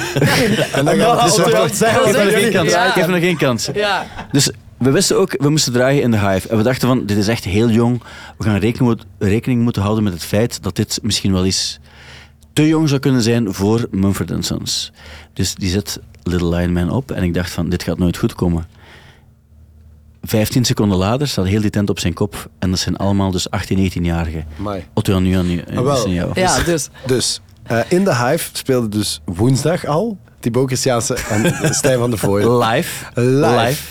En 0.73 0.85
dan 0.85 0.95
gaat 0.97 1.21
het 1.21 1.35
dus 1.35 1.51
wel- 1.51 1.67
zeggen, 1.69 2.07
ik 2.09 2.15
heb 2.15 2.25
nog 2.25 2.33
geen 2.41 2.51
kans. 2.51 2.71
Ja. 2.71 2.85
Ik 2.87 2.93
heb 2.93 3.07
nog 3.07 3.19
geen 3.19 3.37
kans. 3.37 3.69
Ja. 3.73 4.05
Dus 4.31 4.51
we 4.77 4.91
wisten 4.91 5.17
ook, 5.17 5.35
we 5.41 5.49
moesten 5.49 5.73
draaien 5.73 6.01
in 6.01 6.11
de 6.11 6.17
Hive. 6.29 6.47
En 6.47 6.57
we 6.57 6.63
dachten 6.63 6.87
van, 6.87 7.05
dit 7.05 7.17
is 7.17 7.27
echt 7.27 7.43
heel 7.43 7.69
jong. 7.69 8.01
We 8.37 8.43
gaan 8.43 8.57
rekening, 8.57 8.89
moet- 8.89 9.05
rekening 9.29 9.61
moeten 9.61 9.81
houden 9.81 10.03
met 10.03 10.13
het 10.13 10.23
feit 10.23 10.63
dat 10.63 10.75
dit 10.75 10.99
misschien 11.01 11.31
wel 11.33 11.45
eens 11.45 11.79
te 12.53 12.67
jong 12.67 12.87
zou 12.89 12.99
kunnen 12.99 13.21
zijn 13.21 13.53
voor 13.53 13.87
Mumford 13.91 14.31
Sons. 14.39 14.91
Dus 15.33 15.55
die 15.55 15.69
zet 15.69 15.99
Little 16.23 16.49
Lion 16.55 16.73
Man 16.73 16.89
op 16.89 17.11
en 17.11 17.23
ik 17.23 17.33
dacht 17.33 17.51
van, 17.51 17.69
dit 17.69 17.83
gaat 17.83 17.97
nooit 17.97 18.17
goed 18.17 18.33
komen. 18.35 18.65
15 20.23 20.65
seconden 20.65 20.97
later 20.97 21.27
staat 21.27 21.45
heel 21.45 21.61
die 21.61 21.69
tent 21.69 21.89
op 21.89 21.99
zijn 21.99 22.13
kop. 22.13 22.49
En 22.59 22.69
dat 22.69 22.79
zijn 22.79 22.97
allemaal 22.97 23.31
dus 23.31 23.49
18, 23.49 23.91
19-jarigen. 23.91 24.45
Amai. 24.59 24.83
Otto 24.93 25.15
en 25.15 25.23
nu 25.23 25.35
aan 25.35 25.49
jou. 26.13 26.31
Ja, 26.33 26.59
dus. 26.63 26.89
Dus, 27.05 27.41
eh, 27.69 27.79
in 27.87 28.03
de 28.03 28.15
Hive 28.15 28.49
speelde 28.51 28.87
dus 28.89 29.21
woensdag 29.25 29.85
al 29.85 30.17
Thibaut 30.39 30.67
Christiaanse 30.67 31.17
en 31.29 31.55
Stijn 31.75 31.99
van 31.99 32.11
de 32.11 32.17
Voorde. 32.17 32.51
Live. 32.65 33.05
Live. 33.13 33.81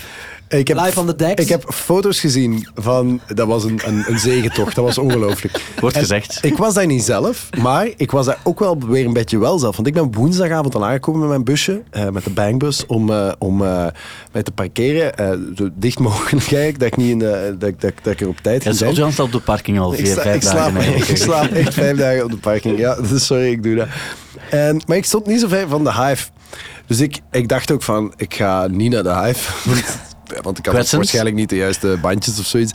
Ik 0.49 0.67
heb, 0.67 0.77
Live 0.79 0.99
on 0.99 1.05
the 1.05 1.15
decks. 1.15 1.43
Ik 1.43 1.49
heb 1.49 1.63
foto's 1.73 2.19
gezien 2.19 2.67
van... 2.75 3.19
Dat 3.33 3.47
was 3.47 3.63
een, 3.63 3.79
een, 3.85 4.03
een 4.07 4.19
zegentocht. 4.19 4.75
Dat 4.75 4.85
was 4.85 4.97
ongelooflijk. 4.97 5.61
Wordt 5.81 5.95
En 5.95 6.01
gezegd. 6.01 6.39
Ik 6.41 6.57
was 6.57 6.73
daar 6.73 6.85
niet 6.85 7.03
zelf, 7.03 7.49
maar 7.61 7.87
ik 7.97 8.11
was 8.11 8.25
daar 8.25 8.37
ook 8.43 8.59
wel 8.59 8.77
weer 8.87 9.05
een 9.05 9.13
beetje 9.13 9.39
wel 9.39 9.59
zelf. 9.59 9.75
Want 9.75 9.87
ik 9.87 9.93
ben 9.93 10.11
woensdagavond 10.13 10.75
al 10.75 10.85
aangekomen 10.85 11.19
met 11.19 11.29
mijn 11.29 11.43
busje, 11.43 11.81
eh, 11.91 12.09
met 12.09 12.23
de 12.23 12.29
bangbus, 12.29 12.85
om, 12.85 13.09
eh, 13.09 13.31
om 13.39 13.61
eh, 13.65 13.85
mij 14.31 14.43
te 14.43 14.51
parkeren. 14.51 15.17
eh, 15.17 15.31
zo 15.55 15.69
dicht 15.73 15.99
mogelijk 15.99 16.31
eigenlijk, 16.51 16.79
dat 16.79 16.87
ik, 16.87 16.97
niet 16.97 17.09
in 17.09 17.19
de, 17.19 17.55
dat, 17.59 17.69
ik- 17.69 17.81
dat, 17.81 17.89
ik- 17.89 18.03
dat 18.03 18.13
ik 18.13 18.21
er 18.21 18.27
op 18.27 18.37
tijd 18.41 18.63
Ja, 18.63 18.69
ging 18.71 18.83
dus 18.85 18.95
zijn. 18.97 19.11
Staat 19.13 19.25
op 19.25 19.31
de 19.31 19.39
parking 19.39 19.79
al 19.79 19.93
Ik, 19.93 19.99
vier, 19.99 20.07
sta- 20.11 20.21
vijf 20.21 20.35
ik 20.35 20.41
dagen. 20.41 20.59
slaap, 20.59 20.75
eigenlijk. 20.81 21.07
ik 21.09 21.17
slaap 21.17 21.51
echt 21.51 21.73
vijf 21.73 21.97
dagen 21.97 22.23
op 22.23 22.31
de 22.31 22.37
parking. 22.37 22.77
Ja, 22.77 22.95
dus 22.95 23.25
sorry, 23.25 23.51
ik 23.51 23.63
doe 23.63 23.75
dat. 23.75 23.87
En, 24.49 24.81
maar 24.87 24.97
ik 24.97 25.05
stond 25.05 25.25
niet 25.27 25.39
zo 25.39 25.47
ver 25.47 25.67
van 25.67 25.83
de 25.83 25.93
Hive. 25.93 26.27
Dus 26.87 26.99
ik, 26.99 27.19
ik 27.31 27.47
dacht 27.47 27.71
ook 27.71 27.83
van, 27.83 28.13
ik 28.17 28.33
ga 28.33 28.67
niet 28.67 28.91
naar 28.91 29.03
de 29.03 29.15
Hive. 29.25 29.51
Want, 30.31 30.43
want 30.43 30.57
ik 30.57 30.65
had 30.65 30.73
Kwetsend. 30.73 31.01
waarschijnlijk 31.01 31.35
niet 31.35 31.49
de 31.49 31.55
juiste 31.55 31.97
bandjes 32.01 32.39
of 32.39 32.45
zoiets. 32.45 32.71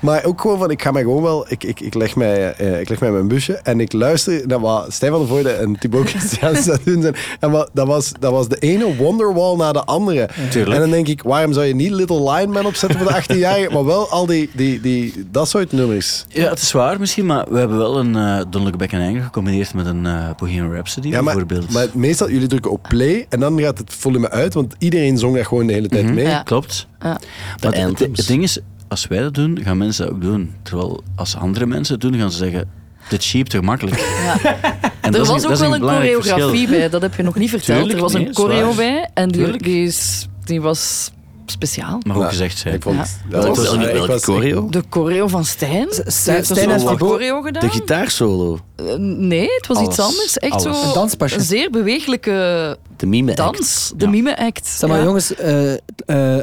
Maar 0.00 0.24
ook 0.24 0.40
gewoon 0.40 0.58
van, 0.58 0.70
ik 0.70 0.82
ga 0.82 0.90
mij 0.90 1.02
gewoon 1.02 1.22
wel... 1.22 1.46
Ik, 1.48 1.64
ik, 1.64 1.80
ik, 1.80 1.94
leg, 1.94 2.16
mij, 2.16 2.52
eh, 2.54 2.80
ik 2.80 2.88
leg 2.88 2.98
mij 3.00 3.08
in 3.08 3.14
mijn 3.14 3.28
busje 3.28 3.52
en 3.54 3.80
ik 3.80 3.92
luister 3.92 4.42
naar 4.46 4.60
wat 4.60 4.92
Stijn 4.92 5.10
van 5.10 5.20
der 5.20 5.28
Voorde 5.28 5.50
en 5.50 5.78
Thibaut 5.78 6.08
Christiaans 6.14 6.68
aan 6.68 6.72
het 6.74 6.84
doen 6.84 7.02
zijn. 7.02 7.14
En 7.40 7.50
wat, 7.50 7.70
dat, 7.72 7.86
was, 7.86 8.12
dat 8.20 8.32
was 8.32 8.48
de 8.48 8.56
ene 8.58 8.96
Wonderwall 8.96 9.56
na 9.56 9.72
de 9.72 9.84
andere. 9.84 10.28
Tuurlijk. 10.50 10.74
En 10.74 10.80
dan 10.80 10.90
denk 10.90 11.08
ik, 11.08 11.22
waarom 11.22 11.52
zou 11.52 11.66
je 11.66 11.74
niet 11.74 11.90
Little 11.90 12.30
Lion 12.32 12.50
Man 12.50 12.66
opzetten 12.66 12.98
voor 13.00 13.08
de 13.12 13.22
18-jarigen, 13.22 13.72
maar 13.72 13.84
wel 13.84 14.08
al 14.10 14.26
die, 14.26 14.50
die, 14.52 14.80
die, 14.80 15.26
dat 15.30 15.48
soort 15.48 15.72
nummers. 15.72 16.24
Ja, 16.28 16.48
het 16.50 16.58
is 16.60 16.72
waar 16.72 17.00
misschien, 17.00 17.26
maar 17.26 17.44
we 17.48 17.58
hebben 17.58 17.78
wel 17.78 17.98
een 17.98 18.16
uh, 18.16 18.36
Don't 18.50 18.64
Look 18.64 18.76
Back 18.76 18.92
in 18.92 19.00
Anger 19.00 19.22
gecombineerd 19.22 19.74
met 19.74 19.86
een 19.86 20.06
eh 20.06 20.28
Bohemian 20.36 20.72
Rhapsody 20.72 21.08
Ja, 21.08 21.20
maar, 21.22 21.34
bijvoorbeeld. 21.34 21.72
maar 21.72 21.86
meestal, 21.94 22.30
jullie 22.30 22.48
drukken 22.48 22.70
op 22.70 22.82
play 22.88 23.26
en 23.28 23.40
dan 23.40 23.60
gaat 23.60 23.78
het 23.78 23.92
volume 23.94 24.30
uit, 24.30 24.54
want 24.54 24.74
iedereen 24.78 25.18
zong 25.18 25.34
daar 25.34 25.44
gewoon 25.44 25.66
de 25.66 25.72
hele 25.72 25.88
tijd 25.88 26.04
Mhm. 26.04 26.14
mee. 26.14 26.24
Ja. 26.26 26.42
Klopt. 26.42 26.86
Ja. 27.06 27.20
Maar 27.62 27.74
het, 27.74 28.26
ding 28.26 28.42
is, 28.42 28.58
als 28.88 29.06
wij 29.06 29.20
dat 29.20 29.34
doen, 29.34 29.58
gaan 29.62 29.78
mensen 29.78 30.04
dat 30.06 30.14
ook 30.14 30.20
doen. 30.20 30.54
Terwijl 30.62 31.02
als 31.16 31.36
andere 31.36 31.66
mensen 31.66 31.94
het 31.94 32.02
doen, 32.02 32.14
gaan 32.18 32.30
ze 32.30 32.36
zeggen, 32.38 32.70
dit 33.08 33.20
is 33.20 33.30
cheap 33.30 33.46
toch 33.46 33.62
makkelijk. 33.62 33.98
Ja. 34.24 34.36
En 35.00 35.14
er 35.14 35.24
was 35.24 35.46
ook 35.46 35.54
wel 35.56 35.74
een 35.74 35.80
choreografie 35.80 36.46
verschil. 36.48 36.66
bij, 36.78 36.88
dat 36.88 37.02
heb 37.02 37.14
je 37.14 37.22
nog 37.22 37.34
niet 37.34 37.50
verteld. 37.50 37.76
Tuurlijk, 37.78 37.96
er 37.96 38.02
was 38.02 38.12
nee, 38.12 38.26
een 38.26 38.34
choreo 38.34 38.74
bij 38.74 39.08
en 39.14 39.28
die, 39.28 39.56
die, 39.56 39.86
is, 39.86 40.26
die 40.44 40.60
was 40.60 41.10
speciaal. 41.46 41.94
Ook 41.94 42.04
Nou, 42.04 42.24
gezegd 42.24 42.58
zijn. 42.58 42.74
Ik 42.74 42.82
vond, 42.82 42.96
Ja. 42.96 43.04
dat 43.30 43.46
was- 43.56 43.70
welke- 43.70 43.86
ik 43.86 43.92
welke 43.92 44.12
was- 44.12 44.24
choreo? 44.24 44.68
De 44.70 44.82
choreo 44.90 45.28
van 45.28 45.44
Stijn. 45.44 45.86
Stijn- 45.90 46.36
heeft 46.36 46.50
een 46.86 46.98
choreo 46.98 47.42
gedaan. 47.42 47.62
De 47.62 47.70
gitaarsolo. 47.70 48.58
Eh, 48.76 48.84
nee, 48.98 49.48
het 49.56 49.66
was 49.66 49.80
iets 49.80 49.98
anders. 50.00 50.38
Echt 50.38 50.52
Alles. 50.52 50.80
zo 50.80 50.88
Een 50.88 50.94
danspasje. 50.94 51.36
een 51.36 51.42
zeer 51.44 51.70
bewegelijke 51.70 52.78
De 52.96 53.06
mime 53.06 53.28
act. 53.30 53.36
dans. 53.38 53.92
De 53.96 54.04
Ja. 54.04 54.10
mime-act. 54.10 54.66
Zeg 54.66 54.88
maar 54.90 54.98
Ja. 54.98 55.04
jongens, 55.04 55.34
eh, 55.34 55.72
eh, 55.72 55.78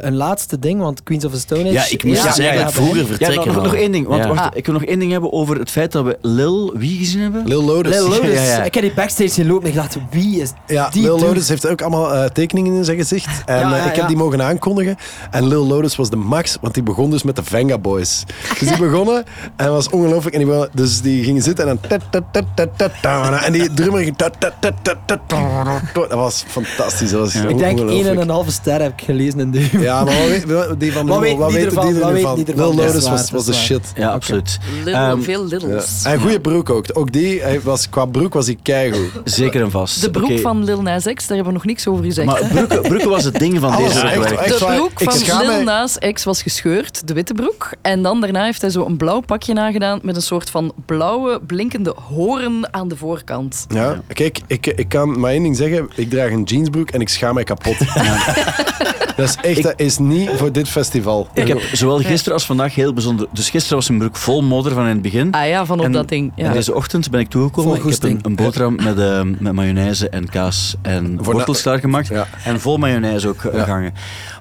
een 0.04 0.14
laatste 0.14 0.58
ding, 0.58 0.80
want 0.80 1.02
Queens 1.02 1.24
of 1.24 1.32
the 1.32 1.38
Stone 1.38 1.60
Age... 1.62 1.72
Ja, 1.72 1.84
ik 1.88 2.04
moest 2.04 2.22
Ja. 2.22 2.26
dus 2.28 2.38
eigenlijk 2.38 2.68
Ja, 2.70 2.74
vroeger 2.82 3.00
Ja, 3.00 3.06
vertrekken. 3.06 3.52
nog, 3.62 3.74
één 3.74 3.92
ding. 3.92 4.06
Want 4.06 4.22
Ja. 4.22 4.28
wacht, 4.28 4.40
Ah. 4.40 4.50
ik 4.54 4.64
wil 4.66 4.74
nog 4.74 4.84
één 4.84 4.98
ding 4.98 5.12
hebben 5.12 5.32
over 5.32 5.58
het 5.58 5.70
feit 5.70 5.92
dat 5.92 6.04
we 6.04 6.18
Lil, 6.20 6.72
wie 6.76 6.98
gezien 6.98 7.20
hebben? 7.20 7.42
Lil 7.46 7.62
Lotus. 7.64 7.92
Lil 7.94 8.08
Lotus. 8.08 8.34
Ja, 8.34 8.42
ja. 8.42 8.62
Ik 8.62 8.74
heb 8.74 8.82
die 8.82 8.94
backstage 8.94 9.28
zien 9.30 9.46
lopen 9.46 9.62
en 9.64 9.68
ik 9.68 9.74
dacht, 9.74 9.96
wie 10.10 10.40
is 10.40 10.52
Ja, 10.66 10.88
die 10.88 11.02
Lil? 11.02 11.18
Lotus 11.18 11.48
heeft 11.48 11.66
ook 11.68 11.80
allemaal 11.82 12.12
eh, 12.14 12.24
tekeningen 12.24 12.74
in 12.74 12.84
zijn 12.84 12.96
gezicht. 12.96 13.42
En 13.46 13.58
Ja, 13.58 13.72
eh, 13.72 13.84
ja, 13.84 13.90
ik 13.90 13.96
heb 13.96 14.06
die 14.08 14.16
mogen 14.16 14.42
aankondigen. 14.42 14.96
En 15.30 15.46
Lil 15.48 15.66
Lotus 15.66 15.96
was 15.96 16.10
de 16.10 16.16
max, 16.16 16.56
want 16.60 16.74
die 16.74 16.82
begon 16.82 17.10
dus 17.10 17.22
met 17.22 17.36
de 17.36 17.44
Venga 17.44 17.78
Boys. 17.78 18.24
Dus 18.58 18.68
die 18.68 18.78
begonnen 18.78 19.24
en 19.56 19.66
dat 19.66 19.74
was 19.74 19.88
ongelooflijk. 19.90 20.34
En 20.36 20.38
die 20.40 20.48
begonnen- 20.48 20.70
dus 20.74 21.00
die 21.00 21.24
gingen 21.24 21.42
zitten 21.42 21.68
en 21.68 21.78
dan... 21.82 21.90
tat, 21.90 22.00
tat, 22.10 22.22
tat, 22.32 22.44
tat, 22.54 22.68
tat, 22.76 22.90
ta, 23.02 23.42
En 23.44 23.52
die 23.52 23.74
drummer 23.74 24.02
ging... 24.02 24.16
tat, 24.16 24.34
tat, 24.38 24.52
tat, 24.60 24.72
tat, 24.82 24.96
tat, 25.06 25.20
ta. 25.26 25.80
Dat 25.94 26.12
was 26.12 26.43
fantastisch. 26.48 27.10
Dat 27.10 27.20
was 27.20 27.34
Ik 27.34 27.58
denk 27.58 27.72
ongelooflijk. 27.78 27.90
1 28.06 28.06
en 28.16 28.20
een 28.20 28.28
halve 28.28 28.52
ster 28.52 28.82
heb 28.82 28.92
ik 29.00 29.04
gelezen 29.04 29.40
in 29.40 29.50
de 29.50 29.68
Ja, 29.80 30.04
maar 30.04 30.18
wat 30.18 30.28
weet- 30.28 30.44
wat- 30.44 30.80
die 30.80 30.92
van 30.92 31.06
Wat 31.06 31.20
Lil- 31.20 31.28
weet 31.28 31.38
wat 31.38 31.52
ervan? 31.54 31.92
die 31.92 32.02
er 32.02 32.12
weet 32.12 32.22
van? 32.22 32.34
die 32.36 32.44
ervan? 32.44 32.74
Lil 32.74 32.84
Lotus 32.84 33.08
was, 33.08 33.30
was 33.30 33.44
de 33.44 33.52
shit. 33.52 33.92
Ja, 33.96 34.08
absoluut. 34.10 34.58
Ehm, 34.84 35.20
veel 35.20 35.44
littles. 35.46 36.02
En 36.04 36.20
goede 36.20 36.40
broek 36.40 36.70
ook. 36.70 36.84
Ook 36.92 37.12
die 37.12 37.40
hij 37.42 37.60
was, 37.60 37.88
qua 37.88 38.04
broek 38.04 38.32
was 38.34 38.46
hij 38.46 38.58
keigoed. 38.62 39.10
Zeker 39.24 39.62
en 39.62 39.70
vast. 39.70 40.00
De 40.00 40.10
broek 40.10 40.38
van 40.40 40.64
Lil 40.64 40.82
Nas 40.82 41.02
X, 41.04 41.26
daar 41.26 41.36
hebben 41.36 41.46
we 41.46 41.52
nog 41.52 41.64
niks 41.64 41.86
over 41.88 42.04
gezegd. 42.04 42.26
Maar 42.26 42.42
broeken, 42.52 42.82
broeken 42.82 43.08
was 43.10 43.24
het 43.24 43.38
ding 43.38 43.58
van 43.60 43.72
Alles, 43.72 43.92
deze 43.92 44.06
echt, 44.06 44.18
werk. 44.18 44.30
echt. 44.40 44.58
de 44.58 44.64
broek 44.64 44.90
van 45.12 45.38
Lil 45.38 45.46
mij. 45.46 45.62
Nas 45.62 45.98
X 46.12 46.24
was 46.24 46.42
gescheurd, 46.42 47.06
de 47.06 47.14
witte 47.14 47.34
broek. 47.34 47.70
En 47.82 48.02
dan 48.02 48.20
daarna 48.20 48.44
heeft 48.44 48.60
hij 48.60 48.70
zo 48.70 48.84
een 48.86 48.96
blauw 48.96 49.20
pakje 49.20 49.52
nagedaan 49.52 49.98
met 50.02 50.16
een 50.16 50.22
soort 50.22 50.50
van 50.50 50.72
blauwe, 50.86 51.40
blinkende 51.46 51.94
horen 52.08 52.68
aan 52.70 52.88
de 52.88 52.96
voorkant. 52.96 53.66
Ja, 53.68 54.00
kijk, 54.12 54.38
ik, 54.46 54.66
ik 54.66 54.88
kan 54.88 55.20
maar 55.20 55.30
één 55.30 55.42
ding 55.42 55.56
zeggen. 55.56 55.88
Ik 55.94 56.10
draag 56.10 56.30
een 56.34 56.42
jeansbroek 56.42 56.90
en 56.90 57.00
ik 57.00 57.08
schaam 57.08 57.34
mij 57.34 57.44
kapot. 57.44 57.78
dat 59.16 59.28
is 59.28 59.36
echt, 59.42 59.62
dat 59.62 59.74
is 59.76 59.98
niet 59.98 60.30
voor 60.36 60.52
dit 60.52 60.68
festival. 60.68 61.28
Ik 61.34 61.48
heb 61.48 61.60
zowel 61.72 61.98
gisteren 61.98 62.32
als 62.32 62.46
vandaag 62.46 62.74
heel 62.74 62.92
bijzonder... 62.92 63.26
Dus 63.32 63.50
gisteren 63.50 63.76
was 63.78 63.88
mijn 63.88 64.00
broek 64.00 64.16
vol 64.16 64.42
modder 64.42 64.72
van 64.72 64.82
in 64.82 64.88
het 64.88 65.02
begin. 65.02 65.32
Ah 65.32 65.48
ja, 65.48 65.66
van 65.66 65.78
op 65.78 65.84
En- 65.84 65.92
dat 65.92 66.08
ding. 66.08 66.32
Ja. 66.36 66.44
En 66.46 66.52
deze 66.52 66.74
ochtend 66.74 67.10
ben 67.10 67.20
ik 67.20 67.28
toegekomen. 67.28 67.76
Ik 67.76 67.82
heb 67.82 68.02
een, 68.02 68.18
een 68.22 68.36
boterham 68.36 68.74
met, 68.74 68.98
eh, 68.98 69.20
met 69.38 69.52
mayonaise 69.52 70.08
en 70.08 70.28
kaas 70.28 70.76
en 70.82 71.22
wortels 71.22 71.62
klaargemaakt. 71.62 72.08
Ja. 72.08 72.26
En 72.44 72.60
vol 72.60 72.76
mayonaise 72.76 73.28
ook 73.28 73.44
eh, 73.44 73.54
Ja. 73.58 73.64
gangen. 73.64 73.92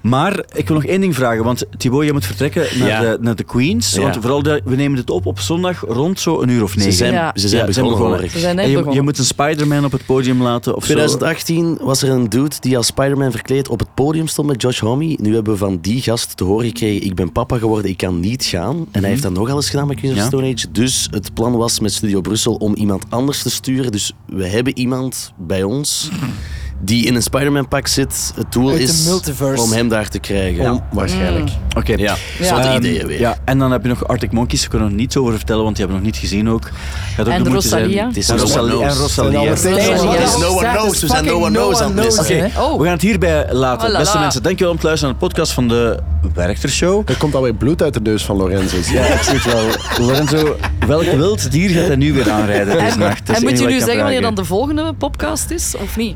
Maar 0.04 0.44
ik 0.54 0.68
wil 0.68 0.76
nog 0.76 0.86
één 0.86 1.02
ding 1.02 1.16
vragen. 1.16 1.44
Want 1.44 1.66
Thibaut, 1.78 2.06
je 2.06 2.14
moet 2.14 2.26
vertrekken 2.26 2.80
naar, 2.80 2.88
Ja. 2.88 3.00
de, 3.02 3.18
naar 3.22 3.36
de 3.36 3.44
Queens. 3.44 3.94
Ja. 3.94 4.02
Want 4.02 4.16
vooral 4.16 4.44
de, 4.44 4.62
we 4.66 4.76
nemen 4.76 4.96
dit 4.98 5.10
op 5.10 5.26
op 5.26 5.40
zondag 5.40 5.84
rond 5.88 6.20
zo 6.20 6.42
een 6.42 6.50
uur 6.50 6.64
of 6.64 6.72
Ze 6.72 6.78
negen. 6.78 6.94
zijn, 6.94 7.14
Ja. 7.14 7.32
ze 7.36 7.48
zijn 7.48 7.68
Ja, 7.68 7.82
begonnen. 7.82 8.30
Ze 8.30 8.40
zijn 8.40 8.58
je, 8.58 8.68
begonnen. 8.70 8.94
je 8.94 9.02
moet 9.02 9.18
een 9.18 9.26
Spider-Man 9.26 9.86
op 9.86 9.92
het 9.92 10.06
podium 10.06 10.42
laten 10.42 10.76
of 10.76 10.86
zo. 10.86 10.94
2018 10.94 11.78
was 11.82 12.02
er 12.02 12.10
een 12.10 12.30
dude 12.30 12.56
die 12.60 12.78
als 12.78 12.86
Spider-Man 12.88 13.32
verkleed 13.32 13.70
op 13.70 13.80
het 13.80 13.94
podium 13.94 14.28
stond 14.28 14.48
met 14.48 14.62
Josh 14.62 14.80
Homme. 14.80 15.18
Nu 15.22 15.34
hebben 15.34 15.54
we 15.54 15.60
van 15.60 15.78
die 15.82 16.02
gast 16.02 16.38
te 16.38 16.44
horen 16.44 16.66
gekregen, 16.68 17.06
ik 17.06 17.16
ben 17.16 17.32
papa 17.32 17.58
geworden, 17.58 17.92
ik 17.92 17.98
kan 17.98 18.20
niet 18.20 18.46
gaan. 18.46 18.86
En 18.92 19.02
hij 19.02 19.10
heeft 19.10 19.22
dat 19.24 19.34
nogal 19.34 19.56
eens 19.56 19.70
gedaan 19.70 19.88
met 19.88 19.98
Queens 20.00 20.18
of. 20.20 20.24
Stone 20.26 20.54
Age. 20.54 20.72
Dus 20.72 21.08
het 21.12 21.34
plan 21.34 21.56
was 21.58 21.80
met 21.80 21.94
Studio 21.94 22.22
Brussel 22.22 22.54
om 22.56 22.76
iemand 22.76 23.04
anders 23.10 23.42
te 23.42 23.50
sturen. 23.50 23.92
Dus 23.92 24.14
we 24.26 24.46
hebben 24.48 24.78
iemand 24.78 25.34
bij 25.38 25.64
ons 25.64 26.10
die 26.86 27.06
in 27.06 27.16
een 27.16 27.22
Spider-Man 27.24 27.68
pak 27.68 27.88
zit. 27.88 28.32
Het 28.36 28.52
doel 28.52 28.70
Uit 28.70 28.78
de 28.78 28.84
is 28.84 29.06
multiverse. 29.06 29.64
om 29.64 29.72
hem 29.72 29.90
daar 29.90 30.08
te 30.10 30.20
krijgen. 30.20 30.72
Om, 30.72 30.84
waarschijnlijk. 30.92 31.50
Oké. 31.78 31.94
Ja, 31.96 32.16
Ja. 32.40 32.46
zotte 32.46 32.68
Ehm, 32.68 32.78
ideeën 32.78 33.08
weer. 33.08 33.20
Ja, 33.20 33.38
en 33.46 33.58
dan 33.60 33.72
heb 33.72 33.82
je 33.82 33.88
nog 33.88 34.08
Arctic 34.08 34.32
Monkeys. 34.32 34.60
Daar 34.62 34.70
kunnen 34.70 34.88
we 34.88 34.94
nog 34.94 35.02
niets 35.04 35.18
over 35.18 35.34
vertellen, 35.34 35.64
want 35.64 35.76
die 35.76 35.86
hebben 35.86 36.04
we 36.04 36.08
nog 36.10 36.20
niet 36.22 36.30
gezien 36.30 36.50
ook. 36.50 36.70
Gaat 37.16 37.28
ook 37.28 37.34
En 37.34 37.44
de. 37.44 37.50
Rosalia? 37.50 38.08
Het 38.08 38.18
is 38.18 38.28
no 38.28 38.36
Rosalia. 38.36 38.88
En 38.88 38.96
Rosalia. 38.96 39.42
Het 39.44 39.64
is 39.64 40.38
no 40.38 40.48
one 40.48 40.72
knows. 40.72 41.02
We 41.02 41.08
zijn 41.08 41.26
no 41.26 41.34
one 41.36 41.50
knows 41.52 41.80
aan 41.82 41.98
het 41.98 42.06
missen. 42.06 42.52
Oh. 42.58 42.78
we 42.78 42.84
gaan 42.84 42.94
het 42.94 43.02
hierbij 43.02 43.48
laten. 43.54 43.90
Oh 43.92 43.98
Beste 43.98 44.18
mensen, 44.20 44.44
dankjewel 44.44 44.74
om 44.74 44.80
te 44.80 44.86
luisteren 44.86 45.14
naar 45.14 45.22
de 45.22 45.28
podcast 45.34 45.52
van 45.54 45.68
de 45.68 46.00
Werchter 46.34 46.70
Show. 46.70 47.10
Er 47.10 47.18
komt 47.18 47.36
alweer 47.36 47.54
bloed 47.54 47.82
uit 47.82 47.94
de 47.94 48.00
neus 48.02 48.24
van 48.26 48.36
Lorenzo. 48.36 48.78
Ja, 48.92 49.04
ik 49.06 49.22
zie 49.22 49.34
het 49.34 49.46
wel. 49.54 50.06
Lorenzo, 50.08 50.56
welk 50.88 51.04
wild 51.04 51.52
dier 51.52 51.70
gaat 51.70 51.88
hij 51.88 51.96
nu 51.96 52.14
weer 52.14 52.32
aanrijden 52.32 52.80
deze 52.80 52.98
nacht? 52.98 53.30
En 53.30 53.42
moet 53.44 53.60
je 53.60 53.66
nu 53.66 53.80
zeggen 53.80 53.98
wanneer 53.98 54.22
dan 54.22 54.36
de 54.36 54.46
volgende 54.46 54.94
podcast 54.94 55.52
is, 55.52 55.74
of 55.84 55.98
niet? 55.98 56.16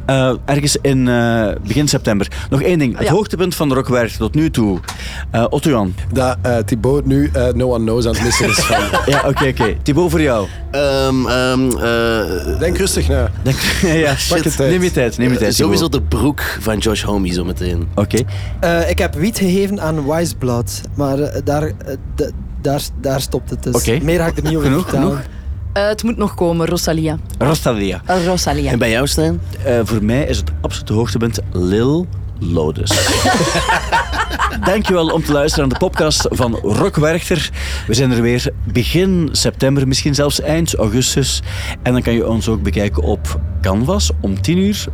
Ergens 0.57 0.77
in 0.81 1.07
eh, 1.07 1.47
begin 1.67 1.87
september. 1.87 2.27
Nog 2.49 2.61
één 2.61 2.79
ding. 2.79 2.97
Het 2.97 3.07
Ja. 3.07 3.13
hoogtepunt 3.13 3.55
van 3.55 3.69
de 3.69 3.75
Rockwerchter 3.75 4.19
tot 4.19 4.35
nu 4.35 4.49
toe. 4.51 4.79
Eh 5.31 5.45
Otto 5.49 5.69
Jan. 5.69 5.93
Dat 6.13 6.37
eh 6.41 6.57
Thibaut 6.57 7.05
nu 7.05 7.29
eh, 7.33 7.47
no 7.53 7.73
one 7.73 7.83
knows 7.83 8.05
aan 8.05 8.13
het 8.13 8.23
missen 8.23 8.47
is 8.49 8.55
van. 8.55 8.77
Ja, 9.13 9.23
oké, 9.27 9.47
oké. 9.47 9.75
Thibaut 9.83 10.11
voor 10.11 10.21
jou. 10.21 10.47
Ehm, 10.71 11.25
ehm, 11.27 11.69
eh, 11.77 12.59
Denk 12.59 12.77
rustig 12.77 13.07
na. 13.07 13.31
Denk, 13.41 13.57
ja, 14.05 14.15
Pak 14.29 14.43
je 14.43 14.51
tijd. 14.55 14.69
Neem 14.71 14.83
je 14.83 14.91
tijd, 14.91 15.17
neem 15.17 15.31
je 15.31 15.37
tijd. 15.37 15.55
Sowieso 15.55 15.89
de 15.89 16.01
broek 16.01 16.41
van 16.59 16.77
Josh 16.77 17.03
Homme 17.03 17.33
zo 17.33 17.43
meteen. 17.45 17.87
Oké. 17.95 18.17
Eh, 18.59 18.89
ik 18.89 18.97
heb 18.97 19.15
wiet 19.15 19.37
gegeven 19.37 19.81
aan 19.81 20.05
Wiseblood, 20.11 20.81
maar 20.95 21.17
daar, 21.43 21.71
daar, 22.61 22.81
daar 23.01 23.21
stopt 23.21 23.49
het 23.49 23.63
dus. 23.63 23.75
Oké. 23.75 23.99
Meer 24.03 24.19
ga 24.19 24.25
ik 24.27 24.37
er 24.37 24.43
niet 24.43 24.55
over 24.55 24.67
Genoeg, 24.69 24.81
vertellen. 24.83 25.07
genoeg. 25.09 25.25
Eh, 25.77 25.87
het 25.87 26.03
moet 26.03 26.17
nog 26.17 26.33
komen, 26.33 26.67
Rosalia. 26.67 27.17
Rosalia. 27.37 28.01
Rosalia. 28.25 28.71
En 28.71 28.79
bij 28.79 28.89
jou, 28.89 29.07
Stijn? 29.07 29.41
Eh, 29.63 29.79
voor 29.83 30.03
mij 30.03 30.23
is 30.23 30.37
het 30.37 30.51
absolute 30.61 30.93
hoogtepunt 30.93 31.39
Lil 31.51 32.07
Lotus. 32.39 33.09
Dankjewel 34.65 35.07
om 35.07 35.23
te 35.23 35.31
luisteren 35.31 35.63
aan 35.63 35.69
de 35.69 35.77
podcast 35.77 36.27
van 36.29 36.55
Rock 36.55 36.95
Werchter. 36.95 37.49
We 37.87 37.93
zijn 37.93 38.11
er 38.11 38.21
weer 38.21 38.51
begin 38.63 39.29
september, 39.31 39.87
misschien 39.87 40.15
zelfs 40.15 40.41
eind 40.41 40.75
augustus. 40.75 41.41
En 41.83 41.93
dan 41.93 42.01
kan 42.01 42.13
je 42.13 42.27
ons 42.27 42.47
ook 42.47 42.61
bekijken 42.61 43.03
op 43.03 43.39
Canvas 43.61 44.11
om 44.21 44.41
10 44.41 44.57
uur 44.57 44.85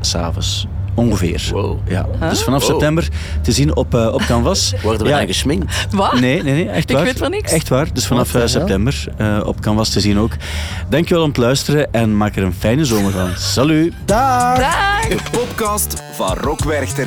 s'avonds. 0.00 0.66
Ongeveer. 0.94 1.48
Wow. 1.52 1.78
Ja. 1.88 2.06
Dus 2.28 2.42
vanaf 2.42 2.60
Wow. 2.62 2.70
september 2.70 3.08
te 3.42 3.52
zien 3.52 3.76
op, 3.76 3.94
eh, 3.94 4.12
op 4.12 4.22
Canvas. 4.26 4.72
Worden 4.82 5.02
we 5.02 5.08
ja, 5.08 5.18
dan 5.18 5.26
gesminkt? 5.26 5.86
Wat? 5.90 6.20
Nee, 6.20 6.42
nee, 6.42 6.52
nee, 6.54 6.68
echt 6.68 6.90
Ik 6.90 6.96
waar. 6.96 7.04
weet 7.04 7.18
van 7.18 7.30
niks. 7.30 7.52
Echt 7.52 7.68
waar. 7.68 7.92
Dus 7.92 8.06
vanaf 8.06 8.28
eh, 8.28 8.34
hell? 8.34 8.48
september 8.48 9.04
eh, 9.16 9.40
op 9.44 9.60
Canvas 9.60 9.88
te 9.88 10.00
zien 10.00 10.18
ook. 10.18 10.32
Dankjewel 10.88 11.22
om 11.22 11.28
het 11.28 11.38
luisteren 11.38 11.92
en 11.92 12.16
maak 12.16 12.36
er 12.36 12.42
een 12.42 12.54
fijne 12.54 12.84
zomer 12.84 13.12
van. 13.12 13.30
Salut! 13.36 13.92
Dag! 14.04 14.58
Dag! 14.58 15.08
De 15.08 15.18
podcast 15.30 16.02
van 16.14 16.36
Rock 16.36 16.64
Werchter. 16.64 17.06